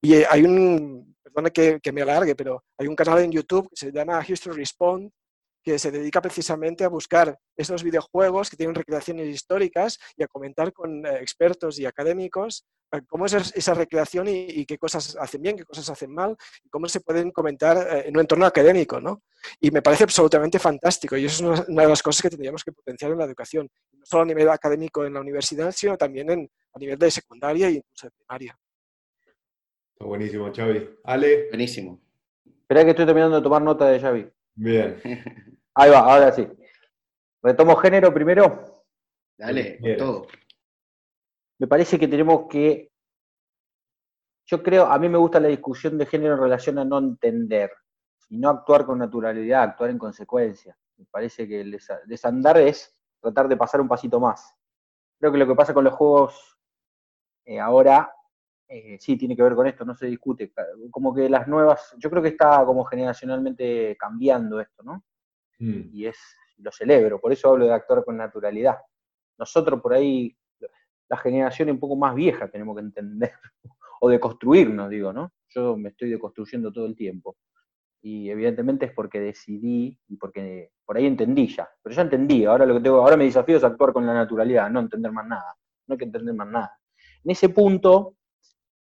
y 0.02 0.14
hay 0.24 0.42
un, 0.42 1.09
perdona 1.32 1.50
que, 1.50 1.92
me 1.92 2.02
alargue, 2.02 2.34
pero 2.34 2.64
hay 2.78 2.86
un 2.86 2.96
canal 2.96 3.20
en 3.20 3.32
YouTube 3.32 3.68
que 3.70 3.76
se 3.76 3.92
llama 3.92 4.24
History 4.26 4.56
Respond, 4.56 5.10
que 5.62 5.78
se 5.78 5.90
dedica 5.90 6.22
precisamente 6.22 6.84
a 6.84 6.88
buscar 6.88 7.38
estos 7.56 7.82
videojuegos 7.82 8.48
que 8.48 8.56
tienen 8.56 8.74
recreaciones 8.74 9.28
históricas 9.28 9.98
y 10.16 10.22
a 10.22 10.26
comentar 10.26 10.72
con 10.72 11.04
eh, 11.04 11.18
expertos 11.20 11.78
y 11.78 11.86
académicos 11.86 12.64
eh, 12.92 13.02
cómo 13.08 13.26
es 13.26 13.34
esa 13.34 13.74
recreación 13.74 14.26
y, 14.28 14.64
qué 14.66 14.76
cosas 14.78 15.16
hacen 15.20 15.42
bien, 15.42 15.56
qué 15.56 15.64
cosas 15.64 15.88
hacen 15.90 16.12
mal, 16.12 16.36
y 16.64 16.68
cómo 16.68 16.88
se 16.88 17.00
pueden 17.00 17.30
comentar 17.30 17.76
eh, 17.76 18.08
en 18.08 18.16
un 18.16 18.20
entorno 18.20 18.46
académico. 18.46 19.00
¿no? 19.00 19.22
Y 19.60 19.70
me 19.70 19.82
parece 19.82 20.04
absolutamente 20.04 20.58
fantástico 20.58 21.16
y 21.16 21.24
eso 21.24 21.54
es 21.54 21.68
una, 21.68 21.82
de 21.82 21.88
las 21.88 22.02
cosas 22.02 22.22
que 22.22 22.30
tendríamos 22.30 22.64
que 22.64 22.72
potenciar 22.72 23.12
en 23.12 23.18
la 23.18 23.24
educación, 23.24 23.68
no 23.92 24.04
solo 24.04 24.22
a 24.22 24.26
nivel 24.26 24.48
académico 24.48 25.04
en 25.04 25.14
la 25.14 25.20
universidad, 25.20 25.72
sino 25.72 25.96
también 25.96 26.30
en, 26.30 26.50
a 26.74 26.78
nivel 26.78 26.98
de 26.98 27.10
secundaria 27.10 27.70
y 27.70 27.76
incluso 27.76 28.06
de 28.06 28.10
primaria. 28.10 28.58
Buenísimo, 30.00 30.52
Xavi. 30.52 30.98
Ale. 31.04 31.48
Buenísimo. 31.48 32.00
Espera 32.44 32.84
que 32.84 32.90
estoy 32.90 33.06
terminando 33.06 33.36
de 33.36 33.42
tomar 33.42 33.62
nota 33.62 33.86
de 33.86 34.00
Xavi. 34.00 34.30
Bien. 34.54 35.00
Ahí 35.74 35.90
va, 35.90 35.98
ahora 35.98 36.32
sí. 36.32 36.48
Retomo 37.42 37.76
género 37.76 38.12
primero. 38.12 38.84
Dale, 39.38 39.78
con 39.80 39.96
todo. 39.96 40.26
Me 41.58 41.66
parece 41.66 41.98
que 41.98 42.08
tenemos 42.08 42.46
que. 42.48 42.90
Yo 44.46 44.62
creo, 44.62 44.86
a 44.86 44.98
mí 44.98 45.08
me 45.08 45.18
gusta 45.18 45.40
la 45.40 45.48
discusión 45.48 45.96
de 45.96 46.06
género 46.06 46.34
en 46.34 46.40
relación 46.40 46.78
a 46.78 46.84
no 46.84 46.98
entender 46.98 47.70
y 48.28 48.38
no 48.38 48.50
actuar 48.50 48.84
con 48.84 48.98
naturalidad, 48.98 49.62
actuar 49.62 49.90
en 49.90 49.98
consecuencia. 49.98 50.76
Me 50.96 51.06
parece 51.06 51.46
que 51.46 51.60
el 51.60 51.78
desandar 52.06 52.58
es 52.58 52.96
tratar 53.20 53.48
de 53.48 53.56
pasar 53.56 53.80
un 53.80 53.88
pasito 53.88 54.18
más. 54.20 54.54
Creo 55.18 55.32
que 55.32 55.38
lo 55.38 55.46
que 55.46 55.54
pasa 55.54 55.74
con 55.74 55.84
los 55.84 55.94
juegos 55.94 56.58
eh, 57.44 57.58
ahora 57.58 58.12
eh, 58.72 58.98
sí 59.00 59.16
tiene 59.16 59.34
que 59.34 59.42
ver 59.42 59.56
con 59.56 59.66
esto, 59.66 59.84
no 59.84 59.96
se 59.96 60.06
discute. 60.06 60.52
Como 60.92 61.12
que 61.12 61.28
las 61.28 61.48
nuevas, 61.48 61.92
yo 61.98 62.08
creo 62.08 62.22
que 62.22 62.28
está 62.28 62.64
como 62.64 62.84
generacionalmente 62.84 63.96
cambiando 63.98 64.60
esto, 64.60 64.84
¿no? 64.84 65.04
Mm. 65.58 65.90
Y 65.92 66.06
es, 66.06 66.16
lo 66.58 66.70
celebro, 66.70 67.20
por 67.20 67.32
eso 67.32 67.50
hablo 67.50 67.66
de 67.66 67.72
actuar 67.72 68.04
con 68.04 68.16
naturalidad. 68.16 68.78
Nosotros 69.36 69.80
por 69.80 69.94
ahí, 69.94 70.36
la 71.08 71.16
generación 71.16 71.68
un 71.70 71.80
poco 71.80 71.96
más 71.96 72.14
vieja 72.14 72.48
tenemos 72.48 72.76
que 72.76 72.82
entender, 72.82 73.32
o 74.00 74.08
de 74.08 74.20
construirnos, 74.20 74.88
digo, 74.88 75.12
¿no? 75.12 75.32
Yo 75.48 75.76
me 75.76 75.88
estoy 75.88 76.10
deconstruyendo 76.10 76.72
todo 76.72 76.86
el 76.86 76.94
tiempo. 76.94 77.38
Y 78.02 78.30
evidentemente 78.30 78.86
es 78.86 78.92
porque 78.92 79.18
decidí 79.18 79.98
y 80.06 80.16
porque 80.16 80.70
por 80.84 80.96
ahí 80.96 81.06
entendí 81.06 81.48
ya. 81.48 81.68
Pero 81.82 81.96
ya 81.96 82.02
entendí, 82.02 82.44
ahora 82.44 82.64
lo 82.64 82.74
que 82.74 82.80
tengo, 82.80 82.98
ahora 82.98 83.16
mi 83.16 83.24
desafío 83.24 83.56
es 83.56 83.64
actuar 83.64 83.92
con 83.92 84.06
la 84.06 84.14
naturalidad, 84.14 84.70
no 84.70 84.78
entender 84.78 85.10
más 85.10 85.26
nada. 85.26 85.56
No 85.88 85.94
hay 85.94 85.98
que 85.98 86.04
entender 86.04 86.34
más 86.36 86.46
nada. 86.46 86.78
En 87.24 87.32
ese 87.32 87.48
punto, 87.48 88.14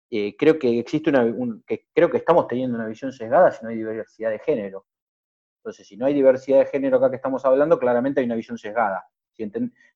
eh, 0.09 0.35
creo 0.37 0.59
que 0.59 0.79
existe 0.79 1.09
una, 1.09 1.25
que 1.65 1.87
creo 1.93 2.09
que 2.09 2.17
estamos 2.17 2.47
teniendo 2.47 2.77
una 2.77 2.87
visión 2.87 3.11
sesgada 3.11 3.51
si 3.51 3.63
no 3.63 3.69
hay 3.69 3.77
diversidad 3.77 4.29
de 4.29 4.39
género. 4.39 4.85
Entonces, 5.57 5.87
si 5.87 5.97
no 5.97 6.05
hay 6.05 6.13
diversidad 6.13 6.59
de 6.59 6.65
género 6.67 6.97
acá 6.97 7.09
que 7.09 7.15
estamos 7.15 7.43
hablando, 7.43 7.79
claramente 7.79 8.19
hay 8.19 8.25
una 8.27 8.35
visión 8.35 8.57
sesgada. 8.57 9.03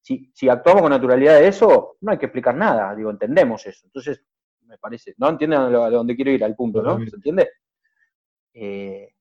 Si, 0.01 0.31
si, 0.33 0.49
actuamos 0.49 0.81
con 0.81 0.89
naturalidad 0.89 1.39
de 1.39 1.47
eso, 1.47 1.97
no 2.01 2.11
hay 2.11 2.17
que 2.17 2.25
explicar 2.25 2.55
nada, 2.55 2.93
digo, 2.95 3.09
entendemos 3.09 3.65
eso. 3.65 3.85
Entonces, 3.85 4.23
me 4.65 4.77
parece, 4.77 5.13
¿no? 5.17 5.29
¿Entienden 5.29 5.59
a 5.59 5.89
dónde 5.89 6.15
quiero 6.15 6.31
ir 6.31 6.43
al 6.43 6.55
punto, 6.55 6.81
no? 6.81 6.97
¿Se 7.05 7.15
entiende? 7.15 7.49
Eh, 8.53 9.13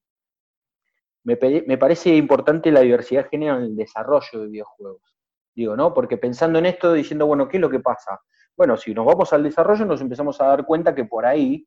me, 1.24 1.39
me, 1.66 1.78
parece 1.78 2.16
importante 2.16 2.73
la 2.73 2.81
diversidad 2.81 3.24
de 3.24 3.28
género 3.28 3.59
en 3.59 3.65
el 3.65 3.77
desarrollo 3.77 4.40
de 4.40 4.48
videojuegos. 4.48 5.16
Digo, 5.55 5.77
¿no? 5.77 5.93
Porque 5.93 6.16
pensando 6.16 6.59
en 6.59 6.66
esto, 6.66 6.93
diciendo, 6.93 7.27
bueno, 7.27 7.48
¿qué 7.48 7.59
es 7.59 7.60
lo 7.60 7.70
que 7.70 7.81
pasa? 7.81 8.20
Bueno, 8.59 8.76
si 8.76 8.93
nos 8.93 9.06
vamos 9.06 9.32
al 9.32 9.44
desarrollo, 9.44 9.85
nos 9.85 10.01
empezamos 10.01 10.40
a 10.40 10.47
dar 10.47 10.66
cuenta 10.66 10.93
que 10.93 11.05
por 11.05 11.24
ahí, 11.24 11.64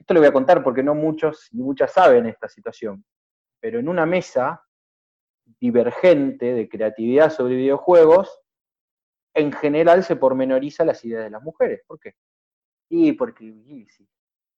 esto 0.00 0.14
lo 0.14 0.18
voy 0.18 0.28
a 0.28 0.32
contar 0.32 0.64
porque 0.64 0.82
no 0.82 0.92
muchos 0.92 1.48
ni 1.52 1.62
muchas 1.62 1.92
saben 1.92 2.26
esta 2.26 2.48
situación, 2.48 3.04
pero 3.60 3.78
en 3.78 3.88
una 3.88 4.04
mesa 4.04 4.66
divergente 5.60 6.54
de 6.54 6.68
creatividad 6.68 7.30
sobre 7.30 7.54
videojuegos, 7.54 8.40
en 9.32 9.52
general 9.52 10.02
se 10.02 10.16
pormenoriza 10.16 10.84
las 10.84 11.04
ideas 11.04 11.22
de 11.22 11.30
las 11.30 11.42
mujeres. 11.42 11.82
¿Por 11.86 12.00
qué? 12.00 12.16
Y 12.90 13.12
porque, 13.12 13.54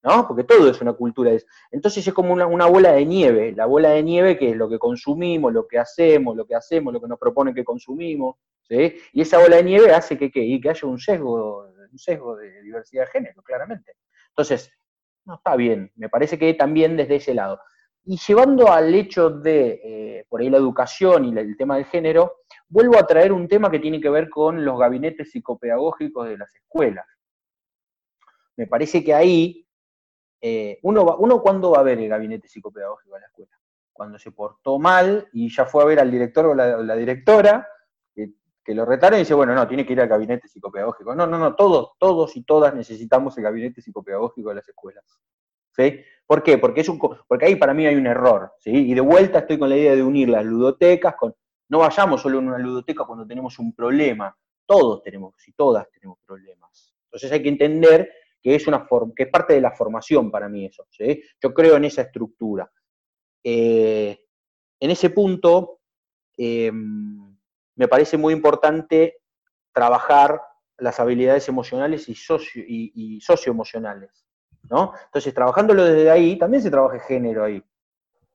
¿no? 0.03 0.27
Porque 0.27 0.45
todo 0.45 0.71
es 0.71 0.81
una 0.81 0.93
cultura. 0.93 1.33
Entonces 1.71 2.07
es 2.07 2.15
como 2.15 2.33
una, 2.33 2.67
bola 2.67 2.93
de 2.93 3.05
nieve, 3.05 3.53
la 3.53 3.67
bola 3.67 3.91
de 3.91 4.03
nieve 4.03 4.39
que 4.39 4.51
es 4.51 4.57
lo 4.57 4.69
que 4.69 4.79
consumimos, 4.79 5.53
lo 5.53 5.67
que 5.67 5.79
hacemos, 5.79 6.37
lo 6.37 6.47
que 6.47 6.55
hacemos, 6.55 6.93
lo 6.93 7.01
que 7.01 7.09
nos 7.09 7.19
proponen 7.19 7.55
que 7.55 7.65
consumimos, 7.65 8.37
¿sí? 8.63 8.97
Y 9.13 9.23
esa 9.23 9.39
bola 9.39 9.57
de 9.57 9.65
nieve 9.65 9.93
hace 9.93 10.17
que, 10.17 10.31
que, 10.31 10.61
que 10.61 10.71
haya 10.71 10.89
un 10.89 10.99
sesgo, 10.99 11.67
un 11.91 11.99
sesgo 11.99 12.37
de 12.37 12.63
diversidad 12.63 13.05
de 13.05 13.11
género, 13.11 13.43
claramente. 13.43 13.97
Entonces, 14.29 14.73
no 15.25 15.35
está 15.35 15.57
bien, 15.57 15.91
me 15.97 16.09
parece 16.09 16.39
que 16.39 16.55
también 16.55 16.97
desde 16.97 17.17
ese 17.17 17.35
lado. 17.35 17.61
Y 18.05 18.17
llevando 18.17 18.73
al 18.73 18.95
hecho 18.95 19.29
de, 19.31 19.81
eh, 19.85 20.27
por 20.29 20.41
ahí, 20.41 20.49
la 20.49 20.57
educación 20.57 21.27
y 21.27 21.39
el 21.39 21.57
tema 21.57 21.77
del 21.77 21.85
género, 21.85 22.39
vuelvo 22.69 22.99
a 22.99 23.07
traer 23.07 23.33
un 23.33 23.47
tema 23.47 23.71
que 23.71 23.79
tiene 23.79 24.01
que 24.01 24.09
ver 24.09 24.31
con 24.31 24.65
los 24.65 24.79
gabinetes 24.79 25.31
psicopedagógicos 25.31 26.29
de 26.29 26.39
las 26.39 26.55
escuelas. 26.55 27.07
Me 28.57 28.67
parece 28.67 29.05
que 29.05 29.15
ahí, 29.15 29.67
eh, 30.41 30.79
uno, 30.83 31.05
va, 31.05 31.17
uno 31.17 31.43
cuándo 31.43 31.71
va 31.73 31.81
a 31.81 31.83
ver 31.83 31.99
el 31.99 32.09
gabinete 32.09 32.49
psicopedagógico 32.49 33.15
de 33.15 33.21
la 33.21 33.27
escuela? 33.27 33.59
Cuando 33.93 34.19
se 34.19 34.33
portó 34.33 34.79
mal 34.79 35.29
y 35.33 35.55
ya 35.55 35.67
fue 35.67 35.83
a 35.83 35.87
ver 35.87 36.01
al 36.01 36.11
director 36.11 36.47
o 36.47 36.55
la, 36.55 36.97
directora, 36.97 37.69
que, 38.15 38.75
lo 38.75 38.85
retaron 38.85 39.19
y 39.19 39.23
dice, 39.23 39.35
bueno, 39.35 39.55
no, 39.55 39.67
tiene 39.67 39.85
que 39.85 39.93
ir 39.93 40.01
al 40.01 40.09
gabinete 40.09 40.49
psicopedagógico. 40.49 41.15
No, 41.15 41.27
no, 41.27 41.39
no, 41.39 41.57
todos, 41.57 41.93
todos 41.99 42.37
y 42.37 42.45
todas 42.45 42.73
necesitamos 42.75 43.37
el 43.37 43.45
gabinete 43.45 43.83
psicopedagógico 43.83 44.51
de 44.51 44.55
las 44.55 44.69
escuelas. 44.69 45.05
¿Sí? 45.77 46.01
¿Por 46.25 46.43
qué? 46.43 46.59
Porque, 46.59 46.83
es 46.83 46.89
un, 46.89 46.99
porque 46.99 47.47
ahí 47.47 47.57
para 47.57 47.75
mí 47.75 47.87
hay 47.87 47.97
un 47.97 48.07
error. 48.07 48.53
Y 48.65 48.95
de 48.95 49.01
vuelta 49.01 49.41
estoy 49.41 49.59
con 49.59 49.69
la 49.69 49.77
idea 49.77 49.97
de 49.97 50.03
unir 50.03 50.29
las 50.29 50.45
ludotecas 50.45 51.17
con... 51.17 51.35
No 51.69 51.81
vayamos 51.81 52.23
solo 52.23 52.39
en 52.39 52.49
una 52.49 52.59
ludoteca 52.59 53.05
cuando 53.05 53.27
tenemos 53.27 53.59
un 53.59 53.75
problema. 53.75 54.35
Todos 54.65 55.03
tenemos, 55.03 55.35
y 55.47 55.53
todas 55.53 55.91
tenemos 55.91 56.19
problemas. 56.25 56.95
Entonces 57.05 57.33
hay 57.33 57.43
que 57.43 57.49
entender 57.49 58.09
que 58.43 58.55
es, 58.55 58.67
una 58.67 58.87
que 59.15 59.25
es 59.25 59.29
parte 59.29 59.55
de 59.55 59.61
la 59.61 59.73
formación 59.73 60.31
para 60.31 60.49
mí 60.49 60.67
eso, 60.67 60.87
¿sí? 60.91 61.23
Yo 61.43 61.53
creo 61.53 61.77
en 61.77 61.85
esa 61.85 62.03
estructura. 62.03 62.71
Eh, 63.43 64.19
en 64.81 64.91
ese 64.91 65.11
punto, 65.11 65.81
em, 66.37 67.37
me 67.77 67.89
parece 67.89 68.17
muy 68.17 68.33
importante 68.33 69.19
trabajar 69.73 70.41
las 70.79 70.99
habilidades 70.99 71.49
emocionales 71.49 72.09
y, 72.09 72.15
socio, 72.15 72.65
y 72.67 73.21
socioemocionales. 73.21 74.25
Entonces, 74.63 75.35
trabajándolo 75.35 75.85
desde 75.85 76.11
ahí, 76.11 76.39
también 76.39 76.63
se 76.63 76.71
trabaja 76.71 76.99
género 77.01 77.45
ahí. 77.45 77.63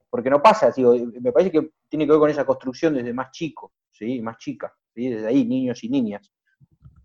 Porque 0.09 0.29
no 0.29 0.41
pasa, 0.41 0.73
me 1.21 1.31
parece 1.31 1.51
que 1.51 1.71
tiene 1.89 2.05
que 2.05 2.11
ver 2.11 2.19
con 2.19 2.29
esa 2.29 2.45
construcción 2.45 2.93
desde 2.93 3.13
más 3.13 3.31
chico, 3.31 3.73
¿sí? 3.91 4.21
Más 4.21 4.37
chica, 4.37 4.73
Desde 4.93 5.27
ahí, 5.27 5.45
niños 5.45 5.83
y 5.83 5.89
niñas. 5.89 6.31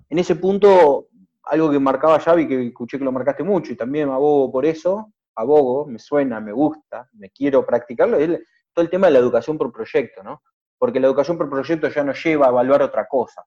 En 0.09 0.19
ese 0.19 0.37
punto, 0.37 1.09
algo 1.51 1.71
que 1.71 1.79
marcaba 1.79 2.19
Xavi, 2.19 2.49
que 2.49 2.67
escuché 2.69 2.99
que 2.99 3.05
lo 3.05 3.13
marcaste 3.13 3.43
mucho, 3.43 3.73
y 3.73 3.77
también 3.77 4.09
abogo 4.09 4.51
por 4.51 4.65
eso, 4.65 5.13
abogo, 5.35 5.87
me 5.87 5.99
suena, 5.99 6.41
me 6.41 6.53
gusta, 6.53 7.09
me 7.15 7.31
quiero 7.31 7.67
practicarlo, 7.67 8.17
es 8.17 8.41
todo 8.73 8.85
el 8.85 8.91
tema 8.91 9.09
de 9.09 9.15
la 9.15 9.19
educación 9.19 9.59
por 9.59 9.73
proyecto, 9.73 10.23
¿no? 10.23 10.43
Porque 10.79 11.01
la 11.01 11.09
educación 11.09 11.37
por 11.37 11.51
proyecto 11.51 11.89
ya 11.89 12.05
nos 12.05 12.23
lleva 12.25 12.47
a 12.47 12.51
evaluar 12.51 12.83
otra 12.83 13.07
cosa 13.07 13.45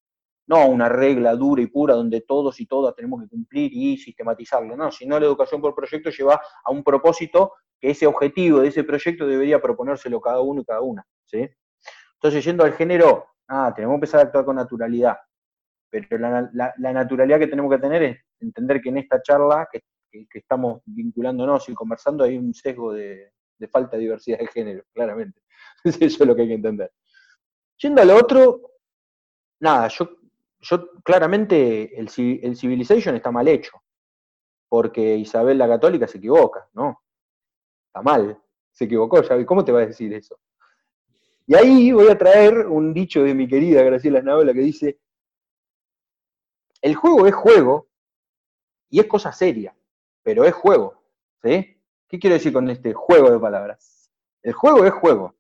no 0.48 0.68
una 0.68 0.90
regla 0.90 1.36
dura 1.36 1.62
y 1.62 1.68
pura 1.68 1.96
donde 1.96 2.22
todos 2.22 2.60
y 2.60 2.66
todas 2.66 2.96
tenemos 2.96 3.22
que 3.22 3.30
cumplir 3.30 3.72
y 3.74 3.98
sistematizarlo, 3.98 4.76
no, 4.76 4.92
sino 4.92 5.20
la 5.20 5.26
educación 5.26 5.62
por 5.62 5.74
proyecto 5.74 6.10
lleva 6.10 6.42
a 6.64 6.72
un 6.72 6.84
propósito 6.84 7.54
que 7.80 7.92
ese 7.92 8.08
objetivo 8.08 8.60
de 8.60 8.70
ese 8.70 8.84
proyecto 8.84 9.26
debería 9.26 9.62
proponérselo 9.62 10.20
cada 10.22 10.42
uno 10.42 10.62
y 10.62 10.66
cada 10.66 10.82
una, 10.82 11.06
¿sí? 11.26 11.50
Entonces, 12.16 12.44
yendo 12.46 12.64
al 12.64 12.74
género, 12.74 13.26
ah, 13.48 13.74
tenemos 13.76 13.94
que 13.94 13.98
empezar 13.98 14.20
a 14.22 14.24
actuar 14.24 14.46
con 14.46 14.56
naturalidad, 14.56 15.18
pero 16.02 16.18
la, 16.18 16.74
naturalidad 16.78 17.40
que 17.40 17.48
tenemos 17.48 17.72
que 17.72 17.82
tener 17.82 18.04
es 18.04 18.18
entender 18.40 18.82
que 18.82 18.90
en 18.90 18.98
esta 18.98 19.22
charla 19.22 19.68
que, 19.72 19.82
estamos 20.34 20.82
vinculándonos 20.86 21.68
y 21.70 21.74
conversando 21.74 22.24
hay 22.24 22.38
un 22.38 22.54
sesgo 22.54 22.94
de, 22.94 23.32
falta 23.72 23.98
de 23.98 24.04
diversidad 24.04 24.40
de 24.40 24.48
género, 24.48 24.84
claramente. 24.94 25.42
Eso 25.84 26.02
es 26.02 26.20
lo 26.20 26.36
que 26.36 26.44
hay 26.44 26.50
que 26.50 26.54
entender. 26.56 26.92
Yendo 27.78 28.02
a 28.02 28.06
lo 28.06 28.16
otro, 28.18 28.62
nada, 29.60 29.88
yo 29.88 30.08
yo 30.64 30.90
claramente 31.04 32.00
el, 32.00 32.10
Civilization 32.10 33.16
está 33.16 33.32
mal 33.32 33.48
hecho, 33.48 33.72
porque 34.70 35.18
Isabel 35.18 35.58
la 35.58 35.68
Católica 35.68 36.08
se 36.08 36.18
equivoca, 36.18 36.68
¿no? 36.74 37.02
Está 37.88 38.02
mal, 38.02 38.42
se 38.72 38.86
equivocó, 38.86 39.22
¿cómo 39.46 39.64
te 39.64 39.72
va 39.72 39.82
a 39.82 39.88
decir 39.88 40.14
eso? 40.14 40.40
Y 41.46 41.56
ahí 41.56 41.92
voy 41.92 42.08
a 42.08 42.18
traer 42.18 42.66
un 42.66 42.94
dicho 42.94 43.24
de 43.24 43.36
mi 43.36 43.48
querida 43.48 43.84
Graciela 43.84 44.22
Navola 44.22 44.54
que 44.54 44.62
dice, 44.62 45.00
el 46.84 46.96
juego 46.96 47.26
es 47.26 47.34
juego 47.34 47.88
y 48.90 49.00
es 49.00 49.08
cosa 49.08 49.32
seria, 49.32 49.74
pero 50.22 50.44
es 50.44 50.54
juego, 50.54 51.02
¿sí? 51.42 51.82
¿Qué 52.10 52.20
quiero 52.20 52.36
decir 52.36 52.52
con 52.52 52.70
este 52.70 52.94
juego 52.94 53.32
de 53.32 53.40
palabras? 53.40 54.12
El 54.42 54.52
juego 54.52 54.86
es 54.86 54.92
juego, 54.92 55.34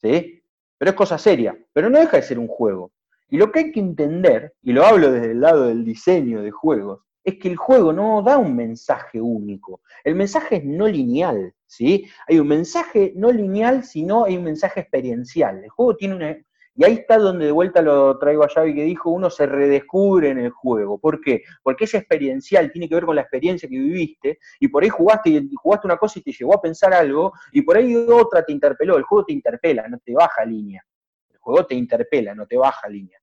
¿sí? 0.00 0.44
Pero 0.78 0.92
es 0.92 0.96
cosa 0.96 1.18
seria, 1.18 1.58
pero 1.72 1.90
no 1.90 1.98
deja 1.98 2.18
de 2.18 2.22
ser 2.22 2.38
un 2.38 2.46
juego. 2.46 2.92
Y 3.28 3.36
lo 3.36 3.50
que 3.50 3.58
hay 3.58 3.72
que 3.72 3.80
entender, 3.80 4.54
y 4.62 4.72
lo 4.72 4.84
hablo 4.86 5.10
desde 5.10 5.32
el 5.32 5.40
lado 5.40 5.66
del 5.66 5.84
diseño 5.84 6.40
de 6.40 6.52
juegos, 6.52 7.00
es 7.24 7.38
que 7.38 7.48
el 7.48 7.56
juego 7.56 7.92
no 7.92 8.22
da 8.22 8.38
un 8.38 8.54
mensaje 8.54 9.20
único. 9.20 9.80
El 10.04 10.14
mensaje 10.14 10.56
es 10.56 10.64
no 10.64 10.86
lineal, 10.86 11.52
¿sí? 11.66 12.08
Hay 12.28 12.38
un 12.38 12.46
mensaje 12.46 13.12
no 13.16 13.32
lineal, 13.32 13.82
sino 13.82 14.24
hay 14.24 14.36
un 14.36 14.44
mensaje 14.44 14.80
experiencial. 14.80 15.64
El 15.64 15.70
juego 15.70 15.96
tiene 15.96 16.14
una... 16.14 16.36
Y 16.80 16.84
ahí 16.84 16.94
está 16.94 17.18
donde 17.18 17.44
de 17.44 17.52
vuelta 17.52 17.82
lo 17.82 18.18
traigo 18.18 18.42
a 18.42 18.48
Xavi 18.48 18.74
que 18.74 18.84
dijo, 18.84 19.10
uno 19.10 19.28
se 19.28 19.44
redescubre 19.44 20.30
en 20.30 20.38
el 20.38 20.48
juego. 20.50 20.98
¿Por 20.98 21.20
qué? 21.20 21.42
Porque 21.62 21.84
es 21.84 21.92
experiencial, 21.92 22.72
tiene 22.72 22.88
que 22.88 22.94
ver 22.94 23.04
con 23.04 23.16
la 23.16 23.20
experiencia 23.20 23.68
que 23.68 23.78
viviste, 23.78 24.38
y 24.58 24.68
por 24.68 24.82
ahí 24.82 24.88
jugaste 24.88 25.28
y 25.28 25.50
jugaste 25.56 25.86
una 25.86 25.98
cosa 25.98 26.18
y 26.18 26.22
te 26.22 26.32
llevó 26.32 26.54
a 26.54 26.62
pensar 26.62 26.94
algo, 26.94 27.34
y 27.52 27.60
por 27.60 27.76
ahí 27.76 27.94
otra 27.94 28.42
te 28.42 28.52
interpeló. 28.52 28.96
El 28.96 29.02
juego 29.02 29.26
te 29.26 29.34
interpela, 29.34 29.88
no 29.88 29.98
te 29.98 30.14
baja 30.14 30.42
línea. 30.46 30.82
El 31.30 31.36
juego 31.36 31.66
te 31.66 31.74
interpela, 31.74 32.34
no 32.34 32.46
te 32.46 32.56
baja 32.56 32.88
línea. 32.88 33.18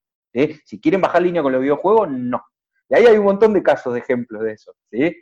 Si 0.63 0.79
quieren 0.79 1.01
bajar 1.01 1.23
línea 1.23 1.41
con 1.41 1.51
los 1.51 1.59
videojuegos, 1.59 2.11
no. 2.11 2.39
Y 2.89 2.93
ahí 2.93 3.07
hay 3.07 3.17
un 3.17 3.25
montón 3.25 3.53
de 3.53 3.63
casos, 3.63 3.91
de 3.91 4.01
ejemplos 4.01 4.43
de 4.43 4.51
eso, 4.51 4.75
¿sí? 4.91 5.17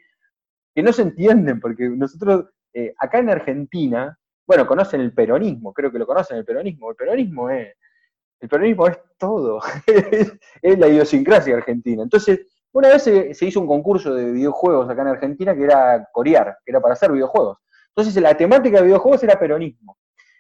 Que 0.76 0.84
no 0.84 0.92
se 0.92 1.04
entienden, 1.04 1.62
porque 1.62 1.88
nosotros, 1.88 2.48
eh, 2.74 2.94
acá 2.98 3.20
en 3.20 3.30
Argentina, 3.30 4.20
bueno, 4.46 4.68
conocen 4.68 5.00
el 5.00 5.14
peronismo, 5.14 5.72
creo 5.72 5.90
que 5.90 6.00
lo 6.00 6.06
conocen 6.06 6.36
el 6.36 6.44
peronismo. 6.44 6.90
El 6.90 6.98
peronismo 6.98 7.50
es, 7.50 7.76
el 8.40 8.50
peronismo 8.50 8.88
es 8.88 8.98
todo, 9.18 9.60
es 10.62 10.80
la 10.80 10.88
idiosincrasia 10.88 11.56
argentina. 11.56 12.04
Entonces, 12.04 12.42
una 12.72 12.90
vez 12.90 13.04
se, 13.04 13.46
hizo 13.46 13.62
un 13.62 13.68
concurso 13.68 14.14
de 14.14 14.32
videojuegos 14.32 14.90
acá 14.90 15.02
en 15.02 15.08
Argentina 15.08 15.56
que 15.56 15.64
era 15.64 16.08
corear, 16.12 16.58
que 16.66 16.72
era 16.72 16.82
para 16.82 16.94
hacer 16.94 17.12
videojuegos. 17.12 17.58
Entonces, 17.96 18.22
la 18.22 18.36
temática 18.36 18.80
de 18.80 18.88
videojuegos 18.88 19.24
era 19.24 19.40
peronismo. 19.40 19.98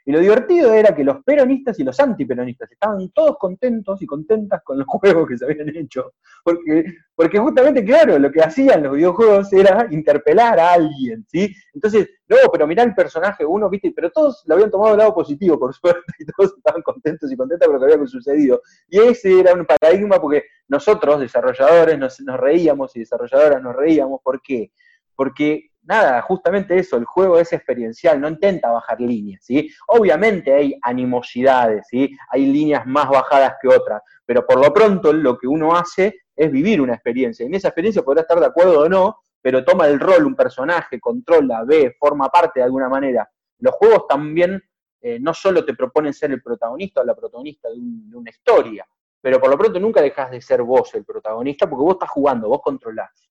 Y 0.08 0.12
lo 0.12 0.20
divertido 0.20 0.72
era 0.72 0.94
que 0.94 1.04
los 1.04 1.24
peronistas 1.24 1.80
y 1.80 1.84
los 1.84 2.00
antiperonistas 2.00 2.72
estaban 2.72 3.10
todos 3.10 3.38
contentos 3.40 4.00
y 4.04 4.06
contentas 4.06 4.62
con 4.64 4.78
los 4.78 4.88
juegos 4.88 5.28
que 5.28 5.38
se 5.38 5.46
habían 5.46 5.76
hecho. 5.76 6.14
Porque, 6.44 6.86
porque 7.16 7.40
justamente, 7.40 7.84
claro, 7.84 8.20
lo 8.20 8.32
que 8.32 8.42
hacían 8.42 8.84
los 8.84 8.94
videojuegos 8.94 9.52
era 9.52 9.88
interpelar 9.90 10.60
a 10.60 10.74
alguien, 10.74 11.26
¿sí? 11.28 11.52
Entonces, 11.74 12.08
no, 12.28 12.38
pero 12.52 12.68
mirá 12.68 12.84
el 12.84 12.94
personaje, 12.94 13.44
uno, 13.44 13.68
viste, 13.68 13.92
pero 13.96 14.12
todos 14.12 14.44
lo 14.46 14.54
habían 14.54 14.70
tomado 14.70 14.92
del 14.92 15.00
lado 15.00 15.16
positivo, 15.16 15.58
por 15.58 15.74
suerte, 15.76 16.14
y 16.20 16.26
todos 16.26 16.54
estaban 16.56 16.84
contentos 16.84 17.32
y 17.32 17.36
contentas 17.36 17.68
con 17.68 17.80
lo 17.80 17.86
que 17.86 17.94
había 17.94 18.08
sucedido. 18.08 18.62
Y 18.88 19.00
ese 19.00 19.40
era 19.40 19.54
un 19.54 19.66
paradigma 19.66 20.22
porque 20.22 20.44
nosotros, 20.68 21.20
desarrolladores, 21.20 21.98
nos, 21.98 22.20
nos 22.22 22.40
reíamos 22.40 22.96
y 22.96 23.00
desarrolladoras 23.00 23.62
nos 23.62 23.76
reíamos. 23.76 24.22
¿Por 24.24 24.40
qué? 24.42 24.72
Porque 25.16 25.72
nada, 25.86 26.22
justamente 26.22 26.78
eso, 26.78 26.98
el 26.98 27.06
juego 27.06 27.40
es 27.40 27.54
experiencial, 27.54 28.20
no 28.20 28.28
intenta 28.28 28.72
bajar 28.72 29.00
líneas, 29.00 29.44
¿sí? 29.44 29.70
Obviamente 29.88 30.54
hay 30.54 30.78
animosidades, 30.82 31.88
¿sí? 31.90 32.16
Hay 32.30 32.46
líneas 32.46 32.86
más 32.86 33.10
bajadas 33.10 33.56
que 33.62 33.68
otras, 33.68 34.02
pero 34.26 34.46
por 34.46 34.60
lo 34.60 34.74
pronto 34.74 35.14
lo 35.14 35.38
que 35.38 35.48
uno 35.48 35.76
hace 35.76 36.22
es 36.36 36.52
vivir 36.52 36.82
una 36.82 36.94
experiencia. 36.94 37.46
En 37.46 37.54
esa 37.54 37.70
experiencia 37.70 38.04
podrá 38.04 38.22
estar 38.22 38.40
de 38.40 38.46
acuerdo 38.46 38.82
o 38.82 38.90
no, 38.90 39.20
pero 39.42 39.64
toma 39.64 39.88
el 39.88 40.00
rol 40.00 40.26
un 40.26 40.36
personaje, 40.36 41.00
controla, 41.00 41.64
ve, 41.64 41.96
forma 42.00 42.30
parte 42.30 42.60
de 42.60 42.66
alguna 42.66 42.90
manera. 42.90 43.30
Los 43.60 43.76
juegos 43.76 44.08
también 44.08 44.62
eh, 45.02 45.20
no 45.20 45.34
solo 45.34 45.64
te 45.64 45.76
proponen 45.76 46.14
ser 46.14 46.32
el 46.32 46.42
protagonista 46.42 47.02
o 47.02 47.06
la 47.06 47.16
protagonista 47.16 47.70
de, 47.70 47.76
de 47.78 48.18
una 48.18 48.32
historia, 48.32 48.86
pero 49.22 49.40
por 49.40 49.50
lo 49.50 49.58
pronto 49.58 49.80
nunca 49.80 50.02
dejas 50.02 50.32
de 50.32 50.42
ser 50.42 50.64
vos 50.64 50.94
el 50.96 51.06
protagonista 51.06 51.70
porque 51.70 51.84
vos 51.84 51.94
estás 51.94 52.10
jugando, 52.10 52.50
vos 52.50 52.62
controlás. 52.64 53.30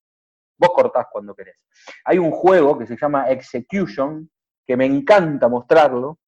Vos 0.57 0.69
cortás 0.73 1.07
cuando 1.11 1.35
querés. 1.35 1.57
Hay 2.05 2.17
un 2.17 2.31
juego 2.31 2.77
que 2.77 2.85
se 2.85 2.97
llama 2.97 3.29
Execution, 3.29 4.29
que 4.65 4.77
me 4.77 4.85
encanta 4.85 5.47
mostrarlo. 5.47 6.19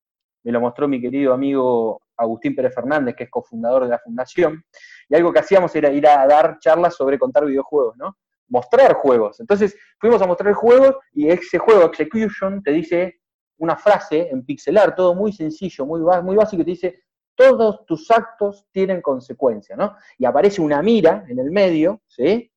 Me 0.44 0.52
lo 0.52 0.62
mostró 0.62 0.88
mi 0.88 1.02
querido 1.02 1.34
amigo 1.34 2.02
Agustín 2.18 2.56
Pérez 2.56 2.74
Fernández, 2.74 3.16
que 3.16 3.26
es 3.26 3.30
cofundador 3.30 3.84
de 3.84 3.90
la 3.90 3.99
fundación. 3.99 4.64
Y 5.10 5.16
algo 5.16 5.32
que 5.32 5.40
hacíamos 5.40 5.76
era 5.76 5.90
ir 5.91 6.08
a 6.08 6.26
dar 6.26 6.58
charlas 6.60 6.95
sobre 6.95 7.20
contar 7.20 7.45
videojuegos, 7.45 7.95
¿no? 7.98 8.18
Mostrar 8.49 8.94
juegos. 8.94 9.40
Entonces 9.40 9.78
fuimos 9.99 10.22
a 10.22 10.28
mostrar 10.28 10.54
juegos 10.54 10.95
y 11.14 11.30
ese 11.30 11.58
juego, 11.58 11.86
Execution, 11.86 12.64
te 12.64 12.72
dice 12.72 13.22
una 13.58 13.76
frase 13.76 14.30
en 14.30 14.45
pixelar, 14.45 14.95
todo 14.95 15.16
muy 15.16 15.34
sencillo, 15.34 15.86
muy, 15.86 16.02
muy 16.24 16.36
básico, 16.36 16.64
te 16.64 16.72
dice, 16.72 17.04
todos 17.36 17.86
tus 17.86 18.10
actos 18.12 18.68
tienen 18.72 19.02
consecuencia, 19.02 19.76
¿no? 19.76 19.95
Y 20.18 20.26
aparece 20.26 20.62
una 20.62 20.82
mira 20.82 21.26
en 21.28 21.40
el 21.40 21.52
medio, 21.52 22.02
¿sí? 22.08 22.52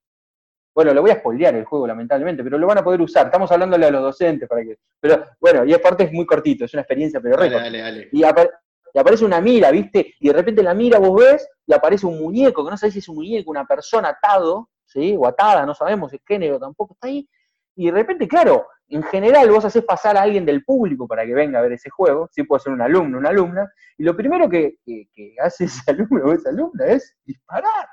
Bueno, 0.75 0.95
lo 0.95 1.03
voy 1.03 1.11
a 1.11 1.17
spoilear 1.17 1.55
el 1.57 1.65
juego, 1.65 1.87
lamentablemente, 1.87 2.45
pero 2.45 2.57
lo 2.57 2.67
van 2.67 2.79
a 2.79 2.85
poder 2.85 3.01
usar. 3.01 3.27
Estamos 3.27 3.51
hablándole 3.51 3.87
a 3.87 3.91
los 3.91 4.03
docentes 4.03 4.49
para 4.49 4.63
que. 4.63 4.79
Pero 5.01 5.25
bueno, 5.41 5.65
y 5.65 5.73
aparte 5.73 6.05
es 6.05 6.13
muy 6.13 6.25
cortito, 6.25 6.65
es 6.65 6.75
una 6.75 6.83
experiencia, 6.83 7.21
pero 7.21 7.37
dale, 7.37 7.57
dale, 7.57 7.79
dale. 7.79 8.09
Y, 8.13 8.23
aparece 8.23 9.25
una 9.25 9.41
mira, 9.41 9.71
¿viste? 9.71 10.15
Y 10.21 10.29
de 10.29 10.35
repente 10.35 10.63
la 10.63 10.75
mira 10.75 10.99
vos 10.99 11.21
ves 11.21 11.49
y 11.67 11.73
aparece 11.73 12.07
un 12.07 12.19
muñeco, 12.21 12.65
que 12.65 12.71
no 12.71 12.77
sabés 12.77 12.95
si 12.95 12.99
es 13.01 13.09
un 13.09 13.17
muñeco, 13.17 13.51
una 13.51 13.67
persona 13.67 14.09
atado, 14.09 14.69
¿sí? 14.85 15.15
O 15.19 15.27
atada, 15.27 15.67
no 15.67 15.75
sabemos 15.75 16.13
el 16.13 16.21
género 16.27 16.59
tampoco 16.59 16.95
está 16.95 17.09
ahí. 17.09 17.29
Y 17.77 17.87
de 17.87 17.93
repente, 17.93 18.29
claro, 18.29 18.67
en 18.89 19.03
general 19.05 19.51
vos 19.51 19.65
haces 19.65 19.85
pasar 19.85 20.17
a 20.17 20.23
alguien 20.23 20.45
del 20.45 20.65
público 20.65 21.07
para 21.07 21.25
que 21.25 21.35
venga 21.35 21.59
a 21.59 21.63
ver 21.63 21.73
ese 21.73 21.91
juego, 21.91 22.29
sí 22.33 22.43
puede 22.43 22.61
ser 22.63 22.73
un 22.73 22.83
alumno, 22.83 23.19
una 23.19 23.31
alumna, 23.31 23.73
y 23.97 24.05
lo 24.05 24.17
primero 24.17 24.49
que, 24.49 24.77
que, 24.85 25.09
que 25.15 25.35
hace 25.41 25.65
ese 25.65 25.83
alumno 25.91 26.25
o 26.27 26.33
esa 26.33 26.51
alumna 26.51 26.87
es 26.87 27.17
disparar. 27.25 27.87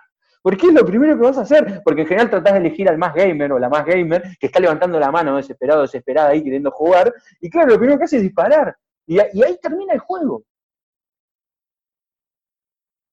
Porque 0.48 0.68
es 0.68 0.74
lo 0.74 0.86
primero 0.86 1.18
que 1.18 1.24
vas 1.24 1.38
a 1.38 1.42
hacer. 1.42 1.82
Porque 1.84 2.04
en 2.04 2.08
general 2.08 2.30
tratás 2.30 2.54
de 2.54 2.60
elegir 2.60 2.88
al 2.88 2.98
más 2.98 3.14
gamer 3.14 3.52
o 3.52 3.60
la 3.60 3.68
más 3.68 3.86
gamer 3.86 4.24
que 4.40 4.46
está 4.48 4.62
levantando 4.62 4.98
la 4.98 5.12
mano 5.12 5.36
desesperado, 5.36 5.82
desesperada 5.82 6.30
ahí 6.30 6.42
queriendo 6.42 6.72
jugar. 6.72 7.14
Y 7.42 7.50
claro, 7.50 7.72
lo 7.72 7.78
primero 7.78 7.98
que 7.98 8.06
hace 8.06 8.16
es 8.16 8.24
disparar. 8.24 8.74
Y, 9.06 9.20
ahí 9.20 9.60
termina 9.62 9.94
el 9.94 10.00
juego. 10.00 10.44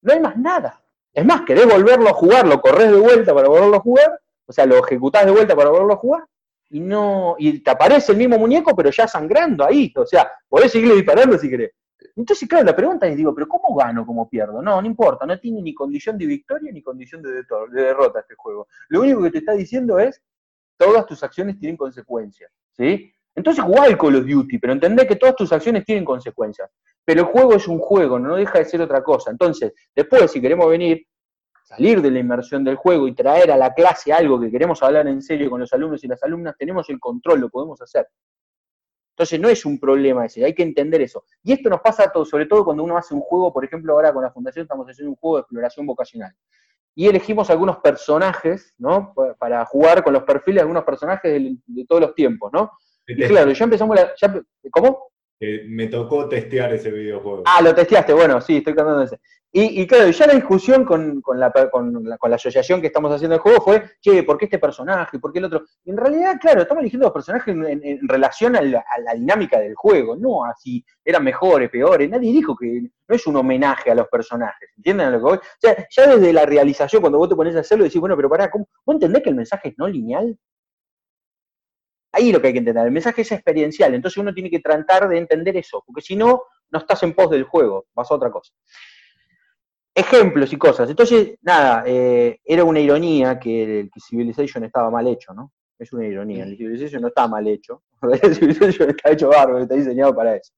No 0.03 0.13
hay 0.13 0.21
más 0.21 0.37
nada. 0.37 0.81
Es 1.13 1.27
más, 1.27 1.43
querés 1.43 1.67
volverlo 1.67 2.09
a 2.09 2.13
jugar, 2.13 2.47
lo 2.47 2.61
corres 2.61 2.93
de 2.93 3.01
vuelta 3.01 3.35
para 3.35 3.49
volverlo 3.49 3.79
a 3.79 3.81
jugar, 3.81 4.21
o 4.47 4.53
sea, 4.53 4.65
lo 4.65 4.79
ejecutás 4.79 5.27
de 5.27 5.33
vuelta 5.33 5.57
para 5.57 5.71
volverlo 5.71 5.95
a 5.95 5.97
jugar, 5.97 6.25
y 6.71 6.79
no, 6.79 7.35
y 7.37 7.59
te 7.65 7.71
aparece 7.73 8.13
el 8.13 8.19
mismo 8.19 8.39
muñeco, 8.39 8.77
pero 8.77 8.91
ya 8.91 9.09
sangrando 9.09 9.65
ahí. 9.65 9.93
O 9.97 10.07
sea, 10.07 10.31
podés 10.49 10.71
seguirle 10.71 10.95
disparando 10.95 11.37
si 11.37 11.51
querés. 11.51 11.73
Entonces, 12.17 12.49
claro, 12.49 12.65
la 12.65 12.77
pregunta 12.77 13.07
es, 13.07 13.17
digo, 13.17 13.35
¿pero 13.35 13.49
cómo 13.49 13.75
gano, 13.75 14.07
cómo 14.07 14.29
pierdo? 14.29 14.63
No, 14.63 14.81
no 14.81 14.87
importa, 14.87 15.27
no 15.27 15.39
tiene 15.39 15.61
ni 15.63 15.75
condición 15.75 16.17
de 16.17 16.27
victoria 16.27 16.71
ni 16.73 16.83
condición 16.83 17.23
de, 17.23 17.31
de 17.33 17.83
derrota 17.83 18.21
este 18.21 18.35
juego. 18.37 18.69
Lo 18.89 19.01
único 19.01 19.23
que 19.23 19.31
te 19.33 19.39
está 19.39 19.53
diciendo 19.53 19.99
es, 19.99 20.23
todas 20.77 21.07
tus 21.07 21.23
acciones 21.23 21.59
tienen 21.59 21.77
consecuencias, 21.77 22.53
¿sí? 22.73 23.13
Entonces 23.35 23.65
jugá 23.65 23.87
el 23.87 23.99
Call 23.99 24.17
of 24.17 24.27
Duty, 24.27 24.59
pero 24.59 24.73
entendé 24.73 25.07
que 25.07 25.17
todas 25.17 25.35
tus 25.35 25.53
acciones 25.53 25.85
tienen 25.85 26.05
consecuencias. 26.05 26.71
Pero 27.05 27.23
el 27.23 27.27
juego 27.27 27.55
es 27.55 27.67
un 27.67 27.79
juego, 27.79 28.19
no 28.19 28.37
deja 28.37 28.59
de 28.59 28.65
ser 28.65 28.81
otra 28.81 29.03
cosa. 29.03 29.31
Entonces, 29.31 29.73
después, 29.95 30.31
si 30.31 30.41
queremos 30.41 30.69
venir, 30.71 31.05
salir 31.65 32.01
de 32.01 32.11
la 32.11 32.21
inmersión 32.21 32.63
del 32.63 32.77
juego 32.77 33.09
y 33.09 33.15
traer 33.15 33.51
a 33.51 33.57
la 33.57 33.75
clase 33.75 34.13
algo 34.13 34.41
que 34.41 34.51
queremos 34.51 34.83
hablar 34.83 35.09
en 35.09 35.21
serio 35.21 35.51
con 35.51 35.61
los 35.61 35.73
alumnos 35.73 36.05
y 36.05 36.09
las 36.09 36.23
alumnas, 36.23 36.55
tenemos 36.57 36.89
el 36.91 37.01
control, 37.01 37.41
lo 37.41 37.49
podemos 37.49 37.81
hacer. 37.83 38.07
Entonces 39.15 39.39
no 39.39 39.49
es 39.49 39.65
un 39.65 39.79
problema 39.79 40.27
ese, 40.27 40.45
hay 40.45 40.55
que 40.55 40.65
entender 40.65 41.01
eso. 41.01 41.25
Y 41.45 41.53
esto 41.53 41.71
nos 41.71 41.81
pasa 41.81 42.11
todo, 42.11 42.25
sobre 42.25 42.47
todo 42.47 42.65
cuando 42.65 42.83
uno 42.83 42.97
hace 42.97 43.15
un 43.15 43.21
juego, 43.21 43.53
por 43.53 43.65
ejemplo, 43.65 43.93
ahora 43.93 44.13
con 44.13 44.25
la 44.25 44.33
Fundación 44.33 44.65
estamos 44.65 44.89
haciendo 44.89 45.11
un 45.11 45.17
juego 45.17 45.37
de 45.37 45.41
exploración 45.43 45.87
vocacional. 45.87 46.35
Y 46.97 47.07
elegimos 47.07 47.49
algunos 47.49 47.79
personajes, 47.79 48.75
¿no? 48.77 49.15
Para 49.39 49.65
jugar 49.67 50.03
con 50.03 50.13
los 50.13 50.25
perfiles 50.25 50.57
de 50.57 50.61
algunos 50.63 50.83
personajes 50.83 51.33
de, 51.33 51.87
todos 51.87 52.01
los 52.03 52.15
tiempos, 52.17 52.53
¿no? 52.53 52.73
Y 53.07 53.25
claro, 53.29 53.53
ya 53.53 53.65
empezamos 53.65 53.97
la... 53.97 54.13
¿Cómo? 54.73 55.13
Me 55.41 55.89
tocó 55.89 56.29
testear 56.29 56.73
ese 56.73 56.91
videojuego. 56.91 57.43
Ah, 57.47 57.61
lo 57.63 57.75
testeaste, 57.75 58.13
bueno, 58.13 58.41
sí, 58.41 58.59
estoy 58.59 58.75
cantando 58.75 59.03
ese. 59.03 59.19
Y, 59.57 59.87
claro, 59.87 60.11
ya 60.11 60.27
la 60.27 60.35
discusión 60.35 60.85
con, 60.85 61.23
la, 61.37 61.53
con, 61.71 62.03
la, 62.03 62.35
asociación 62.35 62.81
que 62.81 62.89
estamos 62.89 63.13
haciendo 63.13 63.37
el 63.37 63.41
juego 63.41 63.61
fue, 63.63 63.85
che, 64.01 64.25
¿por 64.25 64.37
qué 64.37 64.47
este 64.47 64.59
personaje? 64.59 65.21
¿Por 65.21 65.33
qué 65.33 65.39
el 65.39 65.45
otro? 65.45 65.63
en 65.85 65.97
realidad, 65.97 66.41
claro, 66.41 66.63
estamos 66.63 66.81
eligiendo 66.81 67.07
los 67.07 67.13
personajes 67.13 67.55
en, 67.55 68.09
relación 68.09 68.57
a 68.57 68.63
la, 68.63 69.15
dinámica 69.15 69.61
del 69.61 69.77
juego, 69.77 70.17
no 70.17 70.45
así, 70.45 70.85
eran 71.05 71.23
mejores, 71.23 71.71
peores. 71.71 72.11
Nadie 72.11 72.33
dijo 72.33 72.57
que 72.57 72.81
no 73.07 73.15
es 73.15 73.25
un 73.29 73.37
homenaje 73.37 73.93
a 73.93 73.95
los 73.95 74.09
personajes, 74.09 74.71
¿entienden 74.77 75.13
lo 75.13 75.19
que 75.19 75.23
voy? 75.23 75.37
O 75.37 75.41
sea, 75.61 75.87
ya 75.89 76.07
desde 76.09 76.33
la 76.33 76.47
realización, 76.47 77.01
cuando 77.01 77.19
vos 77.19 77.29
te 77.29 77.37
pones 77.37 77.55
a 77.55 77.61
hacerlo, 77.61 77.85
decís, 77.85 78.01
bueno, 78.01 78.17
pero 78.17 78.29
pará, 78.29 78.51
¿cómo? 78.51 78.67
¿vos 78.85 78.95
entendés 78.95 79.23
que 79.23 79.31
el 79.31 79.37
mensaje 79.37 79.69
es 79.69 79.75
no 79.79 79.87
lineal? 79.87 80.37
Ahí 82.15 82.33
lo 82.33 82.41
que 82.41 82.49
hay 82.49 82.53
que 82.53 82.61
entender, 82.61 82.87
el 82.87 82.93
mensaje 82.93 83.23
es 83.23 83.33
experiencial, 83.33 83.95
entonces 83.95 84.19
uno 84.19 84.33
tiene 84.33 84.51
que 84.51 84.61
tratar 84.61 85.09
de 85.09 85.19
entender 85.19 85.57
eso, 85.57 85.83
porque 85.85 86.01
si 86.01 86.15
no, 86.15 86.43
no 86.71 86.79
estás 86.79 87.03
en 87.03 87.15
pos 87.15 87.31
del 87.31 87.45
juego, 87.45 87.87
vas 87.95 88.11
a 88.11 88.15
otra 88.15 88.31
cosa. 88.31 88.53
Ejemplos 89.95 90.53
y 90.53 90.57
cosas. 90.57 90.91
Entonces, 90.91 91.39
nada, 91.43 91.85
eh, 91.87 92.41
era 92.45 92.65
una 92.65 92.81
ironía 92.81 93.39
que 93.39 93.81
el 93.81 93.91
Civilization 94.09 94.65
estaba 94.65 94.91
mal 94.91 95.07
hecho, 95.07 95.33
¿no? 95.35 95.53
Es 95.79 95.93
una 95.93 96.07
ironía, 96.07 96.45
el 96.45 96.57
Civilization 96.57 97.03
no 97.03 97.09
está 97.09 97.27
mal 97.27 97.47
hecho, 97.49 97.83
el 98.23 98.35
Civilization 98.35 98.91
está 98.91 99.11
hecho 99.11 99.29
bárbaro, 99.29 99.63
está 99.63 99.75
diseñado 99.75 100.15
para 100.15 100.37
eso. 100.37 100.53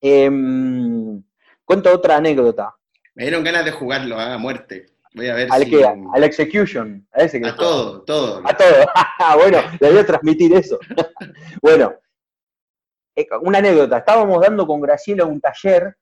Em, 0.00 1.22
cuento 1.64 1.92
otra 1.92 2.16
anécdota. 2.16 2.74
Me 3.14 3.24
dieron 3.24 3.44
ganas 3.44 3.64
de 3.64 3.72
jugarlo 3.72 4.18
a 4.18 4.38
muerte. 4.38 4.86
Voy 5.14 5.28
a 5.28 5.34
ver 5.34 5.48
¿Al 5.50 5.64
si... 5.64 5.82
Al 5.82 6.24
Execution. 6.24 7.06
A, 7.12 7.22
ese 7.22 7.40
que 7.40 7.48
a 7.48 7.56
todo, 7.56 8.02
todo. 8.02 8.42
A 8.44 8.56
todo. 8.56 8.86
bueno, 9.36 9.58
le 9.80 9.90
voy 9.90 9.98
a 9.98 10.06
transmitir 10.06 10.54
eso. 10.54 10.78
bueno, 11.62 11.94
eh, 13.16 13.26
una 13.42 13.58
anécdota. 13.58 13.98
Estábamos 13.98 14.40
dando 14.40 14.66
con 14.66 14.80
Graciela 14.80 15.24
un 15.24 15.40
taller 15.40 15.96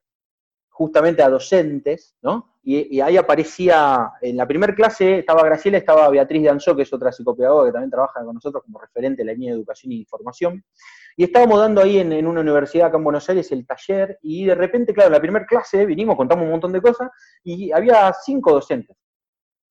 justamente 0.78 1.24
a 1.24 1.28
docentes, 1.28 2.14
¿no? 2.22 2.54
Y, 2.62 3.00
ahí 3.00 3.16
aparecía, 3.16 4.12
en 4.20 4.36
la 4.36 4.46
primera 4.46 4.72
clase 4.72 5.18
estaba 5.18 5.42
Graciela, 5.42 5.76
estaba 5.76 6.08
Beatriz 6.08 6.44
Danzó, 6.44 6.76
que 6.76 6.82
es 6.82 6.92
otra 6.92 7.10
psicopedagoga 7.10 7.66
que 7.66 7.72
también 7.72 7.90
trabaja 7.90 8.24
con 8.24 8.34
nosotros 8.34 8.62
como 8.62 8.78
referente 8.78 9.22
de 9.22 9.26
la 9.26 9.32
línea 9.32 9.50
de 9.52 9.58
educación 9.58 9.90
y 9.90 10.04
formación, 10.04 10.64
y 11.16 11.24
estábamos 11.24 11.58
dando 11.58 11.80
ahí 11.80 11.98
en, 11.98 12.24
una 12.24 12.42
universidad 12.42 12.86
acá 12.86 12.96
en 12.96 13.02
Buenos 13.02 13.28
Aires 13.28 13.50
el 13.50 13.66
taller, 13.66 14.20
y 14.22 14.44
de 14.44 14.54
repente, 14.54 14.94
claro, 14.94 15.08
en 15.08 15.14
la 15.14 15.20
primera 15.20 15.44
clase 15.46 15.84
vinimos, 15.84 16.14
contamos 16.14 16.44
un 16.44 16.52
montón 16.52 16.70
de 16.70 16.80
cosas, 16.80 17.10
y 17.42 17.72
había 17.72 18.12
cinco 18.12 18.52
docentes. 18.52 18.96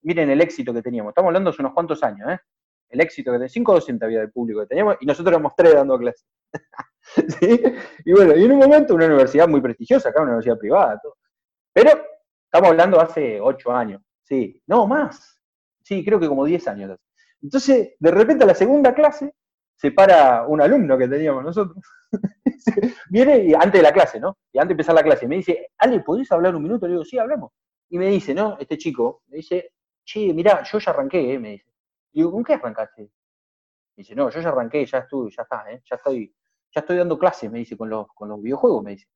Miren 0.02 0.30
el 0.30 0.42
éxito 0.42 0.74
que 0.74 0.82
teníamos, 0.82 1.12
estamos 1.12 1.30
hablando 1.30 1.52
hace 1.52 1.62
unos 1.62 1.74
cuantos 1.74 2.04
años, 2.04 2.30
¿eh? 2.32 2.40
El 2.90 3.00
éxito 3.00 3.32
que 3.32 3.38
de 3.38 3.48
cinco 3.48 3.74
docentes 3.74 4.06
había 4.06 4.20
del 4.20 4.32
público 4.32 4.60
que 4.60 4.68
teníamos, 4.68 4.98
y 5.00 5.06
nosotros 5.06 5.32
éramos 5.32 5.54
tres 5.56 5.74
dando 5.74 5.98
clases. 5.98 6.26
Y 8.06 8.12
bueno, 8.12 8.36
y 8.36 8.46
en 8.46 8.52
un 8.52 8.60
momento 8.60 8.96
una 8.96 9.06
universidad 9.06 9.48
muy 9.48 9.62
prestigiosa, 9.62 10.10
acá 10.10 10.22
una 10.22 10.32
universidad 10.32 10.58
privada. 10.58 11.02
Pero 11.74 11.92
estamos 12.46 12.70
hablando 12.70 13.00
hace 13.00 13.40
ocho 13.42 13.72
años, 13.72 14.02
sí, 14.24 14.62
no 14.68 14.88
más, 14.88 15.42
sí, 15.84 16.04
creo 16.04 16.20
que 16.20 16.28
como 16.28 16.46
diez 16.46 16.68
años. 16.68 16.98
Entonces, 17.42 17.96
de 18.00 18.12
repente 18.12 18.44
a 18.44 18.48
la 18.48 18.56
segunda 18.56 18.94
clase 18.94 19.34
se 19.76 19.92
para 19.92 20.48
un 20.48 20.60
alumno 20.62 20.98
que 20.98 21.08
teníamos 21.08 21.44
nosotros. 21.44 21.78
Viene 23.10 23.44
y, 23.46 23.54
antes 23.54 23.74
de 23.74 23.84
la 23.84 23.94
clase, 23.94 24.20
¿no? 24.20 24.38
Y 24.52 24.58
antes 24.58 24.70
de 24.70 24.74
empezar 24.74 24.96
la 24.96 25.04
clase, 25.04 25.28
me 25.28 25.38
dice, 25.38 25.70
Ale, 25.78 26.00
¿podés 26.00 26.32
hablar 26.32 26.56
un 26.56 26.64
minuto? 26.64 26.88
Le 26.88 26.94
digo, 26.94 27.06
sí, 27.06 27.18
hablamos. 27.20 27.52
Y 27.90 27.98
me 27.98 28.08
dice, 28.08 28.34
¿no? 28.34 28.58
Este 28.60 28.78
chico, 28.78 29.22
me 29.28 29.38
dice, 29.38 29.74
che, 30.04 30.34
mirá, 30.34 30.64
yo 30.64 30.80
ya 30.80 30.92
arranqué, 30.92 31.34
¿eh? 31.34 31.40
me 31.40 31.52
dice. 31.52 31.72
digo, 32.12 32.32
¿con 32.32 32.44
qué 32.44 32.56
arrancaste? 32.56 33.04
Me 33.04 33.10
dice, 33.98 34.16
no, 34.16 34.30
yo 34.30 34.40
ya 34.42 34.50
arranqué, 34.50 34.86
ya 34.86 35.00
estuve, 35.00 35.30
ya 35.30 35.44
está, 35.44 35.72
¿eh? 35.72 35.82
ya 35.86 35.96
estoy 35.96 36.34
ya 36.74 36.82
estoy 36.82 36.98
dando 36.98 37.18
clases, 37.18 37.52
me 37.52 37.60
dice, 37.60 37.78
con 37.78 37.90
los, 37.90 38.08
con 38.14 38.30
los 38.30 38.42
videojuegos, 38.42 38.84
me 38.84 38.92
dice. 38.92 39.08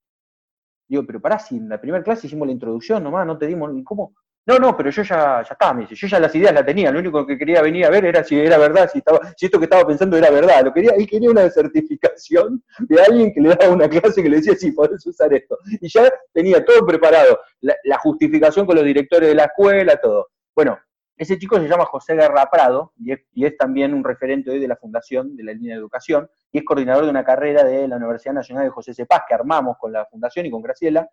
Digo, 0.87 1.05
pero 1.05 1.21
pará, 1.21 1.39
si 1.39 1.57
en 1.57 1.69
la 1.69 1.79
primera 1.79 2.03
clase 2.03 2.27
hicimos 2.27 2.47
la 2.47 2.53
introducción 2.53 3.03
nomás, 3.03 3.25
no 3.25 3.37
te 3.37 3.47
dimos, 3.47 3.71
¿y 3.75 3.83
cómo? 3.83 4.13
No, 4.45 4.57
no, 4.57 4.75
pero 4.75 4.89
yo 4.89 5.03
ya, 5.03 5.43
ya 5.43 5.53
estaba, 5.53 5.73
me 5.73 5.81
dice, 5.81 5.95
yo 5.95 6.07
ya 6.07 6.19
las 6.19 6.33
ideas 6.33 6.53
las 6.53 6.65
tenía, 6.65 6.91
lo 6.91 6.99
único 6.99 7.25
que 7.27 7.37
quería 7.37 7.61
venir 7.61 7.85
a 7.85 7.91
ver 7.91 8.05
era 8.05 8.23
si 8.23 8.39
era 8.39 8.57
verdad, 8.57 8.89
si, 8.91 8.97
estaba, 8.97 9.19
si 9.37 9.45
esto 9.45 9.59
que 9.59 9.65
estaba 9.65 9.85
pensando 9.85 10.17
era 10.17 10.31
verdad. 10.31 10.65
Lo 10.65 10.73
quería, 10.73 10.91
él 10.97 11.07
quería 11.07 11.29
una 11.29 11.47
certificación 11.49 12.63
de 12.79 13.01
alguien 13.01 13.31
que 13.33 13.39
le 13.39 13.49
daba 13.49 13.69
una 13.69 13.87
clase 13.87 14.23
que 14.23 14.29
le 14.29 14.37
decía, 14.37 14.55
sí, 14.55 14.71
podés 14.71 15.05
usar 15.05 15.31
esto. 15.33 15.57
Y 15.79 15.87
ya 15.87 16.11
tenía 16.33 16.65
todo 16.65 16.85
preparado, 16.85 17.39
la 17.61 17.97
justificación 17.99 18.65
con 18.65 18.75
los 18.75 18.83
directores 18.83 19.29
de 19.29 19.35
la 19.35 19.43
escuela, 19.43 19.95
todo. 19.97 20.29
Bueno, 20.55 20.77
ese 21.17 21.37
chico 21.37 21.59
se 21.59 21.67
llama 21.67 21.85
José 21.85 22.15
Guerra 22.15 22.49
Prado 22.51 22.93
y 22.97 23.45
es, 23.45 23.57
también 23.57 23.93
un 23.93 24.03
referente 24.03 24.49
hoy 24.49 24.59
de 24.59 24.67
la 24.67 24.75
Fundación 24.75 25.35
de 25.35 25.43
la 25.43 25.53
Línea 25.53 25.75
de 25.75 25.79
Educación 25.79 26.29
y 26.51 26.59
es 26.59 26.63
coordinador 26.63 27.05
de 27.05 27.11
una 27.11 27.23
carrera 27.23 27.63
de 27.63 27.87
la 27.87 27.97
Universidad 27.97 28.33
Nacional 28.33 28.63
de 28.65 28.71
José 28.71 28.93
Cepaz 28.93 29.23
que 29.27 29.33
armamos 29.33 29.77
con 29.79 29.91
la 29.91 30.05
Fundación 30.05 30.45
y 30.45 30.51
con 30.51 30.61
Graciela. 30.61 31.07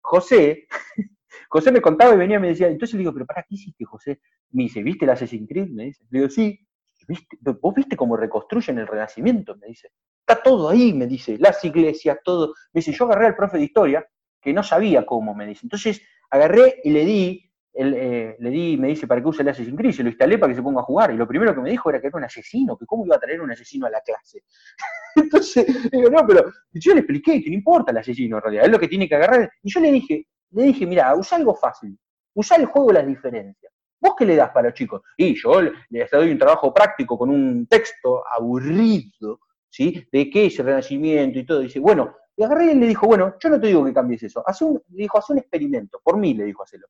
José, 0.00 0.66
José 1.48 1.72
me 1.72 1.80
contaba 1.80 2.14
y 2.14 2.18
venía 2.18 2.36
y 2.36 2.40
me 2.40 2.48
decía, 2.48 2.68
entonces 2.68 2.94
le 2.94 3.00
digo, 3.00 3.12
pero 3.12 3.26
¿para 3.26 3.42
qué 3.42 3.54
hiciste, 3.54 3.84
José? 3.84 4.20
Me 4.50 4.64
dice, 4.64 4.82
¿viste 4.82 5.06
la 5.06 5.14
Assassin's 5.14 5.48
Creed? 5.48 5.68
Me 5.70 5.84
dice. 5.84 6.04
Le 6.10 6.18
digo, 6.20 6.30
sí. 6.30 6.58
¿Vos 7.60 7.74
viste 7.74 7.96
cómo 7.96 8.16
reconstruyen 8.16 8.78
el 8.78 8.86
Renacimiento? 8.86 9.56
Me 9.56 9.68
dice. 9.68 9.90
Está 10.20 10.42
todo 10.42 10.70
ahí, 10.70 10.92
me 10.92 11.06
dice, 11.06 11.36
las 11.38 11.62
iglesias, 11.64 12.18
todo. 12.24 12.54
Me 12.72 12.80
dice, 12.80 12.92
yo 12.92 13.04
agarré 13.04 13.26
al 13.26 13.36
profe 13.36 13.58
de 13.58 13.64
historia, 13.64 14.06
que 14.40 14.52
no 14.52 14.62
sabía 14.62 15.04
cómo, 15.04 15.34
me 15.34 15.46
dice. 15.46 15.60
Entonces 15.64 16.02
agarré 16.30 16.80
y 16.82 16.90
le 16.90 17.04
di 17.04 17.52
él, 17.74 17.94
eh, 17.94 18.36
le 18.38 18.50
di, 18.50 18.76
me 18.76 18.88
dice, 18.88 19.06
¿para 19.06 19.20
qué 19.20 19.28
usa 19.28 19.42
el 19.42 19.48
Assassin's 19.48 19.76
Creed? 19.76 19.92
Se 19.92 20.02
lo 20.02 20.08
instalé 20.08 20.38
para 20.38 20.52
que 20.52 20.56
se 20.56 20.62
ponga 20.62 20.80
a 20.80 20.84
jugar. 20.84 21.12
Y 21.12 21.16
lo 21.16 21.26
primero 21.26 21.54
que 21.54 21.60
me 21.60 21.70
dijo 21.70 21.90
era 21.90 22.00
que 22.00 22.06
era 22.06 22.16
un 22.16 22.24
asesino, 22.24 22.76
que 22.76 22.86
cómo 22.86 23.04
iba 23.04 23.16
a 23.16 23.18
traer 23.18 23.40
un 23.40 23.50
asesino 23.50 23.86
a 23.86 23.90
la 23.90 24.00
clase. 24.00 24.44
Entonces, 25.16 25.90
digo, 25.90 26.08
no, 26.08 26.24
pero 26.26 26.52
yo 26.72 26.94
le 26.94 27.00
expliqué 27.00 27.42
que 27.42 27.50
no 27.50 27.56
importa 27.56 27.90
el 27.90 27.98
asesino 27.98 28.36
en 28.36 28.42
realidad, 28.42 28.64
es 28.66 28.70
lo 28.70 28.78
que 28.78 28.88
tiene 28.88 29.08
que 29.08 29.16
agarrar. 29.16 29.50
Y 29.62 29.70
yo 29.70 29.80
le 29.80 29.90
dije, 29.90 30.26
le 30.50 30.62
dije, 30.64 30.86
mira, 30.86 31.14
usa 31.16 31.36
algo 31.36 31.54
fácil, 31.54 31.98
usa 32.34 32.56
el 32.56 32.66
juego 32.66 32.88
de 32.88 32.94
las 32.94 33.06
diferencias. 33.06 33.72
¿Vos 34.00 34.14
qué 34.16 34.26
le 34.26 34.36
das 34.36 34.50
para 34.50 34.68
los 34.68 34.74
chicos? 34.74 35.02
Y 35.16 35.34
yo 35.34 35.62
le 35.62 36.08
doy 36.12 36.30
un 36.30 36.38
trabajo 36.38 36.72
práctico 36.72 37.18
con 37.18 37.30
un 37.30 37.66
texto 37.66 38.22
aburrido, 38.30 39.40
¿sí? 39.68 40.06
De 40.12 40.28
qué 40.30 40.46
es 40.46 40.58
el 40.58 40.66
renacimiento 40.66 41.38
y 41.38 41.46
todo. 41.46 41.60
dice, 41.60 41.80
bueno, 41.80 42.14
y 42.36 42.42
agarré 42.44 42.72
y 42.72 42.74
le 42.74 42.86
dijo, 42.86 43.06
bueno, 43.06 43.34
yo 43.40 43.48
no 43.48 43.60
te 43.60 43.68
digo 43.68 43.84
que 43.84 43.94
cambies 43.94 44.24
eso. 44.24 44.42
Hace 44.46 44.64
un, 44.64 44.74
le 44.90 45.02
dijo, 45.02 45.18
haz 45.18 45.30
un 45.30 45.38
experimento. 45.38 46.00
Por 46.04 46.18
mí 46.18 46.34
le 46.34 46.44
dijo, 46.44 46.62
hacelo 46.62 46.86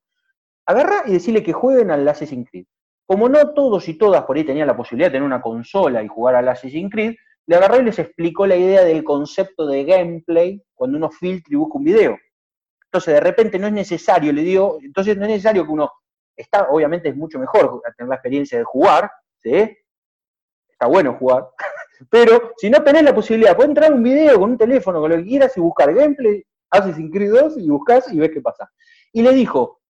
agarra 0.65 1.03
y 1.05 1.13
decirle 1.13 1.43
que 1.43 1.53
jueguen 1.53 1.91
al 1.91 2.07
Assassin's 2.07 2.49
Creed. 2.49 2.65
Como 3.07 3.29
no 3.29 3.53
todos 3.53 3.87
y 3.87 3.97
todas 3.97 4.23
por 4.23 4.35
ahí 4.35 4.43
tenían 4.43 4.67
la 4.67 4.75
posibilidad 4.75 5.09
de 5.09 5.13
tener 5.13 5.25
una 5.25 5.41
consola 5.41 6.01
y 6.01 6.07
jugar 6.07 6.35
al 6.35 6.47
Assassin's 6.47 6.91
Creed, 6.91 7.15
le 7.47 7.55
agarró 7.55 7.79
y 7.79 7.83
les 7.83 7.99
explicó 7.99 8.47
la 8.47 8.55
idea 8.55 8.83
del 8.83 9.03
concepto 9.03 9.67
de 9.67 9.83
gameplay 9.83 10.61
cuando 10.73 10.97
uno 10.97 11.11
filtra 11.11 11.47
y 11.51 11.55
busca 11.55 11.77
un 11.77 11.83
video. 11.83 12.17
Entonces, 12.85 13.13
de 13.13 13.19
repente 13.19 13.59
no 13.59 13.67
es 13.67 13.73
necesario, 13.73 14.33
le 14.33 14.41
digo, 14.41 14.79
entonces 14.81 15.15
no 15.17 15.23
es 15.23 15.29
necesario 15.29 15.65
que 15.65 15.71
uno, 15.71 15.91
está, 16.35 16.67
obviamente 16.69 17.09
es 17.09 17.15
mucho 17.15 17.37
mejor 17.37 17.81
tener 17.97 18.09
la 18.09 18.15
experiencia 18.15 18.57
de 18.57 18.63
jugar, 18.63 19.11
¿sí? 19.37 19.77
Está 20.69 20.87
bueno 20.87 21.13
jugar, 21.19 21.47
pero 22.09 22.53
si 22.57 22.69
no 22.69 22.83
tenés 22.83 23.03
la 23.03 23.13
posibilidad, 23.13 23.55
puedes 23.55 23.69
entrar 23.69 23.93
un 23.93 24.01
video 24.01 24.39
con 24.39 24.51
un 24.51 24.57
teléfono, 24.57 24.99
con 24.99 25.11
lo 25.11 25.17
que 25.17 25.25
quieras 25.25 25.55
y 25.55 25.59
buscar 25.59 25.93
gameplay, 25.93 26.43
Assassin's 26.71 27.11
Creed 27.11 27.31
2 27.31 27.57
y 27.59 27.69
buscas 27.69 28.11
y 28.11 28.19
ves 28.19 28.31
qué 28.31 28.41
pasa. 28.41 28.71
Y 29.13 29.21
le 29.21 29.31
dijo, 29.33 29.81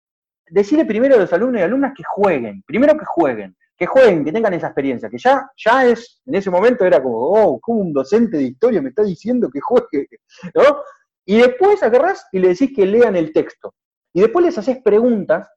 decirle 0.46 0.84
primero 0.84 1.14
a 1.16 1.18
los 1.18 1.32
alumnos 1.32 1.60
y 1.60 1.64
alumnas 1.64 1.92
que 1.96 2.02
jueguen, 2.04 2.62
primero 2.66 2.96
que 2.96 3.04
jueguen, 3.04 3.56
que 3.76 3.86
jueguen, 3.86 4.24
que 4.24 4.32
tengan 4.32 4.54
esa 4.54 4.68
experiencia, 4.68 5.08
que 5.08 5.18
ya, 5.18 5.50
ya 5.56 5.86
es, 5.86 6.20
en 6.26 6.34
ese 6.34 6.50
momento 6.50 6.84
era 6.84 7.02
como, 7.02 7.16
oh, 7.16 7.60
como 7.60 7.80
un 7.80 7.92
docente 7.92 8.36
de 8.36 8.44
historia 8.44 8.80
me 8.80 8.90
está 8.90 9.02
diciendo 9.02 9.50
que 9.50 9.60
juegue, 9.60 10.08
¿no? 10.54 10.82
Y 11.26 11.38
después 11.38 11.82
agarrás 11.82 12.26
y 12.32 12.38
le 12.38 12.48
decís 12.48 12.72
que 12.74 12.84
lean 12.86 13.16
el 13.16 13.32
texto. 13.32 13.74
Y 14.12 14.20
después 14.20 14.44
les 14.44 14.58
haces 14.58 14.80
preguntas 14.82 15.50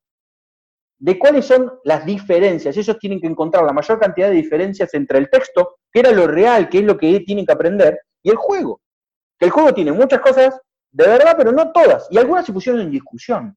de 1.00 1.20
cuáles 1.20 1.46
son 1.46 1.74
las 1.84 2.06
diferencias. 2.06 2.76
Ellos 2.76 2.98
tienen 2.98 3.20
que 3.20 3.28
encontrar 3.28 3.64
la 3.66 3.74
mayor 3.74 4.00
cantidad 4.00 4.30
de 4.30 4.36
diferencias 4.36 4.94
entre 4.94 5.20
el 5.20 5.30
texto, 5.30 5.78
que 5.92 6.00
era 6.00 6.12
lo 6.12 6.26
real, 6.26 6.70
que 6.70 6.80
es 6.80 6.86
lo 6.86 6.98
que 6.98 7.20
tienen 7.20 7.46
que 7.46 7.52
aprender, 7.52 8.00
y 8.24 8.30
el 8.30 8.38
juego. 8.38 8.82
Que 9.38 9.46
el 9.46 9.52
juego 9.52 9.74
tiene 9.74 9.92
muchas 9.92 10.22
cosas 10.22 10.60
de 10.90 11.06
verdad, 11.06 11.36
pero 11.38 11.52
no 11.52 11.72
todas. 11.72 12.08
Y 12.10 12.18
algunas 12.18 12.46
se 12.46 12.54
pusieron 12.54 12.82
en 12.82 12.90
discusión 12.90 13.56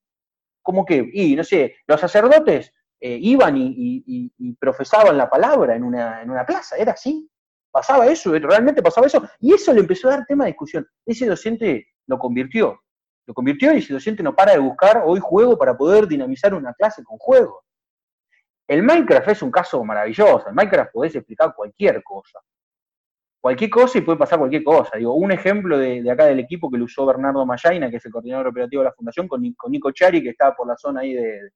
como 0.70 0.84
que, 0.84 1.10
y 1.12 1.34
no 1.34 1.42
sé, 1.42 1.78
los 1.88 2.00
sacerdotes 2.00 2.72
eh, 3.00 3.18
iban 3.20 3.56
y, 3.58 4.54
profesaban 4.60 5.18
la 5.18 5.28
palabra 5.28 5.74
en 5.74 5.82
una, 5.82 6.22
en 6.22 6.30
una 6.30 6.46
plaza, 6.46 6.76
era 6.76 6.92
así, 6.92 7.28
pasaba 7.72 8.06
eso, 8.06 8.30
realmente 8.38 8.80
pasaba 8.84 9.08
eso, 9.08 9.28
y 9.40 9.52
eso 9.52 9.72
le 9.72 9.80
empezó 9.80 10.06
a 10.06 10.12
dar 10.12 10.26
tema 10.26 10.44
de 10.44 10.52
discusión. 10.52 10.86
Ese 11.04 11.26
docente 11.26 11.88
lo 12.06 12.20
convirtió, 12.20 12.80
lo 13.26 13.34
convirtió 13.34 13.74
y 13.74 13.78
ese 13.78 13.94
docente 13.94 14.22
no 14.22 14.36
para 14.36 14.52
de 14.52 14.60
buscar 14.60 15.02
hoy 15.04 15.18
juego 15.20 15.58
para 15.58 15.76
poder 15.76 16.06
dinamizar 16.06 16.54
una 16.54 16.72
clase 16.74 17.02
con 17.02 17.18
juego. 17.18 17.64
El 18.68 18.84
Minecraft 18.84 19.28
es 19.28 19.42
un 19.42 19.50
caso 19.50 19.82
maravilloso, 19.82 20.44
en 20.46 20.54
Minecraft 20.54 20.92
podés 20.92 21.16
explicar 21.16 21.52
cualquier 21.56 22.00
cosa 22.04 22.38
cualquier 23.40 23.70
cosa 23.70 23.98
y 23.98 24.02
puede 24.02 24.18
pasar 24.18 24.38
cualquier 24.38 24.62
cosa. 24.62 24.96
Digo, 24.96 25.14
un 25.14 25.32
ejemplo 25.32 25.78
de, 25.78 26.08
acá 26.10 26.26
del 26.26 26.40
equipo 26.40 26.70
que 26.70 26.78
lo 26.78 26.84
usó 26.84 27.06
Bernardo 27.06 27.44
Mayaina, 27.46 27.90
que 27.90 27.96
es 27.96 28.04
el 28.04 28.12
coordinador 28.12 28.48
operativo 28.48 28.82
de 28.82 28.88
la 28.88 28.94
fundación, 28.94 29.26
con, 29.26 29.40
Nico 29.42 29.90
Chari, 29.92 30.22
que 30.22 30.30
está 30.30 30.54
por 30.54 30.68
la 30.68 30.76
zona 30.76 31.00
ahí 31.00 31.14
de, 31.14 31.50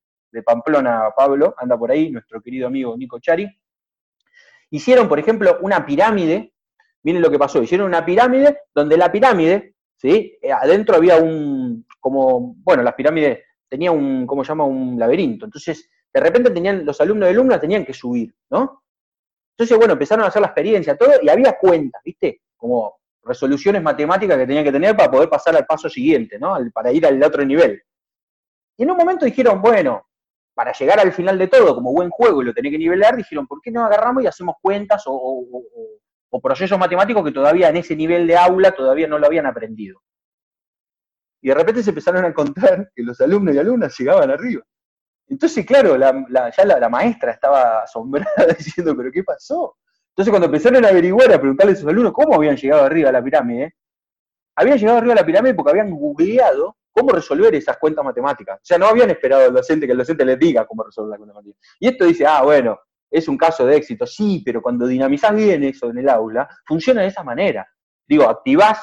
Pamplona, 0.44 1.10
Pablo, 1.16 1.54
anda 1.56 1.78
por 1.78 1.92
ahí, 1.92 2.10
nuestro 2.10 2.40
querido 2.40 2.66
amigo 2.66 2.96
Nico 2.96 3.20
Chari. 3.20 3.48
Hicieron, 4.70 5.08
por 5.08 5.20
ejemplo, 5.20 5.58
una 5.60 5.86
pirámide, 5.86 6.54
miren 7.04 7.22
lo 7.22 7.30
que 7.30 7.38
pasó, 7.38 7.62
hicieron 7.62 7.86
una 7.86 8.04
pirámide 8.04 8.62
donde 8.74 8.96
la 8.96 9.12
pirámide, 9.12 9.76
¿sí? 9.96 10.36
Eh, 10.42 10.50
adentro 10.50 10.96
había 10.96 11.18
un, 11.18 11.86
como, 12.00 12.56
bueno, 12.64 12.82
las 12.82 12.94
pirámides 12.94 13.44
tenía 13.68 13.92
un, 13.92 14.26
¿cómo 14.26 14.42
se 14.42 14.48
llama? 14.48 14.64
Un 14.64 14.98
laberinto. 14.98 15.44
Entonces, 15.44 15.88
de 16.12 16.20
repente 16.20 16.50
tenían, 16.50 16.84
los 16.84 17.00
alumnos 17.00 17.26
de 17.26 17.34
alumnas 17.34 17.60
tenían 17.60 17.84
que 17.84 17.94
subir, 17.94 18.34
¿no? 18.50 18.83
Entonces, 19.56 19.78
bueno, 19.78 19.92
empezaron 19.92 20.24
a 20.24 20.28
hacer 20.28 20.42
la 20.42 20.48
experiencia, 20.48 20.96
todo, 20.96 21.12
y 21.22 21.28
había 21.28 21.56
cuentas, 21.56 22.02
¿viste? 22.04 22.42
Como 22.56 22.96
resoluciones 23.22 23.82
matemáticas 23.82 24.36
que 24.36 24.46
tenían 24.46 24.64
que 24.64 24.72
tener 24.72 24.96
para 24.96 25.10
poder 25.10 25.28
pasar 25.28 25.56
al 25.56 25.64
paso 25.64 25.88
siguiente, 25.88 26.38
¿no? 26.38 26.56
Para 26.72 26.92
ir 26.92 27.06
al 27.06 27.22
otro 27.22 27.44
nivel. 27.44 27.80
Y 28.76 28.82
en 28.82 28.90
un 28.90 28.96
momento 28.96 29.24
dijeron, 29.24 29.62
bueno, 29.62 30.06
para 30.54 30.72
llegar 30.72 30.98
al 30.98 31.12
final 31.12 31.38
de 31.38 31.46
todo, 31.46 31.74
como 31.74 31.92
buen 31.92 32.10
juego 32.10 32.42
y 32.42 32.46
lo 32.46 32.52
tenés 32.54 32.72
que 32.72 32.78
nivelar, 32.78 33.16
dijeron, 33.16 33.46
¿por 33.46 33.60
qué 33.62 33.70
no 33.70 33.84
agarramos 33.84 34.24
y 34.24 34.26
hacemos 34.26 34.56
cuentas 34.60 35.04
o, 35.06 35.46
o 36.30 36.40
procesos 36.40 36.78
matemáticos 36.78 37.24
que 37.24 37.32
todavía 37.32 37.68
en 37.68 37.76
ese 37.76 37.94
nivel 37.94 38.26
de 38.26 38.36
aula 38.36 38.72
todavía 38.72 39.06
no 39.06 39.18
lo 39.18 39.26
habían 39.26 39.46
aprendido? 39.46 40.00
Y 41.40 41.48
de 41.48 41.54
repente 41.54 41.82
se 41.82 41.90
empezaron 41.90 42.24
a 42.24 42.28
encontrar 42.28 42.90
que 42.94 43.02
los 43.02 43.20
alumnos 43.20 43.54
y 43.54 43.58
alumnas 43.58 43.94
llegaban 43.98 44.30
arriba. 44.30 44.64
Entonces, 45.28 45.64
claro, 45.64 45.96
ya 45.98 46.64
la, 46.64 46.88
maestra 46.88 47.32
estaba 47.32 47.82
asombrada 47.82 48.46
diciendo, 48.58 48.96
¿pero 48.96 49.10
qué 49.10 49.24
pasó? 49.24 49.76
Entonces, 50.10 50.30
cuando 50.30 50.46
empezaron 50.46 50.84
a 50.84 50.88
averiguar, 50.88 51.32
a 51.32 51.38
preguntarle 51.38 51.72
a 51.72 51.76
sus 51.76 51.88
alumnos 51.88 52.12
cómo 52.12 52.34
habían 52.34 52.56
llegado 52.56 52.84
arriba 52.84 53.08
a 53.08 53.12
la 53.12 53.24
pirámide, 53.24 53.74
habían 54.56 54.78
llegado 54.78 54.98
arriba 54.98 55.14
a 55.14 55.16
la 55.16 55.26
pirámide 55.26 55.54
porque 55.54 55.70
habían 55.70 55.90
googleado 55.90 56.76
cómo 56.92 57.10
resolver 57.10 57.54
esas 57.54 57.76
cuentas 57.78 58.04
matemáticas. 58.04 58.56
O 58.56 58.64
sea, 58.64 58.78
no 58.78 58.86
habían 58.86 59.10
esperado 59.10 59.46
al 59.46 59.52
docente 59.52 59.86
que 59.86 59.92
el 59.92 59.98
docente 59.98 60.24
les 60.24 60.38
diga 60.38 60.66
cómo 60.66 60.84
resolver 60.84 61.10
la 61.10 61.16
cuenta 61.16 61.34
matemática. 61.34 61.66
Y 61.80 61.88
esto 61.88 62.04
dice, 62.04 62.26
ah, 62.26 62.42
bueno, 62.42 62.78
es 63.10 63.26
un 63.26 63.36
caso 63.36 63.66
de 63.66 63.76
éxito. 63.76 64.06
Sí, 64.06 64.42
pero 64.44 64.62
cuando 64.62 64.86
dinamizás 64.86 65.34
bien 65.34 65.64
eso 65.64 65.90
en 65.90 65.98
el 65.98 66.08
aula, 66.08 66.48
funciona 66.66 67.02
de 67.02 67.08
esa 67.08 67.24
manera. 67.24 67.66
Digo, 68.06 68.28
activás, 68.28 68.80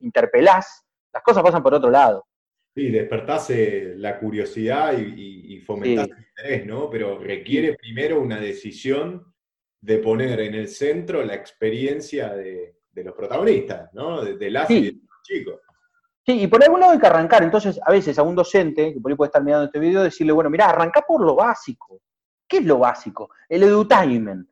interpelás, 0.00 0.84
las 1.12 1.22
cosas 1.22 1.42
pasan 1.42 1.62
por 1.62 1.74
otro 1.74 1.90
lado. 1.90 2.26
Sí, 2.74 2.90
despertase 2.90 3.94
la 3.96 4.18
curiosidad 4.18 4.98
y, 4.98 5.54
y 5.54 5.60
fomentás 5.60 6.08
el 6.08 6.24
interés, 6.28 6.66
¿no? 6.66 6.90
Pero 6.90 7.18
requiere 7.18 7.74
primero 7.74 8.20
una 8.20 8.40
decisión 8.40 9.34
de 9.84 9.98
poner 9.98 10.40
en 10.40 10.54
el 10.54 10.68
centro 10.68 11.22
la 11.22 11.34
experiencia 11.34 12.32
de, 12.32 12.78
los 12.94 13.14
protagonistas, 13.14 13.92
¿no? 13.92 14.24
De, 14.24 14.50
las 14.50 14.70
y 14.70 14.86
de 14.86 14.92
los 14.92 15.22
chicos. 15.22 15.60
Sí, 16.24 16.40
y 16.40 16.46
por 16.46 16.64
algún 16.64 16.80
lado 16.80 16.92
hay 16.92 16.98
que 16.98 17.06
arrancar. 17.06 17.42
Entonces, 17.42 17.78
a 17.84 17.92
veces 17.92 18.18
a 18.18 18.22
un 18.22 18.34
docente, 18.34 18.94
que 18.94 19.00
por 19.00 19.12
ahí 19.12 19.16
puede 19.16 19.28
estar 19.28 19.44
mirando 19.44 19.66
este 19.66 19.78
video, 19.78 20.02
decirle, 20.02 20.32
bueno, 20.32 20.48
mira, 20.48 20.70
arranca 20.70 21.02
por 21.06 21.20
lo 21.20 21.34
básico. 21.34 22.00
¿Qué 22.48 22.58
es 22.58 22.64
lo 22.64 22.78
básico? 22.78 23.28
El 23.46 23.64
edutainment. 23.64 24.48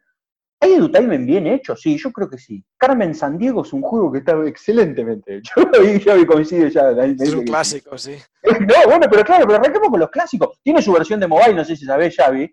¿Hay 0.63 0.75
edutainment 0.75 1.27
bien 1.27 1.49
hecho? 1.49 1.75
Sí, 1.75 1.99
yo 1.99 2.13
creo 2.13 2.31
que 2.31 2.39
sí. 2.39 2.65
Carmen 2.79 3.17
San 3.17 3.37
Diego 3.37 3.63
es 3.63 3.73
un 3.73 3.83
juego 3.83 4.13
que 4.13 4.19
está 4.19 4.41
excelentemente 4.47 5.39
hecho. 5.39 5.55
ya 6.05 6.15
me 6.15 6.25
coincide 6.25 6.71
ya. 6.71 6.93
Es 7.19 7.35
un 7.35 7.45
clásico, 7.45 7.99
sí. 7.99 8.15
No, 8.61 8.75
bueno, 8.87 9.07
pero 9.11 9.25
claro, 9.25 9.45
pero 9.45 9.59
arranquemos 9.59 9.89
con 9.89 9.99
los 9.99 10.11
clásicos. 10.11 10.61
Tiene 10.63 10.81
su 10.81 10.93
versión 10.93 11.19
de 11.19 11.27
mobile, 11.27 11.55
no 11.55 11.65
sé 11.65 11.75
si 11.75 11.85
sabés, 11.85 12.15
Xavi. 12.15 12.49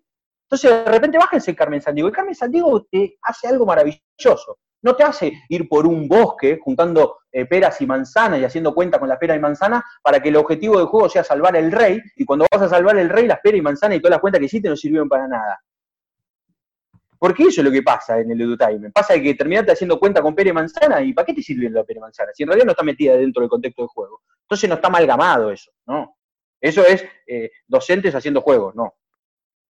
Entonces, 0.49 0.85
de 0.85 0.91
repente 0.91 1.19
bájense 1.19 1.55
Carmen 1.55 1.83
San 1.83 1.93
Diego. 1.93 2.09
Y 2.09 2.11
Carmen 2.11 2.33
San 2.33 2.49
Diego 2.49 2.83
te 2.89 3.19
hace 3.21 3.47
algo 3.47 3.67
maravilloso. 3.67 4.57
No 4.81 4.95
te 4.95 5.03
hace 5.03 5.31
ir 5.47 5.69
por 5.69 5.85
un 5.85 6.07
bosque 6.07 6.57
juntando 6.59 7.17
eh, 7.31 7.45
peras 7.45 7.79
y 7.79 7.85
manzanas 7.85 8.39
y 8.39 8.45
haciendo 8.45 8.73
cuenta 8.73 8.97
con 8.97 9.07
las 9.07 9.19
peras 9.19 9.37
y 9.37 9.39
manzanas 9.39 9.83
para 10.01 10.19
que 10.19 10.29
el 10.29 10.37
objetivo 10.37 10.79
del 10.79 10.87
juego 10.87 11.09
sea 11.09 11.23
salvar 11.23 11.55
el 11.57 11.71
rey. 11.71 12.01
Y 12.15 12.25
cuando 12.25 12.47
vas 12.51 12.63
a 12.63 12.69
salvar 12.69 12.97
el 12.97 13.09
rey, 13.09 13.27
las 13.27 13.39
peras 13.39 13.59
y 13.59 13.61
manzanas 13.61 13.97
y 13.97 14.01
todas 14.01 14.13
las 14.13 14.19
cuentas 14.19 14.39
que 14.39 14.47
hiciste 14.47 14.67
no 14.67 14.75
sirvieron 14.75 15.07
para 15.07 15.27
nada. 15.27 15.59
Porque 17.19 17.43
eso 17.43 17.59
es 17.59 17.65
lo 17.65 17.71
que 17.71 17.83
pasa 17.83 18.19
en 18.19 18.31
el 18.31 18.39
edutainment. 18.39 18.93
Pasa 18.93 19.19
que 19.21 19.35
terminaste 19.35 19.73
haciendo 19.73 19.99
cuenta 19.99 20.21
con 20.21 20.33
pera 20.33 20.51
y 20.51 20.53
manzana 20.53 21.01
y 21.01 21.13
¿para 21.13 21.25
qué 21.25 21.33
te 21.33 21.43
sirve 21.43 21.69
la 21.69 21.83
pera 21.83 21.97
y 21.97 22.01
manzana? 22.01 22.31
Si 22.33 22.43
en 22.43 22.47
realidad 22.47 22.65
no 22.65 22.71
está 22.71 22.83
metida 22.83 23.17
dentro 23.17 23.41
del 23.41 23.49
contexto 23.49 23.81
del 23.81 23.89
juego. 23.89 24.21
Entonces 24.43 24.69
no 24.69 24.75
está 24.75 24.87
amalgamado 24.87 25.51
eso, 25.51 25.71
¿no? 25.85 26.15
Eso 26.61 26.85
es 26.85 27.05
eh, 27.27 27.51
docentes 27.67 28.15
haciendo 28.15 28.41
juegos, 28.41 28.73
no. 28.73 28.93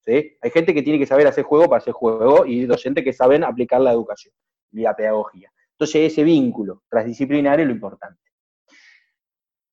Hay 0.08 0.52
gente 0.52 0.74
que 0.74 0.84
tiene 0.84 1.00
que 1.00 1.06
saber 1.06 1.26
hacer 1.28 1.44
juego 1.44 1.66
para 1.68 1.78
hacer 1.80 1.94
juego 1.94 2.46
y 2.46 2.66
docentes 2.66 3.04
que 3.04 3.14
saben 3.14 3.44
aplicar 3.44 3.82
la 3.82 3.92
educación 3.92 4.34
y 4.72 4.82
la 4.82 4.96
pedagogía. 4.96 5.52
Entonces, 5.72 6.12
ese 6.12 6.24
vínculo 6.24 6.84
transdisciplinario 6.90 7.64
es 7.64 7.68
lo 7.68 7.74
importante. 7.74 8.22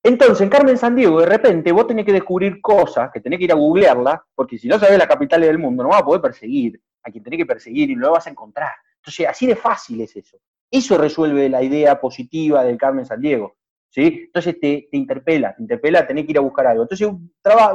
Entonces, 0.02 0.40
en 0.40 0.48
Carmen 0.48 0.78
San 0.78 0.96
Diego, 0.96 1.20
de 1.20 1.26
repente, 1.26 1.70
vos 1.70 1.86
tenés 1.86 2.04
que 2.04 2.12
descubrir 2.12 2.60
cosas, 2.60 3.10
que 3.12 3.20
tenés 3.20 3.38
que 3.38 3.44
ir 3.44 3.52
a 3.52 3.56
googlearla, 3.56 4.24
porque 4.34 4.58
si 4.58 4.68
no 4.68 4.78
sabés 4.78 4.98
la 4.98 5.06
capital 5.06 5.42
del 5.42 5.58
mundo, 5.58 5.82
no 5.82 5.90
vas 5.90 6.02
a 6.02 6.04
poder 6.04 6.20
perseguir 6.20 6.80
a 7.02 7.10
quien 7.10 7.24
tenés 7.24 7.38
que 7.38 7.46
perseguir 7.46 7.90
y 7.90 7.94
lo 7.94 8.12
vas 8.12 8.26
a 8.26 8.30
encontrar. 8.30 8.72
Entonces, 8.96 9.26
así 9.26 9.46
de 9.46 9.56
fácil 9.56 10.00
es 10.00 10.14
eso. 10.16 10.38
Eso 10.70 10.96
resuelve 10.96 11.48
la 11.48 11.62
idea 11.62 12.00
positiva 12.00 12.64
del 12.64 12.78
Carmen 12.78 13.04
San 13.04 13.20
Diego. 13.20 13.56
¿sí? 13.92 14.22
Entonces 14.26 14.58
te, 14.58 14.88
interpela, 14.92 15.54
te 15.54 15.62
interpela, 15.62 16.06
tenés 16.06 16.24
que 16.24 16.32
ir 16.32 16.38
a 16.38 16.40
buscar 16.42 16.66
algo. 16.66 16.82
Entonces 16.82 17.08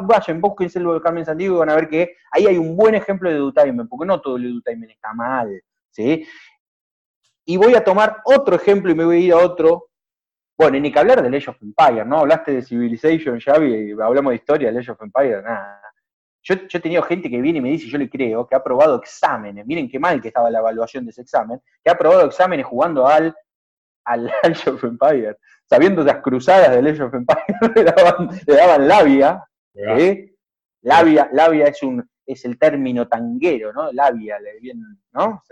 vayan, 0.04 0.42
búsquense 0.42 0.80
lo 0.80 0.96
de 0.96 1.02
Carmen 1.02 1.26
Sandiego 1.26 1.56
y 1.56 1.60
van 1.60 1.70
a 1.70 1.76
ver 1.76 1.88
que 1.88 2.16
ahí 2.32 2.48
hay 2.48 2.58
un 2.58 2.76
buen 2.76 2.96
ejemplo 2.96 3.30
de 3.30 3.36
edutainment, 3.36 3.90
porque 3.90 4.06
no 4.06 4.20
todo 4.20 4.38
el 4.38 4.46
edutainment 4.46 4.92
está 4.92 5.14
mal, 5.14 5.62
¿sí? 5.92 6.26
Y 7.46 7.58
voy 7.58 7.76
a 7.76 7.84
tomar 7.84 8.18
otro 8.26 8.56
ejemplo 8.56 8.92
y 8.92 8.96
me 8.96 9.06
voy 9.06 9.18
a 9.18 9.20
ir 9.20 9.34
a 9.34 9.38
otro. 9.38 9.90
Bueno, 10.58 10.80
ni 10.80 10.92
que 10.92 11.00
hablar 11.00 11.22
de 11.22 11.38
Age 11.38 11.52
of 11.52 11.62
Empire, 11.62 12.04
¿no? 12.04 12.20
Hablaste 12.20 12.52
de 12.52 12.62
Civilization, 12.64 13.40
Xavi, 13.40 13.92
hablamos 14.02 14.32
de 14.32 14.38
historia, 14.38 14.70
Age 14.72 14.92
of 14.92 15.02
Empire, 15.02 15.44
nada. 15.44 15.82
Yo, 16.48 16.56
yo, 16.56 16.78
he 16.78 16.82
tenido 16.82 17.04
gente 17.04 17.30
que 17.30 17.42
viene 17.42 17.60
y 17.60 17.62
me 17.62 17.70
dice, 17.70 17.88
yo 17.88 17.98
le 17.98 18.10
creo, 18.10 18.48
que 18.48 18.56
ha 18.56 18.60
aprobado 18.60 18.96
exámenes, 18.96 19.66
miren 19.66 19.90
qué 19.90 20.00
mal 20.00 20.22
que 20.22 20.30
estaba 20.30 20.50
la 20.50 20.60
evaluación 20.60 21.04
de 21.04 21.12
ese 21.12 21.22
examen, 21.22 21.62
que 21.84 21.90
ha 21.90 21.94
aprobado 21.94 22.26
exámenes 22.26 22.66
jugando 22.66 23.06
al, 23.06 23.36
al 24.06 24.32
Age 24.44 24.70
of 24.70 24.84
Empire 24.84 25.38
sabiendo 25.68 26.04
las 26.04 26.18
cruzadas 26.24 26.72
de 26.72 26.90
Age 26.90 27.04
of 27.04 27.14
Empires, 27.14 27.58
le 28.48 28.56
daban, 28.56 28.88
labia. 28.88 29.44
¿eh? 29.74 30.34
Labia, 30.82 31.30
labia 31.34 31.68
es, 31.68 31.84
un, 31.84 32.08
es 32.26 32.46
el 32.46 32.58
término 32.58 33.08
tanguero, 33.08 33.74
¿no? 33.74 33.92
Labia, 33.92 34.38
bien, 34.62 34.82
¿no? 35.12 35.44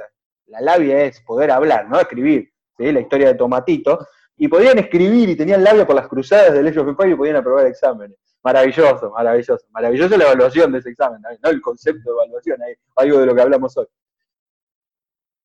la 0.48 0.62
labia 0.62 1.04
es 1.04 1.20
poder 1.22 1.52
hablar, 1.52 1.90
¿no? 1.90 2.00
Escribir, 2.00 2.52
¿sí? 2.78 2.92
La 2.92 3.02
historia 3.02 3.28
de 3.28 3.36
Tomatito. 3.36 4.08
Y 4.38 4.48
podían 4.48 4.78
escribir 4.78 5.30
y 5.30 5.36
tenían 5.36 5.64
labia 5.64 5.86
por 5.86 5.96
las 5.96 6.08
cruzadas 6.08 6.54
de 6.54 6.60
Age 6.60 6.80
of 6.80 6.90
Empires 6.90 7.14
y 7.14 7.18
podían 7.18 7.38
aprobar 7.38 7.66
exámenes. 7.66 8.18
Maravilloso, 8.46 9.10
maravilloso. 9.10 9.66
Maravilloso 9.72 10.18
la 10.18 10.26
evaluación 10.26 10.72
de 10.72 10.78
ese 10.78 10.92
examen, 10.92 11.20
¿no? 11.20 11.50
El 11.50 11.60
concepto 11.62 12.12
de 12.12 12.16
evaluación, 12.16 12.60
algo 12.96 13.20
de 13.20 13.26
lo 13.26 13.34
que 13.34 13.42
hablamos 13.42 13.76
hoy. 13.76 13.88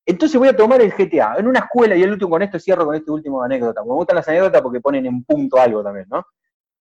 Entonces 0.05 0.39
voy 0.39 0.49
a 0.49 0.57
tomar 0.57 0.83
el 0.83 0.93
GTA 0.93 1.37
en 1.39 1.47
una 1.47 1.61
escuela, 1.61 1.97
y 1.97 2.03
el 2.03 2.11
último 2.11 2.31
con 2.33 2.43
esto 2.43 2.59
cierro 2.59 2.85
con 2.85 2.95
este 2.95 3.11
último 3.11 3.43
anécdota. 3.43 3.83
Me 3.83 3.93
gustan 3.95 4.17
las 4.17 4.29
anécdotas 4.29 4.61
porque 4.61 4.83
ponen 4.83 5.07
en 5.07 5.25
punto 5.25 5.59
algo 5.59 5.83
también, 5.83 6.09
¿no? 6.11 6.27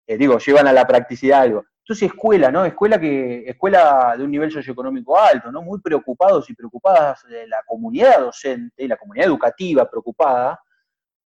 Eh, 0.06 0.18
digo, 0.18 0.36
llevan 0.36 0.66
a 0.66 0.72
la 0.74 0.86
practicidad 0.86 1.40
algo. 1.40 1.64
Entonces, 1.78 2.10
escuela, 2.10 2.50
¿no? 2.50 2.66
Escuela 2.66 3.00
que, 3.00 3.48
escuela 3.48 4.14
de 4.14 4.24
un 4.24 4.30
nivel 4.30 4.52
socioeconómico 4.52 5.18
alto, 5.18 5.50
¿no? 5.50 5.62
Muy 5.62 5.80
preocupados 5.80 6.50
y 6.50 6.54
preocupadas 6.54 7.22
de 7.26 7.46
la 7.46 7.62
comunidad 7.66 8.20
docente, 8.20 8.86
la 8.86 8.98
comunidad 8.98 9.28
educativa 9.28 9.88
preocupada, 9.88 10.60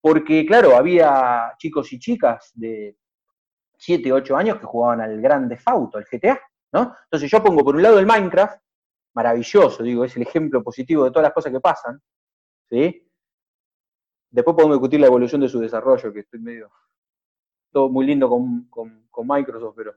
porque, 0.01 0.47
claro, 0.47 0.77
había 0.77 1.55
chicos 1.59 1.93
y 1.93 1.99
chicas 1.99 2.53
de 2.55 2.97
7, 3.77 4.13
8 4.13 4.37
años 4.37 4.59
que 4.59 4.67
jugaban 4.67 5.01
al 5.01 5.21
grande 5.21 5.57
fauto, 5.57 5.99
al 5.99 6.07
GTA, 6.11 6.41
¿no? 6.73 6.95
Entonces 7.05 7.31
yo 7.31 7.43
pongo 7.43 7.65
por 7.65 7.77
un 7.77 7.83
lado 7.83 7.99
el 7.99 8.07
Minecraft, 8.07 8.61
maravilloso, 9.15 9.83
digo, 9.83 10.05
es 10.05 10.17
el 10.17 10.23
ejemplo 10.23 10.63
positivo 10.63 11.05
de 11.05 11.11
todas 11.11 11.25
las 11.25 11.33
cosas 11.33 11.53
que 11.53 11.61
pasan, 11.61 12.01
¿sí? 12.69 13.03
Después 14.31 14.55
podemos 14.55 14.77
discutir 14.77 15.01
la 15.01 15.07
evolución 15.07 15.41
de 15.41 15.49
su 15.49 15.59
desarrollo, 15.59 16.13
que 16.13 16.21
estoy 16.21 16.41
medio, 16.41 16.71
todo 17.73 17.89
muy 17.89 18.07
lindo 18.07 18.29
con, 18.29 19.09
Microsoft, 19.25 19.75
pero 19.77 19.95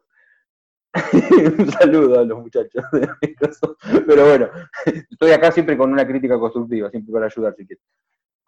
un 1.59 1.71
saludo 1.71 2.19
a 2.19 2.23
los 2.23 2.39
muchachos 2.39 2.83
de 2.91 3.07
Microsoft. 3.21 3.77
Pero 4.07 4.27
bueno, 4.27 4.49
estoy 4.85 5.31
acá 5.31 5.51
siempre 5.51 5.77
con 5.77 5.91
una 5.91 6.07
crítica 6.07 6.39
constructiva, 6.39 6.89
siempre 6.89 7.11
para 7.11 7.25
ayudar 7.25 7.53
si 7.55 7.67
quieres. 7.67 7.83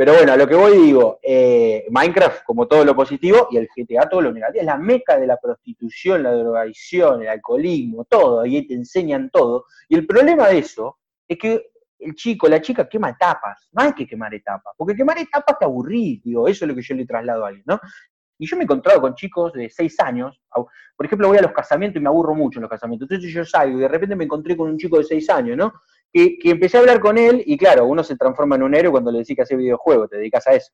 Pero 0.01 0.15
bueno, 0.15 0.33
a 0.33 0.35
lo 0.35 0.47
que 0.47 0.55
voy 0.55 0.79
digo, 0.79 1.19
eh, 1.21 1.85
Minecraft 1.91 2.43
como 2.43 2.67
todo 2.67 2.83
lo 2.83 2.95
positivo 2.95 3.49
y 3.51 3.57
el 3.57 3.67
GTA 3.67 4.09
todo 4.09 4.19
lo 4.19 4.31
negativo. 4.31 4.61
Es 4.61 4.65
la 4.65 4.75
meca 4.75 5.19
de 5.19 5.27
la 5.27 5.37
prostitución, 5.37 6.23
la 6.23 6.31
drogadicción, 6.31 7.21
el 7.21 7.27
alcoholismo, 7.27 8.05
todo. 8.05 8.39
Ahí 8.41 8.65
te 8.65 8.73
enseñan 8.73 9.29
todo. 9.29 9.65
Y 9.87 9.93
el 9.93 10.07
problema 10.07 10.47
de 10.47 10.57
eso 10.57 10.97
es 11.27 11.37
que 11.37 11.67
el 11.99 12.15
chico, 12.15 12.49
la 12.49 12.59
chica 12.59 12.89
quema 12.89 13.11
etapas. 13.11 13.69
No 13.73 13.83
hay 13.83 13.93
que 13.93 14.07
quemar 14.07 14.33
etapas. 14.33 14.73
Porque 14.75 14.95
quemar 14.95 15.19
etapas 15.19 15.59
te 15.59 15.65
aburrís, 15.65 16.23
digo. 16.23 16.47
Eso 16.47 16.65
es 16.65 16.69
lo 16.69 16.73
que 16.73 16.81
yo 16.81 16.95
le 16.95 17.05
traslado 17.05 17.45
a 17.45 17.49
alguien, 17.49 17.65
¿no? 17.67 17.79
Y 18.39 18.47
yo 18.47 18.57
me 18.57 18.63
he 18.63 18.65
encontrado 18.65 19.01
con 19.01 19.13
chicos 19.13 19.53
de 19.53 19.69
6 19.69 19.99
años, 19.99 20.41
por 20.97 21.05
ejemplo, 21.05 21.27
voy 21.27 21.37
a 21.37 21.43
los 21.43 21.51
casamientos 21.51 21.99
y 21.99 22.03
me 22.03 22.09
aburro 22.09 22.33
mucho 22.33 22.57
en 22.57 22.63
los 22.63 22.71
casamientos. 22.71 23.05
Entonces 23.07 23.31
yo 23.31 23.45
salgo 23.45 23.77
y 23.77 23.81
de 23.81 23.87
repente 23.87 24.15
me 24.15 24.23
encontré 24.23 24.57
con 24.57 24.67
un 24.67 24.79
chico 24.79 24.97
de 24.97 25.03
6 25.03 25.29
años, 25.29 25.57
¿no? 25.57 25.71
Que, 26.11 26.37
empecé 26.43 26.77
a 26.77 26.81
hablar 26.81 26.99
con 26.99 27.17
él 27.17 27.43
y 27.45 27.57
claro, 27.57 27.85
uno 27.85 28.03
se 28.03 28.15
transforma 28.15 28.55
en 28.55 28.63
un 28.63 28.75
héroe 28.75 28.91
cuando 28.91 29.11
le 29.11 29.19
decís 29.19 29.35
que 29.35 29.43
hace 29.43 29.55
videojuegos, 29.55 30.09
te 30.09 30.17
dedicas 30.17 30.45
a 30.47 30.53
eso. 30.53 30.71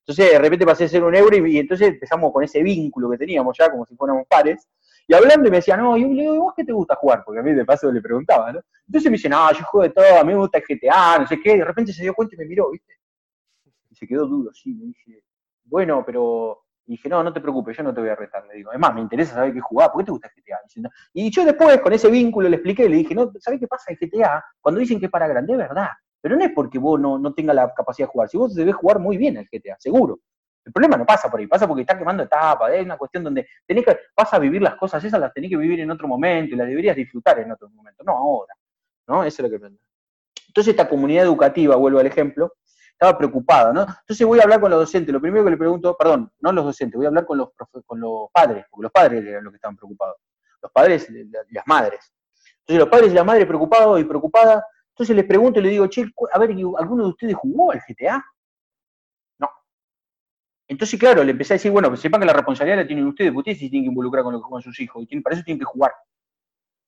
Entonces 0.00 0.32
de 0.32 0.38
repente 0.38 0.66
pasé 0.66 0.84
a 0.84 0.88
ser 0.88 1.04
un 1.04 1.14
héroe 1.14 1.48
y, 1.48 1.58
entonces 1.58 1.88
empezamos 1.88 2.32
con 2.32 2.42
ese 2.42 2.62
vínculo 2.62 3.10
que 3.10 3.18
teníamos 3.18 3.56
ya, 3.56 3.70
como 3.70 3.86
si 3.86 3.94
fuéramos 3.96 4.26
pares, 4.28 4.68
y 5.06 5.14
hablando 5.14 5.48
y 5.48 5.50
me 5.50 5.58
decía, 5.58 5.76
no, 5.76 5.96
y 5.96 6.04
le 6.04 6.22
digo, 6.22 6.44
¿vos 6.44 6.54
qué 6.56 6.64
te 6.64 6.72
gusta 6.72 6.94
jugar? 6.96 7.22
Porque 7.24 7.40
a 7.40 7.42
mí 7.42 7.52
de 7.52 7.64
paso 7.64 7.90
le 7.90 8.00
preguntaba, 8.00 8.52
¿no? 8.52 8.60
Entonces 8.86 9.10
me 9.10 9.16
dice, 9.16 9.28
no, 9.28 9.52
yo 9.52 9.64
juego 9.64 9.88
de 9.88 9.94
todo, 9.94 10.20
a 10.20 10.24
mí 10.24 10.32
me 10.32 10.38
gusta 10.38 10.58
el 10.58 10.64
GTA, 10.64 11.18
no 11.18 11.26
sé 11.26 11.40
qué, 11.40 11.54
y 11.54 11.58
de 11.58 11.64
repente 11.64 11.92
se 11.92 12.02
dio 12.02 12.14
cuenta 12.14 12.34
y 12.34 12.38
me 12.38 12.46
miró, 12.46 12.70
¿viste? 12.70 12.94
Y 13.90 13.94
se 13.94 14.06
quedó 14.06 14.26
duro, 14.26 14.52
sí, 14.52 14.74
me 14.74 14.86
dice, 14.86 15.24
bueno, 15.64 16.02
pero 16.04 16.64
y 16.86 16.92
dije, 16.92 17.08
no, 17.08 17.22
no 17.22 17.32
te 17.32 17.40
preocupes, 17.40 17.76
yo 17.76 17.82
no 17.82 17.94
te 17.94 18.00
voy 18.00 18.10
a 18.10 18.16
retar, 18.16 18.44
le 18.46 18.54
digo. 18.54 18.70
Además, 18.70 18.94
me 18.94 19.00
interesa 19.00 19.34
saber 19.34 19.52
qué 19.52 19.60
jugar, 19.60 19.92
¿por 19.92 20.00
qué 20.00 20.06
te 20.06 20.10
gusta 20.12 20.28
GTA? 20.28 20.60
Y 21.12 21.30
yo 21.30 21.44
después, 21.44 21.80
con 21.80 21.92
ese 21.92 22.10
vínculo, 22.10 22.48
le 22.48 22.56
expliqué, 22.56 22.88
le 22.88 22.96
dije, 22.96 23.14
no, 23.14 23.30
¿sabes 23.38 23.60
qué 23.60 23.68
pasa 23.68 23.92
en 23.92 23.98
GTA? 24.00 24.44
Cuando 24.60 24.80
dicen 24.80 24.98
que 24.98 25.06
es 25.06 25.12
para 25.12 25.28
grande, 25.28 25.52
es 25.52 25.58
verdad. 25.58 25.88
Pero 26.20 26.36
no 26.36 26.44
es 26.44 26.50
porque 26.54 26.78
vos 26.78 27.00
no, 27.00 27.18
no 27.18 27.32
tengas 27.32 27.56
la 27.56 27.72
capacidad 27.72 28.08
de 28.08 28.12
jugar. 28.12 28.28
Si 28.28 28.36
vos 28.36 28.54
debes 28.54 28.74
jugar 28.74 28.98
muy 28.98 29.16
bien 29.16 29.36
el 29.36 29.48
GTA, 29.50 29.76
seguro. 29.78 30.18
El 30.64 30.72
problema 30.72 30.96
no 30.96 31.06
pasa 31.06 31.30
por 31.30 31.40
ahí, 31.40 31.46
pasa 31.46 31.66
porque 31.66 31.82
estás 31.82 31.96
quemando 31.96 32.22
etapas, 32.22 32.72
es 32.74 32.84
una 32.84 32.98
cuestión 32.98 33.24
donde 33.24 33.46
tenés 33.66 33.84
que, 33.84 33.98
vas 34.14 34.32
a 34.34 34.38
vivir 34.38 34.60
las 34.60 34.74
cosas 34.74 35.02
esas, 35.02 35.18
las 35.18 35.32
tenés 35.32 35.50
que 35.50 35.56
vivir 35.56 35.80
en 35.80 35.90
otro 35.90 36.06
momento 36.06 36.54
y 36.54 36.58
las 36.58 36.68
deberías 36.68 36.94
disfrutar 36.94 37.38
en 37.38 37.50
otro 37.50 37.70
momento, 37.70 38.04
no 38.04 38.12
ahora. 38.12 38.54
¿no? 39.08 39.24
Eso 39.24 39.42
es 39.42 39.50
lo 39.50 39.58
que 39.58 39.66
Entonces 40.48 40.70
esta 40.70 40.88
comunidad 40.88 41.24
educativa, 41.24 41.76
vuelvo 41.76 41.98
al 41.98 42.06
ejemplo, 42.06 42.52
estaba 43.00 43.16
preocupado, 43.16 43.72
¿no? 43.72 43.80
Entonces 43.80 44.26
voy 44.26 44.40
a 44.40 44.42
hablar 44.42 44.60
con 44.60 44.70
los 44.70 44.80
docentes, 44.80 45.10
lo 45.10 45.22
primero 45.22 45.42
que 45.42 45.50
le 45.52 45.56
pregunto, 45.56 45.96
perdón, 45.96 46.30
no 46.40 46.52
los 46.52 46.66
docentes, 46.66 46.98
voy 46.98 47.06
a 47.06 47.08
hablar 47.08 47.24
con 47.24 47.38
los, 47.38 47.48
padres, 48.30 48.66
porque 48.70 48.82
los 48.82 48.92
padres 48.92 49.24
eran 49.24 49.42
los 49.42 49.52
que 49.52 49.56
estaban 49.56 49.74
preocupados, 49.74 50.16
los 50.60 50.70
padres 50.70 51.08
y 51.08 51.24
las 51.30 51.66
madres. 51.66 52.12
Entonces 52.60 52.78
los 52.78 52.88
padres 52.90 53.10
y 53.10 53.14
las 53.14 53.24
madres 53.24 53.46
preocupados 53.46 53.98
y 53.98 54.04
preocupadas, 54.04 54.62
entonces 54.90 55.16
les 55.16 55.24
pregunto 55.24 55.60
y 55.60 55.62
les 55.62 55.72
digo, 55.72 55.86
che, 55.86 56.04
a 56.30 56.38
ver, 56.38 56.50
¿alguno 56.50 57.04
de 57.04 57.08
ustedes 57.08 57.34
jugó 57.36 57.72
al 57.72 57.80
GTA? 57.88 58.22
No. 59.38 59.48
Entonces, 60.68 61.00
claro, 61.00 61.24
le 61.24 61.30
empecé 61.30 61.54
a 61.54 61.56
decir, 61.56 61.72
bueno, 61.72 61.90
que 61.90 61.96
sepan 61.96 62.20
que 62.20 62.26
la 62.26 62.34
responsabilidad 62.34 62.82
la 62.82 62.86
tienen 62.86 63.06
ustedes, 63.06 63.32
porque 63.32 63.52
ustedes 63.52 63.60
sí 63.60 63.70
tienen 63.70 63.86
que 63.86 63.92
involucrar 63.92 64.24
con, 64.24 64.38
con 64.42 64.60
sus 64.60 64.78
hijos, 64.78 65.06
y 65.08 65.20
para 65.20 65.36
eso 65.36 65.42
tienen 65.42 65.58
que 65.58 65.64
jugar. 65.64 65.92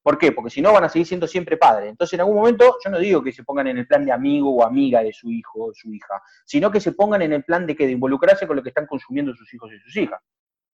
¿Por 0.03 0.19
qué? 0.19 0.33
Porque 0.33 0.51
si 0.51 0.61
no 0.61 0.73
van 0.73 0.85
a 0.85 0.89
seguir 0.89 1.07
siendo 1.07 1.27
siempre 1.27 1.57
padres. 1.57 1.91
Entonces, 1.91 2.15
en 2.15 2.21
algún 2.21 2.37
momento, 2.37 2.77
yo 2.85 2.91
no 2.91 2.99
digo 2.99 3.23
que 3.23 3.33
se 3.33 3.45
pongan 3.45 3.69
en 3.69 3.79
el 3.79 3.87
plan 3.87 4.05
de 4.05 4.13
amigo 4.13 4.55
o 4.55 4.65
amiga 4.65 5.03
de 5.03 5.13
su 5.13 5.31
hijo 5.31 5.67
o 5.67 5.73
su 5.73 5.93
hija, 5.93 6.21
sino 6.45 6.71
que 6.71 6.81
se 6.81 6.93
pongan 6.93 7.23
en 7.23 7.33
el 7.33 7.45
plan 7.45 7.67
de 7.67 7.77
que 7.77 7.87
de 7.87 7.93
involucrarse 7.93 8.47
con 8.47 8.57
lo 8.57 8.63
que 8.63 8.71
están 8.71 8.87
consumiendo 8.87 9.35
sus 9.35 9.53
hijos 9.55 9.71
y 9.73 9.79
sus 9.79 9.97
hijas. 9.97 10.21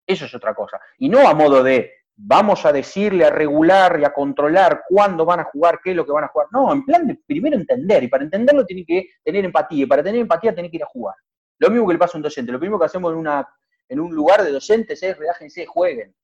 Eso 0.06 0.26
es 0.26 0.34
otra 0.34 0.54
cosa. 0.54 0.78
Y 0.98 1.08
no 1.08 1.26
a 1.26 1.34
modo 1.34 1.62
de 1.62 1.90
vamos 2.16 2.64
a 2.64 2.72
decirle, 2.72 3.24
a 3.24 3.30
regular 3.30 4.00
y 4.00 4.04
a 4.04 4.12
controlar 4.12 4.84
cuándo 4.88 5.24
van 5.24 5.40
a 5.40 5.44
jugar, 5.44 5.80
qué 5.84 5.90
es 5.90 5.96
lo 5.96 6.06
que 6.06 6.12
van 6.12 6.24
a 6.24 6.28
jugar. 6.28 6.48
No, 6.50 6.72
en 6.72 6.84
plan 6.84 7.06
de 7.06 7.16
primero 7.26 7.56
entender, 7.56 8.02
y 8.02 8.08
para 8.08 8.24
entenderlo 8.24 8.64
tiene 8.64 8.84
que 8.86 9.10
tener 9.22 9.44
empatía, 9.44 9.84
y 9.84 9.86
para 9.86 10.02
tener 10.02 10.22
empatía 10.22 10.54
tiene 10.54 10.70
que 10.70 10.78
ir 10.78 10.82
a 10.82 10.86
jugar. 10.86 11.14
Lo 11.58 11.70
mismo 11.70 11.86
que 11.86 11.94
le 11.94 11.98
pasa 11.98 12.16
a 12.16 12.18
un 12.18 12.22
docente, 12.22 12.52
lo 12.52 12.58
primero 12.58 12.78
que 12.78 12.86
hacemos 12.86 13.12
en, 13.12 13.18
una, 13.18 13.46
en 13.88 14.00
un 14.00 14.14
lugar 14.14 14.42
de 14.42 14.50
docentes 14.50 15.02
es 15.02 15.16
relájense, 15.16 15.66
jueguen, 15.66 16.14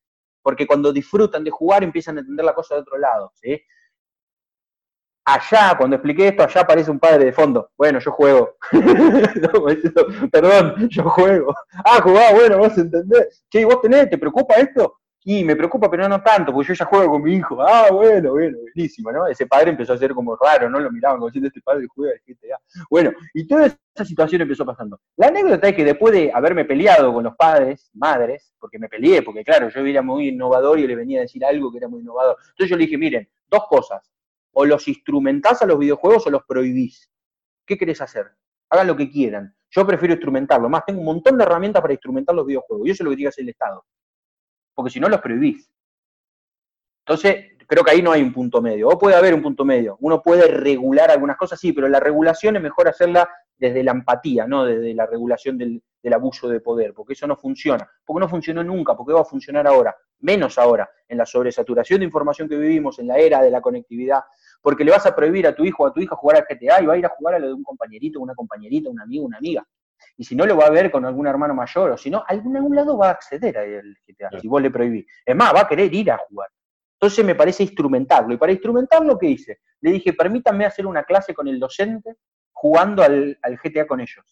porque 0.42 0.66
cuando 0.66 0.92
disfrutan 0.92 1.44
de 1.44 1.50
jugar 1.50 1.84
empiezan 1.84 2.16
a 2.16 2.20
entender 2.20 2.44
la 2.44 2.54
cosa 2.54 2.74
de 2.74 2.80
otro 2.82 2.98
lado. 2.98 3.32
¿sí? 3.34 3.60
Allá, 5.24 5.76
cuando 5.78 5.96
expliqué 5.96 6.28
esto, 6.28 6.42
allá 6.42 6.62
aparece 6.62 6.90
un 6.90 6.98
padre 6.98 7.26
de 7.26 7.32
fondo. 7.32 7.70
Bueno, 7.76 8.00
yo 8.00 8.10
juego. 8.10 8.56
Perdón, 10.32 10.88
yo 10.88 11.04
juego. 11.04 11.54
Ah, 11.84 12.00
jugá, 12.02 12.32
bueno, 12.34 12.58
vos 12.58 12.76
entendés. 12.76 13.44
Che, 13.48 13.64
¿vos 13.64 13.80
tenés? 13.80 14.10
¿Te 14.10 14.18
preocupa 14.18 14.54
esto? 14.54 15.01
Y 15.24 15.44
me 15.44 15.54
preocupa, 15.54 15.88
pero 15.88 16.08
no 16.08 16.20
tanto, 16.20 16.52
porque 16.52 16.68
yo 16.68 16.74
ya 16.74 16.84
juego 16.84 17.12
con 17.12 17.22
mi 17.22 17.34
hijo. 17.34 17.62
Ah, 17.62 17.88
bueno, 17.92 18.32
bueno, 18.32 18.58
buenísimo, 18.58 19.12
¿no? 19.12 19.28
Ese 19.28 19.46
padre 19.46 19.70
empezó 19.70 19.92
a 19.92 19.96
ser 19.96 20.12
como 20.14 20.34
raro, 20.34 20.68
¿no? 20.68 20.80
Lo 20.80 20.90
miraban 20.90 21.18
como 21.18 21.28
diciendo, 21.28 21.46
este 21.46 21.60
padre 21.60 21.86
juega 21.94 22.14
de 22.14 22.34
GTA. 22.34 22.58
Bueno, 22.90 23.12
y 23.32 23.46
toda 23.46 23.66
esa 23.66 24.04
situación 24.04 24.42
empezó 24.42 24.66
pasando. 24.66 25.00
La 25.16 25.28
anécdota 25.28 25.68
es 25.68 25.76
que 25.76 25.84
después 25.84 26.12
de 26.12 26.32
haberme 26.34 26.64
peleado 26.64 27.12
con 27.14 27.22
los 27.22 27.36
padres, 27.36 27.88
madres, 27.94 28.52
porque 28.58 28.80
me 28.80 28.88
peleé, 28.88 29.22
porque 29.22 29.44
claro, 29.44 29.68
yo 29.68 29.80
era 29.86 30.02
muy 30.02 30.28
innovador 30.28 30.80
y 30.80 30.88
le 30.88 30.96
venía 30.96 31.20
a 31.20 31.22
decir 31.22 31.44
algo 31.44 31.70
que 31.70 31.78
era 31.78 31.88
muy 31.88 32.00
innovador. 32.00 32.36
Entonces 32.40 32.70
yo 32.70 32.76
le 32.76 32.84
dije, 32.84 32.98
miren, 32.98 33.28
dos 33.48 33.66
cosas. 33.68 34.10
O 34.54 34.66
los 34.66 34.88
instrumentás 34.88 35.62
a 35.62 35.66
los 35.66 35.78
videojuegos 35.78 36.26
o 36.26 36.30
los 36.30 36.42
prohibís. 36.48 37.08
¿Qué 37.64 37.78
querés 37.78 38.00
hacer? 38.00 38.26
Hagan 38.70 38.88
lo 38.88 38.96
que 38.96 39.08
quieran. 39.08 39.54
Yo 39.70 39.86
prefiero 39.86 40.14
instrumentarlo. 40.14 40.68
Más, 40.68 40.84
tengo 40.84 40.98
un 40.98 41.06
montón 41.06 41.38
de 41.38 41.44
herramientas 41.44 41.80
para 41.80 41.94
instrumentar 41.94 42.34
los 42.34 42.44
videojuegos. 42.44 42.88
Y 42.88 42.90
eso 42.90 43.02
es 43.02 43.04
lo 43.04 43.10
que 43.10 43.16
tiene 43.16 43.26
que 43.26 43.34
hacer 43.34 43.44
el 43.44 43.50
Estado 43.50 43.84
porque 44.74 44.90
si 44.90 45.00
no 45.00 45.08
los 45.08 45.20
prohibís. 45.20 45.70
Entonces, 47.04 47.52
creo 47.66 47.84
que 47.84 47.90
ahí 47.90 48.02
no 48.02 48.12
hay 48.12 48.22
un 48.22 48.32
punto 48.32 48.60
medio. 48.60 48.88
O 48.88 48.98
puede 48.98 49.16
haber 49.16 49.34
un 49.34 49.42
punto 49.42 49.64
medio. 49.64 49.96
Uno 50.00 50.22
puede 50.22 50.46
regular 50.46 51.10
algunas 51.10 51.36
cosas, 51.36 51.58
sí, 51.58 51.72
pero 51.72 51.88
la 51.88 52.00
regulación 52.00 52.56
es 52.56 52.62
mejor 52.62 52.88
hacerla 52.88 53.28
desde 53.56 53.82
la 53.82 53.92
empatía, 53.92 54.46
no 54.46 54.64
desde 54.64 54.92
la 54.92 55.06
regulación 55.06 55.56
del, 55.56 55.82
abuso 56.12 56.48
de 56.48 56.60
poder, 56.60 56.92
porque 56.94 57.12
eso 57.12 57.26
no 57.26 57.36
funciona. 57.36 57.88
Porque 58.04 58.20
no 58.20 58.28
funcionó 58.28 58.62
nunca, 58.62 58.96
porque 58.96 59.12
va 59.12 59.20
a 59.20 59.24
funcionar 59.24 59.66
ahora, 59.66 59.96
menos 60.20 60.58
ahora, 60.58 60.90
en 61.08 61.16
la 61.16 61.24
sobresaturación 61.24 62.00
de 62.00 62.06
información 62.06 62.48
que 62.48 62.56
vivimos, 62.56 62.98
en 62.98 63.06
la 63.06 63.18
era 63.18 63.40
de 63.40 63.50
la 63.50 63.60
conectividad, 63.60 64.20
porque 64.60 64.84
le 64.84 64.90
vas 64.90 65.06
a 65.06 65.14
prohibir 65.14 65.46
a 65.46 65.54
tu 65.54 65.64
hijo 65.64 65.84
o 65.84 65.86
a 65.86 65.92
tu 65.92 66.00
hija 66.00 66.16
jugar 66.16 66.38
al 66.38 66.44
GTA 66.44 66.82
y 66.82 66.86
va 66.86 66.94
a 66.94 66.98
ir 66.98 67.06
a 67.06 67.10
jugar 67.10 67.36
a 67.36 67.38
lo 67.38 67.46
de 67.46 67.54
un 67.54 67.62
compañerito, 67.62 68.20
una 68.20 68.34
compañerita, 68.34 68.90
un 68.90 69.00
amigo, 69.00 69.24
una 69.24 69.38
amiga. 69.38 69.64
Y 70.16 70.24
si 70.24 70.34
no, 70.36 70.46
lo 70.46 70.56
va 70.56 70.66
a 70.66 70.70
ver 70.70 70.90
con 70.90 71.04
algún 71.04 71.26
hermano 71.26 71.54
mayor, 71.54 71.90
o 71.90 71.96
si 71.96 72.10
no, 72.10 72.24
algún, 72.26 72.56
algún 72.56 72.76
lado 72.76 72.96
va 72.96 73.08
a 73.08 73.12
acceder 73.12 73.56
al 73.58 73.96
GTA, 74.06 74.40
si 74.40 74.48
vos 74.48 74.62
le 74.62 74.70
prohibís. 74.70 75.06
Es 75.24 75.36
más, 75.36 75.54
va 75.54 75.60
a 75.60 75.68
querer 75.68 75.92
ir 75.92 76.10
a 76.10 76.18
jugar. 76.18 76.48
Entonces 77.02 77.24
me 77.24 77.34
parece 77.34 77.64
instrumentarlo. 77.64 78.32
Y 78.32 78.36
para 78.36 78.52
instrumentarlo, 78.52 79.18
¿qué 79.18 79.26
hice? 79.26 79.60
Le 79.80 79.90
dije, 79.90 80.12
permítanme 80.12 80.64
hacer 80.64 80.86
una 80.86 81.02
clase 81.02 81.34
con 81.34 81.48
el 81.48 81.58
docente 81.58 82.14
jugando 82.52 83.02
al, 83.02 83.36
GTA 83.42 83.88
con 83.88 84.00
ellos. 84.00 84.24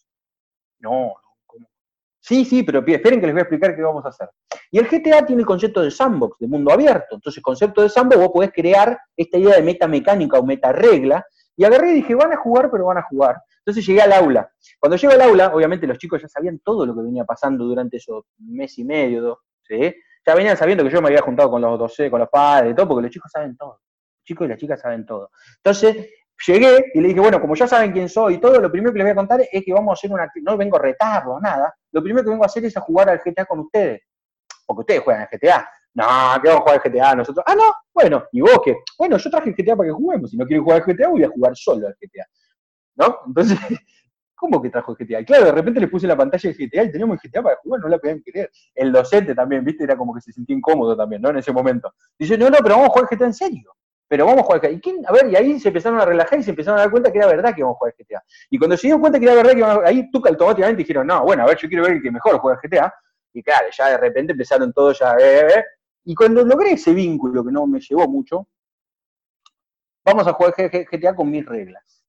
No, 0.79 1.15
¿cómo? 1.45 1.67
Sí, 2.21 2.45
sí, 2.45 2.63
pero 2.63 2.79
esperen 2.79 3.19
que 3.19 3.25
les 3.25 3.33
voy 3.35 3.41
a 3.41 3.43
explicar 3.43 3.75
qué 3.75 3.81
vamos 3.81 4.05
a 4.05 4.07
hacer. 4.07 4.29
Y 4.71 4.79
el 4.79 4.87
GTA 4.87 5.25
tiene 5.25 5.41
el 5.41 5.45
concepto 5.45 5.81
de 5.81 5.91
sandbox, 5.91 6.39
de 6.39 6.47
mundo 6.47 6.71
abierto. 6.71 7.15
Entonces, 7.15 7.43
concepto 7.43 7.81
de 7.81 7.89
sandbox, 7.89 8.21
vos 8.21 8.31
podés 8.33 8.53
crear 8.53 8.97
esta 9.17 9.37
idea 9.37 9.55
de 9.55 9.63
meta 9.63 9.85
mecánica 9.89 10.39
o 10.39 10.45
meta 10.45 10.71
regla. 10.71 11.25
Y 11.55 11.63
agarré 11.63 11.91
y 11.91 11.95
dije, 11.95 12.15
van 12.15 12.33
a 12.33 12.37
jugar, 12.37 12.69
pero 12.71 12.85
van 12.85 12.97
a 12.97 13.03
jugar. 13.03 13.37
Entonces 13.59 13.85
llegué 13.85 14.01
al 14.01 14.13
aula. 14.13 14.51
Cuando 14.79 14.97
llego 14.97 15.13
al 15.13 15.21
aula, 15.21 15.51
obviamente 15.53 15.85
los 15.85 15.97
chicos 15.97 16.21
ya 16.21 16.27
sabían 16.27 16.59
todo 16.59 16.85
lo 16.85 16.95
que 16.95 17.01
venía 17.01 17.23
pasando 17.25 17.65
durante 17.65 17.97
esos 17.97 18.25
mes 18.39 18.77
y 18.79 18.83
medio, 18.83 19.41
¿sí? 19.61 19.93
Ya 20.25 20.35
venían 20.35 20.57
sabiendo 20.57 20.83
que 20.83 20.89
yo 20.89 21.01
me 21.01 21.09
había 21.09 21.21
juntado 21.21 21.51
con 21.51 21.61
los 21.61 21.77
docentes, 21.77 22.11
con 22.11 22.19
los 22.19 22.29
padres, 22.29 22.75
todo, 22.75 22.87
porque 22.87 23.03
los 23.03 23.11
chicos 23.11 23.31
saben 23.31 23.55
todo. 23.57 23.79
Los 23.81 24.23
chicos 24.23 24.45
y 24.45 24.49
las 24.49 24.57
chicas 24.57 24.79
saben 24.79 25.05
todo. 25.05 25.29
Entonces, 25.57 26.09
llegué 26.47 26.91
y 26.93 27.01
le 27.01 27.09
dije, 27.09 27.19
bueno, 27.19 27.39
como 27.39 27.55
ya 27.55 27.67
saben 27.67 27.91
quién 27.91 28.09
soy 28.09 28.35
y 28.35 28.37
todo, 28.39 28.59
lo 28.59 28.71
primero 28.71 28.91
que 28.91 28.99
les 28.99 29.05
voy 29.05 29.11
a 29.11 29.15
contar 29.15 29.41
es 29.41 29.63
que 29.63 29.73
vamos 29.73 29.91
a 29.91 29.93
hacer 29.93 30.11
una 30.11 30.31
no 30.43 30.57
vengo 30.57 30.77
a 30.77 31.39
nada. 31.41 31.73
Lo 31.91 32.01
primero 32.01 32.23
que 32.23 32.29
vengo 32.31 32.43
a 32.43 32.47
hacer 32.47 32.65
es 32.65 32.75
a 32.77 32.81
jugar 32.81 33.09
al 33.09 33.21
GTA 33.23 33.45
con 33.45 33.59
ustedes. 33.59 34.01
Porque 34.65 34.81
ustedes 34.81 35.01
juegan 35.01 35.23
al 35.23 35.29
GTA. 35.31 35.69
No, 35.93 36.05
que 36.41 36.47
vamos 36.47 36.61
a 36.61 36.63
jugar 36.63 36.81
al 36.83 36.91
GTA 36.91 37.15
nosotros. 37.15 37.43
Ah, 37.47 37.55
no, 37.55 37.63
bueno, 37.93 38.23
¿y 38.31 38.41
vos 38.41 38.59
qué? 38.63 38.75
Bueno, 38.97 39.17
yo 39.17 39.29
traje 39.29 39.49
el 39.49 39.55
GTA 39.55 39.75
para 39.75 39.89
que 39.89 39.93
juguemos. 39.93 40.31
Si 40.31 40.37
no 40.37 40.45
quieren 40.45 40.63
jugar 40.63 40.83
GTA, 40.85 41.09
voy 41.09 41.23
a 41.23 41.29
jugar 41.29 41.55
solo 41.55 41.87
al 41.87 41.95
GTA. 41.99 42.25
¿no? 42.95 43.19
Entonces, 43.27 43.57
¿cómo 44.35 44.61
que 44.61 44.69
trajo 44.69 44.95
el 44.97 45.05
GTA? 45.05 45.21
Y 45.21 45.25
claro, 45.25 45.45
de 45.45 45.51
repente 45.51 45.79
le 45.79 45.87
puse 45.87 46.07
la 46.07 46.15
pantalla 46.17 46.49
de 46.49 46.55
GTA 46.55 46.83
y 46.83 46.91
teníamos 46.91 47.19
el 47.23 47.29
GTA 47.29 47.43
para 47.43 47.55
jugar, 47.57 47.81
no 47.81 47.87
la 47.87 47.97
podían 47.97 48.21
creer. 48.21 48.51
El 48.73 48.91
docente 48.91 49.35
también, 49.35 49.63
viste, 49.63 49.83
era 49.83 49.95
como 49.95 50.13
que 50.13 50.21
se 50.21 50.31
sentía 50.31 50.55
incómodo 50.55 50.95
también, 50.95 51.21
¿no? 51.21 51.29
En 51.29 51.37
ese 51.37 51.51
momento. 51.51 51.93
Dice, 52.17 52.37
no, 52.37 52.49
no, 52.49 52.57
pero 52.61 52.75
vamos 52.75 52.89
a 52.89 52.91
jugar 52.91 53.07
GTA 53.11 53.25
en 53.25 53.33
serio. 53.33 53.75
Pero 54.07 54.25
vamos 54.25 54.41
a 54.41 54.43
jugar 54.43 54.61
GTA. 54.61 54.71
¿Y 54.71 54.81
quién? 54.81 55.05
A 55.07 55.11
ver, 55.13 55.27
y 55.31 55.35
ahí 55.35 55.59
se 55.59 55.69
empezaron 55.69 55.99
a 55.99 56.05
relajar 56.05 56.39
y 56.39 56.43
se 56.43 56.49
empezaron 56.49 56.79
a 56.79 56.83
dar 56.83 56.91
cuenta 56.91 57.11
que 57.11 57.17
era 57.17 57.27
verdad 57.27 57.53
que 57.53 57.61
íbamos 57.61 57.75
a 57.75 57.79
jugar 57.79 57.95
GTA. 57.97 58.23
Y 58.49 58.57
cuando 58.57 58.77
se 58.77 58.87
dieron 58.87 59.01
cuenta 59.01 59.19
que 59.19 59.25
era 59.25 59.35
verdad 59.35 59.51
que 59.51 59.59
íbamos 59.59 59.73
a 59.73 59.79
jugar, 59.79 59.89
ahí 59.89 60.11
tú 60.11 60.21
automáticamente 60.25 60.79
dijeron, 60.79 61.07
no, 61.07 61.23
bueno, 61.23 61.43
a 61.43 61.45
ver, 61.47 61.57
yo 61.57 61.67
quiero 61.67 61.83
ver 61.83 61.93
el 61.93 62.01
que 62.01 62.11
mejor 62.11 62.37
juega 62.39 62.59
GTA. 62.61 62.93
Y 63.33 63.41
claro, 63.41 63.67
ya 63.71 63.89
de 63.91 63.97
repente 63.97 64.33
empezaron 64.33 64.73
todos 64.73 64.99
ya, 64.99 65.13
eh, 65.13 65.39
eh, 65.39 65.47
eh. 65.55 65.63
Y 66.03 66.15
cuando 66.15 66.43
logré 66.43 66.73
ese 66.73 66.93
vínculo, 66.93 67.43
que 67.43 67.51
no 67.51 67.67
me 67.67 67.79
llevó 67.79 68.07
mucho, 68.07 68.47
vamos 70.03 70.27
a 70.27 70.33
jugar 70.33 70.53
GTA 70.55 71.15
con 71.15 71.29
mis 71.29 71.45
reglas. 71.45 72.03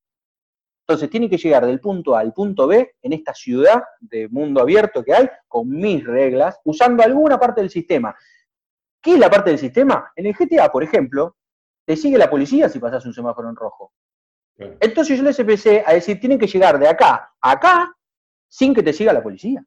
Entonces 0.87 1.11
tiene 1.11 1.31
que 1.31 1.39
llegar 1.39 1.65
del 1.65 1.81
punto 1.81 2.17
A 2.17 2.21
al 2.21 2.33
punto 2.33 2.67
B 2.67 2.97
en 3.03 3.13
esta 3.13 3.33
ciudad 3.35 3.83
de 4.01 4.29
mundo 4.29 4.61
abierto 4.61 5.05
que 5.05 5.15
hay, 5.15 5.29
con 5.47 5.69
mis 5.69 6.05
reglas, 6.05 6.59
usando 6.65 7.03
alguna 7.03 7.39
parte 7.39 7.61
del 7.61 7.71
sistema. 7.71 8.15
¿Qué 9.01 9.15
es 9.15 9.19
la 9.19 9.31
parte 9.31 9.51
del 9.51 9.59
sistema? 9.59 10.13
En 10.17 10.27
el 10.27 10.35
GTA, 10.35 10.71
por 10.71 10.83
ejemplo, 10.83 11.37
te 11.85 11.97
sigue 11.97 12.19
la 12.19 12.31
policía 12.31 12.69
si 12.69 12.79
pasas 12.79 13.05
un 13.07 13.15
semáforo 13.15 13.49
en 13.49 13.57
rojo. 13.57 13.93
Entonces 14.81 15.19
yo 15.19 15.25
les 15.25 15.39
empecé 15.39 15.83
a 15.85 15.95
decir, 15.95 16.21
tienen 16.21 16.39
que 16.39 16.47
llegar 16.47 16.79
de 16.79 16.89
acá 16.89 17.33
a 17.41 17.51
acá 17.53 17.97
sin 18.49 18.75
que 18.75 18.83
te 18.83 18.93
siga 18.93 19.13
la 19.13 19.23
policía. 19.23 19.65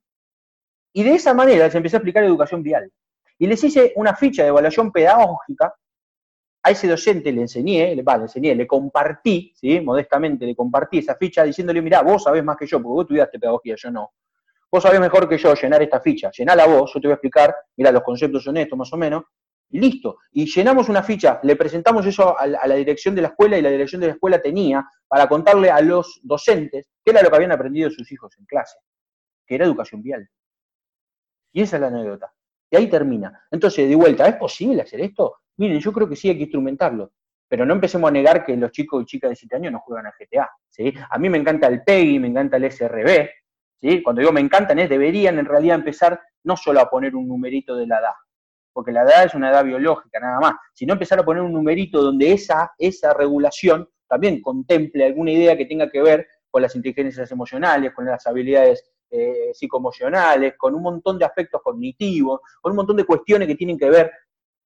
Y 0.93 1.03
de 1.03 1.15
esa 1.15 1.33
manera 1.33 1.65
les 1.65 1.75
empecé 1.75 1.95
a 1.95 1.99
explicar 1.99 2.23
educación 2.23 2.63
vial. 2.63 2.91
Y 3.37 3.47
les 3.47 3.63
hice 3.63 3.93
una 3.95 4.15
ficha 4.15 4.43
de 4.43 4.49
evaluación 4.49 4.91
pedagógica 4.91 5.73
a 6.65 6.71
ese 6.71 6.87
docente 6.87 7.31
le 7.31 7.41
enseñé, 7.41 7.95
le, 7.95 8.01
le 8.01 8.13
enseñé, 8.23 8.55
le 8.55 8.65
compartí, 8.65 9.53
¿sí? 9.55 9.79
modestamente 9.81 10.47
le 10.47 10.55
compartí 10.55 10.97
esa 10.97 11.15
ficha 11.15 11.43
diciéndole, 11.43 11.79
mira, 11.79 12.01
vos 12.01 12.23
sabés 12.23 12.43
más 12.43 12.57
que 12.57 12.65
yo, 12.65 12.79
porque 12.81 12.93
vos 12.93 13.03
estudiaste 13.03 13.37
pedagogía, 13.37 13.75
yo 13.77 13.91
no. 13.91 14.13
Vos 14.71 14.81
sabés 14.81 14.99
mejor 14.99 15.29
que 15.29 15.37
yo 15.37 15.53
llenar 15.53 15.83
esta 15.83 15.99
ficha, 15.99 16.31
llenala 16.35 16.65
vos, 16.65 16.91
yo 16.91 16.99
te 16.99 17.07
voy 17.07 17.11
a 17.11 17.15
explicar, 17.15 17.55
mira, 17.77 17.91
los 17.91 18.01
conceptos 18.01 18.43
son 18.43 18.57
estos 18.57 18.79
más 18.79 18.91
o 18.91 18.97
menos, 18.97 19.25
y 19.69 19.79
listo. 19.79 20.17
Y 20.31 20.47
llenamos 20.47 20.89
una 20.89 21.03
ficha, 21.03 21.39
le 21.43 21.55
presentamos 21.55 22.03
eso 22.07 22.35
a 22.35 22.47
la, 22.47 22.75
dirección 22.75 23.13
de 23.13 23.21
la 23.21 23.27
escuela 23.27 23.59
y 23.59 23.61
la 23.61 23.69
dirección 23.69 24.01
de 24.01 24.07
la 24.07 24.13
escuela 24.13 24.41
tenía 24.41 24.83
para 25.07 25.27
contarle 25.27 25.69
a 25.69 25.79
los 25.81 26.19
docentes 26.23 26.89
qué 27.03 27.11
era 27.11 27.21
lo 27.21 27.29
que 27.29 27.35
habían 27.35 27.51
aprendido 27.51 27.91
sus 27.91 28.11
hijos 28.11 28.35
en 28.39 28.45
clase, 28.45 28.77
que 29.45 29.53
era 29.53 29.65
educación 29.65 30.01
vial. 30.01 30.27
Y 31.53 31.61
esa 31.61 31.77
es 31.77 31.81
la 31.81 31.87
anécdota. 31.89 32.34
Y 32.69 32.75
ahí 32.75 32.87
termina. 32.87 33.45
Entonces, 33.51 33.87
de 33.87 33.95
vuelta, 33.95 34.27
¿es 34.27 34.35
posible 34.35 34.81
hacer 34.81 35.01
esto? 35.01 35.37
Miren, 35.57 35.79
yo 35.79 35.93
creo 35.93 36.09
que 36.09 36.15
sí 36.15 36.29
hay 36.29 36.35
que 36.35 36.43
instrumentarlo, 36.43 37.13
pero 37.47 37.65
no 37.65 37.73
empecemos 37.73 38.09
a 38.09 38.11
negar 38.11 38.45
que 38.45 38.57
los 38.57 38.71
chicos 38.71 39.03
y 39.03 39.05
chicas 39.05 39.29
de 39.29 39.35
7 39.35 39.55
años 39.55 39.71
no 39.71 39.79
juegan 39.79 40.07
a 40.07 40.13
GTA. 40.17 40.49
¿sí? 40.69 40.93
A 41.09 41.17
mí 41.17 41.29
me 41.29 41.37
encanta 41.37 41.67
el 41.67 41.83
PEGI, 41.83 42.19
me 42.19 42.27
encanta 42.27 42.57
el 42.57 42.71
SRB. 42.71 43.29
¿sí? 43.81 44.03
Cuando 44.03 44.19
digo 44.19 44.31
me 44.33 44.41
encantan 44.41 44.79
es 44.79 44.89
deberían 44.89 45.39
en 45.39 45.45
realidad 45.45 45.75
empezar 45.75 46.19
no 46.43 46.57
solo 46.57 46.81
a 46.81 46.89
poner 46.89 47.15
un 47.15 47.27
numerito 47.27 47.75
de 47.75 47.87
la 47.87 47.99
edad, 47.99 48.13
porque 48.73 48.91
la 48.91 49.03
edad 49.03 49.23
es 49.25 49.33
una 49.33 49.49
edad 49.49 49.63
biológica 49.63 50.19
nada 50.19 50.39
más, 50.39 50.53
sino 50.73 50.93
empezar 50.93 51.19
a 51.19 51.25
poner 51.25 51.41
un 51.41 51.53
numerito 51.53 52.01
donde 52.01 52.33
esa, 52.33 52.73
esa 52.77 53.13
regulación 53.13 53.87
también 54.07 54.41
contemple 54.41 55.05
alguna 55.05 55.31
idea 55.31 55.57
que 55.57 55.65
tenga 55.65 55.89
que 55.89 56.01
ver 56.01 56.27
con 56.51 56.61
las 56.61 56.75
inteligencias 56.75 57.31
emocionales, 57.31 57.93
con 57.93 58.05
las 58.05 58.25
habilidades 58.27 58.83
eh, 59.09 59.51
psicoemocionales, 59.53 60.55
con 60.57 60.75
un 60.75 60.81
montón 60.81 61.17
de 61.17 61.25
aspectos 61.25 61.61
cognitivos, 61.61 62.41
con 62.61 62.71
un 62.71 62.77
montón 62.77 62.97
de 62.97 63.05
cuestiones 63.05 63.47
que 63.47 63.55
tienen 63.55 63.77
que 63.77 63.89
ver 63.89 64.11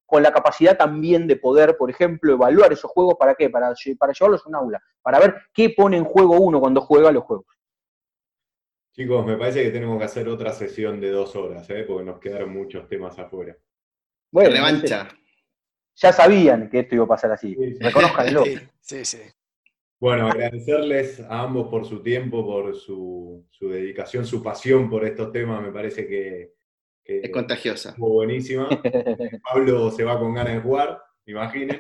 con 0.06 0.24
la 0.24 0.34
capacidad 0.34 0.76
también 0.76 1.28
de 1.28 1.36
poder, 1.36 1.78
por 1.78 1.90
ejemplo, 1.90 2.34
evaluar 2.34 2.74
esos 2.74 2.90
juegos, 2.90 3.16
¿para 3.20 3.36
qué? 3.36 3.50
Para, 3.50 3.74
para 4.00 4.14
llevarlos 4.14 4.46
a 4.46 4.50
un 4.50 4.56
aula, 4.56 4.84
para 5.02 5.20
ver 5.20 5.36
qué 5.54 5.70
pone 5.70 5.98
en 5.98 6.04
juego 6.04 6.40
uno 6.40 6.60
cuando 6.60 6.82
juega 6.82 7.12
los 7.12 7.24
juegos. 7.24 7.46
Chicos, 8.92 9.26
me 9.26 9.38
parece 9.38 9.64
que 9.64 9.70
tenemos 9.70 10.00
que 10.00 10.06
hacer 10.06 10.28
otra 10.28 10.52
sesión 10.52 11.00
de 11.00 11.12
dos 11.12 11.36
horas, 11.36 11.70
¿eh? 11.70 11.86
porque 11.88 12.04
nos 12.04 12.20
quedaron 12.20 12.52
muchos 12.52 12.88
temas 12.88 13.18
afuera. 13.20 13.56
Bueno, 14.32 14.50
revancha. 14.50 15.08
Ya 15.96 16.12
sabían 16.12 16.70
que 16.70 16.80
esto 16.80 16.96
iba 16.96 17.06
a 17.06 17.08
pasar 17.08 17.32
así. 17.32 17.56
Reconozcanlo. 17.80 18.44
Sí, 18.82 19.06
sí. 19.06 19.20
Bueno, 20.00 20.28
agradecerles 20.28 21.20
a 21.20 21.42
ambos 21.42 21.68
por 21.68 21.86
su 21.86 22.02
tiempo, 22.02 22.46
por 22.46 22.74
su, 22.76 23.46
su 23.52 23.70
dedicación, 23.70 24.26
su 24.26 24.42
pasión 24.42 24.90
por 24.90 25.04
estos 25.04 25.32
temas. 25.32 25.62
Me 25.62 25.72
parece 25.72 26.08
que, 26.08 26.54
es 27.04 27.32
contagiosa. 27.32 27.96
buenísima. 27.98 28.70
Pablo 29.52 29.90
se 29.92 30.04
va 30.04 30.18
con 30.18 30.34
ganas 30.34 30.54
de 30.54 30.62
jugar, 30.62 31.02
imagínense. 31.26 31.80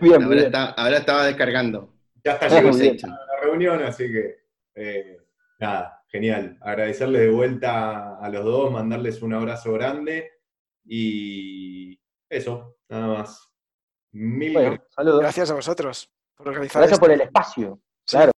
ahora, 0.75 0.97
estaba 0.97 1.25
descargando. 1.25 1.93
Ya 2.23 2.33
está 2.33 2.49
llegando 2.49 2.77
a 2.77 3.25
la 3.25 3.41
reunión, 3.41 3.83
así 3.83 4.11
que 4.11 4.39
eh, 4.75 5.17
nada, 5.59 6.03
genial. 6.07 6.57
Agradecerle 6.61 7.19
de 7.19 7.29
vuelta 7.29 8.17
a 8.17 8.29
los 8.29 8.43
dos, 8.43 8.71
mandarles 8.71 9.21
un 9.21 9.33
abrazo 9.33 9.71
grande. 9.73 10.31
Y 10.83 11.99
eso, 12.27 12.77
nada 12.89 13.07
más. 13.07 13.47
Mil 14.11 14.53
Bueno, 14.53 14.83
saludos. 14.89 15.21
Gracias 15.21 15.51
a 15.51 15.53
vosotros 15.53 16.11
por 16.35 16.49
organizar 16.49 16.81
Gracias 16.81 16.97
esto. 16.97 17.05
por 17.05 17.11
el 17.13 17.21
espacio. 17.21 17.79
Sí. 18.10 18.18
Claro. 18.18 18.38